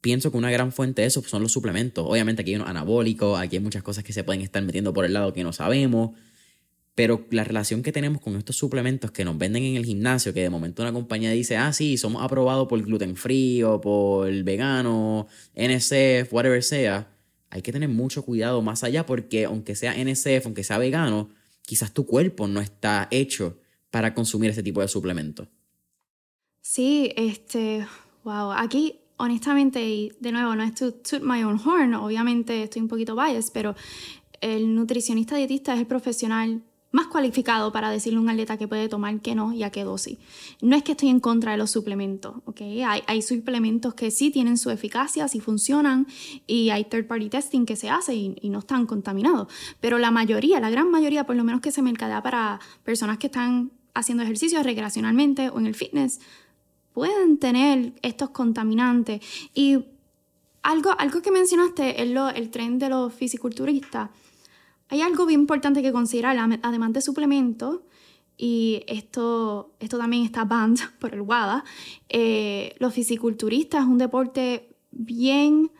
pienso 0.00 0.30
que 0.30 0.36
una 0.36 0.52
gran 0.52 0.70
fuente 0.70 1.02
de 1.02 1.08
eso 1.08 1.20
son 1.24 1.42
los 1.42 1.50
suplementos. 1.50 2.06
Obviamente 2.08 2.42
aquí 2.42 2.52
hay 2.52 2.58
unos 2.58 2.68
anabólicos, 2.68 3.40
aquí 3.40 3.56
hay 3.56 3.60
muchas 3.60 3.82
cosas 3.82 4.04
que 4.04 4.12
se 4.12 4.22
pueden 4.22 4.42
estar 4.42 4.62
metiendo 4.62 4.92
por 4.92 5.04
el 5.04 5.14
lado 5.14 5.32
que 5.32 5.42
no 5.42 5.52
sabemos, 5.52 6.12
pero 6.98 7.24
la 7.30 7.44
relación 7.44 7.84
que 7.84 7.92
tenemos 7.92 8.20
con 8.20 8.34
estos 8.34 8.56
suplementos 8.56 9.12
que 9.12 9.24
nos 9.24 9.38
venden 9.38 9.62
en 9.62 9.76
el 9.76 9.84
gimnasio, 9.84 10.34
que 10.34 10.42
de 10.42 10.50
momento 10.50 10.82
una 10.82 10.92
compañía 10.92 11.30
dice, 11.30 11.56
ah, 11.56 11.72
sí, 11.72 11.96
somos 11.96 12.24
aprobados 12.24 12.66
por 12.66 12.82
gluten 12.82 13.14
free 13.14 13.62
o 13.62 13.80
por 13.80 14.32
vegano, 14.42 15.28
NSF, 15.54 16.32
whatever 16.32 16.60
sea, 16.60 17.08
hay 17.50 17.62
que 17.62 17.70
tener 17.70 17.88
mucho 17.88 18.24
cuidado 18.24 18.62
más 18.62 18.82
allá 18.82 19.06
porque 19.06 19.44
aunque 19.44 19.76
sea 19.76 19.94
NSF, 19.94 20.46
aunque 20.46 20.64
sea 20.64 20.76
vegano, 20.78 21.30
quizás 21.62 21.94
tu 21.94 22.04
cuerpo 22.04 22.48
no 22.48 22.60
está 22.60 23.06
hecho 23.12 23.60
para 23.92 24.12
consumir 24.12 24.50
ese 24.50 24.64
tipo 24.64 24.80
de 24.80 24.88
suplementos. 24.88 25.46
Sí, 26.60 27.12
este, 27.14 27.86
wow, 28.24 28.50
aquí 28.50 28.98
honestamente, 29.18 29.88
y 29.88 30.10
de 30.18 30.32
nuevo, 30.32 30.56
no 30.56 30.64
es 30.64 30.74
to 30.74 30.94
toot 30.94 31.22
my 31.22 31.44
own 31.44 31.60
horn, 31.64 31.94
obviamente 31.94 32.64
estoy 32.64 32.82
un 32.82 32.88
poquito 32.88 33.14
biased, 33.14 33.52
pero 33.52 33.76
el 34.40 34.74
nutricionista 34.74 35.36
dietista 35.36 35.74
es 35.74 35.78
el 35.78 35.86
profesional 35.86 36.64
más 36.90 37.06
cualificado 37.08 37.70
para 37.72 37.90
decirle 37.90 38.18
a 38.18 38.22
un 38.22 38.30
atleta 38.30 38.56
que 38.56 38.66
puede 38.66 38.88
tomar 38.88 39.20
que 39.20 39.34
no 39.34 39.52
y 39.52 39.62
a 39.62 39.70
qué 39.70 39.84
dosis. 39.84 40.18
No 40.62 40.76
es 40.76 40.82
que 40.82 40.92
estoy 40.92 41.08
en 41.08 41.20
contra 41.20 41.52
de 41.52 41.58
los 41.58 41.70
suplementos, 41.70 42.36
¿ok? 42.46 42.60
Hay, 42.86 43.02
hay 43.06 43.22
suplementos 43.22 43.94
que 43.94 44.10
sí 44.10 44.30
tienen 44.30 44.56
su 44.56 44.70
eficacia, 44.70 45.28
sí 45.28 45.40
funcionan 45.40 46.06
y 46.46 46.70
hay 46.70 46.84
third 46.84 47.06
party 47.06 47.28
testing 47.28 47.66
que 47.66 47.76
se 47.76 47.90
hace 47.90 48.14
y, 48.14 48.36
y 48.40 48.48
no 48.48 48.60
están 48.60 48.86
contaminados. 48.86 49.48
Pero 49.80 49.98
la 49.98 50.10
mayoría, 50.10 50.60
la 50.60 50.70
gran 50.70 50.90
mayoría, 50.90 51.24
por 51.24 51.36
lo 51.36 51.44
menos 51.44 51.60
que 51.60 51.72
se 51.72 51.82
mercadea 51.82 52.22
para 52.22 52.60
personas 52.84 53.18
que 53.18 53.26
están 53.26 53.70
haciendo 53.94 54.22
ejercicio 54.22 54.62
recreacionalmente 54.62 55.50
o 55.50 55.58
en 55.58 55.66
el 55.66 55.74
fitness, 55.74 56.20
pueden 56.92 57.38
tener 57.38 57.92
estos 58.02 58.30
contaminantes. 58.30 59.20
Y 59.54 59.78
algo, 60.62 60.94
algo 60.98 61.22
que 61.22 61.30
mencionaste 61.30 62.02
es 62.02 62.10
lo, 62.10 62.28
el 62.28 62.50
tren 62.50 62.78
de 62.78 62.88
los 62.88 63.12
fisiculturistas. 63.12 64.10
Hay 64.88 65.02
algo 65.02 65.26
bien 65.26 65.40
importante 65.40 65.82
que 65.82 65.92
considerar, 65.92 66.36
además 66.62 66.92
de 66.92 67.00
suplementos, 67.00 67.80
y 68.36 68.84
esto, 68.86 69.74
esto 69.80 69.98
también 69.98 70.24
está 70.24 70.44
banned 70.44 70.78
por 71.00 71.12
el 71.12 71.22
WADA, 71.22 71.64
eh, 72.08 72.74
los 72.78 72.94
fisiculturistas 72.94 73.82
es 73.82 73.88
un 73.88 73.98
deporte 73.98 74.76
bien... 74.90 75.70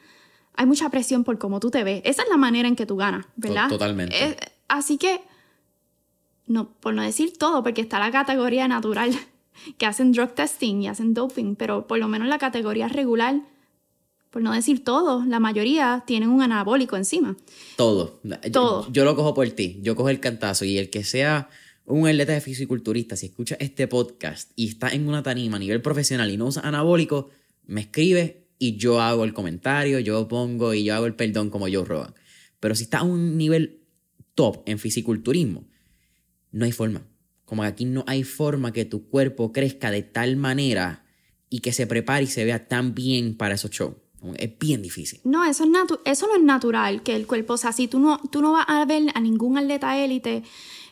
Hay 0.54 0.66
mucha 0.66 0.90
presión 0.90 1.22
por 1.22 1.38
cómo 1.38 1.60
tú 1.60 1.70
te 1.70 1.84
ves. 1.84 2.02
Esa 2.04 2.24
es 2.24 2.28
la 2.28 2.36
manera 2.36 2.66
en 2.66 2.74
que 2.74 2.84
tú 2.84 2.96
ganas, 2.96 3.26
¿verdad? 3.36 3.68
Totalmente. 3.68 4.24
Eh, 4.24 4.36
así 4.66 4.98
que, 4.98 5.20
no, 6.48 6.70
por 6.80 6.94
no 6.94 7.02
decir 7.02 7.38
todo, 7.38 7.62
porque 7.62 7.80
está 7.80 8.00
la 8.00 8.10
categoría 8.10 8.66
natural 8.66 9.16
que 9.78 9.86
hacen 9.86 10.10
drug 10.10 10.34
testing 10.34 10.82
y 10.82 10.88
hacen 10.88 11.14
doping, 11.14 11.54
pero 11.54 11.86
por 11.86 12.00
lo 12.00 12.08
menos 12.08 12.26
la 12.26 12.38
categoría 12.38 12.88
regular, 12.88 13.40
por 14.30 14.42
no 14.42 14.52
decir 14.52 14.84
todo, 14.84 15.24
la 15.24 15.40
mayoría 15.40 16.04
tienen 16.06 16.28
un 16.28 16.42
anabólico 16.42 16.96
encima. 16.96 17.36
Todo. 17.76 18.20
Todo. 18.52 18.86
Yo, 18.86 18.92
yo 18.92 19.04
lo 19.04 19.16
cojo 19.16 19.34
por 19.34 19.48
ti, 19.50 19.78
yo 19.82 19.96
cojo 19.96 20.10
el 20.10 20.20
cantazo 20.20 20.64
y 20.64 20.78
el 20.78 20.90
que 20.90 21.04
sea 21.04 21.48
un 21.86 22.06
atleta 22.06 22.32
de 22.32 22.40
fisiculturista, 22.40 23.16
si 23.16 23.26
escucha 23.26 23.56
este 23.60 23.88
podcast 23.88 24.50
y 24.56 24.68
está 24.68 24.90
en 24.90 25.08
una 25.08 25.22
tarima 25.22 25.56
a 25.56 25.60
nivel 25.60 25.80
profesional 25.80 26.30
y 26.30 26.36
no 26.36 26.46
usa 26.46 26.62
anabólico, 26.62 27.30
me 27.66 27.82
escribe 27.82 28.48
y 28.58 28.76
yo 28.76 29.00
hago 29.00 29.24
el 29.24 29.32
comentario, 29.32 29.98
yo 29.98 30.28
pongo 30.28 30.74
y 30.74 30.84
yo 30.84 30.94
hago 30.94 31.06
el 31.06 31.14
perdón 31.14 31.48
como 31.48 31.68
yo 31.68 31.84
Rogan. 31.84 32.14
Pero 32.60 32.74
si 32.74 32.84
está 32.84 32.98
a 32.98 33.02
un 33.04 33.38
nivel 33.38 33.80
top 34.34 34.62
en 34.66 34.78
fisiculturismo, 34.78 35.64
no 36.50 36.64
hay 36.66 36.72
forma. 36.72 37.06
Como 37.44 37.62
que 37.62 37.68
aquí 37.68 37.84
no 37.86 38.04
hay 38.06 38.24
forma 38.24 38.72
que 38.72 38.84
tu 38.84 39.08
cuerpo 39.08 39.52
crezca 39.52 39.90
de 39.90 40.02
tal 40.02 40.36
manera 40.36 41.06
y 41.48 41.60
que 41.60 41.72
se 41.72 41.86
prepare 41.86 42.24
y 42.24 42.26
se 42.26 42.44
vea 42.44 42.68
tan 42.68 42.94
bien 42.94 43.34
para 43.36 43.54
esos 43.54 43.70
shows. 43.70 43.94
Es 44.36 44.58
bien 44.58 44.82
difícil. 44.82 45.20
No, 45.24 45.44
eso, 45.44 45.64
es 45.64 45.70
eso 46.04 46.26
no 46.26 46.36
es 46.36 46.42
natural, 46.42 47.02
que 47.02 47.14
el 47.14 47.26
cuerpo, 47.26 47.54
o 47.54 47.56
sea, 47.56 47.72
si 47.72 47.88
tú 47.88 47.98
no, 47.98 48.18
tú 48.30 48.42
no 48.42 48.52
vas 48.52 48.64
a 48.68 48.84
ver 48.84 49.04
a 49.14 49.20
ningún 49.20 49.58
atleta 49.58 49.96
élite 49.96 50.42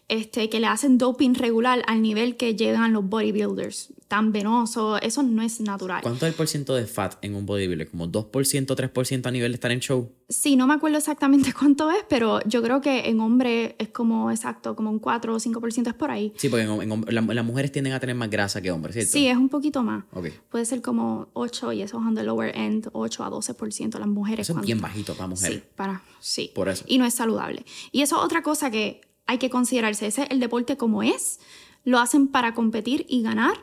este, 0.09 0.49
que 0.49 0.61
le 0.61 0.67
hacen 0.67 0.99
doping 0.99 1.35
regular 1.35 1.83
al 1.87 2.03
nivel 2.03 2.37
que 2.37 2.55
llegan 2.55 2.93
los 2.93 3.09
bodybuilders, 3.09 3.93
tan 4.09 4.31
venoso, 4.31 4.99
eso 4.99 5.23
no 5.23 5.43
es 5.43 5.61
natural. 5.61 6.03
¿Cuánto 6.03 6.27
es 6.27 6.31
el 6.31 6.37
porciento 6.37 6.75
de 6.77 6.87
fat 6.87 7.17
en 7.23 7.35
un 7.35 7.45
bodybuilder? 7.45 7.91
¿Como 7.91 8.07
2%, 8.07 8.31
3% 8.33 9.27
a 9.27 9.31
nivel 9.33 9.53
de 9.53 9.57
estar 9.57 9.73
en 9.73 9.81
show? 9.81 10.13
Sí, 10.29 10.55
no 10.55 10.67
me 10.67 10.75
acuerdo 10.75 10.99
exactamente 10.99 11.53
cuánto 11.59 11.91
es, 11.91 12.05
pero 12.09 12.41
yo 12.47 12.63
creo 12.63 12.81
que 12.81 13.09
en 13.09 13.21
hombre 13.21 13.75
es 13.79 13.89
como 13.89 14.31
exacto, 14.31 14.77
como 14.77 14.91
un 14.91 15.01
4 15.01 15.35
o 15.35 15.39
5% 15.39 15.89
es 15.89 15.95
por 15.95 16.11
ahí. 16.11 16.33
Sí, 16.37 16.49
porque 16.49 16.65
en, 16.65 17.05
las 17.09 17.45
mujeres 17.45 17.73
tienden 17.73 17.93
a 17.93 18.01
tener 18.01 18.15
más 18.15 18.31
grasa 18.31 18.61
que 18.63 18.71
hombres, 18.71 18.95
¿cierto? 18.95 19.13
Sí, 19.13 19.27
es 19.27 19.37
un 19.37 19.49
poquito 19.49 19.83
más. 19.83 20.05
Okay. 20.13 20.33
Puede 20.51 20.65
ser 20.65 20.83
como 20.83 21.29
8 21.33 21.73
y 21.73 21.83
eso 21.83 21.99
es 21.99 22.07
on 22.07 22.15
the 22.15 22.23
lower 22.23 22.57
end, 22.57 22.89
8 22.93 23.25
a 23.25 23.31
12% 23.31 23.99
las 23.99 24.09
mujeres. 24.09 24.49
Eso 24.49 24.59
es 24.59 24.65
bien 24.65 24.81
bajito 24.81 25.15
para 25.15 25.27
mujeres. 25.27 25.59
Sí, 25.59 25.69
para, 25.75 26.03
sí. 26.21 26.53
Por 26.55 26.69
eso. 26.69 26.85
Y 26.87 26.99
no 26.99 27.07
es 27.07 27.15
saludable. 27.15 27.65
Y 27.91 28.03
eso 28.03 28.17
es 28.17 28.23
otra 28.23 28.43
cosa 28.43 28.71
que 28.71 29.01
hay 29.27 29.39
que 29.39 29.51
considerarse. 29.51 30.07
Ese 30.07 30.23
es 30.23 30.31
el 30.31 30.41
deporte 30.41 30.77
como 30.77 31.03
es. 31.03 31.41
Lo 31.85 31.99
hacen 31.99 32.29
para 32.29 32.55
competir 32.55 33.07
y 33.09 33.23
ganar. 33.23 33.57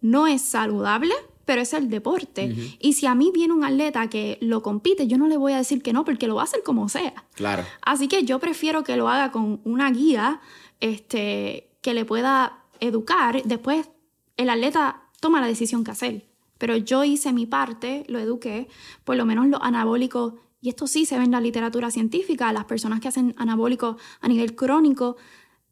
No 0.00 0.26
es 0.26 0.42
saludable, 0.42 1.14
pero 1.44 1.62
es 1.62 1.72
el 1.72 1.88
deporte. 1.88 2.76
Y 2.78 2.92
si 2.92 3.06
a 3.06 3.14
mí 3.14 3.30
viene 3.32 3.54
un 3.54 3.64
atleta 3.64 4.08
que 4.08 4.38
lo 4.40 4.62
compite, 4.62 5.06
yo 5.06 5.18
no 5.18 5.28
le 5.28 5.36
voy 5.36 5.54
a 5.54 5.58
decir 5.58 5.82
que 5.82 5.92
no, 5.92 6.04
porque 6.04 6.26
lo 6.26 6.34
va 6.34 6.42
a 6.42 6.44
hacer 6.44 6.62
como 6.62 6.88
sea. 6.88 7.24
Claro. 7.34 7.64
Así 7.82 8.06
que 8.06 8.24
yo 8.24 8.38
prefiero 8.38 8.84
que 8.84 8.96
lo 8.96 9.08
haga 9.08 9.32
con 9.32 9.60
una 9.64 9.90
guía 9.90 10.40
este, 10.80 11.70
que 11.80 11.94
le 11.94 12.04
pueda 12.04 12.64
educar. 12.80 13.42
Después 13.44 13.88
el 14.36 14.50
atleta 14.50 15.02
toma 15.20 15.40
la 15.40 15.46
decisión 15.46 15.84
que 15.84 15.90
hacer. 15.90 16.28
Pero 16.58 16.76
yo 16.76 17.04
hice 17.04 17.32
mi 17.32 17.46
parte, 17.46 18.04
lo 18.08 18.18
eduqué, 18.18 18.68
por 19.04 19.16
lo 19.16 19.24
menos 19.24 19.46
lo 19.46 19.62
anabólico 19.62 20.40
y 20.60 20.68
esto 20.70 20.86
sí 20.86 21.06
se 21.06 21.18
ve 21.18 21.24
en 21.24 21.30
la 21.30 21.40
literatura 21.40 21.90
científica, 21.90 22.52
las 22.52 22.64
personas 22.64 23.00
que 23.00 23.08
hacen 23.08 23.34
anabólicos 23.38 23.96
a 24.20 24.28
nivel 24.28 24.54
crónico, 24.54 25.16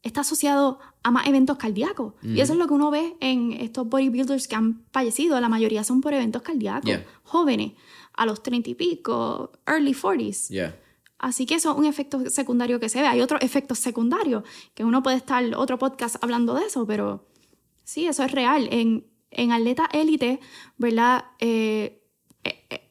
está 0.01 0.21
asociado 0.21 0.79
a 1.03 1.11
más 1.11 1.27
eventos 1.27 1.57
cardíacos. 1.57 2.13
Y 2.23 2.39
eso 2.39 2.53
es 2.53 2.59
lo 2.59 2.67
que 2.67 2.73
uno 2.73 2.91
ve 2.91 3.17
en 3.19 3.51
estos 3.53 3.87
bodybuilders 3.87 4.47
que 4.47 4.55
han 4.55 4.85
fallecido. 4.91 5.39
La 5.41 5.49
mayoría 5.49 5.83
son 5.83 6.01
por 6.01 6.13
eventos 6.13 6.41
cardíacos, 6.41 6.91
jóvenes, 7.23 7.73
a 8.13 8.25
los 8.25 8.41
30 8.41 8.69
y 8.69 8.75
pico, 8.75 9.51
early 9.65 9.93
40s. 9.93 10.75
Así 11.19 11.45
que 11.45 11.55
eso 11.55 11.71
es 11.71 11.77
un 11.77 11.85
efecto 11.85 12.29
secundario 12.29 12.79
que 12.79 12.89
se 12.89 13.01
ve. 13.01 13.07
Hay 13.07 13.21
otros 13.21 13.41
efectos 13.41 13.79
secundarios, 13.79 14.43
que 14.73 14.83
uno 14.83 15.01
puede 15.01 15.17
estar 15.17 15.43
otro 15.55 15.77
podcast 15.77 16.23
hablando 16.23 16.53
de 16.53 16.65
eso, 16.65 16.85
pero 16.85 17.27
sí, 17.83 18.05
eso 18.07 18.23
es 18.23 18.31
real. 18.31 18.69
En, 18.71 19.07
en 19.31 19.51
atleta 19.51 19.89
élite, 19.91 20.39
¿verdad? 20.77 21.25
Eh, 21.39 22.06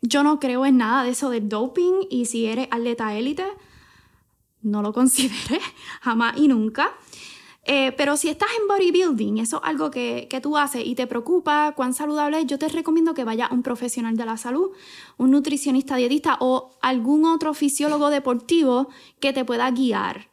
yo 0.02 0.22
no 0.22 0.38
creo 0.38 0.66
en 0.66 0.78
nada 0.78 1.04
de 1.04 1.10
eso 1.10 1.30
del 1.30 1.48
doping 1.48 2.06
y 2.10 2.26
si 2.26 2.46
eres 2.46 2.68
atleta 2.70 3.14
élite, 3.14 3.44
no 4.62 4.82
lo 4.82 4.92
consideré 4.94 5.60
jamás 6.00 6.36
y 6.36 6.48
nunca. 6.48 6.92
Eh, 7.68 7.92
pero 7.96 8.16
si 8.16 8.28
estás 8.28 8.48
en 8.60 8.68
bodybuilding, 8.68 9.38
eso 9.38 9.56
es 9.56 9.68
algo 9.68 9.90
que, 9.90 10.28
que, 10.30 10.40
tú 10.40 10.56
haces 10.56 10.86
y 10.86 10.94
te 10.94 11.08
preocupa 11.08 11.72
cuán 11.74 11.94
saludable 11.94 12.38
es, 12.38 12.46
yo 12.46 12.60
te 12.60 12.68
recomiendo 12.68 13.12
que 13.12 13.24
vaya 13.24 13.48
un 13.50 13.64
profesional 13.64 14.16
de 14.16 14.24
la 14.24 14.36
salud, 14.36 14.70
un 15.16 15.32
nutricionista 15.32 15.96
dietista 15.96 16.36
o 16.38 16.78
algún 16.80 17.24
otro 17.24 17.54
fisiólogo 17.54 18.08
deportivo 18.10 18.88
que 19.18 19.32
te 19.32 19.44
pueda 19.44 19.68
guiar. 19.72 20.28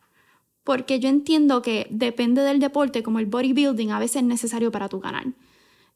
Porque 0.63 0.99
yo 0.99 1.09
entiendo 1.09 1.63
que 1.63 1.87
depende 1.89 2.43
del 2.43 2.59
deporte, 2.59 3.01
como 3.01 3.17
el 3.17 3.25
bodybuilding, 3.25 3.91
a 3.91 3.99
veces 3.99 4.17
es 4.17 4.23
necesario 4.27 4.71
para 4.71 4.87
tu 4.87 5.01
canal. 5.01 5.33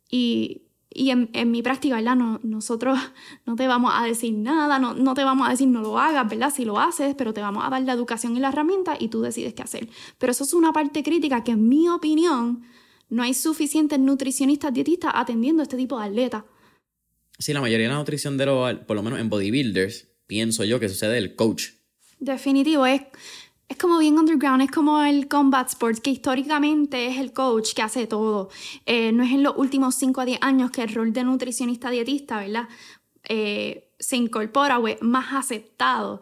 Y 0.09 0.63
y 0.97 1.11
en, 1.11 1.29
en, 1.33 1.51
mi 1.51 1.61
práctica, 1.61 1.95
¿verdad? 1.95 2.15
No, 2.15 2.39
nosotros 2.43 2.97
no 3.45 3.55
te 3.55 3.67
vamos 3.67 3.93
a 3.95 4.03
decir 4.03 4.33
nada, 4.33 4.79
no, 4.79 4.95
no 4.95 5.13
te 5.13 5.23
vamos 5.23 5.47
a 5.47 5.51
decir 5.51 5.67
no 5.67 5.81
lo 5.81 5.99
hagas, 5.99 6.27
¿verdad? 6.27 6.51
Si 6.53 6.65
lo 6.65 6.79
haces, 6.79 7.13
pero 7.15 7.33
te 7.33 7.41
vamos 7.41 7.63
a 7.63 7.69
dar 7.69 7.83
la 7.83 7.93
educación 7.93 8.35
y 8.35 8.39
la 8.39 8.49
herramienta 8.49 8.97
y 8.99 9.09
tú 9.09 9.21
decides 9.21 9.53
qué 9.53 9.61
hacer. 9.61 9.87
Pero 10.17 10.31
eso 10.31 10.43
es 10.43 10.53
una 10.53 10.73
parte 10.73 11.03
crítica 11.03 11.43
que, 11.43 11.51
en 11.51 11.69
mi 11.69 11.87
opinión, 11.87 12.63
no 13.09 13.21
hay 13.21 13.35
suficientes 13.35 13.99
nutricionistas 13.99 14.73
dietistas 14.73 15.11
atendiendo 15.13 15.61
a 15.61 15.63
este 15.63 15.77
tipo 15.77 15.99
de 15.99 16.07
atletas. 16.07 16.43
Sí, 17.37 17.53
la 17.53 17.61
mayoría 17.61 17.87
de 17.87 17.93
la 17.93 17.99
nutrición 17.99 18.35
de 18.35 18.47
los, 18.47 18.75
por 18.79 18.95
lo 18.95 19.03
menos 19.03 19.19
en 19.19 19.29
bodybuilders, 19.29 20.07
pienso 20.25 20.63
yo 20.63 20.79
que 20.79 20.89
sucede 20.89 21.19
el 21.19 21.35
coach. 21.35 21.69
Definitivo, 22.19 22.87
es 22.87 23.03
es 23.67 23.77
como 23.77 23.97
bien 23.99 24.17
underground, 24.17 24.61
es 24.61 24.71
como 24.71 25.01
el 25.01 25.27
combat 25.27 25.67
sports, 25.67 25.99
que 25.99 26.09
históricamente 26.09 27.07
es 27.07 27.17
el 27.17 27.33
coach 27.33 27.73
que 27.73 27.81
hace 27.81 28.07
todo. 28.07 28.49
Eh, 28.85 29.11
no 29.11 29.23
es 29.23 29.31
en 29.31 29.43
los 29.43 29.57
últimos 29.57 29.95
5 29.95 30.21
a 30.21 30.25
10 30.25 30.39
años 30.41 30.71
que 30.71 30.83
el 30.83 30.93
rol 30.93 31.11
de 31.11 31.23
nutricionista 31.23 31.89
dietista, 31.89 32.39
¿verdad? 32.39 32.69
Eh, 33.23 33.89
se 33.99 34.15
incorpora 34.15 34.79
o 34.79 34.85
más 35.01 35.33
aceptado. 35.33 36.21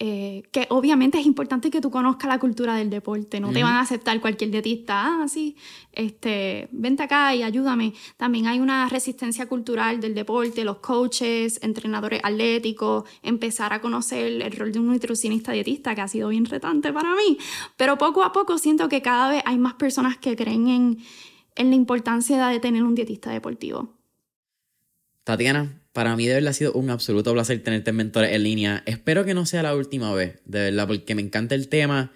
Eh, 0.00 0.44
que 0.52 0.68
obviamente 0.70 1.18
es 1.18 1.26
importante 1.26 1.72
que 1.72 1.80
tú 1.80 1.90
conozcas 1.90 2.28
la 2.28 2.38
cultura 2.38 2.76
del 2.76 2.88
deporte, 2.88 3.40
no 3.40 3.52
te 3.52 3.64
van 3.64 3.74
a 3.74 3.80
aceptar 3.80 4.20
cualquier 4.20 4.52
dietista, 4.52 5.22
ah, 5.22 5.26
sí, 5.26 5.56
este, 5.90 6.68
vente 6.70 7.02
acá 7.02 7.34
y 7.34 7.42
ayúdame. 7.42 7.94
También 8.16 8.46
hay 8.46 8.60
una 8.60 8.88
resistencia 8.88 9.46
cultural 9.46 10.00
del 10.00 10.14
deporte, 10.14 10.62
los 10.62 10.76
coaches, 10.76 11.58
entrenadores 11.64 12.20
atléticos, 12.22 13.08
empezar 13.24 13.72
a 13.72 13.80
conocer 13.80 14.40
el 14.40 14.52
rol 14.52 14.70
de 14.70 14.78
un 14.78 14.86
nutricionista 14.86 15.50
dietista, 15.50 15.96
que 15.96 16.00
ha 16.00 16.06
sido 16.06 16.28
bien 16.28 16.44
retante 16.44 16.92
para 16.92 17.16
mí, 17.16 17.36
pero 17.76 17.98
poco 17.98 18.22
a 18.22 18.30
poco 18.30 18.56
siento 18.58 18.88
que 18.88 19.02
cada 19.02 19.28
vez 19.30 19.42
hay 19.46 19.58
más 19.58 19.74
personas 19.74 20.16
que 20.16 20.36
creen 20.36 20.68
en, 20.68 20.98
en 21.56 21.70
la 21.70 21.74
importancia 21.76 22.46
de 22.46 22.60
tener 22.60 22.84
un 22.84 22.94
dietista 22.94 23.32
deportivo. 23.32 23.96
Tatiana, 25.24 25.77
para 25.92 26.16
mí 26.16 26.26
de 26.26 26.34
verdad 26.34 26.50
ha 26.50 26.54
sido 26.54 26.72
un 26.74 26.90
absoluto 26.90 27.32
placer 27.32 27.62
tenerte 27.62 27.90
en 27.90 27.96
Mentores 27.96 28.32
en 28.32 28.42
línea. 28.42 28.82
Espero 28.86 29.24
que 29.24 29.34
no 29.34 29.46
sea 29.46 29.62
la 29.62 29.74
última 29.74 30.12
vez, 30.14 30.40
de 30.44 30.60
verdad, 30.70 30.86
porque 30.86 31.14
me 31.14 31.22
encanta 31.22 31.54
el 31.54 31.68
tema. 31.68 32.12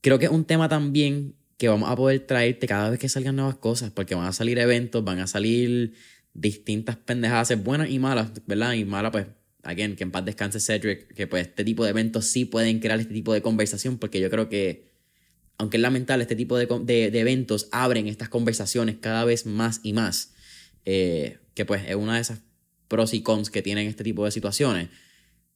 Creo 0.00 0.18
que 0.18 0.26
es 0.26 0.30
un 0.30 0.44
tema 0.44 0.68
también 0.68 1.36
que 1.56 1.68
vamos 1.68 1.88
a 1.90 1.96
poder 1.96 2.20
traerte 2.20 2.66
cada 2.66 2.90
vez 2.90 2.98
que 2.98 3.08
salgan 3.08 3.36
nuevas 3.36 3.56
cosas, 3.56 3.90
porque 3.92 4.14
van 4.14 4.26
a 4.26 4.32
salir 4.32 4.58
eventos, 4.58 5.04
van 5.04 5.20
a 5.20 5.26
salir 5.26 5.94
distintas 6.34 6.96
pendejadas, 6.96 7.62
buenas 7.62 7.90
y 7.90 7.98
malas, 7.98 8.32
¿verdad? 8.46 8.72
Y 8.72 8.84
malas, 8.84 9.12
pues, 9.12 9.26
again, 9.62 9.96
que 9.96 10.02
en 10.02 10.10
paz 10.10 10.24
descanse 10.24 10.60
Cedric, 10.60 11.14
que 11.14 11.26
pues 11.26 11.46
este 11.46 11.64
tipo 11.64 11.84
de 11.84 11.90
eventos 11.90 12.26
sí 12.26 12.44
pueden 12.44 12.80
crear 12.80 12.98
este 12.98 13.14
tipo 13.14 13.32
de 13.32 13.42
conversación, 13.42 13.98
porque 13.98 14.20
yo 14.20 14.28
creo 14.30 14.48
que, 14.48 14.88
aunque 15.58 15.76
es 15.76 15.82
lamentable, 15.82 16.22
este 16.22 16.36
tipo 16.36 16.58
de, 16.58 16.66
de, 16.66 17.20
eventos 17.20 17.68
abren 17.70 18.08
estas 18.08 18.28
conversaciones 18.28 18.96
cada 19.00 19.24
vez 19.24 19.46
más 19.46 19.80
y 19.82 19.92
más, 19.92 20.34
eh, 20.84 21.38
que 21.54 21.64
pues 21.64 21.82
es 21.86 21.94
una 21.94 22.16
de 22.16 22.22
esas 22.22 22.40
pros 22.92 23.14
y 23.14 23.22
cons 23.22 23.48
que 23.48 23.62
tienen 23.62 23.88
este 23.88 24.04
tipo 24.04 24.24
de 24.26 24.30
situaciones. 24.30 24.90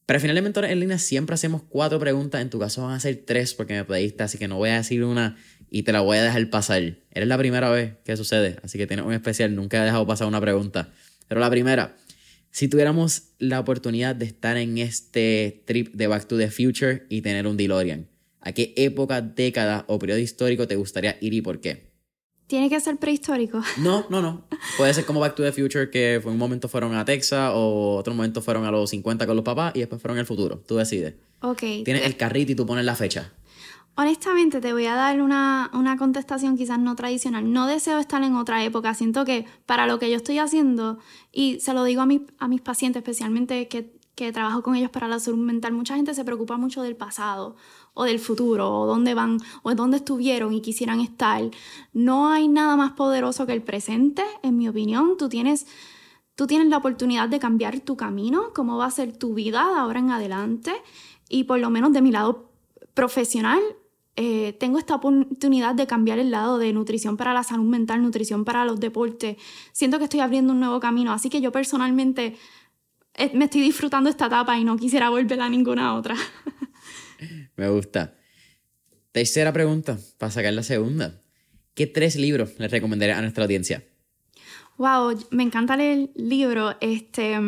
Pero 0.07 0.17
al 0.17 0.21
final 0.23 0.37
de 0.37 0.43
Mentores 0.43 0.71
en 0.71 0.81
línea 0.81 0.99
siempre 0.99 1.35
hacemos 1.35 1.63
cuatro 1.69 1.99
preguntas. 2.01 2.41
En 2.41 2.49
tu 2.49 2.59
caso 2.59 2.83
van 2.83 2.95
a 2.95 3.01
ser 3.01 3.25
tres 3.27 3.53
porque 3.53 3.75
me 3.75 3.85
pediste, 3.85 4.23
así 4.23 4.39
que 4.39 4.49
no 4.49 4.57
voy 4.57 4.71
a 4.71 4.77
decir 4.77 5.05
una 5.05 5.37
y 5.71 5.83
te 5.83 5.93
la 5.93 6.01
voy 6.01 6.17
a 6.17 6.23
dejar 6.23 6.49
pasar. 6.49 6.97
Eres 7.11 7.29
la 7.29 7.37
primera 7.37 7.69
vez 7.69 7.95
que 8.05 8.17
sucede, 8.17 8.57
así 8.63 8.79
que 8.79 8.87
tienes 8.87 9.05
un 9.05 9.13
especial. 9.13 9.55
Nunca 9.55 9.83
he 9.83 9.85
dejado 9.85 10.07
pasar 10.07 10.27
una 10.27 10.41
pregunta. 10.41 10.93
Pero 11.29 11.41
la 11.41 11.51
primera, 11.51 11.95
si 12.51 12.69
tuviéramos 12.69 13.35
la 13.39 13.61
oportunidad 13.61 14.17
de 14.17 14.25
estar 14.25 14.57
en 14.57 14.79
este 14.79 15.63
trip 15.67 15.93
de 15.95 16.07
Back 16.07 16.27
to 16.27 16.39
the 16.39 16.51
Future 16.51 17.05
y 17.11 17.21
tener 17.21 17.47
un 17.47 17.59
DeLorean, 17.59 18.09
¿a 18.41 18.53
qué 18.53 18.73
época, 18.77 19.21
década 19.21 19.85
o 19.89 19.99
periodo 19.99 20.21
histórico 20.21 20.67
te 20.67 20.77
gustaría 20.77 21.19
ir 21.21 21.35
y 21.35 21.43
por 21.43 21.61
qué? 21.61 21.96
¿Tiene 22.47 22.71
que 22.71 22.79
ser 22.81 22.97
prehistórico? 22.97 23.61
No, 23.79 24.07
no, 24.09 24.23
no. 24.23 24.45
Puede 24.77 24.95
ser 24.95 25.05
como 25.05 25.21
Back 25.21 25.35
to 25.35 25.43
the 25.43 25.53
Future, 25.53 25.91
que 25.91 26.21
fue 26.23 26.33
un 26.33 26.39
momento 26.39 26.69
fueron 26.69 26.95
a 26.95 27.05
Texas 27.05 27.53
o 27.55 27.97
otro 27.97 28.15
momento 28.15 28.41
fueron 28.41 28.65
a 28.65 28.71
los 28.71 28.91
50 28.91 29.27
con 29.27 29.37
los 29.37 29.45
papás 29.45 29.73
y 29.75 29.81
después 29.81 30.01
fueron 30.01 30.19
al 30.19 30.27
futuro. 30.27 30.63
Tú 30.67 30.77
decides. 30.77 31.15
Ok. 31.41 31.61
Tienes 31.85 32.05
el 32.05 32.17
carrito 32.17 32.53
y 32.53 32.55
tú 32.55 32.67
pones 32.67 32.85
la 32.85 32.95
fecha. 32.95 33.33
Honestamente, 33.99 34.61
te 34.61 34.75
voy 34.75 34.85
a 34.85 34.95
dar 34.95 35.23
una, 35.23 35.71
una, 35.73 35.97
contestación 35.97 36.59
quizás 36.59 36.79
no 36.79 36.95
tradicional. 36.97 37.51
No 37.51 37.67
deseo 37.67 37.99
estar 37.99 38.23
en 38.23 38.35
otra 38.35 38.63
época. 38.63 38.93
Siento 38.93 39.25
que 39.25 39.47
para 39.65 39.87
lo 39.87 39.99
que 39.99 40.11
yo 40.11 40.17
estoy 40.17 40.39
haciendo, 40.39 40.99
y 41.33 41.61
se 41.61 41.73
lo 41.73 41.83
digo 41.83 42.03
a, 42.03 42.09
a 42.39 42.49
mis 42.49 42.61
pacientes, 42.61 43.01
especialmente 43.01 43.69
que, 43.69 43.96
que 44.17 44.33
trabajo 44.33 44.63
con 44.63 44.75
ellos 44.75 44.91
para 44.91 45.07
la 45.07 45.21
salud 45.21 45.39
mental, 45.39 45.75
mucha 45.75 45.95
gente 45.95 46.15
se 46.15 46.25
preocupa 46.25 46.57
mucho 46.57 46.83
del 46.83 46.97
pasado 46.97 47.55
o 47.93 48.05
del 48.05 48.19
futuro, 48.19 48.81
o 48.81 48.87
dónde 48.87 49.15
van, 49.15 49.39
o 49.63 49.75
dónde 49.75 49.99
estuvieron 49.99 50.55
y 50.55 50.63
quisieran 50.63 51.01
estar. 51.01 51.43
No 51.93 52.31
hay 52.31 52.49
nada 52.49 52.77
más 52.77 52.93
poderoso 52.93 53.47
que 53.47 53.53
el 53.53 53.63
presente, 53.63 54.23
en 54.43 54.57
mi 54.57 54.69
opinión. 54.69 55.17
Tú 55.19 55.29
tienes, 55.29 55.67
tú 56.35 56.47
tienes 56.47 56.69
la 56.69 56.79
oportunidad 56.79 57.29
de 57.29 57.39
cambiar 57.39 57.81
tu 57.81 57.97
camino, 57.97 58.53
cómo 58.55 58.79
va 58.79 58.87
a 58.87 58.91
ser 58.91 59.17
tu 59.17 59.35
vida 59.35 59.69
de 59.69 59.79
ahora 59.79 60.01
en 60.01 60.11
adelante. 60.11 60.73
Y 61.29 61.45
por 61.45 61.59
lo 61.59 61.69
menos 61.69 61.93
de 61.93 62.01
mi 62.01 62.11
lado 62.11 62.51
profesional, 62.95 63.61
eh, 64.19 64.55
tengo 64.59 64.79
esta 64.79 64.95
oportunidad 64.95 65.75
de 65.75 65.87
cambiar 65.87 66.19
el 66.19 66.31
lado 66.31 66.57
de 66.57 66.73
nutrición 66.73 67.19
para 67.19 67.35
la 67.35 67.43
salud 67.43 67.67
mental, 67.67 68.03
nutrición 68.03 68.47
para 68.47 68.65
los 68.65 68.81
deportes. 68.81 69.37
Siento 69.73 69.99
que 69.99 70.05
estoy 70.05 70.21
abriendo 70.21 70.55
un 70.55 70.61
nuevo 70.61 70.81
camino, 70.81 71.13
así 71.13 71.29
que 71.29 71.43
yo 71.43 71.53
personalmente 71.53 72.37
me 73.35 73.47
estoy 73.47 73.63
disfrutando 73.63 74.11
esta 74.11 74.27
etapa 74.27 74.59
y 74.59 74.65
no 74.65 74.77
quisiera 74.77 75.11
volver 75.11 75.41
a 75.41 75.49
ninguna 75.49 75.95
otra. 75.95 76.17
Me 77.57 77.69
gusta. 77.69 78.15
Tercera 79.13 79.53
pregunta, 79.53 79.99
para 80.19 80.31
sacar 80.31 80.53
la 80.53 80.63
segunda. 80.63 81.23
¿Qué 81.75 81.87
tres 81.87 82.17
libros 82.17 82.55
le 82.59 82.69
recomendaría 82.69 83.19
a 83.19 83.23
nuestra 83.23 83.45
audiencia? 83.45 83.85
Wow, 84.79 85.19
me 85.31 85.43
encanta 85.43 85.77
leer 85.77 86.11
libros. 86.15 86.77
Este, 86.81 87.39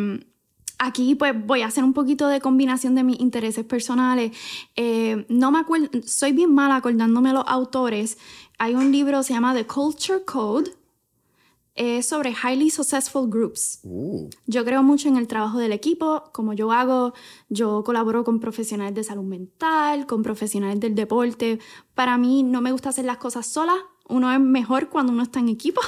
aquí 0.79 1.13
pues 1.15 1.33
voy 1.45 1.61
a 1.61 1.67
hacer 1.67 1.83
un 1.83 1.93
poquito 1.93 2.27
de 2.27 2.41
combinación 2.41 2.95
de 2.95 3.03
mis 3.03 3.19
intereses 3.19 3.65
personales. 3.65 4.31
Eh, 4.75 5.25
no 5.29 5.51
me 5.51 5.59
acuerdo, 5.59 5.89
soy 6.05 6.31
bien 6.31 6.53
mala 6.53 6.77
acordándome 6.77 7.33
los 7.33 7.43
autores. 7.45 8.17
Hay 8.57 8.73
un 8.73 8.91
libro, 8.91 9.21
se 9.21 9.33
llama 9.33 9.53
The 9.53 9.67
Culture 9.67 10.23
Code, 10.25 10.71
es 11.79 12.07
sobre 12.07 12.31
Highly 12.31 12.69
Successful 12.69 13.29
Groups. 13.29 13.79
Uh. 13.83 14.29
Yo 14.45 14.65
creo 14.65 14.83
mucho 14.83 15.07
en 15.07 15.15
el 15.15 15.27
trabajo 15.27 15.59
del 15.59 15.71
equipo, 15.71 16.25
como 16.33 16.53
yo 16.53 16.73
hago, 16.73 17.13
yo 17.47 17.83
colaboro 17.85 18.25
con 18.25 18.41
profesionales 18.41 18.93
de 18.95 19.03
salud 19.05 19.23
mental, 19.23 20.05
con 20.05 20.21
profesionales 20.21 20.81
del 20.81 20.93
deporte. 20.93 21.59
Para 21.95 22.17
mí 22.17 22.43
no 22.43 22.59
me 22.59 22.73
gusta 22.73 22.89
hacer 22.89 23.05
las 23.05 23.17
cosas 23.17 23.47
sola, 23.47 23.75
uno 24.09 24.29
es 24.33 24.41
mejor 24.41 24.89
cuando 24.89 25.13
uno 25.13 25.23
está 25.23 25.39
en 25.39 25.47
equipo. 25.47 25.81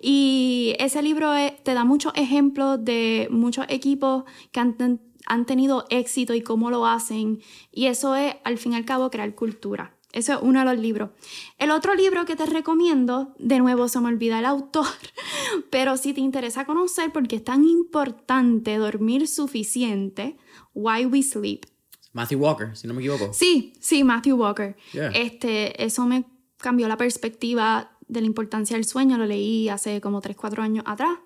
Y 0.00 0.74
ese 0.80 1.00
libro 1.00 1.30
te 1.62 1.74
da 1.74 1.84
muchos 1.84 2.12
ejemplos 2.16 2.84
de 2.84 3.28
muchos 3.30 3.66
equipos 3.68 4.24
que 4.50 4.58
han, 4.58 5.00
han 5.26 5.46
tenido 5.46 5.84
éxito 5.90 6.34
y 6.34 6.40
cómo 6.40 6.70
lo 6.70 6.86
hacen. 6.86 7.40
Y 7.70 7.86
eso 7.86 8.16
es, 8.16 8.34
al 8.42 8.58
fin 8.58 8.72
y 8.72 8.76
al 8.76 8.84
cabo, 8.84 9.10
crear 9.10 9.32
cultura. 9.36 9.94
Eso 10.12 10.34
es 10.34 10.38
uno 10.42 10.60
de 10.60 10.64
los 10.64 10.78
libros. 10.78 11.10
El 11.58 11.70
otro 11.70 11.94
libro 11.94 12.24
que 12.24 12.34
te 12.34 12.46
recomiendo, 12.46 13.34
de 13.38 13.58
nuevo 13.60 13.88
se 13.88 14.00
me 14.00 14.08
olvida 14.08 14.40
el 14.40 14.44
autor, 14.44 14.86
pero 15.70 15.96
si 15.96 16.12
te 16.12 16.20
interesa 16.20 16.64
conocer 16.64 17.12
porque 17.12 17.36
es 17.36 17.44
tan 17.44 17.64
importante 17.64 18.76
dormir 18.76 19.28
suficiente, 19.28 20.36
Why 20.74 21.06
We 21.06 21.22
Sleep. 21.22 21.66
Matthew 22.12 22.40
Walker, 22.40 22.76
si 22.76 22.88
no 22.88 22.94
me 22.94 23.00
equivoco. 23.00 23.32
Sí, 23.32 23.72
sí, 23.78 24.02
Matthew 24.02 24.36
Walker. 24.36 24.76
Este, 25.14 25.84
eso 25.84 26.04
me 26.06 26.24
cambió 26.56 26.88
la 26.88 26.96
perspectiva 26.96 27.96
de 28.08 28.20
la 28.20 28.26
importancia 28.26 28.76
del 28.76 28.84
sueño, 28.84 29.16
lo 29.16 29.26
leí 29.26 29.68
hace 29.68 30.00
como 30.00 30.20
3, 30.20 30.36
4 30.36 30.62
años 30.62 30.84
atrás. 30.86 31.18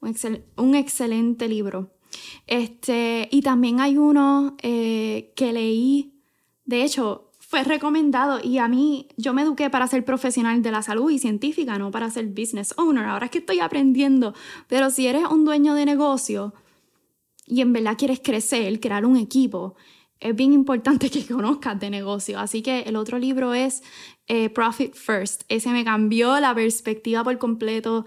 Un, 0.00 0.14
un 0.56 0.74
excelente 0.74 1.48
libro. 1.48 1.96
Este, 2.46 3.28
y 3.30 3.40
también 3.40 3.80
hay 3.80 3.96
uno 3.96 4.56
eh, 4.62 5.32
que 5.34 5.52
leí, 5.52 6.20
de 6.64 6.84
hecho, 6.84 7.25
fue 7.56 7.64
recomendado 7.64 8.38
y 8.42 8.58
a 8.58 8.68
mí 8.68 9.08
yo 9.16 9.32
me 9.32 9.40
eduqué 9.40 9.70
para 9.70 9.86
ser 9.86 10.04
profesional 10.04 10.60
de 10.60 10.70
la 10.70 10.82
salud 10.82 11.10
y 11.10 11.18
científica, 11.18 11.78
no 11.78 11.90
para 11.90 12.10
ser 12.10 12.26
business 12.26 12.74
owner. 12.76 13.06
Ahora 13.06 13.26
es 13.26 13.30
que 13.30 13.38
estoy 13.38 13.60
aprendiendo, 13.60 14.34
pero 14.68 14.90
si 14.90 15.06
eres 15.06 15.24
un 15.30 15.46
dueño 15.46 15.72
de 15.72 15.86
negocio 15.86 16.52
y 17.46 17.62
en 17.62 17.72
verdad 17.72 17.96
quieres 17.96 18.20
crecer, 18.22 18.78
crear 18.78 19.06
un 19.06 19.16
equipo, 19.16 19.74
es 20.20 20.36
bien 20.36 20.52
importante 20.52 21.08
que 21.10 21.26
conozcas 21.26 21.80
de 21.80 21.88
negocio. 21.88 22.38
Así 22.38 22.60
que 22.60 22.80
el 22.80 22.94
otro 22.94 23.18
libro 23.18 23.54
es 23.54 23.82
eh, 24.26 24.50
Profit 24.50 24.94
First. 24.94 25.44
Ese 25.48 25.70
me 25.70 25.82
cambió 25.82 26.38
la 26.40 26.54
perspectiva 26.54 27.24
por 27.24 27.38
completo 27.38 28.04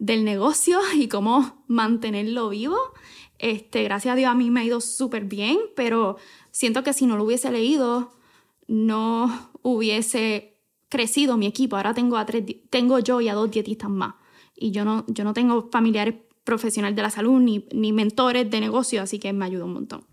del 0.00 0.24
negocio 0.24 0.80
y 0.96 1.06
cómo 1.06 1.62
mantenerlo 1.68 2.48
vivo. 2.48 2.76
Este, 3.38 3.84
gracias 3.84 4.14
a 4.14 4.16
Dios 4.16 4.30
a 4.30 4.34
mí 4.34 4.50
me 4.50 4.60
ha 4.60 4.64
ido 4.64 4.80
súper 4.80 5.26
bien, 5.26 5.58
pero 5.76 6.16
siento 6.50 6.82
que 6.82 6.92
si 6.92 7.06
no 7.06 7.16
lo 7.16 7.22
hubiese 7.22 7.52
leído, 7.52 8.19
no 8.70 9.50
hubiese 9.62 10.62
crecido 10.88 11.36
mi 11.36 11.46
equipo. 11.46 11.76
Ahora 11.76 11.92
tengo, 11.92 12.16
a 12.16 12.24
tres, 12.24 12.44
tengo 12.70 13.00
yo 13.00 13.20
y 13.20 13.28
a 13.28 13.34
dos 13.34 13.50
dietistas 13.50 13.90
más. 13.90 14.14
Y 14.56 14.70
yo 14.70 14.84
no, 14.84 15.04
yo 15.08 15.24
no 15.24 15.34
tengo 15.34 15.68
familiares 15.72 16.14
profesionales 16.44 16.94
de 16.94 17.02
la 17.02 17.10
salud 17.10 17.40
ni, 17.40 17.66
ni 17.72 17.92
mentores 17.92 18.48
de 18.48 18.60
negocio, 18.60 19.02
así 19.02 19.18
que 19.18 19.32
me 19.32 19.44
ayuda 19.44 19.64
un 19.64 19.72
montón. 19.72 20.06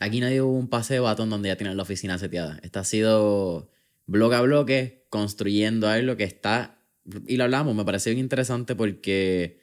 Aquí 0.00 0.20
nadie 0.20 0.40
hubo 0.40 0.56
un 0.56 0.68
paseo 0.68 1.02
batón 1.02 1.28
donde 1.28 1.50
ya 1.50 1.56
tienen 1.56 1.76
la 1.76 1.82
oficina 1.82 2.16
seteada. 2.16 2.58
Esta 2.62 2.80
ha 2.80 2.84
sido 2.84 3.70
bloque 4.06 4.36
a 4.36 4.40
bloque, 4.40 5.06
construyendo 5.10 5.86
algo 5.88 6.16
que 6.16 6.24
está. 6.24 6.80
Y 7.26 7.36
lo 7.36 7.44
hablamos, 7.44 7.74
me 7.74 7.84
parece 7.84 8.10
bien 8.10 8.20
interesante 8.20 8.74
porque. 8.74 9.60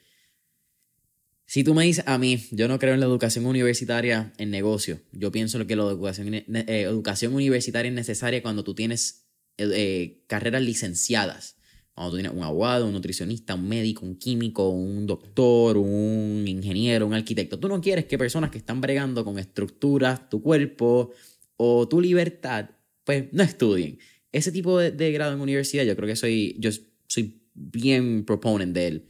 Si 1.46 1.62
tú 1.62 1.74
me 1.74 1.84
dices 1.84 2.04
a 2.08 2.18
mí, 2.18 2.44
yo 2.50 2.66
no 2.66 2.80
creo 2.80 2.94
en 2.94 3.00
la 3.00 3.06
educación 3.06 3.46
universitaria 3.46 4.32
en 4.36 4.50
negocio. 4.50 5.00
Yo 5.12 5.30
pienso 5.30 5.64
que 5.64 5.76
la 5.76 5.84
educación, 5.84 6.34
eh, 6.34 6.88
universitaria 7.30 7.88
es 7.88 7.94
necesaria 7.94 8.42
cuando 8.42 8.64
tú 8.64 8.74
tienes 8.74 9.28
eh, 9.56 10.24
carreras 10.26 10.62
licenciadas. 10.62 11.56
Cuando 11.94 12.10
tú 12.10 12.16
tienes 12.16 12.32
un 12.32 12.42
abogado, 12.42 12.86
un 12.86 12.92
nutricionista, 12.92 13.54
un 13.54 13.68
médico, 13.68 14.04
un 14.04 14.16
químico, 14.16 14.68
un 14.70 15.06
doctor, 15.06 15.78
un 15.78 16.44
ingeniero, 16.46 17.06
un 17.06 17.14
arquitecto. 17.14 17.60
Tú 17.60 17.68
no 17.68 17.80
quieres 17.80 18.06
que 18.06 18.18
personas 18.18 18.50
que 18.50 18.58
están 18.58 18.80
bregando 18.80 19.24
con 19.24 19.38
estructuras, 19.38 20.28
tu 20.28 20.42
cuerpo 20.42 21.12
o 21.56 21.88
tu 21.88 22.00
libertad, 22.00 22.70
pues 23.04 23.32
no 23.32 23.44
estudien. 23.44 23.98
Ese 24.32 24.50
tipo 24.50 24.78
de, 24.78 25.12
grado 25.12 25.32
en 25.32 25.40
universidad 25.40 25.84
yo 25.84 25.94
creo 25.94 26.08
que 26.08 26.16
soy, 26.16 26.56
yo 26.58 26.70
soy 27.06 27.40
bien 27.54 28.24
proponent 28.26 28.74
de 28.74 28.86
él. 28.88 29.06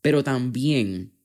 Pero 0.00 0.24
también 0.24 1.15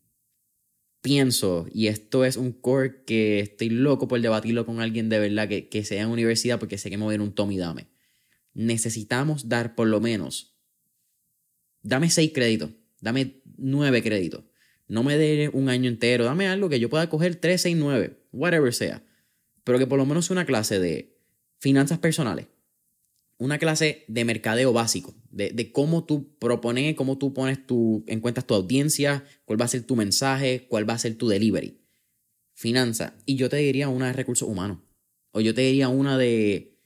pienso, 1.01 1.67
y 1.71 1.87
esto 1.87 2.25
es 2.25 2.37
un 2.37 2.51
core 2.51 3.03
que 3.05 3.39
estoy 3.39 3.69
loco 3.69 4.07
por 4.07 4.21
debatirlo 4.21 4.65
con 4.65 4.79
alguien 4.79 5.09
de 5.09 5.19
verdad 5.19 5.47
que, 5.47 5.67
que 5.67 5.83
sea 5.83 6.03
en 6.03 6.09
universidad 6.09 6.59
porque 6.59 6.77
sé 6.77 6.89
que 6.89 6.97
me 6.97 7.03
voy 7.03 7.15
a 7.15 7.21
un 7.21 7.33
Tommy 7.33 7.57
Dame. 7.57 7.87
Necesitamos 8.53 9.49
dar 9.49 9.75
por 9.75 9.87
lo 9.87 9.99
menos 9.99 10.51
dame 11.83 12.09
seis 12.09 12.31
créditos, 12.33 12.71
dame 12.99 13.41
nueve 13.57 14.01
créditos. 14.01 14.43
No 14.87 15.03
me 15.03 15.17
dé 15.17 15.49
un 15.53 15.69
año 15.69 15.89
entero, 15.89 16.25
dame 16.25 16.47
algo 16.47 16.69
que 16.69 16.79
yo 16.79 16.89
pueda 16.89 17.09
coger 17.09 17.35
tres, 17.35 17.61
seis, 17.61 17.77
nueve, 17.77 18.19
whatever 18.31 18.73
sea. 18.73 19.03
Pero 19.63 19.79
que 19.79 19.87
por 19.87 19.97
lo 19.97 20.05
menos 20.05 20.25
sea 20.25 20.33
una 20.33 20.45
clase 20.45 20.79
de 20.79 21.17
finanzas 21.59 21.99
personales, 21.99 22.47
una 23.41 23.57
clase 23.57 24.05
de 24.07 24.23
mercadeo 24.23 24.71
básico, 24.71 25.15
de, 25.31 25.71
cómo 25.71 26.05
tú 26.05 26.37
propones, 26.37 26.93
cómo 26.93 27.17
tú 27.17 27.33
pones 27.33 27.65
tu, 27.65 28.03
encuentras 28.05 28.45
tu 28.45 28.53
audiencia, 28.53 29.23
cuál 29.45 29.59
va 29.59 29.65
a 29.65 29.67
ser 29.67 29.81
tu 29.81 29.95
mensaje, 29.95 30.67
cuál 30.69 30.87
va 30.87 30.93
a 30.93 30.99
ser 30.99 31.15
tu 31.15 31.27
delivery. 31.27 31.79
Finanza. 32.53 33.15
Y 33.25 33.37
yo 33.37 33.49
te 33.49 33.57
diría 33.57 33.89
una 33.89 34.05
de 34.05 34.13
recursos 34.13 34.47
humanos. 34.47 34.77
O 35.31 35.41
yo 35.41 35.55
te 35.55 35.61
diría 35.61 35.89
una 35.89 36.19
de 36.19 36.77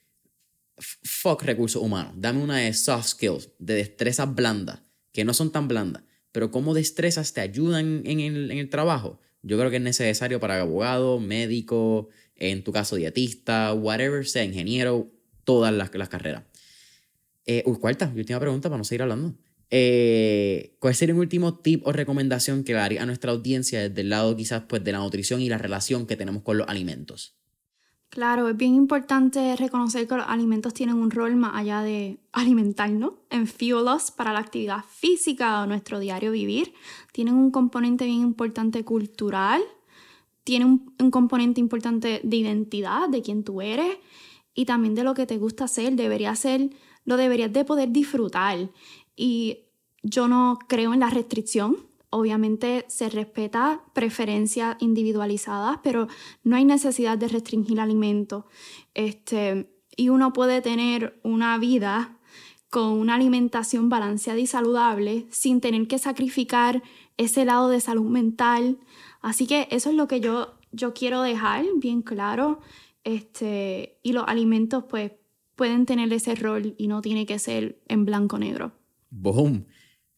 fuck 0.77 1.43
recursos 1.43 1.81
humanos. 1.81 2.13
Dame 2.15 2.41
una 2.41 2.59
de 2.59 2.73
soft 2.73 3.07
skills, 3.07 3.49
de 3.59 3.73
destrezas 3.73 4.33
blandas 4.33 4.79
que 5.11 5.25
no 5.25 5.33
son 5.33 5.51
tan 5.51 5.67
blandas, 5.67 6.03
pero 6.31 6.51
cómo 6.51 6.73
destrezas 6.73 7.33
te 7.33 7.41
ayudan 7.41 8.03
en 8.05 8.21
el, 8.21 8.69
trabajo, 8.69 9.19
yo 9.41 9.57
creo 9.57 9.69
que 9.69 9.77
es 9.77 9.81
necesario 9.81 10.39
para 10.39 10.61
abogado, 10.61 11.19
médico, 11.19 12.07
en 12.35 12.63
tu 12.63 12.71
caso 12.71 12.95
dietista, 12.95 13.73
whatever 13.73 14.25
sea, 14.25 14.45
ingeniero, 14.45 15.14
todas 15.45 15.73
las, 15.73 16.09
carreras. 16.09 16.43
Eh, 17.45 17.63
cuarta 17.79 18.11
última 18.13 18.39
pregunta 18.39 18.69
para 18.69 18.77
no 18.77 18.83
seguir 18.83 19.03
hablando. 19.03 19.35
Eh, 19.69 20.75
¿Cuál 20.79 20.93
sería 20.95 21.15
un 21.15 21.21
último 21.21 21.55
tip 21.59 21.85
o 21.87 21.91
recomendación 21.91 22.63
que 22.63 22.73
le 22.73 22.79
haría 22.79 23.03
a 23.03 23.05
nuestra 23.05 23.31
audiencia 23.31 23.81
desde 23.81 24.01
el 24.01 24.09
lado 24.09 24.35
quizás 24.35 24.63
pues, 24.67 24.83
de 24.83 24.91
la 24.91 24.99
nutrición 24.99 25.41
y 25.41 25.49
la 25.49 25.57
relación 25.57 26.05
que 26.05 26.15
tenemos 26.15 26.43
con 26.43 26.57
los 26.57 26.67
alimentos? 26.67 27.35
Claro, 28.09 28.47
es 28.47 28.55
bien 28.55 28.75
importante 28.75 29.57
reconocer 29.57 30.07
que 30.07 30.15
los 30.15 30.25
alimentos 30.25 30.73
tienen 30.73 30.95
un 30.95 31.11
rol 31.11 31.35
más 31.35 31.51
allá 31.55 31.81
de 31.81 32.17
alimentarnos, 32.31 33.13
en 33.29 33.45
fuel 33.45 33.85
para 34.15 34.31
la 34.31 34.39
actividad 34.39 34.85
física 34.89 35.61
o 35.61 35.67
nuestro 35.67 35.99
diario 35.99 36.31
vivir. 36.31 36.73
Tienen 37.11 37.33
un 37.33 37.51
componente 37.51 38.05
bien 38.05 38.21
importante 38.21 38.85
cultural, 38.85 39.61
tienen 40.45 40.93
un, 40.97 41.11
componente 41.11 41.59
importante 41.59 42.21
de 42.23 42.37
identidad, 42.37 43.09
de 43.09 43.21
quién 43.21 43.43
tú 43.43 43.61
eres 43.61 43.97
y 44.55 44.65
también 44.65 44.95
de 44.95 45.03
lo 45.03 45.13
que 45.13 45.27
te 45.27 45.37
gusta 45.37 45.65
hacer. 45.65 45.93
Debería 45.93 46.35
ser, 46.35 46.71
lo 47.03 47.17
deberías 47.17 47.53
de 47.53 47.65
poder 47.65 47.91
disfrutar. 47.91 48.71
Y 49.15 49.59
yo 50.01 50.27
no 50.27 50.57
creo 50.67 50.93
en 50.93 51.01
la 51.01 51.09
restricción, 51.09 51.77
Obviamente 52.17 52.85
se 52.87 53.09
respeta 53.09 53.81
preferencias 53.91 54.77
individualizadas, 54.79 55.79
pero 55.83 56.07
no 56.45 56.55
hay 56.55 56.63
necesidad 56.63 57.17
de 57.17 57.27
restringir 57.27 57.77
alimentos. 57.81 58.45
Este, 58.93 59.69
y 59.97 60.07
uno 60.07 60.31
puede 60.31 60.61
tener 60.61 61.19
una 61.23 61.57
vida 61.57 62.17
con 62.69 62.93
una 62.93 63.15
alimentación 63.15 63.89
balanceada 63.89 64.39
y 64.39 64.47
saludable 64.47 65.27
sin 65.29 65.59
tener 65.59 65.89
que 65.89 65.99
sacrificar 65.99 66.83
ese 67.17 67.43
lado 67.43 67.67
de 67.67 67.81
salud 67.81 68.09
mental. 68.09 68.79
Así 69.21 69.45
que 69.45 69.67
eso 69.69 69.89
es 69.89 69.97
lo 69.97 70.07
que 70.07 70.21
yo, 70.21 70.53
yo 70.71 70.93
quiero 70.93 71.21
dejar 71.21 71.65
bien 71.75 72.01
claro. 72.01 72.61
Este, 73.05 73.99
y 74.03 74.11
los 74.11 74.25
alimentos 74.27 74.83
pues 74.89 75.13
pueden 75.55 75.85
tener 75.85 76.11
ese 76.11 76.35
rol 76.35 76.75
y 76.77 76.87
no 76.87 77.01
tiene 77.01 77.25
que 77.25 77.39
ser 77.39 77.79
en 77.87 78.03
blanco-negro. 78.03 78.73
Boom. 79.09 79.67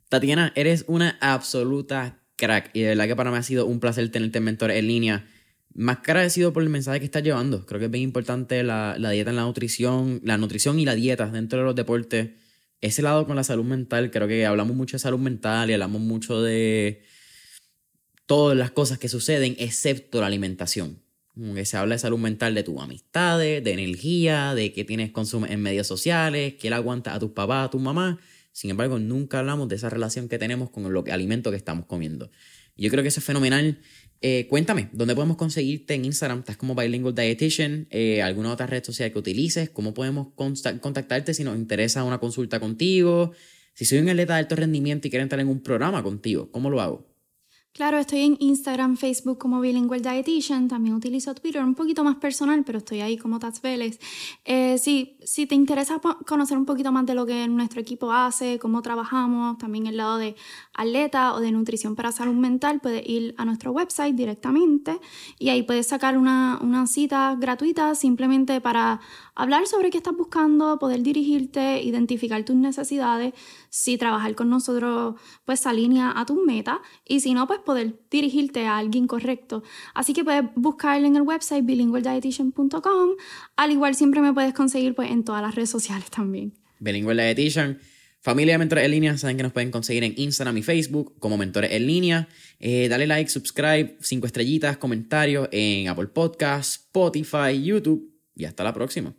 Tatiana, 0.09 0.53
eres 0.55 0.85
una 0.88 1.18
absoluta 1.22 2.23
crack 2.38 2.72
y 2.73 2.81
de 2.81 2.89
verdad 2.89 3.07
que 3.07 3.15
para 3.15 3.30
mí 3.30 3.38
ha 3.38 3.43
sido 3.43 3.65
un 3.65 3.80
placer 3.80 4.09
tenerte 4.09 4.39
mentor 4.39 4.72
en 4.72 4.88
línea. 4.88 5.27
Más 5.73 5.99
que 5.99 6.11
agradecido 6.11 6.53
por 6.53 6.64
el 6.64 6.69
mensaje 6.69 6.99
que 6.99 7.05
estás 7.05 7.23
llevando. 7.23 7.65
Creo 7.65 7.77
que 7.80 7.85
es 7.85 7.91
bien 7.91 8.05
importante 8.05 8.64
la, 8.64 8.95
dieta 9.11 9.30
en 9.30 9.35
la 9.35 9.43
nutrición, 9.43 10.22
la 10.23 10.38
nutrición 10.38 10.80
y 10.80 10.85
la 10.85 10.95
dieta 10.95 11.27
dentro 11.30 11.59
de 11.59 11.65
los 11.65 11.76
deportes. 11.76 12.31
Ese 12.80 13.01
lado 13.01 13.27
con 13.27 13.35
la 13.35 13.43
salud 13.43 13.65
mental, 13.65 14.11
creo 14.11 14.27
que 14.27 14.45
hablamos 14.45 14.76
mucho 14.76 14.95
de 14.95 14.99
salud 14.99 15.19
mental 15.19 15.69
y 15.69 15.73
hablamos 15.73 16.01
mucho 16.01 16.41
de 16.41 17.03
todas 18.26 18.57
las 18.57 18.72
cosas 18.72 18.97
que 18.97 19.09
suceden, 19.09 19.55
excepto 19.59 20.22
la 20.22 20.27
alimentación. 20.27 21.01
Que 21.53 21.65
se 21.65 21.77
habla 21.77 21.95
de 21.95 21.99
salud 21.99 22.18
mental 22.18 22.55
de 22.55 22.64
tus 22.64 22.81
amistades, 22.81 23.64
de 23.64 23.72
energía, 23.72 24.55
de 24.55 24.73
qué 24.73 24.84
tienes 24.84 25.11
consumo 25.11 25.45
en 25.45 25.61
medios 25.61 25.85
sociales, 25.85 26.55
qué 26.59 26.69
le 26.69 26.76
aguanta 26.76 27.14
a 27.14 27.19
tus 27.19 27.31
papás, 27.31 27.68
a 27.68 27.69
tus 27.69 27.81
mamás. 27.81 28.18
Sin 28.51 28.72
embargo, 28.72 28.97
nunca 28.97 29.39
hablamos 29.39 29.69
de 29.69 29.76
esa 29.76 29.89
relación 29.89 30.30
que 30.30 30.39
tenemos 30.39 30.72
con 30.72 30.85
el 30.85 31.11
alimento 31.11 31.51
que 31.51 31.57
estamos 31.57 31.85
comiendo. 31.85 32.31
Yo 32.76 32.89
creo 32.89 33.03
que 33.03 33.09
eso 33.09 33.19
es 33.19 33.26
fenomenal. 33.26 33.80
Eh, 34.22 34.47
cuéntame, 34.49 34.89
¿dónde 34.93 35.14
podemos 35.14 35.38
conseguirte 35.38 35.93
en 35.93 36.05
Instagram? 36.05 36.39
¿Estás 36.39 36.57
como 36.57 36.73
Bilingual 36.73 37.14
Dietitian? 37.14 37.88
Eh, 37.91 38.23
¿Alguna 38.23 38.51
otra 38.51 38.65
red 38.65 38.84
social 38.84 39.11
que 39.11 39.19
utilices? 39.19 39.69
¿Cómo 39.69 39.93
podemos 39.93 40.30
contactarte 40.34 41.35
si 41.35 41.43
nos 41.43 41.55
interesa 41.55 42.03
una 42.03 42.18
consulta 42.18 42.59
contigo? 42.59 43.31
Si 43.76 43.85
soy 43.85 43.99
un 43.99 44.09
atleta 44.09 44.34
de 44.34 44.39
alto 44.39 44.55
rendimiento 44.55 45.07
y 45.07 45.11
quiero 45.11 45.22
entrar 45.22 45.39
en 45.39 45.49
un 45.49 45.61
programa 45.61 46.01
contigo, 46.01 46.51
¿cómo 46.51 46.72
lo 46.72 46.81
hago? 46.81 47.06
Claro, 47.77 47.99
estoy 47.99 48.21
en 48.21 48.37
Instagram, 48.39 48.97
Facebook 48.97 49.37
como 49.37 49.61
Bilingual 49.61 50.01
Dietitian, 50.01 50.67
también 50.67 50.95
utilizo 50.95 51.35
Twitter, 51.35 51.63
un 51.63 51.75
poquito 51.75 52.03
más 52.03 52.15
personal, 52.15 52.63
pero 52.65 52.79
estoy 52.79 53.01
ahí 53.01 53.19
como 53.19 53.37
Tats 53.37 53.61
Vélez. 53.61 53.99
Eh, 54.45 54.79
sí, 54.79 55.15
si 55.23 55.45
te 55.45 55.53
interesa 55.53 56.01
conocer 56.25 56.57
un 56.57 56.65
poquito 56.65 56.91
más 56.91 57.05
de 57.05 57.13
lo 57.13 57.27
que 57.27 57.47
nuestro 57.47 57.79
equipo 57.79 58.11
hace, 58.11 58.57
cómo 58.57 58.81
trabajamos, 58.81 59.59
también 59.59 59.85
el 59.85 59.97
lado 59.97 60.17
de 60.17 60.35
atleta 60.73 61.35
o 61.35 61.39
de 61.39 61.51
nutrición 61.51 61.95
para 61.95 62.11
salud 62.11 62.33
mental, 62.33 62.79
puedes 62.79 63.07
ir 63.07 63.35
a 63.37 63.45
nuestro 63.45 63.71
website 63.71 64.15
directamente 64.15 64.99
y 65.37 65.49
ahí 65.49 65.61
puedes 65.61 65.85
sacar 65.85 66.17
una, 66.17 66.57
una 66.63 66.87
cita 66.87 67.35
gratuita 67.39 67.93
simplemente 67.93 68.59
para 68.59 69.01
hablar 69.38 69.68
sobre 69.68 69.91
qué 69.91 69.97
estás 69.97 70.18
buscando, 70.18 70.80
poder 70.80 71.03
dirigirte, 71.03 71.81
identificar 71.84 72.43
tus 72.43 72.55
necesidades, 72.55 73.34
si 73.69 73.97
trabajar 73.97 74.35
con 74.35 74.49
nosotros 74.49 75.15
pues 75.45 75.61
se 75.61 75.69
alinea 75.69 76.11
a 76.15 76.26
tus 76.26 76.43
metas 76.43 76.80
y 77.05 77.19
si 77.19 77.34
no 77.34 77.47
pues 77.47 77.59
poder 77.59 77.99
dirigirte 78.09 78.65
a 78.65 78.77
alguien 78.77 79.07
correcto. 79.07 79.64
Así 79.93 80.14
que 80.14 80.23
puedes 80.23 80.43
buscar 80.55 81.03
en 81.03 81.15
el 81.15 81.22
website 81.22 81.64
bilingualdietitian.com, 81.64 83.09
al 83.55 83.72
igual 83.72 83.95
siempre 83.95 84.22
me 84.22 84.34
puedes 84.34 84.53
conseguir 84.53 84.95
pues 84.95 85.11
en 85.11 85.23
todas 85.23 85.41
las 85.41 85.53
redes 85.55 85.69
sociales 85.69 86.09
también. 86.09 86.53
Bilingual 86.80 87.18
Dietitian. 87.18 87.80
Familia 88.19 88.57
Mentores 88.57 88.84
en 88.84 88.91
Línea, 88.91 89.18
saben 89.18 89.38
que 89.38 89.43
nos 89.43 89.53
pueden 89.53 89.72
conseguir 89.72 90.03
en 90.03 90.14
Instagram 90.18 90.57
y 90.57 90.64
Facebook 90.64 91.15
como 91.19 91.38
Mentores 91.38 91.72
en 91.72 91.88
Línea. 91.88 92.27
Eh, 92.59 92.89
dale 92.89 93.07
like, 93.07 93.30
subscribe, 93.30 93.95
cinco 94.01 94.26
estrellitas, 94.26 94.77
comentarios 94.77 95.47
en 95.51 95.88
Apple 95.88 96.07
Podcasts, 96.07 96.88
Spotify, 96.88 97.64
YouTube 97.64 98.11
y 98.35 98.45
hasta 98.45 98.64
la 98.64 98.73
próxima. 98.73 99.15